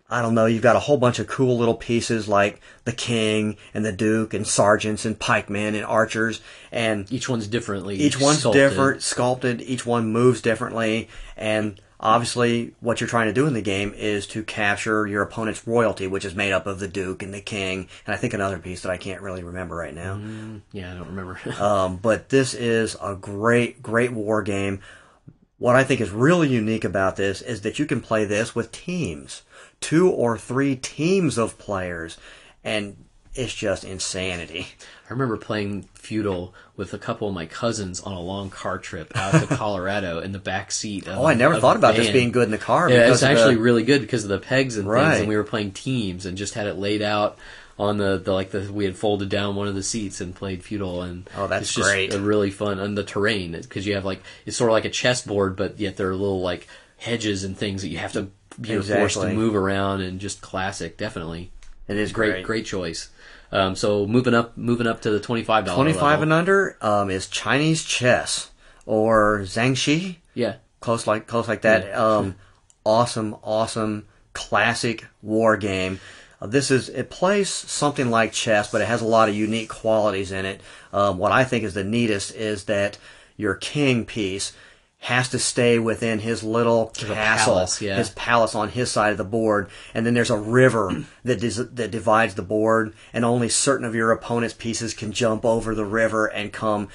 I 0.10 0.22
don't 0.22 0.34
know, 0.34 0.48
you've 0.48 0.64
got 0.64 0.76
a 0.76 0.80
whole 0.80 0.98
bunch 0.98 1.20
of 1.20 1.28
cool 1.28 1.58
little 1.58 1.76
pieces 1.76 2.28
like 2.28 2.62
the 2.84 2.92
king 2.92 3.58
and 3.74 3.86
the 3.86 3.92
duke 3.92 4.34
and 4.34 4.46
sergeants 4.48 5.06
and 5.06 5.20
pikemen 5.20 5.76
and 5.76 5.86
archers, 5.86 6.42
and 6.72 7.12
each 7.12 7.30
one's 7.30 7.48
differently. 7.48 7.96
each 7.96 8.20
one's 8.20 8.40
sculpted. 8.40 8.70
different, 8.70 9.02
sculpted. 9.04 9.62
Each 9.62 9.86
one 9.86 10.12
moves 10.12 10.42
differently, 10.42 11.10
and 11.38 11.80
obviously, 12.00 12.74
what 12.80 13.02
you're 13.02 13.10
trying 13.10 13.28
to 13.28 13.34
do 13.34 13.46
in 13.46 13.54
the 13.54 13.62
game 13.62 13.94
is 13.96 14.26
to 14.28 14.42
capture 14.44 15.06
your 15.06 15.22
opponent's 15.22 15.68
royalty, 15.68 16.08
which 16.08 16.26
is 16.26 16.34
made 16.34 16.54
up 16.54 16.66
of 16.66 16.80
the 16.80 16.88
duke 16.88 17.22
and 17.22 17.34
the 17.34 17.42
king, 17.42 17.88
and 18.08 18.16
I 18.16 18.18
think 18.18 18.34
another 18.34 18.58
piece 18.58 18.82
that 18.82 18.92
I 18.92 18.98
can't 18.98 19.22
really 19.22 19.44
remember 19.44 19.76
right 19.76 19.94
now. 19.94 20.20
Yeah, 20.72 20.92
I 20.92 20.96
don't 20.96 21.08
remember. 21.08 21.40
Um, 21.60 21.98
but 21.98 22.30
this 22.30 22.54
is 22.54 22.96
a 23.02 23.16
great, 23.16 23.84
great 23.84 24.12
war 24.12 24.42
game. 24.42 24.80
What 25.58 25.76
I 25.76 25.84
think 25.84 26.00
is 26.00 26.10
really 26.10 26.48
unique 26.48 26.86
about 26.86 27.18
this 27.18 27.42
is 27.42 27.62
that 27.62 27.78
you 27.80 27.86
can 27.86 28.00
play 28.00 28.24
this 28.24 28.56
with 28.56 28.72
teams, 28.72 29.42
two 29.82 30.10
or 30.10 30.38
three 30.38 30.76
teams 30.76 31.38
of 31.38 31.58
players, 31.58 32.18
and 32.64 33.06
it's 33.36 33.54
just 33.54 33.84
insanity. 33.84 34.68
I 35.10 35.14
remember 35.14 35.38
playing 35.38 35.84
feudal 35.94 36.54
with 36.76 36.94
a 36.94 36.98
couple 36.98 37.28
of 37.28 37.34
my 37.34 37.46
cousins 37.46 38.00
on 38.02 38.14
a 38.14 38.20
long 38.20 38.50
car 38.50 38.78
trip 38.78 39.12
out 39.16 39.40
to 39.42 39.48
Colorado 39.56 40.20
in 40.20 40.32
the 40.32 40.40
back 40.40 40.72
seat. 40.72 41.08
Of, 41.08 41.18
Oh, 41.20 41.26
I 41.26 41.34
never 41.34 41.60
thought 41.60 41.76
about 41.78 41.96
this 41.96 42.10
being 42.12 42.32
good 42.32 42.44
in 42.46 42.52
the 42.52 42.58
car. 42.58 42.90
Yeah, 42.90 43.12
it's 43.12 43.24
actually 43.24 43.56
the, 43.56 43.62
really 43.62 43.84
good 43.84 44.02
because 44.02 44.24
of 44.24 44.30
the 44.30 44.40
pegs 44.40 44.78
and 44.78 44.88
Right. 44.88 45.08
things, 45.10 45.20
and 45.22 45.30
we 45.30 45.36
were 45.36 45.44
playing 45.44 45.72
teams 45.72 46.26
and 46.26 46.38
just 46.38 46.54
had 46.54 46.68
it 46.68 46.76
laid 46.76 47.02
out 47.02 47.38
on 47.78 47.98
the, 47.98 48.18
the 48.18 48.34
like 48.34 48.52
the 48.52 48.72
we 48.74 48.84
had 48.84 48.98
folded 48.98 49.30
down 49.30 49.56
one 49.56 49.68
of 49.70 49.74
the 49.76 49.82
seats 49.84 50.20
and 50.20 50.36
played 50.36 50.62
feudal 50.64 51.02
and 51.02 51.30
Oh, 51.38 51.48
that's 51.48 51.62
it's 51.64 51.74
just 51.74 51.90
great. 51.90 52.14
really 52.14 52.52
fun 52.52 52.78
and 52.78 52.98
the 52.98 53.06
terrain 53.06 53.54
because 53.54 53.88
you 53.88 53.96
have 53.96 54.04
like 54.04 54.22
it's 54.46 54.58
sort 54.58 54.70
of 54.70 54.74
like 54.74 54.84
a 54.84 54.90
chessboard 54.90 55.56
but 55.56 55.80
yet 55.80 55.96
there 55.96 56.10
are 56.10 56.16
little 56.16 56.42
like 56.42 56.68
hedges 56.98 57.46
and 57.46 57.58
things 57.58 57.82
that 57.84 57.88
you 57.88 57.98
have 57.98 58.12
to 58.12 58.30
you're 58.64 58.84
forced 58.84 59.22
to 59.22 59.34
move 59.34 59.56
around 59.56 60.02
and 60.02 60.20
just 60.20 60.42
classic 60.42 60.98
definitely 60.98 61.52
it 61.88 61.98
is 61.98 62.12
great 62.12 62.32
great. 62.32 62.46
great 62.46 62.66
choice 62.66 63.10
um, 63.52 63.76
so 63.76 64.06
moving 64.06 64.34
up 64.36 64.56
moving 64.58 64.86
up 64.86 65.02
to 65.02 65.10
the 65.10 65.20
twenty 65.20 65.44
five 65.44 65.66
dollar 65.66 65.76
Twenty 65.76 65.98
five 65.98 66.22
and 66.22 66.32
under 66.32 66.78
um, 66.82 67.10
is 67.10 67.28
Chinese 67.28 67.84
chess 67.84 68.52
or 68.86 69.40
Zhangxi. 69.40 70.18
yeah 70.36 70.58
close 70.80 71.08
like 71.08 71.28
close 71.28 71.48
like 71.48 71.62
that. 71.62 71.94
Um, 71.96 72.36
awesome, 72.86 73.36
awesome, 73.44 74.08
classic 74.34 75.06
war 75.22 75.58
game. 75.58 76.00
Uh, 76.42 76.48
this 76.48 76.72
is 76.72 76.90
it 76.90 77.10
plays 77.10 77.50
something 77.50 78.10
like 78.10 78.32
chess, 78.32 78.72
but 78.72 78.82
it 78.82 78.88
has 78.88 79.02
a 79.02 79.08
lot 79.08 79.30
of 79.30 79.36
unique 79.36 79.70
qualities 79.70 80.32
in 80.32 80.46
it. 80.46 80.62
Um, 80.94 81.18
what 81.18 81.32
I 81.32 81.44
think 81.44 81.64
is 81.64 81.74
the 81.74 81.84
neatest 81.84 82.36
is 82.36 82.66
that 82.66 82.98
your 83.38 83.56
king 83.56 84.06
piece 84.06 84.54
has 85.02 85.30
to 85.30 85.40
stay 85.40 85.80
within 85.80 86.20
his 86.20 86.44
little 86.44 86.88
castle, 86.88 87.54
palace, 87.54 87.82
yeah. 87.82 87.96
his 87.96 88.10
palace 88.10 88.54
on 88.54 88.68
his 88.70 88.92
side 88.92 89.12
of 89.12 89.18
the 89.18 89.24
board, 89.24 89.70
and 89.94 90.06
then 90.06 90.14
there's 90.14 90.30
a 90.30 90.38
river 90.38 91.06
that 91.24 91.40
dis- 91.40 91.56
that 91.72 91.92
divides 91.92 92.36
the 92.36 92.42
board, 92.42 92.94
and 93.14 93.24
only 93.24 93.48
certain 93.48 93.86
of 93.86 93.96
your 93.96 94.12
opponent's 94.12 94.54
pieces 94.54 94.94
can 94.94 95.12
jump 95.12 95.46
over 95.46 95.74
the 95.74 95.86
river 95.86 96.28
and 96.28 96.52
come 96.52 96.90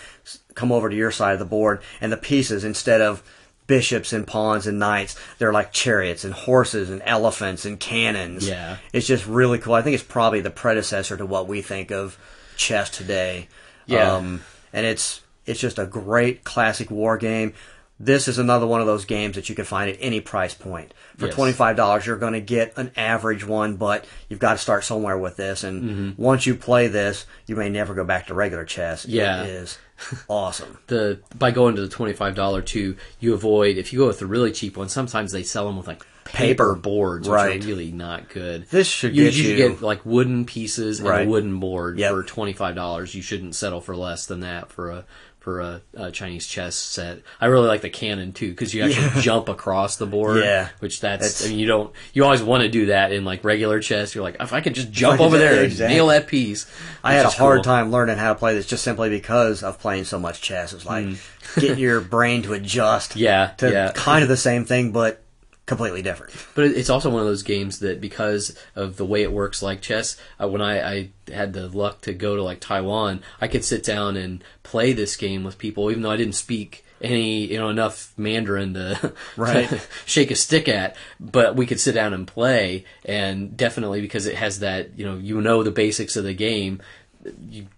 come 0.54 0.70
over 0.70 0.90
to 0.90 0.96
your 0.96 1.10
side 1.10 1.32
of 1.32 1.38
the 1.38 1.44
board. 1.44 1.80
And 2.00 2.12
the 2.12 2.18
pieces, 2.18 2.62
instead 2.62 3.00
of 3.00 3.22
bishops 3.66 4.12
and 4.12 4.26
pawns 4.26 4.66
and 4.66 4.78
knights, 4.78 5.18
they're 5.38 5.52
like 5.52 5.72
chariots 5.72 6.24
and 6.24 6.34
horses 6.34 6.90
and 6.90 7.00
elephants 7.06 7.64
and 7.64 7.80
cannons. 7.80 8.46
Yeah. 8.46 8.76
it's 8.92 9.06
just 9.06 9.26
really 9.26 9.58
cool. 9.58 9.72
I 9.72 9.80
think 9.80 9.94
it's 9.94 10.02
probably 10.02 10.42
the 10.42 10.50
predecessor 10.50 11.16
to 11.16 11.24
what 11.24 11.48
we 11.48 11.62
think 11.62 11.90
of 11.90 12.18
chess 12.56 12.90
today. 12.90 13.48
Yeah. 13.86 14.12
Um, 14.12 14.42
and 14.74 14.84
it's 14.84 15.22
it's 15.46 15.60
just 15.60 15.78
a 15.78 15.86
great 15.86 16.44
classic 16.44 16.90
war 16.90 17.16
game. 17.16 17.54
This 18.00 18.26
is 18.26 18.38
another 18.38 18.66
one 18.66 18.80
of 18.80 18.88
those 18.88 19.04
games 19.04 19.36
that 19.36 19.48
you 19.48 19.54
can 19.54 19.64
find 19.64 19.88
at 19.88 19.96
any 20.00 20.20
price 20.20 20.52
point. 20.52 20.92
For 21.16 21.26
Yes. 21.26 21.34
twenty 21.34 21.52
five 21.52 21.76
dollars, 21.76 22.04
you're 22.06 22.16
going 22.16 22.32
to 22.32 22.40
get 22.40 22.76
an 22.76 22.90
average 22.96 23.46
one, 23.46 23.76
but 23.76 24.04
you've 24.28 24.40
got 24.40 24.52
to 24.54 24.58
start 24.58 24.82
somewhere 24.84 25.16
with 25.16 25.36
this. 25.36 25.62
And 25.62 25.82
Mm-hmm. 25.82 26.22
once 26.22 26.44
you 26.44 26.56
play 26.56 26.88
this, 26.88 27.24
you 27.46 27.54
may 27.54 27.68
never 27.68 27.94
go 27.94 28.04
back 28.04 28.26
to 28.26 28.34
regular 28.34 28.64
chess. 28.64 29.06
Yeah. 29.06 29.44
it 29.44 29.48
is 29.50 29.78
awesome. 30.28 30.78
the 30.88 31.20
by 31.38 31.52
going 31.52 31.76
to 31.76 31.82
the 31.82 31.88
twenty 31.88 32.12
five 32.14 32.34
dollar 32.34 32.62
too, 32.62 32.96
you 33.20 33.32
avoid 33.32 33.76
if 33.78 33.92
you 33.92 34.00
go 34.00 34.06
with 34.08 34.18
the 34.18 34.26
really 34.26 34.50
cheap 34.50 34.76
one. 34.76 34.88
Sometimes 34.88 35.30
they 35.30 35.44
sell 35.44 35.66
them 35.66 35.76
with 35.76 35.86
like 35.86 36.04
paper, 36.24 36.74
boards, 36.74 37.28
which 37.28 37.34
Right. 37.34 37.62
are 37.62 37.66
really 37.66 37.92
not 37.92 38.28
good. 38.28 38.66
This 38.70 38.88
should 38.88 39.14
you, 39.14 39.24
get 39.26 39.34
you 39.34 39.42
should 39.44 39.58
you- 39.58 39.68
get 39.68 39.82
like 39.82 40.04
wooden 40.04 40.46
pieces 40.46 40.98
and 40.98 41.08
Right. 41.08 41.26
a 41.26 41.30
wooden 41.30 41.60
board 41.60 41.98
Yep. 42.00 42.10
for 42.10 42.22
twenty 42.24 42.54
five 42.54 42.74
dollars. 42.74 43.14
You 43.14 43.22
shouldn't 43.22 43.54
settle 43.54 43.80
for 43.80 43.94
less 43.94 44.26
than 44.26 44.40
that 44.40 44.72
for 44.72 44.90
a 44.90 45.04
for 45.44 45.60
a, 45.60 45.82
a 45.92 46.10
Chinese 46.10 46.46
chess 46.46 46.74
set. 46.74 47.20
I 47.38 47.46
really 47.46 47.68
like 47.68 47.82
the 47.82 47.90
cannon 47.90 48.32
too 48.32 48.48
because 48.48 48.72
you 48.72 48.82
actually 48.82 49.20
jump 49.20 49.50
across 49.50 49.96
the 49.96 50.06
board. 50.06 50.38
Yeah. 50.38 50.70
which 50.78 51.00
that's, 51.02 51.20
That's- 51.20 51.44
I 51.44 51.50
mean 51.50 51.58
you 51.58 51.66
don't 51.66 51.92
you 52.14 52.24
always 52.24 52.42
want 52.42 52.62
to 52.62 52.70
do 52.70 52.86
that 52.86 53.12
in 53.12 53.26
like 53.26 53.44
regular 53.44 53.78
chess. 53.80 54.14
You're 54.14 54.24
like 54.24 54.36
if 54.40 54.54
I 54.54 54.62
could 54.62 54.74
just 54.74 54.90
jump 54.90 55.20
over 55.20 55.36
there 55.36 55.56
and 55.56 55.64
exactly. 55.66 55.94
nail 55.94 56.06
that 56.06 56.28
piece. 56.28 56.66
I 57.04 57.12
had 57.12 57.26
a 57.26 57.28
hard 57.28 57.58
cool. 57.58 57.64
time 57.64 57.90
learning 57.92 58.16
how 58.16 58.32
to 58.32 58.38
play 58.38 58.54
this 58.54 58.64
just 58.66 58.82
simply 58.82 59.10
because 59.10 59.62
of 59.62 59.78
playing 59.78 60.04
so 60.04 60.18
much 60.18 60.40
chess. 60.40 60.72
It's 60.72 60.86
like 60.86 61.08
getting 61.56 61.78
your 61.78 62.00
brain 62.00 62.42
to 62.44 62.54
adjust. 62.54 63.12
Mm. 63.12 63.16
Yeah, 63.24 63.46
to 63.58 63.70
yeah. 63.70 63.92
kind 63.94 64.22
of 64.22 64.28
the 64.28 64.36
same 64.36 64.64
thing, 64.64 64.92
but 64.92 65.22
completely 65.66 66.02
different. 66.02 66.32
But 66.54 66.64
it's 66.66 66.90
also 66.90 67.08
one 67.10 67.20
of 67.20 67.26
those 67.26 67.42
games 67.42 67.78
that 67.78 68.00
because 68.00 68.56
of 68.76 68.96
the 68.96 69.04
way 69.04 69.22
it 69.22 69.32
works 69.32 69.62
like 69.62 69.80
chess, 69.80 70.16
uh, 70.40 70.46
when 70.48 70.60
I, 70.60 70.94
I 70.94 71.08
had 71.32 71.52
the 71.54 71.68
luck 71.68 72.02
to 72.02 72.12
go 72.12 72.36
to 72.36 72.42
like 72.42 72.60
Taiwan, 72.60 73.22
I 73.40 73.48
could 73.48 73.64
sit 73.64 73.82
down 73.82 74.16
and 74.16 74.44
play 74.62 74.92
this 74.92 75.16
game 75.16 75.42
with 75.44 75.56
people, 75.58 75.90
even 75.90 76.02
though 76.02 76.10
I 76.10 76.16
didn't 76.18 76.34
speak 76.34 76.84
any, 77.00 77.46
you 77.46 77.58
know, 77.58 77.68
enough 77.68 78.12
Mandarin 78.16 78.74
to, 78.74 79.12
Right. 79.36 79.68
to 79.68 79.80
shake 80.06 80.30
a 80.30 80.34
stick 80.36 80.68
at, 80.68 80.96
but 81.20 81.56
we 81.56 81.66
could 81.66 81.80
sit 81.80 81.92
down 81.94 82.12
and 82.14 82.26
play, 82.26 82.84
and 83.04 83.56
definitely 83.56 84.00
because 84.00 84.26
it 84.26 84.36
has 84.36 84.60
that, 84.60 84.98
you 84.98 85.04
know, 85.04 85.16
you 85.16 85.40
know 85.40 85.62
the 85.62 85.70
basics 85.70 86.16
of 86.16 86.24
the 86.24 86.34
game, 86.34 86.80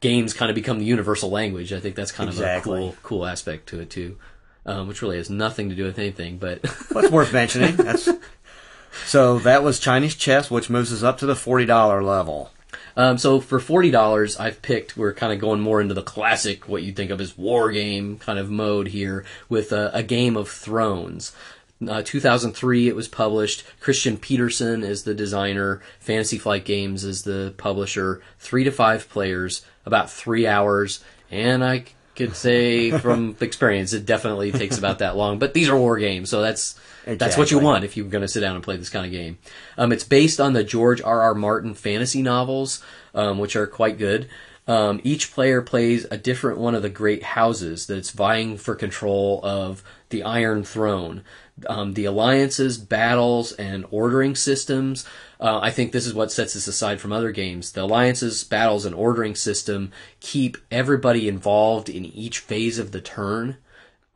games 0.00 0.32
kind 0.34 0.50
of 0.50 0.54
become 0.54 0.78
the 0.78 0.84
universal 0.84 1.30
language. 1.30 1.72
I 1.72 1.80
think 1.80 1.94
that's 1.96 2.12
kind 2.12 2.28
Exactly. 2.28 2.78
of 2.78 2.88
a 2.88 2.90
cool, 2.92 2.96
cool 3.02 3.26
aspect 3.26 3.68
to 3.70 3.80
it 3.80 3.90
too, 3.90 4.16
um, 4.66 4.88
which 4.88 5.00
really 5.00 5.16
has 5.16 5.30
nothing 5.30 5.70
to 5.70 5.74
do 5.74 5.84
with 5.84 5.98
anything, 5.98 6.38
but 6.38 6.66
What's 6.92 7.10
worth 7.10 7.32
mentioning? 7.32 7.76
That's 7.76 8.08
so 9.06 9.38
that 9.40 9.62
was 9.62 9.80
Chinese 9.80 10.14
chess, 10.14 10.50
which 10.50 10.68
moves 10.68 10.92
us 10.92 11.02
up 11.02 11.18
to 11.18 11.26
the 11.26 11.36
forty 11.36 11.64
dollar 11.64 12.02
level. 12.02 12.50
Um, 12.96 13.16
so 13.18 13.40
for 13.40 13.60
forty 13.60 13.90
dollars, 13.90 14.36
I've 14.36 14.60
picked. 14.62 14.96
We're 14.96 15.14
kind 15.14 15.32
of 15.32 15.38
going 15.38 15.60
more 15.60 15.80
into 15.80 15.94
the 15.94 16.02
classic, 16.02 16.68
what 16.68 16.82
you 16.82 16.92
think 16.92 17.10
of 17.10 17.20
as 17.20 17.38
war 17.38 17.70
game 17.70 18.18
kind 18.18 18.38
of 18.38 18.50
mode 18.50 18.88
here, 18.88 19.24
with 19.48 19.72
a, 19.72 19.90
a 19.94 20.02
Game 20.02 20.36
of 20.36 20.48
Thrones. 20.48 21.32
Uh, 21.86 22.00
2003 22.02 22.88
it 22.88 22.96
was 22.96 23.06
published. 23.06 23.62
Christian 23.80 24.16
Petersen 24.16 24.82
is 24.82 25.02
the 25.02 25.14
designer. 25.14 25.82
Fantasy 26.00 26.38
Flight 26.38 26.64
Games 26.64 27.04
is 27.04 27.24
the 27.24 27.52
publisher. 27.58 28.22
Three 28.38 28.64
to 28.64 28.70
five 28.70 29.10
players, 29.10 29.62
about 29.84 30.10
three 30.10 30.46
hours, 30.46 31.04
and 31.30 31.62
I 31.62 31.84
could 32.16 32.34
say 32.34 32.90
from 32.90 33.36
experience 33.40 33.92
it 33.92 34.06
definitely 34.06 34.50
takes 34.52 34.78
about 34.78 34.98
that 34.98 35.16
long. 35.16 35.38
But 35.38 35.54
these 35.54 35.68
are 35.68 35.76
war 35.76 35.98
games, 35.98 36.30
so 36.30 36.40
that's 36.42 36.78
that's 37.04 37.36
what 37.36 37.50
you 37.50 37.58
want 37.60 37.84
if 37.84 37.96
you're 37.96 38.06
going 38.06 38.22
to 38.22 38.28
sit 38.28 38.40
down 38.40 38.56
and 38.56 38.64
play 38.64 38.76
this 38.76 38.90
kind 38.90 39.06
of 39.06 39.12
game. 39.12 39.38
Um, 39.78 39.92
it's 39.92 40.04
based 40.04 40.40
on 40.40 40.54
the 40.54 40.64
George 40.64 41.00
R. 41.00 41.22
R. 41.22 41.34
Martin 41.34 41.74
fantasy 41.74 42.22
novels, 42.22 42.82
um, 43.14 43.38
which 43.38 43.54
are 43.54 43.66
quite 43.66 43.98
good. 43.98 44.28
Um, 44.68 45.00
each 45.04 45.32
player 45.32 45.62
plays 45.62 46.06
a 46.10 46.18
different 46.18 46.58
one 46.58 46.74
of 46.74 46.82
the 46.82 46.88
great 46.88 47.22
houses 47.22 47.86
that's 47.86 48.10
vying 48.10 48.56
for 48.56 48.74
control 48.74 49.40
of 49.44 49.84
the 50.08 50.24
Iron 50.24 50.64
Throne. 50.64 51.22
Um, 51.68 51.94
the 51.94 52.04
alliances, 52.04 52.76
battles, 52.76 53.52
and 53.52 53.86
ordering 53.90 54.34
systems. 54.34 55.06
Uh, 55.40 55.60
I 55.62 55.70
think 55.70 55.92
this 55.92 56.06
is 56.06 56.14
what 56.14 56.32
sets 56.32 56.54
this 56.54 56.66
aside 56.66 57.00
from 57.00 57.12
other 57.12 57.30
games. 57.30 57.72
The 57.72 57.82
alliances, 57.82 58.44
battles, 58.44 58.84
and 58.84 58.94
ordering 58.94 59.34
system 59.34 59.92
keep 60.20 60.56
everybody 60.70 61.28
involved 61.28 61.88
in 61.88 62.06
each 62.06 62.38
phase 62.38 62.78
of 62.78 62.92
the 62.92 63.00
turn 63.00 63.58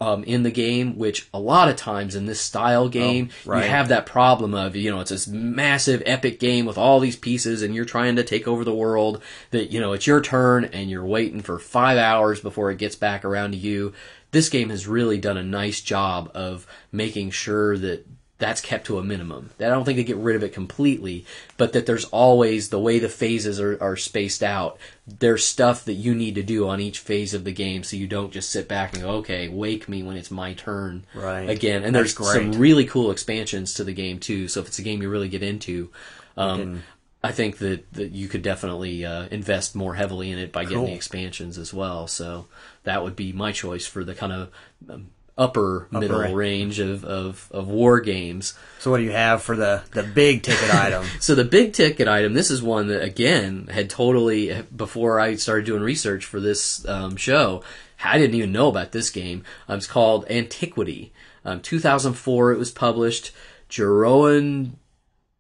um, 0.01 0.25
in 0.25 0.43
the 0.45 0.51
game, 0.51 0.97
which 0.97 1.29
a 1.35 1.39
lot 1.39 1.69
of 1.69 1.77
times 1.77 2.15
in 2.15 2.25
this 2.25 2.41
style 2.41 2.89
game, 2.89 3.29
right. 3.45 3.65
you 3.65 3.71
have 3.71 3.89
that 3.89 4.07
problem 4.07 4.55
of, 4.55 4.75
you 4.75 4.91
know, 4.91 5.01
it's 5.01 5.11
this 5.11 5.29
massive 5.29 6.03
epic 6.07 6.41
game 6.41 6.65
with 6.65 6.79
all 6.79 7.01
these 7.01 7.17
pieces 7.17 7.61
and 7.61 7.75
you're 7.75 7.85
trying 7.85 8.17
to 8.17 8.25
take 8.25 8.49
over 8.49 8.65
the 8.65 8.75
world 8.75 9.23
that, 9.51 9.71
you 9.71 9.79
know, 9.79 9.93
it's 9.93 10.07
your 10.07 10.23
turn 10.23 10.65
and 10.65 10.91
you're 10.91 11.05
waiting 11.05 11.43
for 11.43 11.59
five 11.59 11.99
hours 11.99 12.41
before 12.41 12.71
it 12.71 12.79
gets 12.79 12.97
back 12.97 13.25
around 13.27 13.51
to 13.51 13.59
you. 13.59 13.93
This 14.31 14.49
game 14.49 14.71
has 14.71 14.87
really 14.87 15.19
done 15.19 15.37
a 15.37 15.43
nice 15.43 15.83
job 15.83 16.31
of 16.35 16.67
making 16.93 17.33
sure 17.33 17.77
that 17.77 18.07
that's 18.41 18.61
kept 18.61 18.87
to 18.87 18.99
a 18.99 19.05
minimum. 19.05 19.51
I 19.61 19.65
don't 19.65 19.85
think 19.85 19.97
they 19.97 20.05
get 20.05 20.17
rid 20.17 20.35
of 20.35 20.43
it 20.43 20.53
completely, 20.53 21.27
but 21.57 21.73
that 21.75 21.87
there's 21.87 22.07
always 22.07 22.71
the 22.71 22.81
way 22.81 22.99
the 22.99 23.09
phases 23.09 23.61
are, 23.61 23.81
are 23.81 23.97
spaced 23.97 24.43
out. 24.43 24.79
There's 25.07 25.45
stuff 25.47 25.85
that 25.85 25.93
you 25.93 26.15
need 26.15 26.35
to 26.35 26.43
do 26.43 26.67
on 26.67 26.81
each 26.81 26.99
phase 26.99 27.35
of 27.35 27.45
the 27.45 27.53
game, 27.53 27.85
so 27.85 27.97
you 27.97 28.09
don't 28.09 28.33
just 28.33 28.51
sit 28.51 28.67
back 28.67 28.95
and 28.95 29.03
go, 29.03 29.11
"Okay, 29.17 29.49
wake 29.49 29.89
me 29.89 30.03
when 30.03 30.17
it's 30.17 30.31
my 30.31 30.55
turn." 30.55 31.05
Right. 31.15 31.49
Again, 31.49 31.85
and 31.85 31.95
there's 31.95 32.17
some 32.17 32.53
really 32.53 32.87
cool 32.87 33.11
expansions 33.11 33.75
to 33.75 33.85
the 33.85 33.93
game 33.93 34.19
too. 34.19 34.49
So 34.49 34.61
if 34.61 34.67
it's 34.67 34.79
a 34.79 34.83
game 34.83 35.03
you 35.03 35.11
really 35.11 35.29
get 35.29 35.43
into, 35.43 35.91
um, 36.37 36.83
I 37.23 37.33
think 37.33 37.59
that, 37.59 37.93
that 37.93 38.13
you 38.13 38.29
could 38.29 38.43
definitely 38.43 39.05
uh, 39.05 39.29
invest 39.31 39.77
more 39.77 39.95
heavily 39.95 40.31
in 40.31 40.39
it 40.39 40.53
by 40.53 40.65
getting 40.65 40.87
the 40.87 40.95
expansions 40.95 41.59
as 41.59 41.75
well. 41.75 42.07
So 42.07 42.47
that 42.85 43.05
would 43.05 43.15
be 43.15 43.33
my 43.33 43.53
choice 43.53 43.87
for 43.87 44.05
the 44.05 44.15
kind 44.15 44.33
of 44.33 44.51
um, 44.89 45.09
upper, 45.37 45.89
middle 45.91 46.21
range. 46.21 46.35
range 46.35 46.79
of, 46.81 47.05
of, 47.05 47.49
of 47.51 47.69
war 47.69 48.01
games. 48.01 48.55
So 48.79 48.91
what 48.91 48.99
do 48.99 49.05
you 49.05 49.13
have 49.13 49.43
for 49.43 49.57
the 49.57 49.83
the 49.93 50.03
big 50.03 50.43
ticket 50.43 50.75
item? 50.75 51.07
So 51.21 51.35
the 51.35 51.45
big 51.45 51.73
ticket 51.73 52.09
item, 52.09 52.35
this 52.35 52.51
is 52.51 52.63
one 52.63 52.89
that 52.89 53.03
again 53.03 53.69
had 53.69 53.91
totally 53.91 54.63
before 54.75 55.19
I 55.21 55.37
started 55.37 55.67
doing 55.67 55.83
research 55.83 56.25
for 56.25 56.41
this 56.41 56.87
um, 56.89 57.17
show, 57.17 57.63
I 58.03 58.19
didn't 58.19 58.35
even 58.35 58.53
know 58.53 58.69
about 58.69 58.93
this 58.93 59.11
game. 59.11 59.45
Um, 59.69 59.79
it's 59.79 59.87
called 59.87 60.27
Antiquity. 60.31 61.13
Um, 61.45 61.61
2004, 61.61 62.53
it 62.53 62.59
was 62.59 62.71
published. 62.71 63.33
Jeroen 63.69 64.73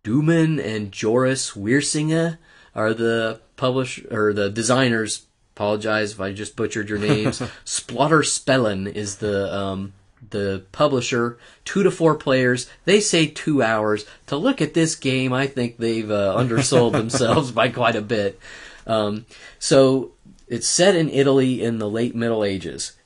Doumen 0.05 0.65
and 0.65 0.93
Joris 0.93 1.53
Wiersinga 1.53 2.39
are 2.75 2.95
the 2.95 3.41
publish 3.57 4.05
or 4.11 4.33
the 4.33 4.51
designers. 4.51 5.27
Apologize 5.61 6.13
if 6.13 6.21
I 6.23 6.33
just 6.33 6.57
butchered 6.57 6.89
your 6.89 6.99
names. 6.99 7.39
Splotter 7.67 8.23
Spellen 8.23 8.91
is 8.91 9.17
the 9.17 9.55
um, 9.55 9.93
the 10.31 10.65
publisher. 10.73 11.37
Two 11.67 11.83
to 11.83 11.91
four 11.91 12.15
players. 12.15 12.67
They 12.87 12.99
say 12.99 13.27
two 13.27 13.63
hours. 13.63 14.07
To 14.29 14.39
look 14.39 14.63
at 14.63 14.73
this 14.73 14.95
game, 14.95 15.35
I 15.35 15.47
think 15.47 15.77
they've 15.77 16.11
uh, 16.11 16.35
undersold 16.35 16.93
themselves 16.95 17.53
by 17.53 17.69
quite 17.69 17.95
a 17.95 18.01
bit. 18.01 18.41
Um, 18.87 19.27
so 19.59 20.13
it's 20.49 20.67
set 20.67 20.97
in 20.97 21.11
Italy 21.11 21.63
in 21.63 21.77
the 21.77 21.91
late 21.91 22.15
Middle 22.15 22.43
Ages. 22.43 22.97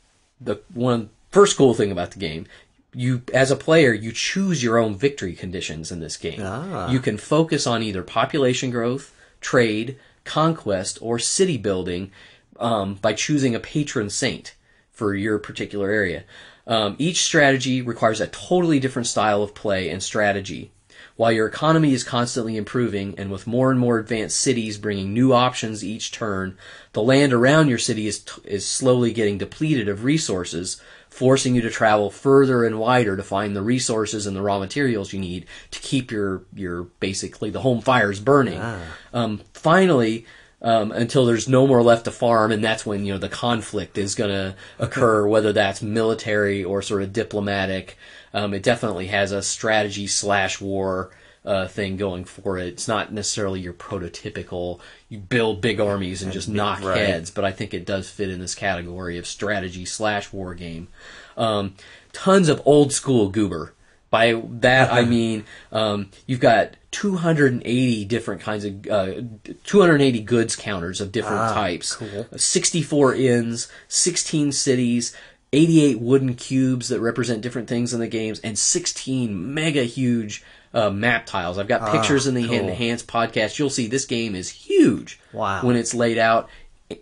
The 0.40 0.60
one 0.72 1.10
first 1.32 1.56
cool 1.56 1.74
thing 1.74 1.90
about 1.90 2.12
the 2.12 2.20
game, 2.20 2.46
you 2.94 3.22
as 3.32 3.50
a 3.50 3.56
player, 3.56 3.92
you 3.92 4.12
choose 4.12 4.62
your 4.62 4.78
own 4.78 4.94
victory 4.94 5.32
conditions 5.32 5.90
in 5.90 5.98
this 5.98 6.16
game. 6.16 6.38
Ah. 6.40 6.88
You 6.88 7.00
can 7.00 7.18
focus 7.18 7.66
on 7.66 7.82
either 7.82 8.04
population 8.04 8.70
growth, 8.70 9.12
trade, 9.40 9.98
conquest, 10.22 10.98
or 11.00 11.18
city 11.18 11.56
building 11.56 12.12
um, 12.58 12.94
by 12.94 13.12
choosing 13.12 13.54
a 13.54 13.60
patron 13.60 14.10
saint 14.10 14.54
for 14.90 15.14
your 15.14 15.38
particular 15.38 15.90
area. 15.90 16.24
Um, 16.66 16.96
each 16.98 17.22
strategy 17.22 17.82
requires 17.82 18.20
a 18.20 18.26
totally 18.28 18.80
different 18.80 19.06
style 19.06 19.42
of 19.42 19.54
play 19.54 19.90
and 19.90 20.02
strategy. 20.02 20.70
While 21.16 21.32
your 21.32 21.46
economy 21.46 21.92
is 21.92 22.02
constantly 22.02 22.56
improving, 22.56 23.14
and 23.18 23.30
with 23.30 23.46
more 23.46 23.70
and 23.70 23.78
more 23.78 23.98
advanced 23.98 24.40
cities 24.40 24.78
bringing 24.78 25.12
new 25.12 25.32
options 25.32 25.84
each 25.84 26.10
turn, 26.10 26.56
the 26.92 27.02
land 27.02 27.32
around 27.32 27.68
your 27.68 27.78
city 27.78 28.08
is, 28.08 28.20
t- 28.20 28.42
is 28.44 28.66
slowly 28.66 29.12
getting 29.12 29.38
depleted 29.38 29.88
of 29.88 30.02
resources, 30.02 30.80
forcing 31.08 31.54
you 31.54 31.60
to 31.60 31.70
travel 31.70 32.10
further 32.10 32.64
and 32.64 32.80
wider 32.80 33.16
to 33.16 33.22
find 33.22 33.54
the 33.54 33.62
resources 33.62 34.26
and 34.26 34.36
the 34.36 34.42
raw 34.42 34.58
materials 34.58 35.12
you 35.12 35.20
need 35.20 35.46
to 35.70 35.78
keep 35.78 36.10
your, 36.10 36.42
your 36.52 36.84
basically 36.98 37.50
the 37.50 37.60
home 37.60 37.80
fires 37.80 38.18
burning. 38.18 38.58
Um, 39.12 39.40
finally, 39.52 40.26
um, 40.64 40.92
until 40.92 41.26
there's 41.26 41.46
no 41.46 41.66
more 41.66 41.82
left 41.82 42.06
to 42.06 42.10
farm, 42.10 42.50
and 42.50 42.64
that's 42.64 42.86
when 42.86 43.04
you 43.04 43.12
know 43.12 43.18
the 43.18 43.28
conflict 43.28 43.98
is 43.98 44.14
going 44.14 44.30
to 44.30 44.56
occur, 44.78 45.26
whether 45.28 45.52
that's 45.52 45.82
military 45.82 46.64
or 46.64 46.80
sort 46.80 47.02
of 47.02 47.12
diplomatic. 47.12 47.98
Um, 48.32 48.54
it 48.54 48.62
definitely 48.62 49.08
has 49.08 49.30
a 49.30 49.42
strategy 49.42 50.06
slash 50.06 50.60
war 50.62 51.10
uh, 51.44 51.68
thing 51.68 51.98
going 51.98 52.24
for 52.24 52.56
it. 52.56 52.68
It's 52.68 52.88
not 52.88 53.12
necessarily 53.12 53.60
your 53.60 53.74
prototypical 53.74 54.80
you 55.10 55.18
build 55.18 55.60
big 55.60 55.80
armies 55.80 56.22
and 56.22 56.32
just 56.32 56.48
knock 56.48 56.82
right. 56.82 56.96
heads, 56.96 57.30
but 57.30 57.44
I 57.44 57.52
think 57.52 57.74
it 57.74 57.84
does 57.84 58.08
fit 58.08 58.30
in 58.30 58.40
this 58.40 58.54
category 58.54 59.18
of 59.18 59.26
strategy 59.26 59.84
slash 59.84 60.32
war 60.32 60.54
game. 60.54 60.88
Um, 61.36 61.74
tons 62.14 62.48
of 62.48 62.62
old 62.64 62.90
school 62.92 63.28
goober. 63.28 63.74
By 64.14 64.40
that 64.60 64.92
I 64.92 65.04
mean 65.04 65.44
um, 65.72 66.10
you've 66.24 66.38
got 66.38 66.76
280 66.92 68.04
different 68.04 68.42
kinds 68.42 68.64
of 68.64 68.86
uh, 68.86 69.22
280 69.64 70.20
goods 70.20 70.54
counters 70.54 71.00
of 71.00 71.10
different 71.10 71.52
types. 71.52 71.96
cool. 71.96 72.28
64 72.36 73.16
inns, 73.16 73.66
16 73.88 74.52
cities, 74.52 75.16
88 75.52 76.00
wooden 76.00 76.34
cubes 76.34 76.90
that 76.90 77.00
represent 77.00 77.40
different 77.40 77.66
things 77.66 77.92
in 77.92 77.98
the 77.98 78.06
games, 78.06 78.38
and 78.44 78.56
16 78.56 79.52
mega 79.52 79.82
huge 79.82 80.44
uh, 80.72 80.90
map 80.90 81.26
tiles. 81.26 81.58
I've 81.58 81.66
got 81.66 81.90
pictures 81.90 82.28
in 82.28 82.34
the 82.34 82.46
cool. 82.46 82.54
enhanced 82.54 83.08
podcast. 83.08 83.58
You'll 83.58 83.68
see 83.68 83.88
this 83.88 84.04
game 84.04 84.36
is 84.36 84.48
huge. 84.48 85.18
Wow. 85.32 85.62
When 85.64 85.74
it's 85.74 85.92
laid 85.92 86.18
out. 86.18 86.48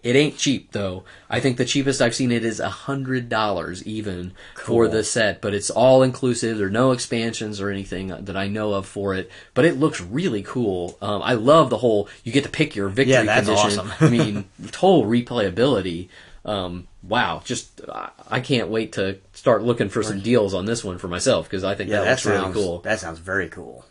It 0.03 0.17
ain't 0.17 0.37
cheap 0.39 0.73
though. 0.73 1.05
I 1.31 1.41
think 1.41 1.57
the 1.57 1.65
cheapest 1.65 2.01
I've 2.03 2.15
seen 2.15 2.31
it 2.33 2.45
is 2.45 2.61
a 2.61 2.69
hundred 2.69 3.29
dollars 3.29 3.85
even 3.87 4.33
for 4.57 4.89
the 4.89 5.03
set, 5.05 5.41
but 5.41 5.55
it's 5.55 5.71
all 5.71 6.03
inclusive. 6.03 6.59
There 6.59 6.67
are 6.67 6.71
no 6.71 6.93
expansions 6.93 7.61
or 7.61 7.71
anything 7.71 8.09
that 8.09 8.37
I 8.37 8.49
know 8.49 8.75
of 8.75 8.87
for 8.87 9.15
it, 9.15 9.31
but 9.55 9.65
it 9.65 9.79
looks 9.79 10.01
really 10.01 10.43
cool. 10.43 10.99
Um, 11.03 11.23
I 11.23 11.35
love 11.35 11.71
the 11.71 11.79
whole 11.79 12.09
you 12.25 12.33
get 12.33 12.45
to 12.45 12.51
pick 12.51 12.77
your 12.77 12.89
victory 12.89 13.13
Yeah, 13.15 13.23
that's 13.25 13.47
condition. 13.49 13.81
awesome. 13.81 13.93
I 14.01 14.11
mean, 14.11 14.45
total 14.73 15.05
replayability. 15.05 16.09
Um, 16.45 16.89
wow, 17.05 17.41
just 17.45 17.81
I, 18.29 18.41
can't 18.41 18.69
wait 18.69 18.93
to 18.95 19.19
start 19.33 19.63
looking 19.63 19.89
for 19.89 20.03
some 20.03 20.21
deals 20.21 20.55
on 20.55 20.65
this 20.67 20.83
one 20.83 20.99
for 20.99 21.07
myself 21.07 21.47
because 21.49 21.63
I 21.63 21.77
think 21.77 21.89
Yeah, 21.89 21.99
that, 21.99 22.05
that 22.05 22.11
looks 22.11 22.27
really 22.27 22.53
cool. 22.53 22.79
that 22.81 22.99
sounds 22.99 23.21
very 23.21 23.49
cool. 23.49 23.85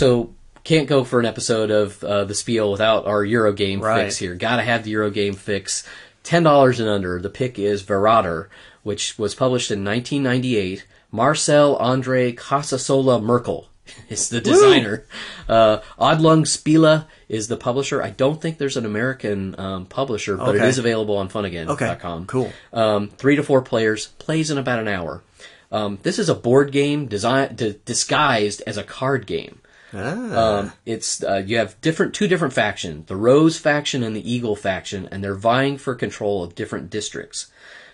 So 0.00 0.32
can't 0.64 0.88
go 0.88 1.04
for 1.04 1.20
an 1.20 1.26
episode 1.26 1.70
of 1.70 2.02
uh, 2.02 2.24
the 2.24 2.34
spiel 2.34 2.72
without 2.72 3.04
our 3.06 3.22
Eurogame 3.22 3.82
Right. 3.82 4.04
fix 4.04 4.16
here. 4.16 4.34
Got 4.34 4.56
to 4.56 4.62
have 4.62 4.82
the 4.82 4.94
Eurogame 4.94 5.36
fix. 5.36 5.86
Ten 6.22 6.42
dollars 6.42 6.80
and 6.80 6.88
under. 6.88 7.20
The 7.20 7.28
pick 7.28 7.58
is 7.58 7.82
Verräter, 7.82 8.46
which 8.82 9.18
was 9.18 9.34
published 9.34 9.70
in 9.70 9.84
1998. 9.84 10.86
Marcel 11.12 11.76
Andre 11.76 12.32
Casasola 12.32 13.22
Merkle 13.22 13.68
is 14.08 14.30
the 14.30 14.40
designer. 14.40 15.04
Uh, 15.46 15.80
Adlung 15.98 16.46
Spiele 16.46 17.04
is 17.28 17.48
the 17.48 17.58
publisher. 17.58 18.02
I 18.02 18.08
don't 18.08 18.40
think 18.40 18.56
there's 18.56 18.78
an 18.78 18.86
American 18.86 19.54
um, 19.60 19.84
publisher, 19.84 20.38
but 20.38 20.54
it 20.54 20.60
Okay. 20.60 20.68
is 20.68 20.78
available 20.78 21.18
on 21.18 21.28
Funagain.com. 21.28 22.22
Okay, 22.22 22.26
cool. 22.26 22.50
Um, 22.72 23.08
three 23.18 23.36
to 23.36 23.42
four 23.42 23.60
players, 23.60 24.06
plays 24.18 24.50
in 24.50 24.56
about 24.56 24.78
an 24.78 24.88
hour. 24.88 25.22
Um, 25.70 25.98
this 26.04 26.18
is 26.18 26.30
a 26.30 26.34
board 26.34 26.72
game 26.72 27.04
design, 27.06 27.54
d- 27.54 27.78
disguised 27.84 28.62
as 28.66 28.78
a 28.78 28.82
card 28.82 29.26
game. 29.26 29.58
Ah, 29.92 30.58
Um, 30.58 30.72
it's 30.86 31.22
uh, 31.22 31.42
you 31.44 31.56
have 31.58 31.80
different 31.80 32.14
two 32.14 32.28
different 32.28 32.54
factions, 32.54 33.06
the 33.06 33.16
Rose 33.16 33.58
faction 33.58 34.02
and 34.02 34.14
the 34.14 34.32
Eagle 34.32 34.56
faction, 34.56 35.08
and 35.10 35.22
they're 35.22 35.34
vying 35.34 35.78
for 35.78 35.94
control 35.94 36.44
of 36.44 36.54
different 36.54 36.90
districts. 36.90 37.50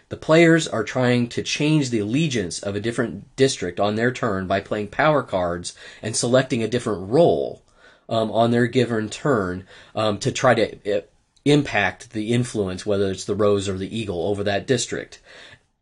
The 0.09 0.17
players 0.17 0.69
are 0.69 0.85
trying 0.85 1.29
to 1.31 1.43
change 1.43 1.91
the 1.91 1.99
allegiance 1.99 2.61
of 2.61 2.77
a 2.77 2.81
different 2.81 3.35
district 3.35 3.81
on 3.81 3.97
their 3.97 4.13
turn 4.13 4.47
by 4.47 4.61
playing 4.61 4.89
power 4.89 5.23
cards 5.23 5.75
and 6.01 6.15
selecting 6.15 6.63
a 6.63 6.69
different 6.69 7.11
role 7.11 7.65
um, 8.09 8.31
on 8.31 8.53
their 8.53 8.69
given 8.69 9.09
turn 9.09 9.67
um, 9.97 10.19
to 10.19 10.31
try 10.31 10.55
to 10.55 10.99
uh, 10.99 11.01
impact 11.45 12.13
the 12.13 12.33
influence, 12.33 12.87
whether 12.87 13.11
it's 13.11 13.25
the 13.25 13.35
rose 13.35 13.69
or 13.69 13.79
the 13.79 13.97
eagle, 13.97 14.29
over 14.29 14.45
that 14.45 14.67
district, 14.67 15.21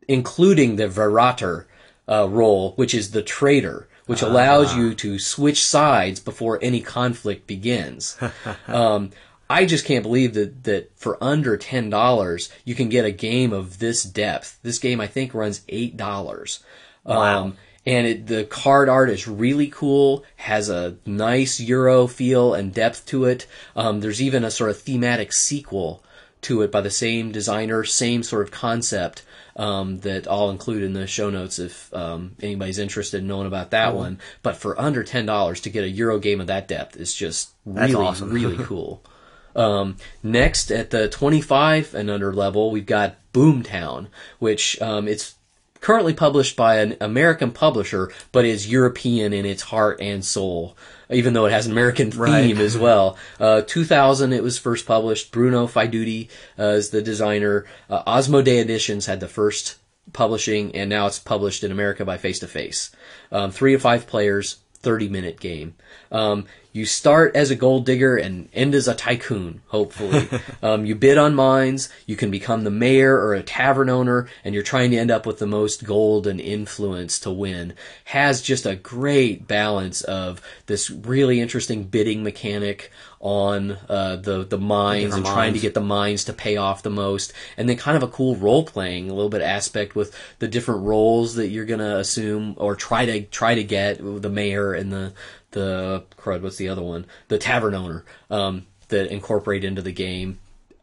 including 0.09 0.77
the 0.77 0.89
Verräter 0.89 1.66
uh, 2.09 2.27
role, 2.28 2.73
which 2.77 2.95
is 2.95 3.11
the 3.11 3.23
traitor, 3.23 3.89
which 4.07 4.23
allows 4.23 4.77
you 4.77 4.95
to 4.95 5.19
switch 5.19 5.65
sides 5.65 6.21
before 6.21 6.59
any 6.63 6.81
conflict 6.81 7.47
begins. 7.47 8.19
um, 8.69 9.11
I 9.49 9.67
just 9.67 9.85
can't 9.85 10.03
believe 10.03 10.35
that, 10.35 10.65
that 10.65 10.91
for 10.99 11.23
under 11.23 11.57
ten 11.57 11.91
dollars 11.91 12.51
you 12.65 12.75
can 12.75 12.89
get 12.89 13.05
a 13.05 13.11
game 13.11 13.53
of 13.53 13.79
this 13.79 14.03
depth. 14.03 14.59
This 14.63 14.79
game 14.79 15.01
I 15.01 15.07
think 15.07 15.35
runs 15.35 15.63
eight 15.69 15.97
dollars. 15.97 16.63
Um, 17.07 17.57
and 17.87 18.07
it, 18.07 18.27
the 18.27 18.45
card 18.45 18.89
art 18.89 19.11
is 19.11 19.29
really 19.29 19.69
cool, 19.69 20.25
has 20.37 20.71
a 20.71 20.97
nice 21.05 21.61
Euro 21.61 22.07
feel 22.07 22.55
and 22.55 22.73
depth 22.73 23.05
to 23.07 23.27
it. 23.27 23.47
Um, 23.77 24.01
there's 24.01 24.23
even 24.23 24.43
a 24.43 24.51
sort 24.51 24.71
of 24.71 24.81
thematic 24.81 25.33
sequel 25.33 26.03
to 26.43 26.63
it 26.63 26.73
by 26.73 26.81
the 26.81 26.91
same 26.91 27.31
designer, 27.31 27.85
same 27.85 28.23
sort 28.23 28.43
of 28.43 28.51
concept 28.51 29.23
um, 29.57 29.99
that 30.01 30.27
I'll 30.29 30.51
include 30.51 30.83
in 30.83 30.93
the 30.93 31.07
show 31.07 31.31
notes 31.31 31.59
if 31.59 31.93
um, 31.95 32.37
anybody's 32.43 32.79
interested 32.79 33.19
in 33.19 33.27
knowing 33.27 33.47
about 33.47 33.71
that 33.71 33.95
one. 33.95 34.19
But 34.43 34.57
for 34.57 34.81
under 34.81 35.05
ten 35.05 35.27
dollars 35.27 35.61
to 35.63 35.71
get 35.71 35.85
a 35.85 35.89
Euro 35.89 36.19
game 36.19 36.41
of 36.41 36.49
that 36.49 36.69
depth 36.69 36.97
is 36.97 37.15
just 37.15 37.51
That's 37.65 37.93
really, 37.93 38.07
awesome. 38.07 38.31
really 38.31 38.65
cool. 38.65 39.03
Um, 39.57 39.99
next, 40.23 40.73
at 40.73 40.91
the 40.91 41.09
25 41.09 41.95
and 41.95 42.11
under 42.11 42.33
level, 42.33 42.71
we've 42.71 42.87
got 42.87 43.17
Boomtown, 43.33 44.09
which 44.41 44.81
um, 44.83 45.07
it's 45.07 45.37
currently 45.81 46.15
published 46.15 46.57
by 46.57 46.79
an 46.79 46.97
American 47.01 47.51
publisher, 47.51 48.11
but 48.33 48.45
is 48.45 48.71
European 48.71 49.33
in 49.33 49.47
its 49.47 49.63
heart 49.63 50.01
and 50.01 50.25
soul, 50.25 50.77
even 51.11 51.33
though 51.33 51.47
it 51.47 51.53
has 51.53 51.67
an 51.67 51.73
American 51.73 52.11
theme 52.11 52.21
Right. 52.21 52.59
as 52.59 52.77
well. 52.79 53.17
Uh, 53.39 53.63
2000, 53.63 54.33
it 54.33 54.43
was 54.43 54.59
first 54.59 54.87
published. 54.87 55.33
Bruno 55.33 55.67
Faidutti 55.67 56.29
uh, 56.59 56.65
is 56.65 56.91
the 56.91 57.03
designer. 57.03 57.65
Uh, 57.91 58.03
Asmodee 58.05 58.61
Editions 58.61 59.07
had 59.07 59.21
the 59.21 59.29
first 59.29 59.77
publishing, 60.13 60.75
and 60.75 60.89
now 60.91 61.07
it's 61.07 61.19
published 61.19 61.65
in 61.65 61.73
America 61.73 62.05
by 62.05 62.17
Face 62.19 62.39
to 62.41 62.47
Face. 62.47 62.91
Um, 63.33 63.51
Three 63.51 63.73
to 63.73 63.79
five 63.79 64.07
players, 64.07 64.59
30 64.79 65.09
minute 65.09 65.41
game. 65.41 65.75
Um, 66.13 66.47
you 66.75 66.87
start 66.87 67.37
as 67.37 67.53
a 67.53 67.55
gold 67.55 67.87
digger 67.87 68.17
and 68.17 68.49
end 68.53 68.75
as 68.75 68.89
a 68.89 68.97
tycoon, 68.97 69.63
hopefully. 69.69 70.29
um, 70.63 70.85
you 70.85 70.97
bid 70.97 71.17
on 71.17 71.33
mines, 71.33 71.89
you 72.05 72.17
can 72.17 72.33
become 72.33 72.65
the 72.65 72.71
mayor 72.71 73.15
or 73.15 73.33
a 73.33 73.45
tavern 73.45 73.89
owner, 73.89 74.27
and 74.43 74.55
you're 74.55 74.65
trying 74.65 74.91
to 74.91 74.97
end 74.97 75.13
up 75.13 75.25
with 75.25 75.39
the 75.39 75.47
most 75.47 75.85
gold 75.85 76.27
and 76.27 76.41
influence 76.41 77.21
to 77.21 77.31
win. 77.31 77.75
Has 78.07 78.43
just 78.43 78.67
a 78.67 78.75
great 78.75 79.47
balance 79.47 80.03
of 80.03 80.43
this 80.67 80.91
really 80.91 81.41
interesting 81.41 81.85
bidding 81.85 82.25
mechanic 82.25 82.91
on 83.21 83.79
uh, 83.89 84.17
the 84.17 84.45
the 84.45 84.59
mines 84.59 85.15
and 85.15 85.25
trying 85.25 85.55
to 85.55 85.59
get 85.59 85.73
the 85.73 85.81
mines 85.81 86.25
to 86.25 86.33
pay 86.33 86.57
off 86.57 86.83
the 86.83 86.91
most, 86.91 87.33
and 87.57 87.69
then 87.69 87.77
kind 87.77 87.97
of 87.97 88.03
a 88.03 88.09
cool 88.09 88.35
role 88.37 88.65
playing, 88.65 89.09
a 89.09 89.15
little 89.15 89.31
bit 89.31 89.41
aspect 89.41 89.95
with 89.95 90.15
the 90.41 90.49
different 90.49 90.83
roles 90.83 91.37
that 91.37 91.49
you're 91.49 91.65
gonna 91.65 91.97
assume 91.97 92.55
or 92.59 92.75
try 92.75 93.07
to 93.07 93.23
try 93.23 93.55
to 93.55 93.65
get 93.65 93.99
the 93.99 94.29
mayor 94.29 94.75
and 94.75 94.93
the 94.93 95.13
the 95.55 96.05
crud. 96.19 96.43
What's 96.43 96.57
the 96.59 96.69
other 96.69 96.83
one? 96.83 97.07
The 97.29 97.39
tavern 97.39 97.75
owner 97.75 98.05
um, 98.31 98.67
that 98.89 99.11
incorporate 99.11 99.65
into 99.65 99.81
the 99.83 99.91
game. 99.93 100.39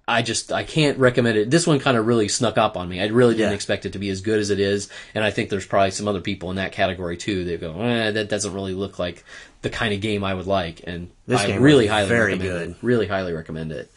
I 0.08 0.24
just 0.24 0.52
I 0.52 0.64
can't 0.64 0.98
recommend 0.98 1.38
it. 1.38 1.50
This 1.52 1.66
one 1.68 1.80
kind 1.80 1.96
of 1.96 2.06
really 2.08 2.28
snuck 2.28 2.58
up 2.58 2.76
on 2.76 2.90
me. 2.90 3.00
I 3.00 3.06
really 3.08 3.36
didn't 3.36 3.52
Yeah. 3.52 3.56
expect 3.56 3.86
it 3.86 3.94
to 3.94 4.00
be 4.00 4.10
as 4.10 4.20
good 4.22 4.40
as 4.40 4.50
it 4.50 4.60
is, 4.60 4.90
and 5.16 5.24
I 5.24 5.30
think 5.32 5.50
there's 5.50 5.66
probably 5.68 5.92
some 5.92 6.08
other 6.08 6.20
people 6.20 6.50
in 6.50 6.56
that 6.58 6.72
category 6.74 7.16
too 7.16 7.46
that 7.46 7.62
go, 7.62 7.80
eh, 7.80 8.12
that 8.12 8.28
doesn't 8.28 8.54
really 8.54 8.74
look 8.74 8.98
like 9.00 9.24
the 9.62 9.70
kind 9.70 9.94
of 9.94 10.02
game 10.02 10.24
I 10.24 10.34
would 10.34 10.48
like. 10.48 10.82
And 10.86 11.12
This 11.28 11.42
I 11.42 11.48
game 11.48 11.62
really 11.62 11.88
highly 11.88 12.10
very 12.10 12.34
recommend 12.34 12.50
good. 12.52 12.70
it. 12.72 12.76
Really 12.82 13.08
highly 13.08 13.32
recommend 13.32 13.72
it. 13.72 13.92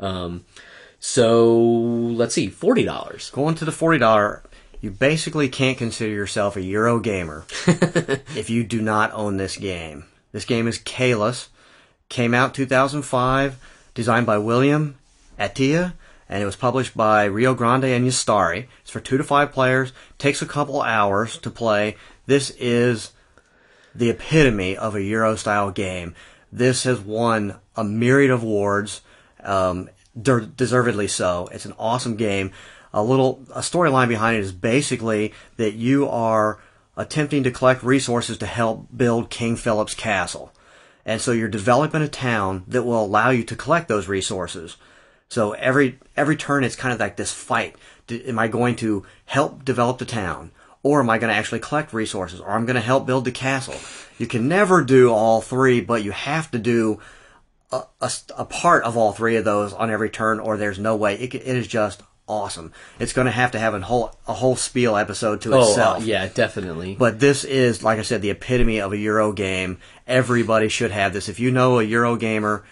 Um, 0.00 0.44
so 0.98 1.52
let's 1.60 2.34
see, 2.34 2.48
forty 2.48 2.82
dollars. 2.84 3.30
Going 3.30 3.54
to 3.56 3.64
the 3.64 3.72
forty 3.72 3.98
dollar, 3.98 4.42
you 4.80 4.90
basically 4.90 5.48
can't 5.48 5.76
consider 5.78 6.12
yourself 6.12 6.56
a 6.56 6.62
Euro 6.62 6.98
gamer 6.98 7.44
if 7.66 8.50
you 8.50 8.64
do 8.64 8.80
not 8.80 9.12
own 9.12 9.36
this 9.36 9.56
game. 9.56 10.04
This 10.32 10.44
game 10.44 10.66
is 10.66 10.78
Caylus. 10.78 11.50
Came 12.08 12.34
out 12.34 12.54
2005, 12.54 13.58
designed 13.94 14.26
by 14.26 14.38
William 14.38 14.96
Attia, 15.38 15.94
and 16.28 16.42
it 16.42 16.46
was 16.46 16.56
published 16.56 16.96
by 16.96 17.24
Rio 17.24 17.54
Grande 17.54 17.84
and 17.84 18.06
Ystari. 18.06 18.66
It's 18.80 18.90
for 18.90 19.00
two 19.00 19.18
to 19.18 19.24
five 19.24 19.52
players. 19.52 19.92
Takes 20.18 20.42
a 20.42 20.46
couple 20.46 20.80
hours 20.82 21.38
to 21.38 21.50
play. 21.50 21.96
This 22.26 22.50
is 22.58 23.12
the 23.94 24.10
epitome 24.10 24.76
of 24.76 24.94
a 24.94 25.02
Euro 25.02 25.36
style 25.36 25.70
game. 25.70 26.14
This 26.50 26.84
has 26.84 27.00
won 27.00 27.56
a 27.76 27.84
myriad 27.84 28.30
of 28.30 28.42
awards, 28.42 29.02
um, 29.42 29.90
de- 30.20 30.46
deservedly 30.46 31.08
so. 31.08 31.48
It's 31.52 31.66
an 31.66 31.74
awesome 31.78 32.16
game. 32.16 32.52
A 32.94 33.02
little 33.02 33.42
a 33.54 33.60
storyline 33.60 34.08
behind 34.08 34.36
it 34.36 34.40
is 34.40 34.52
basically 34.52 35.32
that 35.56 35.74
you 35.74 36.08
are 36.08 36.58
attempting 37.02 37.42
to 37.42 37.50
collect 37.50 37.82
resources 37.82 38.38
to 38.38 38.46
help 38.46 38.86
build 38.96 39.28
King 39.28 39.56
Philip's 39.56 39.94
castle. 39.94 40.52
And 41.04 41.20
so 41.20 41.32
you're 41.32 41.48
developing 41.48 42.00
a 42.00 42.08
town 42.08 42.62
that 42.68 42.84
will 42.84 43.04
allow 43.04 43.30
you 43.30 43.42
to 43.44 43.56
collect 43.56 43.88
those 43.88 44.06
resources. 44.06 44.76
So 45.28 45.52
every 45.52 45.98
every 46.16 46.36
turn, 46.36 46.62
it's 46.62 46.76
kind 46.76 46.94
of 46.94 47.00
like 47.00 47.16
this 47.16 47.32
fight. 47.32 47.74
Am 48.08 48.38
I 48.38 48.48
going 48.48 48.76
to 48.76 49.04
help 49.24 49.64
develop 49.64 49.98
the 49.98 50.04
town, 50.04 50.52
or 50.82 51.00
am 51.00 51.10
I 51.10 51.18
going 51.18 51.32
to 51.32 51.36
actually 51.36 51.58
collect 51.58 51.92
resources, 51.92 52.40
or 52.40 52.50
I'm 52.50 52.66
going 52.66 52.76
to 52.76 52.80
help 52.80 53.06
build 53.06 53.24
the 53.24 53.32
castle? 53.32 53.74
You 54.18 54.26
can 54.26 54.46
never 54.46 54.84
do 54.84 55.10
all 55.10 55.40
three, 55.40 55.80
but 55.80 56.04
you 56.04 56.12
have 56.12 56.50
to 56.52 56.58
do 56.58 57.00
a 57.72 58.44
part 58.44 58.84
of 58.84 58.96
all 58.96 59.12
three 59.12 59.36
of 59.36 59.44
those 59.44 59.72
on 59.72 59.90
every 59.90 60.10
turn, 60.10 60.38
or 60.38 60.56
there's 60.56 60.78
no 60.78 60.94
way. 60.94 61.14
It, 61.14 61.34
it 61.34 61.56
is 61.56 61.66
just 61.66 62.02
awesome. 62.28 62.72
It's 62.98 63.12
going 63.12 63.26
to 63.26 63.30
have 63.30 63.50
to 63.52 63.58
have 63.58 63.74
a 63.74 63.80
whole 63.80 64.14
a 64.26 64.32
whole 64.32 64.56
spiel 64.56 64.96
episode 64.96 65.40
to 65.42 65.54
Oh, 65.54 65.60
uh, 65.60 65.68
itself. 65.68 66.04
yeah, 66.04 66.28
definitely. 66.28 66.94
But 66.98 67.20
this 67.20 67.44
is, 67.44 67.82
like 67.82 67.98
I 67.98 68.02
said, 68.02 68.22
the 68.22 68.30
epitome 68.30 68.80
of 68.80 68.92
a 68.92 68.96
Euro 68.98 69.32
game. 69.32 69.78
Everybody 70.06 70.68
should 70.68 70.90
have 70.90 71.12
this. 71.12 71.28
If 71.28 71.40
you 71.40 71.50
know 71.50 71.78
a 71.78 71.82
Euro 71.84 72.16
gamer 72.16 72.64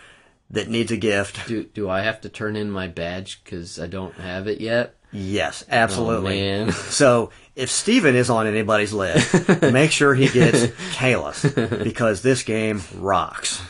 that 0.50 0.68
needs 0.68 0.90
a 0.90 0.96
gift, 0.96 1.46
do 1.46 1.64
do 1.64 1.88
I 1.88 2.00
have 2.02 2.20
to 2.22 2.28
turn 2.28 2.56
in 2.56 2.70
my 2.70 2.88
badge 2.88 3.42
because 3.44 3.78
I 3.78 3.86
don't 3.86 4.14
have 4.14 4.46
it 4.48 4.60
yet? 4.60 4.94
yes, 5.12 5.64
absolutely. 5.68 6.40
Oh. 6.52 6.70
So 6.70 7.30
if 7.56 7.68
Stephen 7.70 8.14
is 8.16 8.30
on 8.30 8.46
anybody's 8.46 8.92
list, 8.92 9.32
make 9.62 9.90
sure 9.90 10.14
he 10.14 10.28
gets 10.28 10.66
Caylus 10.94 11.42
because 11.44 12.22
this 12.22 12.42
game 12.44 12.80
rocks. 12.96 13.60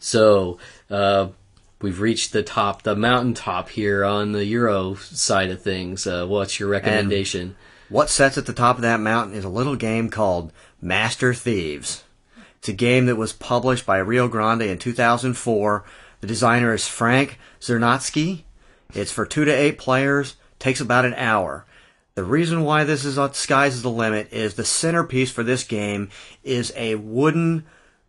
So 0.00 0.58
uh, 0.90 1.28
we've 1.80 2.00
reached 2.00 2.32
the 2.32 2.42
top, 2.42 2.82
the 2.82 2.96
mountaintop 2.96 3.70
here 3.70 4.04
on 4.04 4.32
the 4.32 4.44
Euro 4.46 4.94
side 4.94 5.50
of 5.50 5.62
things. 5.62 6.06
Uh, 6.06 6.26
what's 6.26 6.58
your 6.58 6.68
recommendation? 6.68 7.56
What 7.88 8.10
sets 8.10 8.36
at 8.36 8.46
the 8.46 8.52
top 8.52 8.76
of 8.76 8.82
that 8.82 9.00
mountain 9.00 9.34
is 9.34 9.44
a 9.44 9.48
little 9.48 9.76
game 9.76 10.10
called 10.10 10.52
Master 10.80 11.32
Thieves. 11.32 12.04
It's 12.58 12.68
a 12.68 12.72
game 12.72 13.06
that 13.06 13.16
was 13.16 13.32
published 13.32 13.86
by 13.86 13.98
Rio 13.98 14.28
Grande 14.28 14.62
in 14.62 14.78
2004. 14.78 15.84
The 16.20 16.26
designer 16.26 16.74
is 16.74 16.88
Frank 16.88 17.38
Zernatsky. 17.60 18.42
It's 18.94 19.12
for 19.12 19.24
two 19.24 19.44
to 19.44 19.52
eight 19.52 19.78
players. 19.78 20.36
Takes 20.58 20.80
about 20.80 21.04
an 21.04 21.14
hour. 21.14 21.64
The 22.14 22.24
reason 22.24 22.64
why 22.64 22.82
this 22.82 23.04
is 23.04 23.16
on 23.16 23.34
Skies 23.34 23.76
is 23.76 23.82
the 23.82 23.90
Limit 23.90 24.32
is 24.32 24.54
the 24.54 24.64
centerpiece 24.64 25.30
for 25.30 25.44
this 25.44 25.62
game 25.62 26.10
is 26.42 26.72
a 26.74 26.96
wooden 26.96 27.64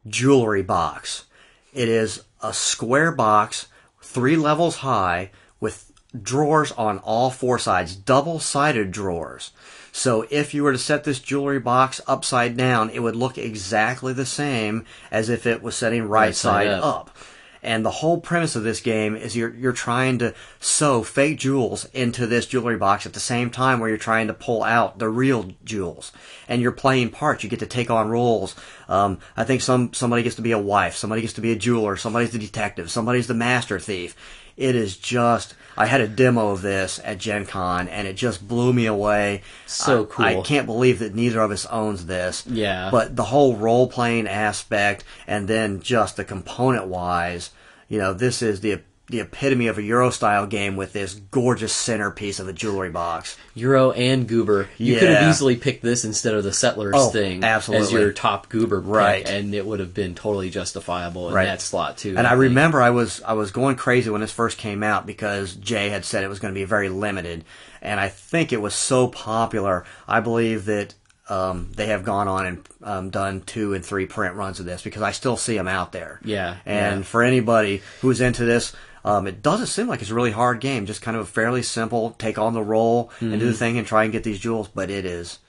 jewelry 0.08 0.64
box. 0.64 1.26
It 1.74 1.88
is 1.88 2.24
a 2.42 2.54
square 2.54 3.12
box, 3.12 3.68
three 4.02 4.36
levels 4.36 4.78
high, 4.78 5.32
with 5.60 5.92
drawers 6.22 6.72
on 6.74 6.98
all 7.00 7.30
four 7.30 7.60
sides, 7.60 7.96
double 7.96 8.40
sided 8.40 8.92
drawers. 8.92 9.52
So 9.92 10.26
if 10.30 10.54
you 10.54 10.64
were 10.64 10.72
to 10.72 10.78
set 10.78 11.04
this 11.04 11.20
jewelry 11.20 11.60
box 11.60 12.00
upside 12.08 12.56
down, 12.56 12.90
it 12.92 13.00
would 13.00 13.16
look 13.16 13.38
exactly 13.38 14.14
the 14.14 14.26
same 14.26 14.86
as 15.12 15.30
if 15.30 15.46
it 15.46 15.62
was 15.62 15.76
setting 15.76 16.04
right, 16.04 16.28
Right 16.28 16.36
side 16.36 16.68
side 16.68 16.74
up. 16.74 16.84
up. 16.84 17.18
And 17.62 17.86
the 17.86 17.92
whole 17.92 18.20
premise 18.20 18.56
of 18.56 18.64
this 18.64 18.80
game 18.80 19.16
is 19.16 19.36
you're 19.36 19.54
you're 19.54 19.74
trying 19.74 20.20
to 20.20 20.34
sew 20.60 21.04
fake 21.04 21.40
jewels 21.40 21.86
into 21.94 22.26
this 22.26 22.46
jewelry 22.46 22.78
box 22.78 23.06
at 23.06 23.14
the 23.14 23.20
same 23.20 23.50
time 23.50 23.80
where 23.80 23.90
you're 23.90 23.98
trying 23.98 24.28
to 24.28 24.34
pull 24.34 24.64
out 24.64 25.00
the 25.00 25.10
real 25.10 25.52
jewels. 25.64 26.12
And 26.48 26.62
you're 26.62 26.72
playing 26.72 27.10
parts. 27.12 27.44
You 27.44 27.50
get 27.50 27.60
to 27.60 27.66
take 27.66 27.92
on 27.92 28.10
roles. 28.10 28.56
Um, 28.88 29.20
I 29.36 29.44
think 29.44 29.62
some 29.62 29.94
somebody 29.94 30.24
gets 30.24 30.38
to 30.38 30.42
be 30.42 30.52
a 30.52 30.60
wife, 30.60 30.96
somebody 30.96 31.22
gets 31.22 31.34
to 31.34 31.42
be 31.42 31.52
a 31.52 31.56
jeweler, 31.56 31.96
somebody's 31.96 32.32
the 32.32 32.40
detective, 32.40 32.90
somebody's 32.90 33.28
the 33.28 33.34
master 33.34 33.80
thief. 33.80 34.16
It 34.56 34.76
is 34.76 34.98
just. 34.98 35.56
I 35.80 35.86
had 35.86 36.02
a 36.02 36.08
demo 36.10 36.50
of 36.52 36.62
this 36.62 37.00
at 37.06 37.18
Gen 37.20 37.46
Con, 37.46 37.88
and 37.88 38.06
it 38.06 38.14
just 38.18 38.46
blew 38.46 38.74
me 38.74 38.86
away. 38.86 39.42
So 39.66 40.04
I- 40.04 40.06
cool. 40.06 40.26
I 40.26 40.42
can't 40.42 40.66
believe 40.66 41.00
that 41.00 41.16
neither 41.16 41.40
of 41.42 41.52
us 41.52 41.66
owns 41.68 42.06
this. 42.06 42.44
Yeah. 42.46 42.90
But 42.92 43.16
the 43.16 43.24
whole 43.24 43.56
role 43.56 43.88
playing 43.88 44.28
aspect 44.28 45.06
and 45.26 45.48
then 45.48 45.80
just 45.80 46.18
the 46.18 46.26
component 46.26 46.88
wise, 46.88 47.52
you 47.88 47.98
know, 47.98 48.14
this 48.14 48.42
is 48.42 48.60
the 48.60 48.82
the 49.10 49.22
epitome 49.22 49.68
of 49.68 49.78
a 49.78 49.82
Euro 49.82 50.12
style 50.12 50.46
game 50.46 50.76
with 50.76 50.94
this 50.94 51.16
gorgeous 51.16 51.74
centerpiece 51.74 52.40
of 52.40 52.48
a 52.48 52.54
jewelry 52.54 52.92
box. 52.92 53.38
Euro 53.56 53.92
and 53.92 54.28
Goober. 54.28 54.68
You 54.78 55.00
could 55.00 55.10
have 55.10 55.28
easily 55.30 55.56
picked 55.56 55.82
this 55.82 56.06
instead 56.06 56.36
of 56.36 56.44
the 56.44 56.54
Settlers 56.54 56.94
Oh, 56.96 57.10
thing 57.10 57.40
as 57.40 57.44
absolutely. 57.70 58.02
your 58.02 58.14
top 58.14 58.50
Goober 58.50 58.80
pick, 58.82 58.90
Right. 58.90 59.28
and 59.28 59.56
it 59.56 59.66
would 59.66 59.80
have 59.80 59.94
been 59.96 60.14
totally 60.14 60.50
justifiable 60.52 61.30
in 61.30 61.34
Right. 61.34 61.46
that 61.46 61.62
slot 61.62 61.98
too. 61.98 62.16
And 62.18 62.28
I 62.28 62.32
think. 62.32 62.42
remember 62.42 62.82
I 62.82 62.92
was 62.92 63.22
I 63.26 63.34
was 63.34 63.50
going 63.52 63.76
crazy 63.78 64.10
when 64.12 64.22
this 64.22 64.32
first 64.32 64.58
came 64.60 64.84
out 64.84 65.08
because 65.08 65.56
Jay 65.56 65.90
had 65.90 66.06
said 66.06 66.24
it 66.24 66.30
was 66.30 66.40
going 66.40 66.54
to 66.54 66.60
be 66.60 66.66
very 66.66 66.90
limited, 66.90 67.46
and 67.82 68.00
I 68.00 68.10
think 68.10 68.54
it 68.54 68.62
was 68.62 68.76
so 68.76 69.08
popular. 69.08 69.86
I 70.08 70.20
believe 70.20 70.66
that 70.66 70.94
um, 71.30 71.70
they 71.76 71.86
have 71.88 72.04
gone 72.04 72.28
on 72.28 72.46
and 72.48 72.68
um, 72.84 73.10
done 73.12 73.42
two 73.42 73.76
and 73.76 73.86
three 73.86 74.08
print 74.08 74.34
runs 74.36 74.60
of 74.60 74.66
this 74.66 74.82
because 74.82 75.04
I 75.04 75.12
still 75.12 75.38
see 75.38 75.56
them 75.56 75.68
out 75.68 75.92
there. 75.92 76.20
Yeah, 76.24 76.56
And 76.66 77.02
yeah. 77.02 77.04
for 77.06 77.22
anybody 77.22 77.84
who's 78.02 78.20
into 78.20 78.46
this, 78.46 78.74
um, 79.06 79.28
it 79.28 79.42
doesn't 79.42 79.68
seem 79.68 79.88
like 79.88 80.02
it's 80.02 80.12
a 80.12 80.16
really 80.16 80.32
hard 80.32 80.60
game. 80.60 80.86
Just 80.86 81.02
kind 81.02 81.16
of 81.18 81.24
a 81.24 81.26
fairly 81.30 81.64
simple. 81.64 82.12
Take 82.12 82.38
on 82.38 82.54
the 82.54 82.62
role 82.64 83.12
and 83.20 83.32
Mm-hmm. 83.32 83.40
do 83.40 83.46
the 83.48 83.54
thing 83.58 83.78
and 83.78 83.86
try 83.88 84.04
and 84.04 84.12
get 84.12 84.24
these 84.24 84.40
jewels, 84.40 84.68
but 84.68 84.90
it 84.90 85.06
is 85.06 85.40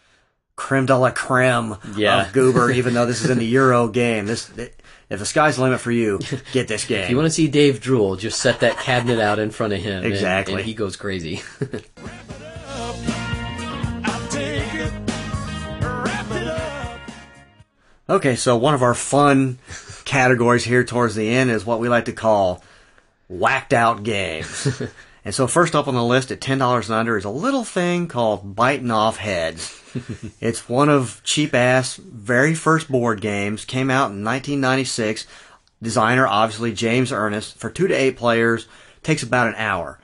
creme 0.57 0.87
de 0.87 0.97
la 0.97 1.11
creme 1.11 1.77
Yeah. 1.97 2.27
of 2.27 2.33
Goober. 2.33 2.71
even 2.73 2.95
though 2.95 3.07
this 3.07 3.25
is 3.25 3.31
in 3.31 3.39
the 3.39 3.47
Euro 3.47 3.89
game, 3.89 4.27
this. 4.27 4.51
if 4.57 5.19
the 5.19 5.25
sky's 5.27 5.57
the 5.57 5.63
limit 5.63 5.81
for 5.81 5.91
you, 5.91 6.21
get 6.53 6.69
this 6.69 6.85
game. 6.85 7.03
If 7.05 7.11
you 7.11 7.17
want 7.17 7.27
to 7.27 7.31
see 7.33 7.49
Dave 7.49 7.81
drool, 7.81 8.17
just 8.17 8.41
set 8.41 8.61
that 8.61 8.79
cabinet 8.79 9.19
out 9.21 9.39
in 9.39 9.51
front 9.51 9.73
of 9.73 9.81
him. 9.81 10.05
Exactly. 10.05 10.55
and 10.57 10.63
he 10.65 10.75
goes 10.75 10.97
crazy. 10.97 11.43
I'll 14.05 14.29
take 14.29 14.75
it, 14.75 14.93
wrap 15.83 16.31
it 16.31 16.47
up. 16.49 17.01
Okay, 18.09 18.37
so 18.37 18.57
one 18.57 18.75
of 18.75 18.83
our 18.83 18.95
fun 18.95 19.59
categories 20.05 20.65
here 20.65 20.85
towards 20.85 21.15
the 21.15 21.29
end 21.29 21.51
is 21.51 21.65
what 21.65 21.81
we 21.81 21.89
like 21.89 22.07
to 22.07 22.13
call 22.13 22.63
whacked 23.31 23.73
out 23.73 24.03
games. 24.03 24.83
and 25.25 25.35
so 25.35 25.47
first 25.47 25.75
up 25.75 25.89
on 25.89 25.95
the 25.95 26.05
list 26.05 26.31
at 26.31 26.41
ten 26.41 26.59
dollars 26.59 26.91
and 26.91 26.99
under 26.99 27.17
is 27.17 27.25
a 27.25 27.31
little 27.31 27.65
thing 27.65 28.09
called 28.09 28.55
biting 28.57 28.91
off 28.91 29.17
heads. 29.17 29.81
it's 30.41 30.69
one 30.69 30.89
of 30.89 31.23
Cheapass 31.25 31.97
very 31.99 32.55
first 32.55 32.91
board 32.91 33.21
games. 33.21 33.65
Came 33.65 33.91
out 33.91 34.11
in 34.11 34.25
1996. 34.25 35.27
Designer 35.83 36.27
obviously 36.27 36.73
James 36.73 37.13
Ernest 37.13 37.57
for 37.57 37.71
two 37.71 37.89
to 37.89 37.95
eight 37.95 38.17
players. 38.17 38.67
Takes 39.03 39.23
about 39.23 39.49
an 39.49 39.55
hour. 39.55 39.99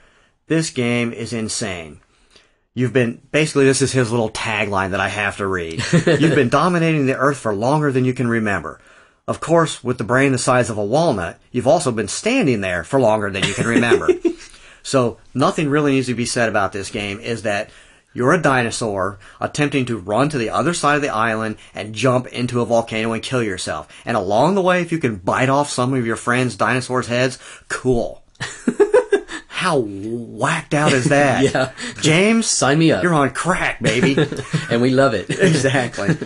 This 0.46 0.70
game 0.70 1.12
is 1.12 1.32
insane. 1.32 2.00
You've 2.72 2.92
been 2.92 3.20
basically 3.32 3.64
this 3.64 3.82
is 3.82 3.92
his 3.92 4.10
little 4.10 4.30
tagline 4.30 4.90
that 4.90 5.00
I 5.00 5.08
have 5.08 5.38
to 5.38 5.46
read. 5.46 5.82
You've 5.92 6.34
been 6.34 6.50
dominating 6.50 7.06
the 7.06 7.16
earth 7.16 7.38
for 7.38 7.54
longer 7.54 7.90
than 7.90 8.04
you 8.04 8.14
can 8.14 8.28
remember. 8.28 8.80
Of 9.28 9.40
course, 9.40 9.82
with 9.82 9.98
the 9.98 10.04
brain 10.04 10.30
the 10.32 10.38
size 10.38 10.70
of 10.70 10.78
a 10.78 10.84
walnut, 10.84 11.38
you've 11.50 11.66
also 11.66 11.90
been 11.90 12.06
standing 12.08 12.60
there 12.60 12.84
for 12.84 13.00
longer 13.00 13.28
than 13.30 13.42
you 13.44 13.54
can 13.54 13.66
remember. 13.66 14.08
so 14.84 15.18
nothing 15.34 15.68
really 15.68 15.92
needs 15.92 16.06
to 16.06 16.14
be 16.14 16.26
said 16.26 16.48
about 16.48 16.72
this 16.72 16.90
game 16.90 17.18
is 17.18 17.42
that 17.42 17.70
you're 18.14 18.32
a 18.32 18.40
dinosaur 18.40 19.18
attempting 19.40 19.84
to 19.86 19.98
run 19.98 20.28
to 20.28 20.38
the 20.38 20.50
other 20.50 20.72
side 20.72 20.94
of 20.96 21.02
the 21.02 21.08
island 21.08 21.56
and 21.74 21.92
jump 21.94 22.28
into 22.28 22.60
a 22.60 22.64
volcano 22.64 23.12
and 23.12 23.22
kill 23.22 23.42
yourself. 23.42 23.88
And 24.06 24.16
along 24.16 24.54
the 24.54 24.62
way, 24.62 24.80
if 24.80 24.92
you 24.92 24.98
can 24.98 25.16
bite 25.16 25.48
off 25.48 25.68
some 25.70 25.92
of 25.92 26.06
your 26.06 26.16
friends' 26.16 26.56
dinosaurs' 26.56 27.08
heads, 27.08 27.38
cool. 27.68 28.22
How 29.48 29.78
whacked 29.80 30.72
out 30.74 30.92
is 30.92 31.06
that? 31.06 31.42
Yeah. 31.52 31.72
James, 32.00 32.46
Sign 32.46 32.78
me 32.78 32.92
up. 32.92 33.02
You're 33.02 33.12
on 33.14 33.30
crack, 33.30 33.82
baby. 33.82 34.16
and 34.70 34.80
we 34.80 34.90
love 34.90 35.14
it. 35.14 35.28
exactly. 35.30 36.16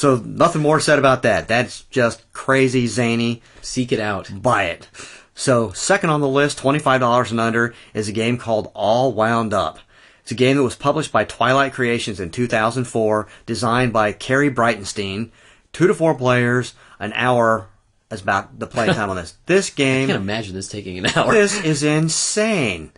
So 0.00 0.16
nothing 0.16 0.62
more 0.62 0.80
said 0.80 0.98
about 0.98 1.24
that. 1.24 1.46
That's 1.46 1.82
just 1.90 2.32
crazy 2.32 2.86
zany. 2.86 3.42
Seek 3.60 3.92
it 3.92 4.00
out. 4.00 4.30
Buy 4.40 4.64
it. 4.64 4.88
So 5.34 5.72
second 5.72 6.08
on 6.08 6.22
the 6.22 6.26
list, 6.26 6.58
$25 6.58 7.30
and 7.30 7.38
under, 7.38 7.74
is 7.92 8.08
a 8.08 8.12
game 8.12 8.38
called 8.38 8.70
All 8.72 9.12
Wound 9.12 9.52
Up. 9.52 9.78
It's 10.22 10.30
a 10.30 10.34
game 10.34 10.56
that 10.56 10.62
was 10.62 10.74
published 10.74 11.12
by 11.12 11.24
Twilight 11.24 11.74
Creations 11.74 12.18
in 12.18 12.30
2004, 12.30 13.28
designed 13.44 13.92
by 13.92 14.12
Kerry 14.12 14.50
Breitenstein. 14.50 15.32
Two 15.74 15.86
to 15.86 15.92
four 15.92 16.14
players, 16.14 16.72
an 16.98 17.12
hour 17.12 17.68
is 18.10 18.22
about 18.22 18.58
the 18.58 18.66
play 18.66 18.86
time 18.94 19.10
on 19.10 19.16
this. 19.16 19.36
This 19.44 19.68
game. 19.68 20.04
I 20.04 20.12
can't 20.12 20.22
imagine 20.22 20.54
this 20.54 20.68
taking 20.68 20.96
an 20.96 21.08
hour. 21.14 21.30
this 21.30 21.62
is 21.62 21.82
insane. 21.82 22.90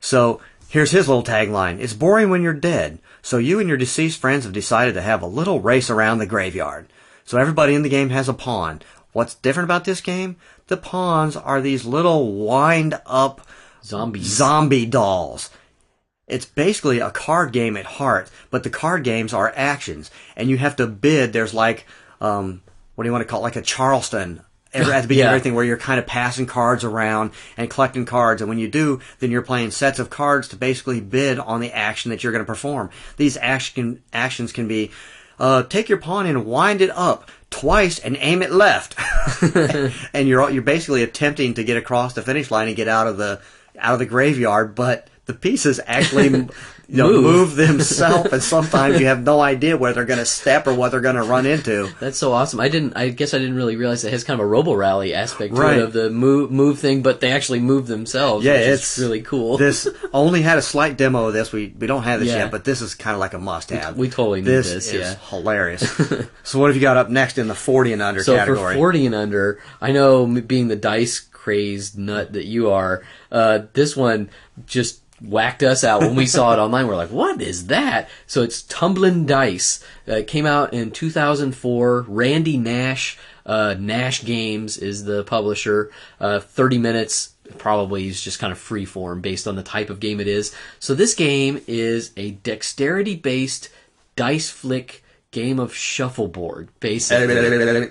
So 0.00 0.40
here's 0.70 0.90
his 0.90 1.06
little 1.06 1.22
tagline. 1.22 1.80
It's 1.80 1.92
boring 1.92 2.30
when 2.30 2.42
you're 2.42 2.54
dead. 2.54 2.98
So 3.26 3.38
you 3.38 3.58
and 3.58 3.68
your 3.68 3.76
deceased 3.76 4.20
friends 4.20 4.44
have 4.44 4.52
decided 4.52 4.94
to 4.94 5.02
have 5.02 5.20
a 5.20 5.26
little 5.26 5.60
race 5.60 5.90
around 5.90 6.18
the 6.18 6.26
graveyard. 6.26 6.86
So 7.24 7.38
everybody 7.38 7.74
in 7.74 7.82
the 7.82 7.88
game 7.88 8.10
has 8.10 8.28
a 8.28 8.32
pawn. 8.32 8.82
What's 9.10 9.34
different 9.34 9.64
about 9.64 9.84
this 9.84 10.00
game? 10.00 10.36
The 10.68 10.76
pawns 10.76 11.34
are 11.34 11.60
these 11.60 11.84
little 11.84 12.32
wind 12.34 12.94
up 13.04 13.44
Zombies. 13.82 14.26
zombie 14.26 14.86
dolls. 14.86 15.50
It's 16.28 16.46
basically 16.46 17.00
a 17.00 17.10
card 17.10 17.50
game 17.50 17.76
at 17.76 17.86
heart, 17.98 18.30
but 18.52 18.62
the 18.62 18.70
card 18.70 19.02
games 19.02 19.34
are 19.34 19.52
actions, 19.56 20.08
and 20.36 20.48
you 20.48 20.58
have 20.58 20.76
to 20.76 20.86
bid. 20.86 21.32
There's 21.32 21.52
like, 21.52 21.84
um, 22.20 22.62
what 22.94 23.02
do 23.02 23.08
you 23.08 23.12
want 23.12 23.22
to 23.22 23.28
call 23.28 23.40
it? 23.40 23.42
Like 23.42 23.56
a 23.56 23.62
Charleston 23.62 24.40
every, 24.72 24.92
at 24.92 25.02
the 25.02 25.08
beginning 25.08 25.24
Yeah. 25.24 25.30
of 25.30 25.34
everything, 25.36 25.54
where 25.54 25.64
you're 25.64 25.76
kind 25.76 25.98
of 25.98 26.06
passing 26.06 26.46
cards 26.46 26.84
around 26.84 27.30
and 27.56 27.68
collecting 27.70 28.04
cards, 28.04 28.42
and 28.42 28.48
when 28.48 28.58
you 28.58 28.68
do, 28.68 29.00
then 29.20 29.30
you're 29.30 29.42
playing 29.42 29.70
sets 29.70 29.98
of 29.98 30.10
cards 30.10 30.48
to 30.48 30.56
basically 30.56 31.00
bid 31.00 31.38
on 31.38 31.60
the 31.60 31.72
action 31.72 32.10
that 32.10 32.22
you're 32.22 32.32
going 32.32 32.44
to 32.44 32.46
perform. 32.46 32.90
These 33.16 33.36
action 33.36 34.02
actions 34.12 34.52
can 34.52 34.68
be, 34.68 34.90
uh, 35.38 35.62
take 35.64 35.88
your 35.88 35.98
pawn 35.98 36.26
and 36.26 36.46
wind 36.46 36.80
it 36.80 36.90
up 36.90 37.30
twice 37.50 37.98
and 37.98 38.16
aim 38.20 38.42
it 38.42 38.50
left, 38.50 38.96
and 40.12 40.28
you're 40.28 40.50
you're 40.50 40.62
basically 40.62 41.02
attempting 41.02 41.54
to 41.54 41.64
get 41.64 41.76
across 41.76 42.14
the 42.14 42.22
finish 42.22 42.50
line 42.50 42.68
and 42.68 42.76
get 42.76 42.88
out 42.88 43.06
of 43.06 43.16
the 43.16 43.40
out 43.78 43.92
of 43.94 43.98
the 43.98 44.06
graveyard, 44.06 44.74
but 44.74 45.08
the 45.26 45.34
pieces 45.34 45.78
actually 45.86 46.48
you 46.88 46.96
know, 46.98 47.10
Move. 47.10 47.22
move. 47.24 47.56
themselves, 47.56 48.32
and 48.32 48.42
sometimes 48.54 49.00
you 49.00 49.06
have 49.06 49.22
no 49.22 49.40
idea 49.40 49.76
where 49.76 49.92
they're 49.92 50.04
going 50.04 50.20
to 50.20 50.26
step 50.26 50.66
or 50.66 50.74
what 50.74 50.90
they're 50.92 51.00
going 51.00 51.16
to 51.16 51.22
run 51.22 51.44
into. 51.46 51.90
That's 51.98 52.16
so 52.18 52.32
awesome. 52.32 52.60
I 52.60 52.68
didn't. 52.68 52.96
I 52.96 53.08
guess 53.08 53.34
I 53.34 53.38
didn't 53.38 53.56
really 53.56 53.76
realize 53.76 54.04
it 54.04 54.12
has 54.12 54.22
kind 54.24 54.40
of 54.40 54.46
a 54.46 54.50
RoboRally 54.50 55.12
aspect 55.12 55.54
to 55.54 55.60
Right. 55.60 55.78
it 55.78 55.82
of 55.82 55.92
the 55.92 56.10
move 56.10 56.50
move 56.52 56.78
thing, 56.78 57.02
but 57.02 57.20
they 57.20 57.32
actually 57.32 57.60
move 57.60 57.86
themselves. 57.88 58.44
Yeah, 58.44 58.52
which 58.54 58.62
it's 58.68 58.98
is 58.98 59.04
really 59.04 59.22
cool. 59.22 59.58
This 59.58 59.88
only 60.12 60.42
had 60.42 60.58
a 60.58 60.62
slight 60.62 60.96
demo 60.96 61.26
of 61.26 61.34
this. 61.34 61.52
We 61.52 61.74
we 61.78 61.86
don't 61.86 62.04
have 62.04 62.20
this 62.20 62.28
Yeah. 62.28 62.38
yet, 62.44 62.50
but 62.50 62.64
this 62.64 62.80
is 62.80 62.94
kind 62.94 63.14
of 63.14 63.20
like 63.20 63.34
a 63.34 63.38
must-have. 63.38 63.96
We 63.96 64.08
totally 64.08 64.40
need 64.40 64.46
this. 64.48 64.72
this, 64.72 64.86
is 64.88 65.00
yeah. 65.00 65.14
hilarious. 65.28 65.82
so 66.44 66.58
what 66.58 66.68
have 66.68 66.76
you 66.76 66.82
got 66.82 66.96
up 66.96 67.10
next 67.10 67.38
in 67.38 67.48
the 67.48 67.54
forty 67.54 67.92
and 67.92 68.00
under 68.02 68.22
so 68.22 68.36
category? 68.36 68.74
for 68.74 68.78
forty 68.78 69.06
and 69.06 69.14
under, 69.14 69.60
I 69.80 69.92
know 69.92 70.26
being 70.26 70.68
the 70.68 70.76
dice 70.76 71.18
crazed 71.18 71.98
nut 71.98 72.32
that 72.32 72.44
you 72.44 72.70
are, 72.70 73.02
uh, 73.32 73.60
this 73.72 73.96
one 73.96 74.28
just 74.66 75.00
whacked 75.20 75.62
us 75.62 75.84
out 75.84 76.00
when 76.00 76.14
we 76.14 76.26
saw 76.26 76.52
it 76.52 76.58
online. 76.58 76.86
We're 76.86 76.96
like, 76.96 77.10
"What 77.10 77.40
is 77.40 77.66
that?" 77.66 78.08
So 78.26 78.42
it's 78.42 78.62
Tumbling 78.62 79.26
Dice. 79.26 79.82
Uh, 80.08 80.16
it 80.16 80.26
came 80.26 80.46
out 80.46 80.72
in 80.72 80.90
2004. 80.90 82.06
Randy 82.08 82.56
Nash, 82.56 83.18
uh, 83.44 83.74
Nash 83.78 84.24
Games 84.24 84.76
is 84.76 85.04
the 85.04 85.24
publisher. 85.24 85.90
Uh, 86.20 86.40
30 86.40 86.78
minutes. 86.78 87.30
Probably 87.58 88.08
is 88.08 88.20
just 88.20 88.40
kind 88.40 88.52
of 88.52 88.58
free 88.58 88.84
form 88.84 89.20
based 89.20 89.46
on 89.46 89.54
the 89.54 89.62
type 89.62 89.88
of 89.88 90.00
game 90.00 90.18
it 90.18 90.26
is. 90.26 90.52
So 90.80 90.94
this 90.94 91.14
game 91.14 91.60
is 91.68 92.10
a 92.16 92.32
dexterity 92.32 93.14
based 93.14 93.68
dice 94.16 94.50
flick 94.50 95.04
game 95.30 95.60
of 95.60 95.72
shuffleboard, 95.74 96.68
basically. 96.80 97.26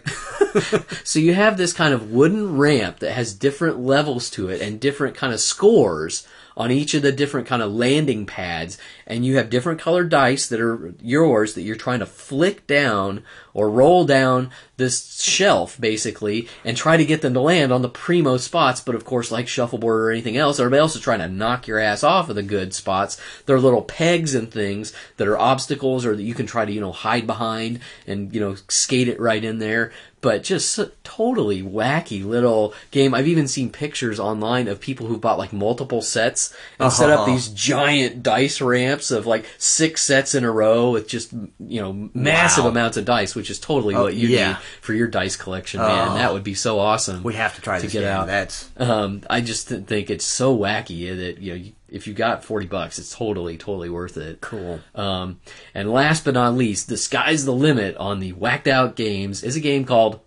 So 1.03 1.19
you 1.19 1.33
have 1.33 1.57
this 1.57 1.73
kind 1.73 1.93
of 1.93 2.11
wooden 2.11 2.57
ramp 2.57 2.99
that 2.99 3.11
has 3.11 3.33
different 3.33 3.79
levels 3.79 4.29
to 4.31 4.49
it 4.49 4.61
and 4.61 4.79
different 4.79 5.15
kind 5.15 5.33
of 5.33 5.39
scores 5.39 6.27
on 6.57 6.71
each 6.71 6.93
of 6.93 7.01
the 7.01 7.11
different 7.11 7.47
kind 7.47 7.61
of 7.61 7.73
landing 7.73 8.25
pads 8.25 8.77
and 9.07 9.25
you 9.25 9.37
have 9.37 9.49
different 9.49 9.79
colored 9.79 10.09
dice 10.09 10.47
that 10.47 10.59
are 10.59 10.93
yours 11.01 11.53
that 11.53 11.61
you're 11.61 11.75
trying 11.75 11.99
to 11.99 12.05
flick 12.05 12.65
down 12.65 13.23
or 13.53 13.69
roll 13.69 14.05
down 14.05 14.49
this 14.77 15.21
shelf 15.21 15.79
basically 15.79 16.47
and 16.63 16.75
try 16.75 16.97
to 16.97 17.05
get 17.05 17.21
them 17.21 17.33
to 17.33 17.39
land 17.39 17.71
on 17.71 17.81
the 17.81 17.89
primo 17.89 18.37
spots. 18.37 18.81
But 18.81 18.95
of 18.95 19.05
course 19.05 19.31
like 19.31 19.47
shuffleboard 19.47 20.01
or 20.01 20.11
anything 20.11 20.37
else 20.37 20.59
everybody 20.59 20.79
else 20.79 20.95
is 20.95 21.01
trying 21.01 21.19
to 21.19 21.27
knock 21.27 21.67
your 21.67 21.79
ass 21.79 22.03
off 22.03 22.29
of 22.29 22.35
the 22.35 22.43
good 22.43 22.73
spots. 22.73 23.19
There 23.45 23.55
are 23.55 23.61
little 23.61 23.83
pegs 23.83 24.33
and 24.33 24.51
things 24.51 24.93
that 25.17 25.27
are 25.27 25.37
obstacles 25.37 26.05
or 26.05 26.15
that 26.15 26.23
you 26.23 26.33
can 26.33 26.47
try 26.47 26.65
to 26.65 26.71
you 26.71 26.81
know 26.81 26.91
hide 26.91 27.27
behind 27.27 27.79
and 28.07 28.33
you 28.33 28.39
know 28.39 28.55
skate 28.69 29.07
it 29.07 29.19
right 29.19 29.43
in 29.43 29.59
there 29.59 29.91
but 30.25 30.41
just 30.43 30.79
totally 31.03 31.61
wacky 31.61 32.25
little 32.25 32.73
game. 32.89 33.13
I've 33.13 33.27
even 33.27 33.47
seen 33.47 33.69
pictures 33.69 34.19
online 34.19 34.67
of 34.67 34.79
people 34.79 35.05
who 35.05 35.17
bought 35.19 35.37
like 35.37 35.53
multiple 35.53 36.01
sets 36.01 36.51
and 36.79 36.91
set 36.91 37.11
up 37.11 37.19
Uh-huh. 37.19 37.31
these 37.31 37.47
giant 37.49 38.23
dice 38.23 38.59
ramps 38.59 39.11
of 39.11 39.27
like 39.27 39.45
six 39.59 40.01
sets 40.01 40.33
in 40.33 40.43
a 40.43 40.49
row 40.51 40.89
with 40.89 41.07
just 41.07 41.31
you 41.59 41.79
know 41.79 42.09
massive 42.15 42.63
Wow. 42.63 42.71
amounts 42.71 42.97
of 42.97 43.05
dice, 43.05 43.35
which 43.35 43.51
is 43.51 43.59
totally 43.59 43.93
what 43.93 44.15
you 44.15 44.27
yeah. 44.29 44.47
need 44.47 44.57
for 44.81 44.93
your 44.95 45.07
dice 45.07 45.35
collection, 45.35 45.79
man. 45.79 46.07
Oh. 46.09 46.15
that 46.15 46.33
would 46.33 46.43
be 46.43 46.55
so 46.55 46.79
awesome. 46.79 47.21
we 47.21 47.35
have 47.35 47.53
to 47.55 47.61
try 47.61 47.77
to 47.77 47.83
this 47.83 47.93
get 47.93 47.99
game. 47.99 48.09
out. 48.09 48.25
That's 48.25 48.67
Um, 48.77 49.21
I 49.29 49.41
just 49.41 49.67
think 49.67 50.09
it's 50.09 50.25
so 50.25 50.57
wacky 50.57 51.15
that 51.15 51.37
you 51.39 51.51
know 51.51 51.57
you- 51.59 51.73
if 51.95 52.07
you 52.07 52.13
got 52.13 52.43
forty 52.43 52.67
bucks, 52.67 52.99
it's 52.99 53.15
totally 53.15 53.57
totally 53.57 53.89
worth 53.89 54.17
it. 54.17 54.41
cool. 54.41 54.81
Um, 54.93 55.39
and 55.73 55.89
last 55.89 56.25
but 56.25 56.33
not 56.33 56.53
least, 56.53 56.89
the 56.89 56.97
sky's 56.97 57.45
the 57.45 57.53
limit 57.53 57.95
on 57.95 58.19
the 58.19 58.33
whacked 58.33 58.67
out 58.67 58.95
games 58.95 59.43
is 59.43 59.55
a 59.55 59.61
game 59.61 59.85
called 59.85 60.19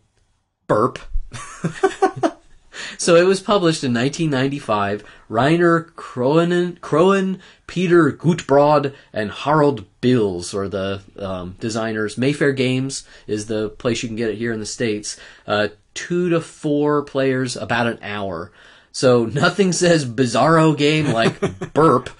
Burp. 0.66 0.98
so 2.98 3.16
it 3.16 3.26
was 3.26 3.42
published 3.42 3.84
in 3.84 3.92
1995. 3.92 5.04
Reiner 5.30 5.92
Kroen, 5.92 6.78
Kroen 6.80 7.38
Peter 7.66 8.10
Gutbrod, 8.12 8.94
and 9.12 9.30
Harald 9.30 9.84
Bilz 10.00 10.54
are 10.54 10.68
the 10.68 11.02
um, 11.18 11.56
designers. 11.60 12.16
Mayfair 12.16 12.52
Games 12.52 13.06
is 13.26 13.46
the 13.46 13.68
place 13.68 14.02
you 14.02 14.08
can 14.08 14.16
get 14.16 14.30
it 14.30 14.38
here 14.38 14.54
in 14.54 14.60
the 14.60 14.66
States. 14.66 15.20
Uh, 15.46 15.68
two 15.92 16.30
to 16.30 16.40
four 16.40 17.02
players, 17.02 17.56
about 17.56 17.86
an 17.86 17.98
hour. 18.00 18.52
So 18.98 19.26
nothing 19.26 19.72
says 19.72 20.04
bizarro 20.04 20.76
game 20.76 21.12
like 21.12 21.72
Burp. 21.72 22.10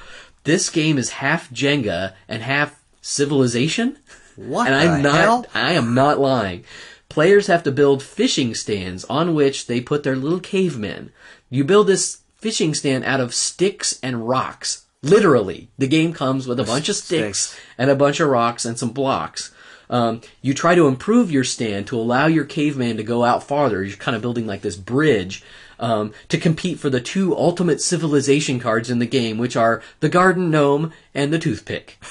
This 0.44 0.70
game 0.70 0.96
is 0.96 1.10
half 1.10 1.50
Jenga 1.50 2.14
and 2.28 2.40
half 2.40 2.80
Civilization. 3.00 3.98
What 4.36 4.68
and 4.68 4.76
I'm 4.76 5.02
not 5.02 5.14
hell? 5.16 5.46
I 5.52 5.72
am 5.72 5.92
not 5.92 6.20
lying. 6.20 6.62
Players 7.08 7.48
have 7.48 7.64
to 7.64 7.72
build 7.72 8.00
fishing 8.00 8.54
stands 8.54 9.04
on 9.06 9.34
which 9.34 9.66
they 9.66 9.80
put 9.80 10.04
their 10.04 10.14
little 10.14 10.38
cavemen. 10.38 11.10
You 11.50 11.64
build 11.64 11.88
this 11.88 12.18
fishing 12.36 12.74
stand 12.74 13.02
out 13.04 13.18
of 13.18 13.34
sticks 13.34 13.98
and 14.00 14.28
rocks. 14.28 14.86
Literally. 15.02 15.70
The 15.78 15.88
game 15.88 16.12
comes 16.12 16.46
with 16.46 16.60
a 16.60 16.64
bunch 16.64 16.88
of 16.88 16.94
sticks, 16.94 17.40
sticks. 17.40 17.64
and 17.76 17.90
a 17.90 17.96
bunch 17.96 18.20
of 18.20 18.28
rocks 18.28 18.64
and 18.64 18.78
some 18.78 18.90
blocks. 18.90 19.52
Um, 19.90 20.20
you 20.42 20.54
try 20.54 20.76
to 20.76 20.86
improve 20.86 21.32
your 21.32 21.42
stand 21.42 21.88
to 21.88 21.98
allow 21.98 22.26
your 22.26 22.44
caveman 22.44 22.98
to 22.98 23.02
go 23.02 23.24
out 23.24 23.42
farther. 23.42 23.82
You're 23.82 23.96
kind 23.96 24.14
of 24.14 24.22
building 24.22 24.46
like 24.46 24.60
this 24.60 24.76
bridge 24.76 25.42
um, 25.78 26.12
to 26.28 26.38
compete 26.38 26.78
for 26.78 26.90
the 26.90 27.00
two 27.00 27.36
ultimate 27.36 27.80
civilization 27.80 28.60
cards 28.60 28.90
in 28.90 28.98
the 28.98 29.06
game, 29.06 29.38
which 29.38 29.56
are 29.56 29.82
the 30.00 30.08
garden 30.08 30.50
gnome 30.50 30.92
and 31.14 31.32
the 31.32 31.38
toothpick. 31.38 31.98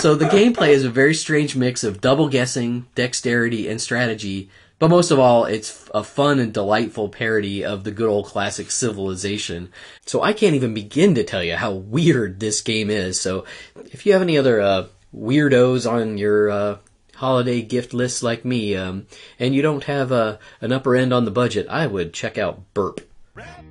So 0.00 0.14
the 0.14 0.24
gameplay 0.24 0.68
is 0.68 0.84
a 0.84 0.90
very 0.90 1.12
strange 1.12 1.54
mix 1.54 1.84
of 1.84 2.00
double 2.00 2.30
guessing, 2.30 2.86
dexterity, 2.94 3.68
and 3.68 3.78
strategy. 3.78 4.48
But 4.78 4.88
most 4.88 5.10
of 5.10 5.18
all, 5.18 5.44
it's 5.44 5.90
a 5.94 6.02
fun 6.02 6.38
and 6.38 6.54
delightful 6.54 7.10
parody 7.10 7.62
of 7.66 7.84
the 7.84 7.90
good 7.90 8.08
old 8.08 8.24
classic 8.24 8.70
Civilization. 8.70 9.70
So 10.06 10.22
I 10.22 10.32
can't 10.32 10.54
even 10.54 10.72
begin 10.72 11.14
to 11.16 11.24
tell 11.24 11.44
you 11.44 11.56
how 11.56 11.72
weird 11.72 12.40
this 12.40 12.62
game 12.62 12.88
is. 12.88 13.20
So 13.20 13.44
if 13.92 14.06
you 14.06 14.14
have 14.14 14.22
any 14.22 14.38
other 14.38 14.62
uh, 14.62 14.86
weirdos 15.14 15.90
on 15.90 16.16
your 16.16 16.48
uh, 16.48 16.76
holiday 17.20 17.60
gift 17.60 17.92
lists 17.92 18.22
like 18.22 18.44
me, 18.44 18.74
um, 18.74 19.06
and 19.38 19.54
you 19.54 19.60
don't 19.60 19.84
have 19.84 20.10
uh, 20.10 20.38
an 20.62 20.72
upper 20.72 20.96
end 20.96 21.12
on 21.12 21.26
the 21.26 21.30
budget, 21.30 21.66
I 21.68 21.86
would 21.86 22.14
check 22.14 22.38
out 22.38 22.62
Burp. 22.72 23.00
Rap, 23.34 23.64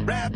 rap. 0.00 0.32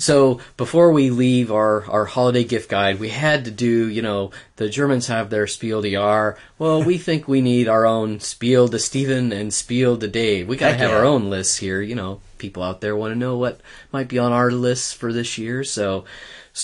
So 0.00 0.40
before 0.56 0.92
we 0.92 1.10
leave 1.10 1.52
our, 1.52 1.84
our 1.84 2.06
holiday 2.06 2.42
gift 2.42 2.70
guide, 2.70 2.98
we 2.98 3.10
had 3.10 3.44
to 3.44 3.50
do, 3.50 3.86
you 3.86 4.00
know, 4.00 4.30
the 4.56 4.70
Germans 4.70 5.08
have 5.08 5.28
their 5.28 5.46
Spiel 5.46 5.82
des 5.82 5.90
Jahr. 5.90 6.38
Well, 6.58 6.82
we 6.82 6.96
think 7.06 7.28
we 7.28 7.42
need 7.42 7.68
our 7.68 7.84
own 7.84 8.18
Spiel 8.18 8.66
de 8.66 8.78
Stephen 8.78 9.30
and 9.30 9.52
Spiel 9.52 9.96
de 9.96 10.08
Dave. 10.08 10.48
We 10.48 10.56
gotta 10.56 10.72
Heck 10.72 10.80
have 10.80 10.90
yeah. 10.90 10.96
our 10.96 11.04
own 11.04 11.28
lists 11.28 11.58
here. 11.58 11.82
You 11.82 11.94
know, 11.94 12.20
people 12.40 12.62
out 12.62 12.80
there 12.80 12.96
want 12.96 13.12
to 13.12 13.18
know 13.18 13.36
what 13.36 13.60
might 13.92 14.08
be 14.08 14.18
on 14.18 14.32
our 14.32 14.50
lists 14.50 14.92
for 14.92 15.12
this 15.12 15.38
year. 15.38 15.62
So 15.62 16.04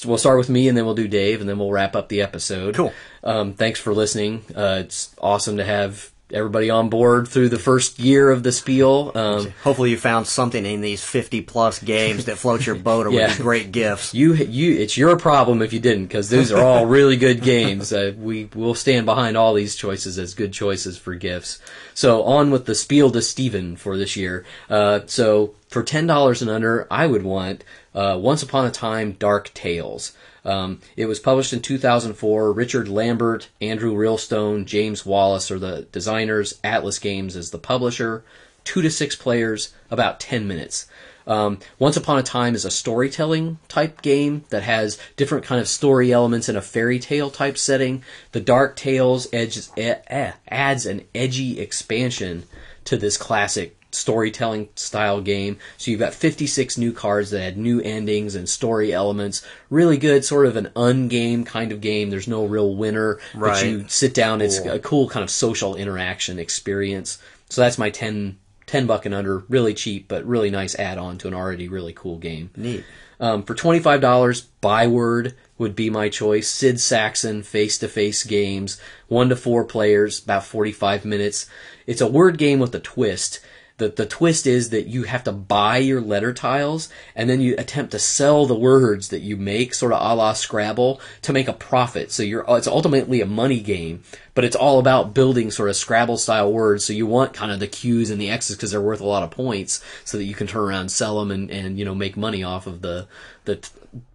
we'll 0.05 0.19
start 0.19 0.39
with 0.39 0.49
me 0.49 0.67
and 0.69 0.77
then 0.77 0.85
we'll 0.85 0.95
do 0.95 1.07
Dave 1.07 1.41
and 1.41 1.49
then 1.49 1.59
we'll 1.59 1.71
wrap 1.71 1.95
up 1.95 2.09
the 2.09 2.23
episode. 2.23 2.75
Cool. 2.75 2.93
Um, 3.23 3.53
thanks 3.53 3.79
for 3.79 3.95
listening. 3.95 4.43
Uh, 4.55 4.79
it's 4.81 5.15
awesome 5.21 5.59
to 5.59 5.65
have 5.65 6.11
everybody 6.33 6.71
on 6.71 6.89
board 6.89 7.29
through 7.29 7.49
the 7.49 7.59
first 7.59 7.99
year 7.99 8.31
of 8.31 8.43
the 8.43 8.51
Spiel. 8.53 9.13
Um, 9.15 9.51
Hopefully, 9.63 9.91
you 9.91 9.97
found 9.97 10.27
something 10.27 10.67
in 10.67 10.81
these 10.81 11.05
50 11.05 11.43
plus 11.43 11.79
games 11.79 12.25
that 12.25 12.37
float 12.39 12.67
your 12.67 12.75
boat 12.75 13.07
or 13.07 13.11
Yeah. 13.13 13.29
with 13.29 13.41
great 13.41 13.71
gifts. 13.73 14.13
You, 14.13 14.35
you, 14.35 14.77
it's 14.79 14.97
your 14.97 15.17
problem 15.17 15.63
if 15.63 15.73
you 15.73 15.79
didn't, 15.81 16.07
because 16.07 16.29
those 16.31 16.51
are 16.51 16.63
all 16.63 16.87
really 16.87 17.17
good 17.17 17.43
games. 17.43 17.93
Uh, 17.93 18.13
we 18.19 18.47
will 18.55 18.75
stand 18.75 19.07
behind 19.07 19.37
all 19.37 19.55
these 19.55 19.77
choices 19.77 20.19
as 20.19 20.35
good 20.35 20.53
choices 20.53 20.99
for 20.99 21.15
gifts. 21.15 21.61
So 21.95 22.25
on 22.25 22.51
with 22.51 22.67
the 22.67 22.75
Spiel 22.75 23.11
to 23.13 23.23
Stephen 23.23 23.77
for 23.77 23.97
this 23.97 24.17
year. 24.17 24.45
Uh, 24.69 25.01
so 25.07 25.55
for 25.69 25.83
ten 25.83 26.07
dollars 26.07 26.43
and 26.43 26.51
under, 26.51 26.87
I 26.91 27.07
would 27.07 27.23
want 27.23 27.65
uh, 27.95 28.19
Once 28.21 28.43
Upon 28.43 28.67
a 28.67 28.71
Time: 28.71 29.13
Dark 29.13 29.53
Tales. 29.55 30.13
Um, 30.47 30.81
it 30.97 31.07
was 31.07 31.19
published 31.19 31.53
in 31.53 31.61
2004. 31.61 32.53
Richard 32.53 32.89
Lambert, 32.89 33.49
Andrew 33.61 33.93
Rilstone, 33.93 34.65
James 34.65 35.05
Wallace 35.05 35.51
are 35.51 35.59
the 35.59 35.83
designers. 35.91 36.59
Atlas 36.63 36.99
Games 37.01 37.35
is 37.35 37.51
the 37.51 37.59
publisher. 37.59 38.25
Two 38.65 38.81
to 38.81 38.91
six 38.91 39.17
players, 39.17 39.75
about 39.91 40.21
10 40.21 40.47
minutes. 40.47 40.87
Um, 41.27 41.59
Once 41.81 41.97
Upon 41.97 42.19
a 42.19 42.23
Time 42.23 42.55
is 42.55 42.65
a 42.65 42.71
storytelling 42.71 43.59
type 43.67 44.01
game 44.01 44.45
that 44.51 44.63
has 44.63 44.99
different 45.17 45.45
kind 45.45 45.61
of 45.61 45.67
story 45.67 46.13
elements 46.13 46.49
in 46.49 46.55
a 46.55 46.63
fairy 46.63 47.01
tale 47.01 47.31
type 47.31 47.59
setting. 47.59 48.05
The 48.31 48.41
Dark 48.41 48.77
Tales 48.77 49.27
edges, 49.33 49.73
eh, 49.77 49.97
eh, 50.07 50.33
adds 50.49 50.87
an 50.87 51.03
edgy 51.15 51.59
expansion 51.59 52.45
to 52.85 52.97
this 52.97 53.17
classic 53.17 53.76
storytelling 53.97 54.69
style 54.75 55.21
game. 55.21 55.59
So 55.77 55.91
you've 55.91 56.01
got 56.01 56.15
56 56.15 56.79
new 56.79 56.93
cards 56.93 57.31
that 57.31 57.41
had 57.41 57.57
new 57.57 57.81
endings 57.81 58.35
and 58.35 58.49
story 58.49 58.93
elements. 58.93 59.45
Really 59.71 59.97
good, 59.97 60.25
sort 60.25 60.47
of 60.47 60.57
an 60.57 60.71
ungame 60.77 61.45
kind 61.45 61.73
of 61.73 61.81
game. 61.81 62.11
There's 62.11 62.29
no 62.29 62.45
real 62.45 62.75
winner, 62.75 63.19
right. 63.35 63.55
but 63.55 63.67
you 63.67 63.89
sit 63.89 64.15
down. 64.15 64.41
It's 64.41 64.59
a 64.59 64.79
cool 64.79 65.09
kind 65.09 65.25
of 65.25 65.31
social 65.31 65.75
interaction 65.75 66.39
experience. 66.39 67.19
So 67.49 67.63
that's 67.63 67.79
my 67.79 67.91
10, 67.91 68.39
10 68.67 68.87
buck 68.87 69.07
and 69.07 69.15
under. 69.15 69.39
Really 69.49 69.75
cheap, 69.75 70.09
but 70.09 70.25
really 70.25 70.51
nice 70.51 70.75
add 70.77 70.99
on 70.99 71.19
to 71.19 71.29
an 71.29 71.35
already 71.35 71.69
really 71.69 71.93
cool 71.93 72.19
game. 72.19 72.51
Neat. 72.57 72.85
Um, 73.19 73.43
for 73.43 73.55
twenty 73.55 73.81
five 73.81 74.01
dollars, 74.01 74.43
Buyword 74.61 75.35
would 75.59 75.75
be 75.75 75.89
my 75.89 76.09
choice. 76.09 76.49
Sid 76.49 76.77
Sackson 76.77 77.43
face 77.45 77.79
to 77.79 77.89
face 77.89 78.25
games, 78.25 78.81
one 79.09 79.31
to 79.31 79.37
four 79.37 79.65
players, 79.65 80.23
about 80.23 80.45
forty 80.45 80.73
five 80.73 81.05
minutes. 81.05 81.49
It's 81.87 82.01
a 82.01 82.09
word 82.09 82.37
game 82.37 82.59
with 82.59 82.75
a 82.75 82.81
twist. 82.81 83.41
The 83.79 83.91
the 83.91 84.07
twist 84.07 84.47
is 84.47 84.71
that 84.71 84.87
you 84.87 85.03
have 85.03 85.25
to 85.25 85.33
buy 85.33 85.77
your 85.77 86.01
letter 86.01 86.33
tiles 86.33 86.89
and 87.15 87.29
then 87.29 87.43
you 87.43 87.55
attempt 87.59 87.93
to 87.93 87.99
sell 87.99 88.47
the 88.47 88.55
words 88.55 89.09
that 89.09 89.21
you 89.21 89.37
make, 89.37 89.75
sort 89.75 89.93
of 89.93 90.01
a 90.01 90.15
la 90.15 90.33
Scrabble, 90.33 90.99
to 91.23 91.33
make 91.35 91.47
a 91.47 91.53
profit. 91.53 92.11
So 92.11 92.23
you're 92.23 92.45
it's 92.49 92.67
ultimately 92.67 93.21
a 93.21 93.27
money 93.27 93.61
game, 93.61 94.03
but 94.35 94.45
it's 94.45 94.57
all 94.57 94.79
about 94.79 95.13
building 95.13 95.51
sort 95.51 95.69
of 95.69 95.77
Scrabble 95.77 96.17
style 96.17 96.51
words. 96.51 96.87
So 96.87 96.95
you 96.95 97.07
want 97.07 97.35
kind 97.35 97.53
of 97.53 97.61
the 97.61 97.67
Q's 97.67 98.09
and 98.11 98.19
the 98.21 98.31
X's 98.31 98.57
because 98.57 98.71
they're 98.71 98.81
worth 98.81 99.01
a 99.01 99.07
lot 99.07 99.23
of 99.23 99.31
points, 99.31 99.85
so 100.05 100.17
that 100.17 100.25
you 100.25 100.35
can 100.35 100.47
turn 100.47 100.63
around 100.63 100.81
and 100.81 100.91
sell 100.91 101.19
them 101.19 101.31
and, 101.31 101.51
and 101.51 101.79
you 101.79 101.85
know 101.85 101.95
make 101.95 102.17
money 102.17 102.43
off 102.43 102.67
of 102.67 102.81
the 102.81 103.07
the 103.45 103.57
t- 103.57 103.69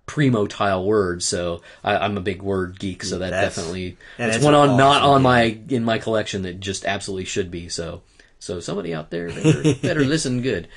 primo 0.07 0.45
tile 0.47 0.83
words. 0.83 1.25
So 1.25 1.61
I, 1.83 1.97
I'm 1.97 2.17
a 2.17 2.21
big 2.21 2.41
word 2.41 2.79
geek, 2.79 3.03
so 3.03 3.19
that 3.19 3.29
That's- 3.29 3.55
definitely 3.55 3.97
it's 4.17 4.43
one 4.43 4.55
on 4.55 4.75
not 4.75 5.03
awesome 5.03 5.11
on 5.11 5.21
my 5.21 5.57
in 5.69 5.83
my 5.85 5.99
collection 5.99 6.41
that 6.41 6.59
just 6.59 6.83
absolutely 6.83 7.25
should 7.25 7.51
be. 7.51 7.69
So 7.69 8.01
so 8.41 8.59
somebody 8.59 8.91
out 8.91 9.11
there 9.11 9.29
better, 9.29 9.73
better 9.75 9.99
listen 10.03 10.41
good. 10.41 10.67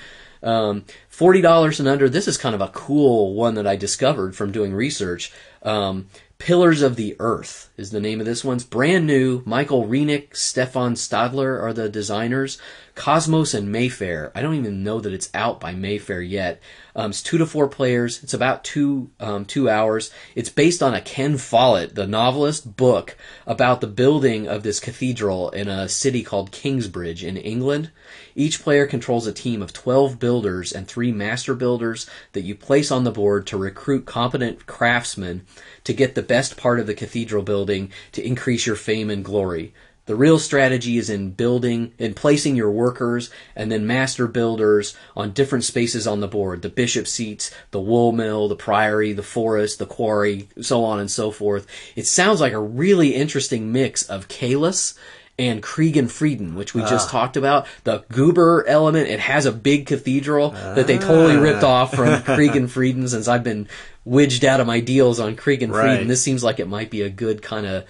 Um, 0.42 0.84
Forty 1.08 1.40
dollars 1.40 1.80
and 1.80 1.88
under. 1.88 2.10
This 2.10 2.28
is 2.28 2.36
kind 2.36 2.54
of 2.54 2.60
a 2.60 2.68
cool 2.68 3.34
one 3.34 3.54
that 3.54 3.66
I 3.66 3.76
discovered 3.76 4.36
from 4.36 4.52
doing 4.52 4.74
research. 4.74 5.32
Um, 5.62 6.08
Pillars 6.38 6.82
of 6.82 6.96
the 6.96 7.16
Earth 7.20 7.70
is 7.76 7.90
the 7.90 8.00
name 8.00 8.20
of 8.20 8.26
this 8.26 8.44
one. 8.44 8.56
It's 8.56 8.64
brand 8.64 9.06
new. 9.06 9.42
Michael 9.46 9.86
Rieneck, 9.86 10.36
Stefan 10.36 10.94
Stadler 10.94 11.62
are 11.62 11.72
the 11.72 11.88
designers. 11.88 12.58
Kosmos 12.94 13.54
and 13.54 13.72
Mayfair. 13.72 14.30
I 14.34 14.42
don't 14.42 14.54
even 14.54 14.84
know 14.84 15.00
that 15.00 15.12
it's 15.12 15.30
out 15.34 15.58
by 15.58 15.74
Mayfair 15.74 16.20
yet. 16.20 16.60
Um, 16.94 17.10
it's 17.10 17.22
two 17.22 17.38
to 17.38 17.46
four 17.46 17.66
players. 17.66 18.22
It's 18.22 18.34
about 18.34 18.62
two 18.62 19.10
um, 19.18 19.44
two 19.44 19.68
hours. 19.68 20.12
It's 20.36 20.48
based 20.48 20.80
on 20.80 20.94
a 20.94 21.00
Ken 21.00 21.36
Follett, 21.36 21.96
the 21.96 22.06
novelist, 22.06 22.76
book 22.76 23.16
about 23.46 23.80
the 23.80 23.88
building 23.88 24.46
of 24.46 24.62
this 24.62 24.78
cathedral 24.78 25.50
in 25.50 25.66
a 25.66 25.88
city 25.88 26.22
called 26.22 26.52
Kingsbridge 26.52 27.24
in 27.24 27.36
England. 27.36 27.90
Each 28.36 28.62
player 28.62 28.86
controls 28.86 29.26
a 29.26 29.32
team 29.32 29.60
of 29.60 29.72
12 29.72 30.20
builders 30.20 30.72
and 30.72 30.86
three 30.86 31.10
master 31.10 31.54
builders 31.54 32.08
that 32.32 32.42
you 32.42 32.54
place 32.54 32.92
on 32.92 33.02
the 33.02 33.10
board 33.10 33.46
to 33.48 33.56
recruit 33.56 34.06
competent 34.06 34.66
craftsmen 34.66 35.44
to 35.84 35.94
get 35.94 36.14
the 36.14 36.22
best 36.22 36.56
part 36.56 36.80
of 36.80 36.86
the 36.86 36.94
cathedral 36.94 37.42
building 37.42 37.90
to 38.12 38.26
increase 38.26 38.66
your 38.66 38.76
fame 38.76 39.10
and 39.10 39.24
glory. 39.24 39.72
The 40.06 40.16
real 40.16 40.38
strategy 40.38 40.98
is 40.98 41.08
in 41.08 41.30
building 41.30 41.94
in 41.98 42.12
placing 42.12 42.56
your 42.56 42.70
workers 42.70 43.30
and 43.56 43.72
then 43.72 43.86
master 43.86 44.26
builders 44.26 44.94
on 45.16 45.32
different 45.32 45.64
spaces 45.64 46.06
on 46.06 46.20
the 46.20 46.28
board. 46.28 46.60
The 46.60 46.68
bishop 46.68 47.06
seats, 47.06 47.50
the 47.70 47.80
wool 47.80 48.12
mill, 48.12 48.48
the 48.48 48.56
priory, 48.56 49.14
the 49.14 49.22
forest, 49.22 49.78
the 49.78 49.86
quarry, 49.86 50.50
so 50.60 50.84
on 50.84 51.00
and 51.00 51.10
so 51.10 51.30
forth. 51.30 51.66
It 51.96 52.06
sounds 52.06 52.38
like 52.38 52.52
a 52.52 52.60
really 52.60 53.14
interesting 53.14 53.72
mix 53.72 54.02
of 54.02 54.28
Caylus 54.28 54.94
and 55.38 55.62
Krieg 55.62 55.96
and 55.96 56.10
Frieden, 56.10 56.54
which 56.54 56.74
we 56.74 56.82
just 56.82 57.10
talked 57.10 57.36
about. 57.36 57.66
The 57.82 58.04
Goober 58.12 58.64
element, 58.68 59.08
it 59.08 59.18
has 59.20 59.46
a 59.46 59.52
big 59.52 59.86
cathedral 59.86 60.50
that 60.50 60.86
they 60.86 60.98
totally 60.98 61.36
ripped 61.36 61.64
off 61.64 61.94
from 61.94 62.22
Krieg 62.36 62.54
and 62.54 62.70
Frieden 62.70 63.08
since 63.08 63.26
I've 63.26 63.42
been 63.44 63.66
widged 64.06 64.44
out 64.44 64.60
of 64.60 64.66
my 64.66 64.80
deals 64.80 65.18
on 65.18 65.34
Krieg 65.34 65.62
and 65.62 65.72
Frieden. 65.72 66.06
This 66.08 66.22
seems 66.22 66.44
like 66.44 66.60
it 66.60 66.68
might 66.68 66.90
be 66.90 67.02
a 67.02 67.10
good 67.10 67.42
kind 67.42 67.66
of 67.66 67.84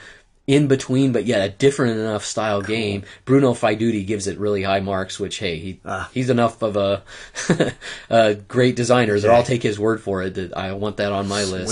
in 0.47 0.69
between, 0.69 1.11
but 1.13 1.25
yet 1.25 1.41
a 1.47 1.51
different 1.53 1.99
enough 1.99 2.25
style 2.25 2.61
game. 2.61 3.03
Bruno 3.25 3.53
Faidutti 3.55 4.07
gives 4.07 4.27
it 4.27 4.39
really 4.39 4.63
high 4.63 4.81
marks, 4.81 5.19
which 5.19 5.39
hey, 5.39 5.57
he 5.59 5.81
Ah. 5.87 6.11
he's 6.13 6.29
enough 6.31 6.61
of 6.63 6.77
a, 6.77 7.03
a 8.11 8.35
great 8.35 8.77
designer 8.77 9.19
that 9.19 9.31
I'll 9.31 9.43
take 9.43 9.63
his 9.63 9.79
word 9.79 10.01
for 10.03 10.23
it. 10.23 10.35
That 10.35 10.57
I 10.57 10.73
want 10.73 10.99
that 10.99 11.13
on 11.13 11.29
my 11.29 11.45
list. 11.45 11.69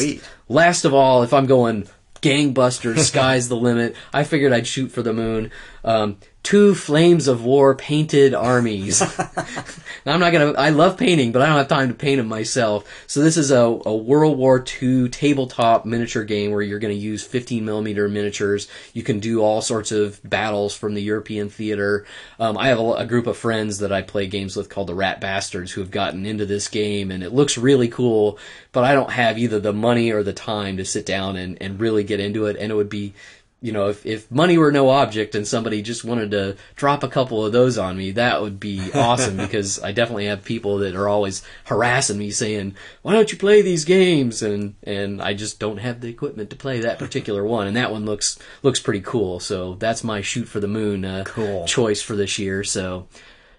Last 0.49 0.85
of 0.85 0.95
all, 0.95 1.23
if 1.23 1.33
I'm 1.35 1.47
going 1.47 1.87
gangbusters, 2.23 2.99
sky's 3.07 3.49
the 3.49 3.57
limit. 3.57 3.95
I 4.13 4.25
figured 4.25 4.53
I'd 4.53 4.67
shoot 4.67 4.89
for 4.89 5.03
the 5.03 5.13
moon. 5.13 5.51
Um, 5.85 6.17
two 6.43 6.75
flames 6.75 7.29
of 7.29 7.45
war 7.45 7.75
painted 7.75 8.35
armies. 8.35 9.01
now 10.05 10.13
I'm 10.13 10.21
not 10.21 10.33
gonna. 10.33 10.53
I 10.53 10.71
love 10.71 10.97
painting, 10.97 11.33
but 11.33 11.43
I 11.43 11.47
don't 11.47 11.59
have 11.59 11.69
time 11.69 11.89
to 11.89 11.95
paint 11.95 12.19
them 12.19 12.29
myself. 12.29 12.85
So 13.07 13.21
this 13.21 13.37
is 13.37 13.51
a, 13.51 13.61
a 13.61 13.95
World 13.95 14.39
War 14.39 14.65
II 14.83 15.09
tabletop 15.09 15.85
miniature 15.87 16.25
game 16.25 16.51
where 16.51 16.63
you're 16.63 16.79
going 16.79 16.95
to 16.95 17.01
use 17.01 17.25
15 17.25 17.65
millimeter 17.65 18.09
miniatures. 18.09 18.69
You 18.93 19.03
can 19.03 19.21
do 19.21 19.41
all 19.41 19.63
sorts 19.63 19.93
of 19.93 20.21
battles 20.29 20.77
from 20.77 20.95
the 20.95 21.03
European 21.03 21.49
theater. 21.49 22.07
Um, 22.41 22.59
I 22.59 22.69
have 22.69 22.81
a, 22.81 22.93
a 22.95 23.07
group 23.07 23.27
of 23.27 23.37
friends 23.37 23.79
that 23.79 23.93
I 23.93 24.03
play 24.03 24.27
games 24.27 24.57
with 24.57 24.69
called 24.69 24.89
the 24.89 24.95
Rat 24.95 25.21
Bastards 25.21 25.73
who 25.73 25.81
have 25.81 25.91
gotten 25.91 26.27
into 26.27 26.47
this 26.47 26.69
game, 26.69 27.11
and 27.11 27.23
it 27.23 27.33
looks 27.33 27.57
really 27.57 27.89
cool. 27.89 28.39
But 28.73 28.85
I 28.85 28.95
don't 28.95 29.11
have 29.11 29.39
either 29.39 29.61
the 29.61 29.73
money 29.73 30.11
or 30.11 30.23
the 30.23 30.33
time 30.33 30.79
to 30.79 30.85
sit 30.85 31.07
down 31.07 31.37
and, 31.37 31.61
and 31.63 31.79
really 31.79 32.05
get 32.05 32.21
into 32.21 32.47
it, 32.47 32.57
and 32.57 32.73
it 32.73 32.75
would 32.75 32.89
be 32.89 33.15
you 33.63 33.71
know, 33.73 33.89
if, 33.89 34.05
if 34.05 34.29
money 34.31 34.59
were 34.59 34.73
no 34.73 34.89
object 34.91 35.37
and 35.37 35.47
somebody 35.47 35.81
just 35.83 36.05
wanted 36.05 36.33
to 36.33 36.57
drop 36.75 37.05
a 37.05 37.09
couple 37.09 37.47
of 37.47 37.53
those 37.53 37.79
on 37.79 37.97
me, 37.97 38.11
that 38.11 38.43
would 38.43 38.59
be 38.59 38.91
awesome 38.95 39.37
because 39.37 39.81
I 39.81 39.93
definitely 39.93 40.27
have 40.27 40.45
people 40.45 40.79
that 40.79 40.97
are 40.97 41.09
always 41.09 41.43
harassing 41.65 42.19
me 42.19 42.33
saying, 42.33 42.75
why 43.03 43.13
don't 43.13 43.31
you 43.31 43.39
play 43.39 43.63
these 43.63 43.85
games? 43.85 44.43
And, 44.43 44.75
and 44.83 45.23
I 45.23 45.33
just 45.35 45.61
don't 45.61 45.79
have 45.79 46.01
the 46.01 46.09
equipment 46.09 46.51
to 46.51 46.57
play 46.57 46.81
that 46.81 46.99
particular 46.99 47.45
one. 47.45 47.69
And 47.69 47.77
that 47.77 47.93
one 47.93 48.05
looks, 48.05 48.37
looks 48.65 48.81
pretty 48.81 49.01
cool. 49.01 49.39
So 49.39 49.75
that's 49.77 50.03
my 50.03 50.21
shoot 50.23 50.49
for 50.49 50.59
the 50.59 50.67
moon, 50.69 51.05
uh, 51.05 51.23
Cool. 51.25 51.65
choice 51.67 52.03
for 52.03 52.17
this 52.17 52.41
year. 52.41 52.65
So 52.65 53.07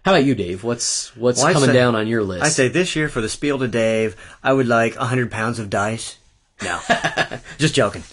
how 0.04 0.12
about 0.14 0.26
you, 0.26 0.36
Dave? 0.36 0.66
What's, 0.66 1.16
what's 1.16 1.42
Well, 1.42 1.54
coming 1.54 1.70
say- 1.70 1.74
down 1.76 1.96
on 1.96 2.08
your 2.08 2.24
list? 2.24 2.44
I 2.44 2.50
say 2.50 2.68
this 2.68 2.94
year 2.98 3.08
for 3.08 3.22
the 3.22 3.30
Spiel 3.30 3.58
to 3.60 3.70
Dave, 3.70 4.18
I 4.44 4.52
would 4.52 4.68
like 4.68 4.98
100 4.98 5.32
pounds 5.32 5.60
of 5.60 5.70
dice. 5.70 6.18
No. 6.62 6.78
Just 7.58 7.74
joking. 7.74 8.04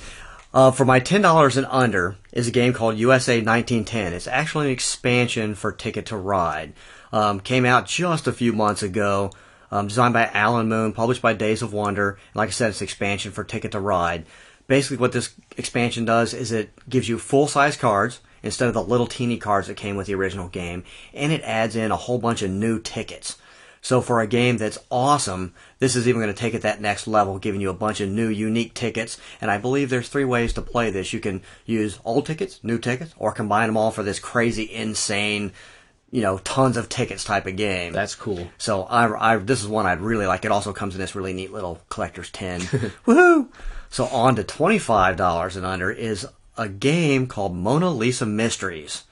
Uh, 0.53 0.73
for 0.73 0.85
my 0.85 0.99
$10 0.99 1.57
and 1.57 1.67
under 1.71 2.17
is 2.33 2.49
a 2.49 2.51
game 2.51 2.73
called 2.73 2.99
USA 2.99 3.35
1910. 3.35 4.13
It's 4.13 4.27
actually 4.27 4.67
an 4.67 4.73
expansion 4.73 5.55
for 5.55 5.71
Ticket 5.71 6.07
to 6.07 6.17
Ride. 6.17 6.73
Um, 7.13 7.39
came 7.39 7.65
out 7.65 7.87
just 7.87 8.27
a 8.27 8.33
few 8.33 8.53
months 8.53 8.83
ago. 8.83 9.31
Um, 9.73 9.87
designed 9.87 10.15
by 10.15 10.27
Alan 10.27 10.69
Moon, 10.69 10.93
published 10.93 11.23
by 11.23 11.33
Days 11.33 11.63
of 11.63 11.73
Wonder. 11.73 12.19
Like 12.35 12.49
I 12.49 12.53
said, 12.53 12.71
it's 12.71 12.81
an 12.81 12.85
expansion 12.85 13.31
for 13.31 13.45
Ticket 13.45 13.71
to 13.73 13.81
Ride. 13.81 14.27
Basically, 14.67 14.97
what 14.97 15.13
this 15.13 15.33
expansion 15.57 16.05
does 16.05 16.35
is 16.35 16.51
it 16.51 16.71
gives 16.89 17.09
you 17.09 17.19
full 17.21 17.47
size 17.47 17.77
cards 17.77 18.19
instead 18.43 18.67
of 18.67 18.75
the 18.75 18.83
little 18.83 19.07
teeny 19.07 19.37
cards 19.37 19.69
that 19.69 19.77
came 19.77 19.95
with 19.95 20.09
the 20.09 20.15
original 20.15 20.49
game, 20.49 20.83
and 21.15 21.31
it 21.31 21.43
adds 21.43 21.77
in 21.77 21.93
a 21.93 21.97
whole 21.97 22.19
bunch 22.19 22.43
of 22.43 22.51
new 22.51 22.81
tickets. 22.81 23.37
So 23.83 24.01
for 24.01 24.21
a 24.21 24.27
game 24.27 24.59
that's 24.59 24.79
awesome, 24.91 25.55
this 25.79 25.97
is 25.97 26.07
even 26.07 26.21
going 26.21 26.33
to 26.33 26.39
take 26.39 26.55
it 26.55 26.63
that 26.63 26.81
next 26.81 27.07
level, 27.07 27.39
giving 27.39 27.61
you 27.61 27.71
a 27.71 27.75
bunch 27.75 28.01
of 28.01 28.11
new, 28.11 28.29
unique 28.29 28.75
tickets. 28.75 29.19
And 29.41 29.51
I 29.51 29.59
believe 29.59 29.89
there's 29.89 30.09
three 30.09 30.25
ways 30.25 30.53
to 30.55 30.63
play 30.63 30.91
this. 30.91 31.13
You 31.13 31.21
can 31.21 31.43
use 31.65 31.99
old 32.05 32.27
tickets, 32.27 32.61
new 32.63 32.79
tickets, 32.79 33.15
or 33.17 33.33
combine 33.33 33.69
them 33.69 33.77
all 33.77 33.91
for 33.91 34.03
this 34.03 34.19
crazy, 34.19 34.71
insane, 34.73 35.53
you 36.11 36.21
know, 36.21 36.39
tons 36.39 36.77
of 36.77 36.89
tickets 36.89 37.25
type 37.25 37.47
of 37.47 37.57
game. 37.57 37.93
that's 37.93 38.15
cool. 38.15 38.49
So 38.59 38.83
I, 38.83 39.35
I, 39.35 39.37
this 39.39 39.63
is 39.63 39.69
one 39.69 39.87
I'd 39.87 40.01
really 40.01 40.27
like. 40.27 40.45
It 40.45 40.53
also 40.53 40.73
comes 40.73 40.95
in 40.95 41.01
this 41.01 41.15
really 41.15 41.33
neat 41.33 41.53
little 41.53 41.81
collector's 41.89 42.31
tin. 42.31 42.61
Woohoo! 43.07 43.49
So 43.89 44.07
on 44.07 44.37
to 44.37 44.45
twenty-five 44.45 45.17
dollars 45.17 45.57
and 45.57 45.65
under 45.65 45.91
is 45.91 46.27
a 46.57 46.69
game 46.69 47.27
called 47.27 47.57
Mona 47.57 47.91
Lisa 47.91 48.27
Mysteries. 48.27 49.05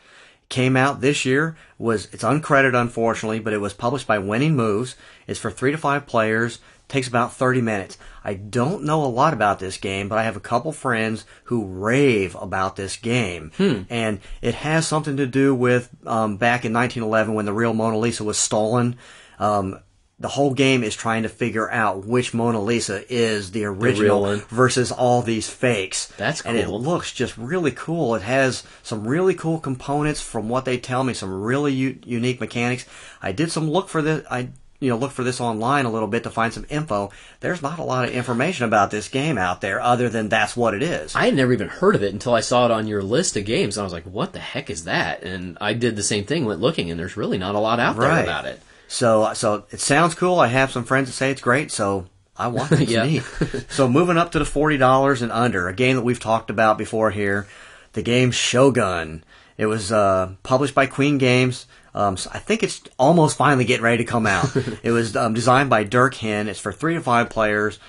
Came 0.49 0.77
out 0.77 1.01
this 1.01 1.25
year. 1.25 1.57
Was 1.77 2.07
it's 2.13 2.25
uncredited 2.25 2.81
unfortunately, 2.81 3.39
but 3.39 3.53
it 3.53 3.61
was 3.61 3.75
published 3.75 4.07
by 4.07 4.19
Winning 4.19 4.57
Moves. 4.57 4.97
It's 5.27 5.39
for 5.39 5.51
three 5.51 5.73
to 5.73 5.79
five 5.79 6.07
players. 6.07 6.59
Takes 6.89 7.07
about 7.07 7.35
thirty 7.35 7.61
minutes. 7.61 7.99
I 8.25 8.33
don't 8.35 8.85
know 8.85 9.05
a 9.05 9.07
lot 9.07 9.35
about 9.35 9.59
this 9.59 9.77
game, 9.77 10.09
but 10.09 10.19
I 10.19 10.23
have 10.23 10.37
a 10.37 10.41
couple 10.41 10.73
friends 10.73 11.27
who 11.45 11.67
rave 11.67 12.35
about 12.41 12.77
this 12.77 12.97
game, 12.97 13.53
and 13.91 14.21
it 14.41 14.55
has 14.55 14.87
something 14.89 15.19
to 15.19 15.27
do 15.27 15.55
with 15.55 15.91
um, 16.07 16.39
back 16.39 16.65
in 16.65 16.73
1911 16.73 17.35
when 17.35 17.45
the 17.45 17.53
real 17.53 17.75
Mona 17.75 17.99
Lisa 17.99 18.25
was 18.25 18.39
stolen. 18.39 18.97
Um, 19.39 19.81
the 20.21 20.29
whole 20.29 20.53
game 20.53 20.83
is 20.83 20.97
trying 20.97 21.23
to 21.23 21.29
figure 21.29 21.71
out 21.71 22.05
which 22.05 22.35
Mona 22.35 22.61
Lisa 22.61 23.05
is 23.13 23.53
the 23.53 23.65
original 23.65 24.23
one. 24.23 24.41
versus 24.49 24.91
all 24.91 25.23
these 25.23 25.49
fakes. 25.49 26.07
That's 26.17 26.43
cool. 26.43 26.51
And 26.51 26.59
it 26.61 26.69
looks 26.69 27.13
just 27.13 27.39
really 27.39 27.71
cool. 27.71 28.17
It 28.17 28.23
has 28.23 28.65
some 28.83 29.07
really 29.07 29.35
cool 29.35 29.61
components 29.61 30.21
from 30.21 30.49
what 30.49 30.65
they 30.65 30.77
tell 30.77 31.05
me, 31.05 31.15
some 31.15 31.43
really 31.43 31.73
u- 31.73 31.99
unique 32.05 32.41
mechanics. 32.41 32.85
I 33.23 33.31
did 33.33 33.53
some 33.53 33.71
look 33.71 33.89
for 33.89 34.03
this. 34.03 34.27
I 34.31 34.49
you 34.81 34.91
know 34.91 34.97
look 34.97 35.11
for 35.11 35.25
this 35.25 35.41
online 35.41 35.87
a 35.87 35.91
little 35.91 36.07
bit 36.09 36.23
to 36.25 36.31
find 36.31 36.53
some 36.53 36.67
info. 36.69 37.11
There's 37.41 37.63
not 37.63 37.79
a 37.79 37.85
lot 37.85 38.05
of 38.05 38.13
information 38.15 38.65
about 38.65 38.91
this 38.91 39.09
game 39.09 39.37
out 39.39 39.61
there 39.61 39.81
other 39.81 40.09
than 40.09 40.29
that's 40.29 40.57
what 40.57 40.75
it 40.75 40.83
is. 40.83 41.15
I 41.17 41.27
had 41.27 41.35
never 41.35 41.53
even 41.53 41.69
heard 41.69 41.95
of 41.95 42.03
it 42.03 42.13
until 42.13 42.35
I 42.35 42.41
saw 42.41 42.65
it 42.65 42.71
on 42.71 42.87
your 42.87 43.03
list 43.03 43.37
of 43.37 43.45
games. 43.45 43.77
And 43.77 43.83
I 43.83 43.85
was 43.85 43.93
like, 43.93 44.05
what 44.05 44.33
the 44.33 44.39
heck 44.41 44.69
is 44.71 44.85
that? 44.85 45.23
And 45.23 45.59
I 45.61 45.73
did 45.75 45.95
the 45.97 46.03
same 46.03 46.25
thing, 46.25 46.45
went 46.45 46.61
looking, 46.61 46.91
and 46.91 46.99
there's 46.99 47.17
really 47.17 47.39
not 47.39 47.55
a 47.57 47.59
lot 47.61 47.81
out 47.81 47.97
there 47.97 48.09
about 48.25 48.45
it. 48.47 48.61
So, 48.89 49.33
so 49.35 49.67
it 49.71 49.81
sounds 49.81 50.15
cool. 50.15 50.41
I 50.41 50.49
have 50.49 50.73
some 50.73 50.85
friends 50.85 51.09
that 51.09 51.13
say 51.13 51.31
it's 51.31 51.43
great, 51.43 51.71
so 51.71 52.07
I 52.37 52.49
want 52.49 52.73
it. 52.73 52.89
Yeah. 52.89 53.23
so 53.69 53.89
moving 53.89 54.17
up 54.17 54.33
to 54.33 54.39
the 54.39 54.45
forty 54.45 54.79
dollars 54.79 55.23
and 55.23 55.31
under, 55.31 55.69
a 55.69 55.75
game 55.75 55.97
that 55.97 56.03
we've 56.03 56.19
talked 56.19 56.51
about 56.51 56.79
before 56.79 57.11
here, 57.11 57.47
the 57.93 58.03
game 58.03 58.31
Shogun. 58.31 59.23
It 59.57 59.67
was 59.67 59.93
uh, 59.93 60.35
published 60.43 60.75
by 60.75 60.87
Queen 60.87 61.19
Games. 61.19 61.67
Um, 61.95 62.17
so 62.17 62.31
I 62.33 62.39
think 62.39 62.63
it's 62.63 62.81
almost 62.99 63.37
finally 63.37 63.65
getting 63.65 63.83
ready 63.83 63.99
to 63.99 64.11
come 64.11 64.27
out. 64.27 64.55
it 64.83 64.93
was 64.93 65.17
um, 65.17 65.35
designed 65.35 65.69
by 65.69 65.85
Dirk 65.85 66.15
Henn. 66.15 66.49
It's 66.49 66.61
for 66.61 66.73
three 66.73 66.95
to 66.95 67.01
five 67.01 67.29
players, 67.29 67.81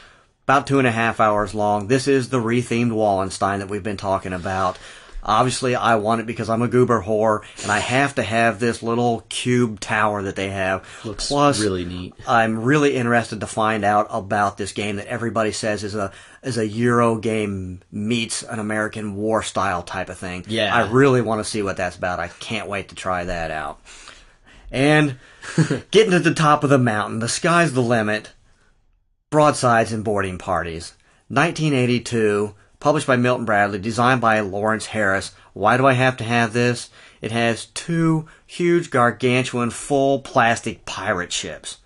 about 0.45 0.65
two 0.65 0.79
and 0.79 0.87
a 0.87 0.91
half 0.91 1.19
hours 1.19 1.53
long. 1.53 1.87
This 1.87 2.07
is 2.07 2.29
the 2.29 2.39
rethemed 2.39 2.91
Wallenstein 2.91 3.59
that 3.59 3.69
we've 3.69 3.83
been 3.83 3.97
talking 3.97 4.33
about. 4.33 4.79
Obviously, 5.29 5.75
I 5.75 5.95
want 5.97 6.21
it 6.21 6.27
because 6.27 6.49
I'm 6.49 6.63
a 6.63 6.67
goober 6.67 7.03
whore, 7.03 7.43
and 7.61 7.71
I 7.71 7.77
have 7.77 8.15
to 8.15 8.23
have 8.23 8.59
this 8.59 8.81
little 8.81 9.23
cube 9.29 9.79
tower 9.79 10.23
that 10.23 10.35
they 10.35 10.49
have. 10.49 10.87
Looks 11.05 11.27
Plus, 11.27 11.59
really 11.59 11.85
neat. 11.85 12.15
I'm 12.27 12.63
really 12.63 12.95
interested 12.95 13.41
to 13.41 13.47
find 13.47 13.85
out 13.85 14.07
about 14.09 14.57
this 14.57 14.71
game 14.71 14.95
that 14.95 15.05
everybody 15.05 15.51
says 15.51 15.83
is 15.83 15.93
a 15.93 16.11
is 16.41 16.57
a 16.57 16.67
Euro 16.67 17.17
game 17.17 17.81
meets 17.91 18.41
an 18.41 18.57
American 18.57 19.15
war 19.15 19.43
style 19.43 19.83
type 19.83 20.09
of 20.09 20.17
thing. 20.17 20.45
Yeah. 20.47 20.75
I 20.75 20.89
really 20.89 21.21
want 21.21 21.43
to 21.43 21.49
see 21.49 21.61
what 21.61 21.77
that's 21.77 21.95
about. 21.95 22.19
I 22.19 22.29
can't 22.29 22.67
wait 22.67 22.89
to 22.89 22.95
try 22.95 23.23
that 23.25 23.51
out. 23.51 23.79
And 24.71 25.17
getting 25.91 26.11
to 26.11 26.19
the 26.19 26.33
top 26.33 26.63
of 26.63 26.71
the 26.71 26.79
mountain, 26.79 27.19
the 27.19 27.29
sky's 27.29 27.73
the 27.73 27.83
limit. 27.83 28.31
Broadsides 29.29 29.93
and 29.93 30.03
boarding 30.03 30.39
parties. 30.39 30.93
1982, 31.27 32.55
published 32.79 33.07
by 33.07 33.15
Milton 33.17 33.45
Bradley, 33.45 33.79
designed 33.79 34.21
by 34.21 34.39
Lawrence 34.39 34.87
Harris. 34.87 35.33
Why 35.53 35.77
do 35.77 35.85
I 35.85 35.93
have 35.93 36.17
to 36.17 36.23
have 36.23 36.53
this? 36.53 36.89
It 37.21 37.31
has 37.31 37.65
two 37.65 38.27
huge 38.47 38.89
gargantuan 38.89 39.69
full 39.71 40.19
plastic 40.19 40.85
pirate 40.85 41.33
ships. 41.33 41.77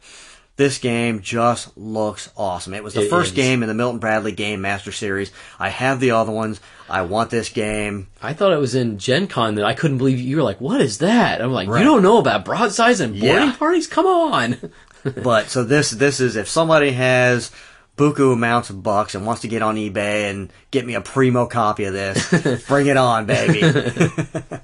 This 0.56 0.78
game 0.78 1.22
just 1.22 1.76
looks 1.76 2.30
awesome. 2.38 2.76
It 2.76 2.84
was 2.84 2.94
the 2.94 3.02
It 3.06 3.10
first 3.10 3.32
is. 3.32 3.36
game 3.36 3.64
in 3.64 3.68
the 3.68 3.74
Milton 3.74 3.98
Bradley 3.98 4.32
Game 4.34 4.62
Master 4.62 4.92
Series. 4.92 5.32
I 5.60 5.70
have 5.70 6.00
the 6.00 6.12
other 6.12 6.32
ones. 6.32 6.62
I 6.88 7.02
want 7.02 7.32
this 7.32 7.50
game. 7.50 8.10
I 8.22 8.34
thought 8.34 8.54
it 8.54 8.60
was 8.60 8.76
in 8.76 9.00
Gen 9.00 9.26
Con 9.26 9.56
that 9.56 9.66
I 9.66 9.74
couldn't 9.74 9.98
believe 9.98 10.20
you 10.20 10.38
were 10.38 10.44
like, 10.44 10.62
what 10.62 10.80
is 10.80 11.00
that? 11.00 11.42
I'm 11.42 11.52
like, 11.52 11.68
Right. 11.68 11.80
you 11.80 11.86
don't 11.86 12.04
know 12.04 12.20
about 12.20 12.46
broadsides 12.46 13.00
and 13.00 13.20
boarding 13.20 13.48
Yeah. 13.50 13.56
parties? 13.56 13.88
Come 13.88 14.06
on. 14.06 14.58
but 15.24 15.50
so 15.50 15.64
this 15.64 15.90
this 15.90 16.20
is 16.20 16.36
if 16.36 16.48
somebody 16.48 16.92
has 16.92 17.50
buku 17.98 18.34
amounts 18.34 18.70
of 18.70 18.82
bucks 18.82 19.14
and 19.16 19.26
wants 19.26 19.42
to 19.42 19.48
get 19.48 19.62
on 19.62 19.76
eBay 19.76 20.30
and 20.30 20.52
get 20.72 20.86
me 20.86 20.96
a 20.96 21.02
primo 21.02 21.46
copy 21.46 21.86
of 21.86 21.94
this, 21.94 22.66
bring 22.68 22.88
it 22.88 22.98
on, 22.98 23.26
baby. 23.26 23.62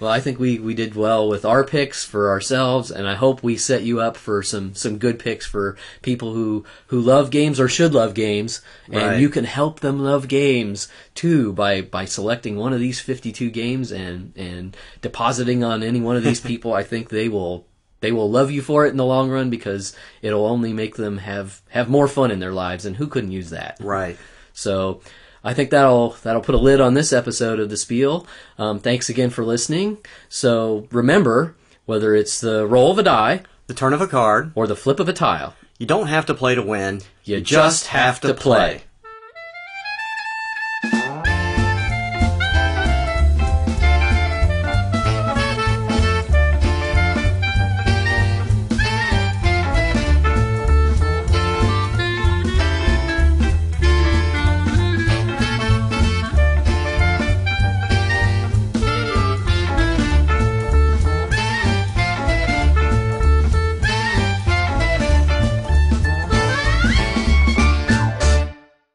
Well, 0.00 0.10
I 0.10 0.20
think 0.20 0.38
we, 0.38 0.58
we 0.58 0.72
did 0.72 0.94
well 0.94 1.28
with 1.28 1.44
our 1.44 1.62
picks 1.62 2.06
for 2.06 2.30
ourselves, 2.30 2.90
and 2.90 3.06
I 3.06 3.16
hope 3.16 3.42
we 3.42 3.58
set 3.58 3.82
you 3.82 4.00
up 4.00 4.16
for 4.16 4.42
some, 4.42 4.74
some 4.74 4.96
good 4.96 5.18
picks 5.18 5.44
for 5.44 5.76
people 6.00 6.32
who, 6.32 6.64
who 6.86 7.02
love 7.02 7.30
games 7.30 7.60
or 7.60 7.68
should 7.68 7.92
love 7.92 8.14
games, 8.14 8.62
and 8.86 8.94
Right. 8.96 9.20
you 9.20 9.28
can 9.28 9.44
help 9.44 9.80
them 9.80 9.98
love 10.02 10.26
games 10.26 10.88
too 11.14 11.52
by, 11.52 11.82
by 11.82 12.06
selecting 12.06 12.56
one 12.56 12.72
of 12.72 12.80
these 12.80 12.98
52 12.98 13.50
games 13.50 13.92
and, 13.92 14.32
and 14.36 14.74
depositing 15.02 15.62
on 15.62 15.82
any 15.82 16.00
one 16.00 16.16
of 16.16 16.22
these 16.24 16.40
people. 16.50 16.72
I 16.72 16.82
think 16.82 17.10
they 17.10 17.28
will, 17.28 17.66
they 18.00 18.12
will 18.12 18.30
love 18.30 18.50
you 18.50 18.62
for 18.62 18.86
it 18.86 18.90
in 18.90 18.96
the 18.96 19.04
long 19.04 19.30
run 19.30 19.50
because 19.50 19.94
it'll 20.22 20.46
only 20.46 20.72
make 20.72 20.96
them 20.96 21.18
have, 21.18 21.60
have 21.70 21.88
more 21.88 22.08
fun 22.08 22.30
in 22.30 22.40
their 22.40 22.52
lives, 22.52 22.84
and 22.86 22.96
who 22.96 23.06
couldn't 23.06 23.32
use 23.32 23.50
that? 23.50 23.76
right. 23.80 24.16
So 24.52 25.00
I 25.44 25.54
think 25.54 25.70
that'll 25.70 26.10
that'll 26.22 26.42
put 26.42 26.54
a 26.54 26.58
lid 26.58 26.80
on 26.80 26.94
this 26.94 27.12
episode 27.12 27.60
of 27.60 27.70
the 27.70 27.76
Spiel. 27.76 28.26
Um, 28.58 28.78
thanks 28.78 29.08
again 29.08 29.30
for 29.30 29.44
listening. 29.44 29.98
So 30.28 30.86
remember, 30.90 31.54
whether 31.86 32.14
it's 32.14 32.40
the 32.40 32.66
roll 32.66 32.90
of 32.90 32.98
a 32.98 33.02
die 33.02 33.42
The 33.66 33.74
turn 33.74 33.92
of 33.94 34.00
a 34.02 34.06
card. 34.06 34.52
or 34.54 34.66
the 34.66 34.76
flip 34.76 35.00
of 35.00 35.08
a 35.08 35.12
tile, 35.14 35.54
You 35.78 35.86
don't 35.86 36.08
have 36.08 36.26
to 36.26 36.34
play 36.34 36.54
to 36.56 36.62
win. 36.62 37.00
you, 37.24 37.40
just 37.40 37.86
have 37.86 38.20
to 38.20 38.34
play. 38.34 38.82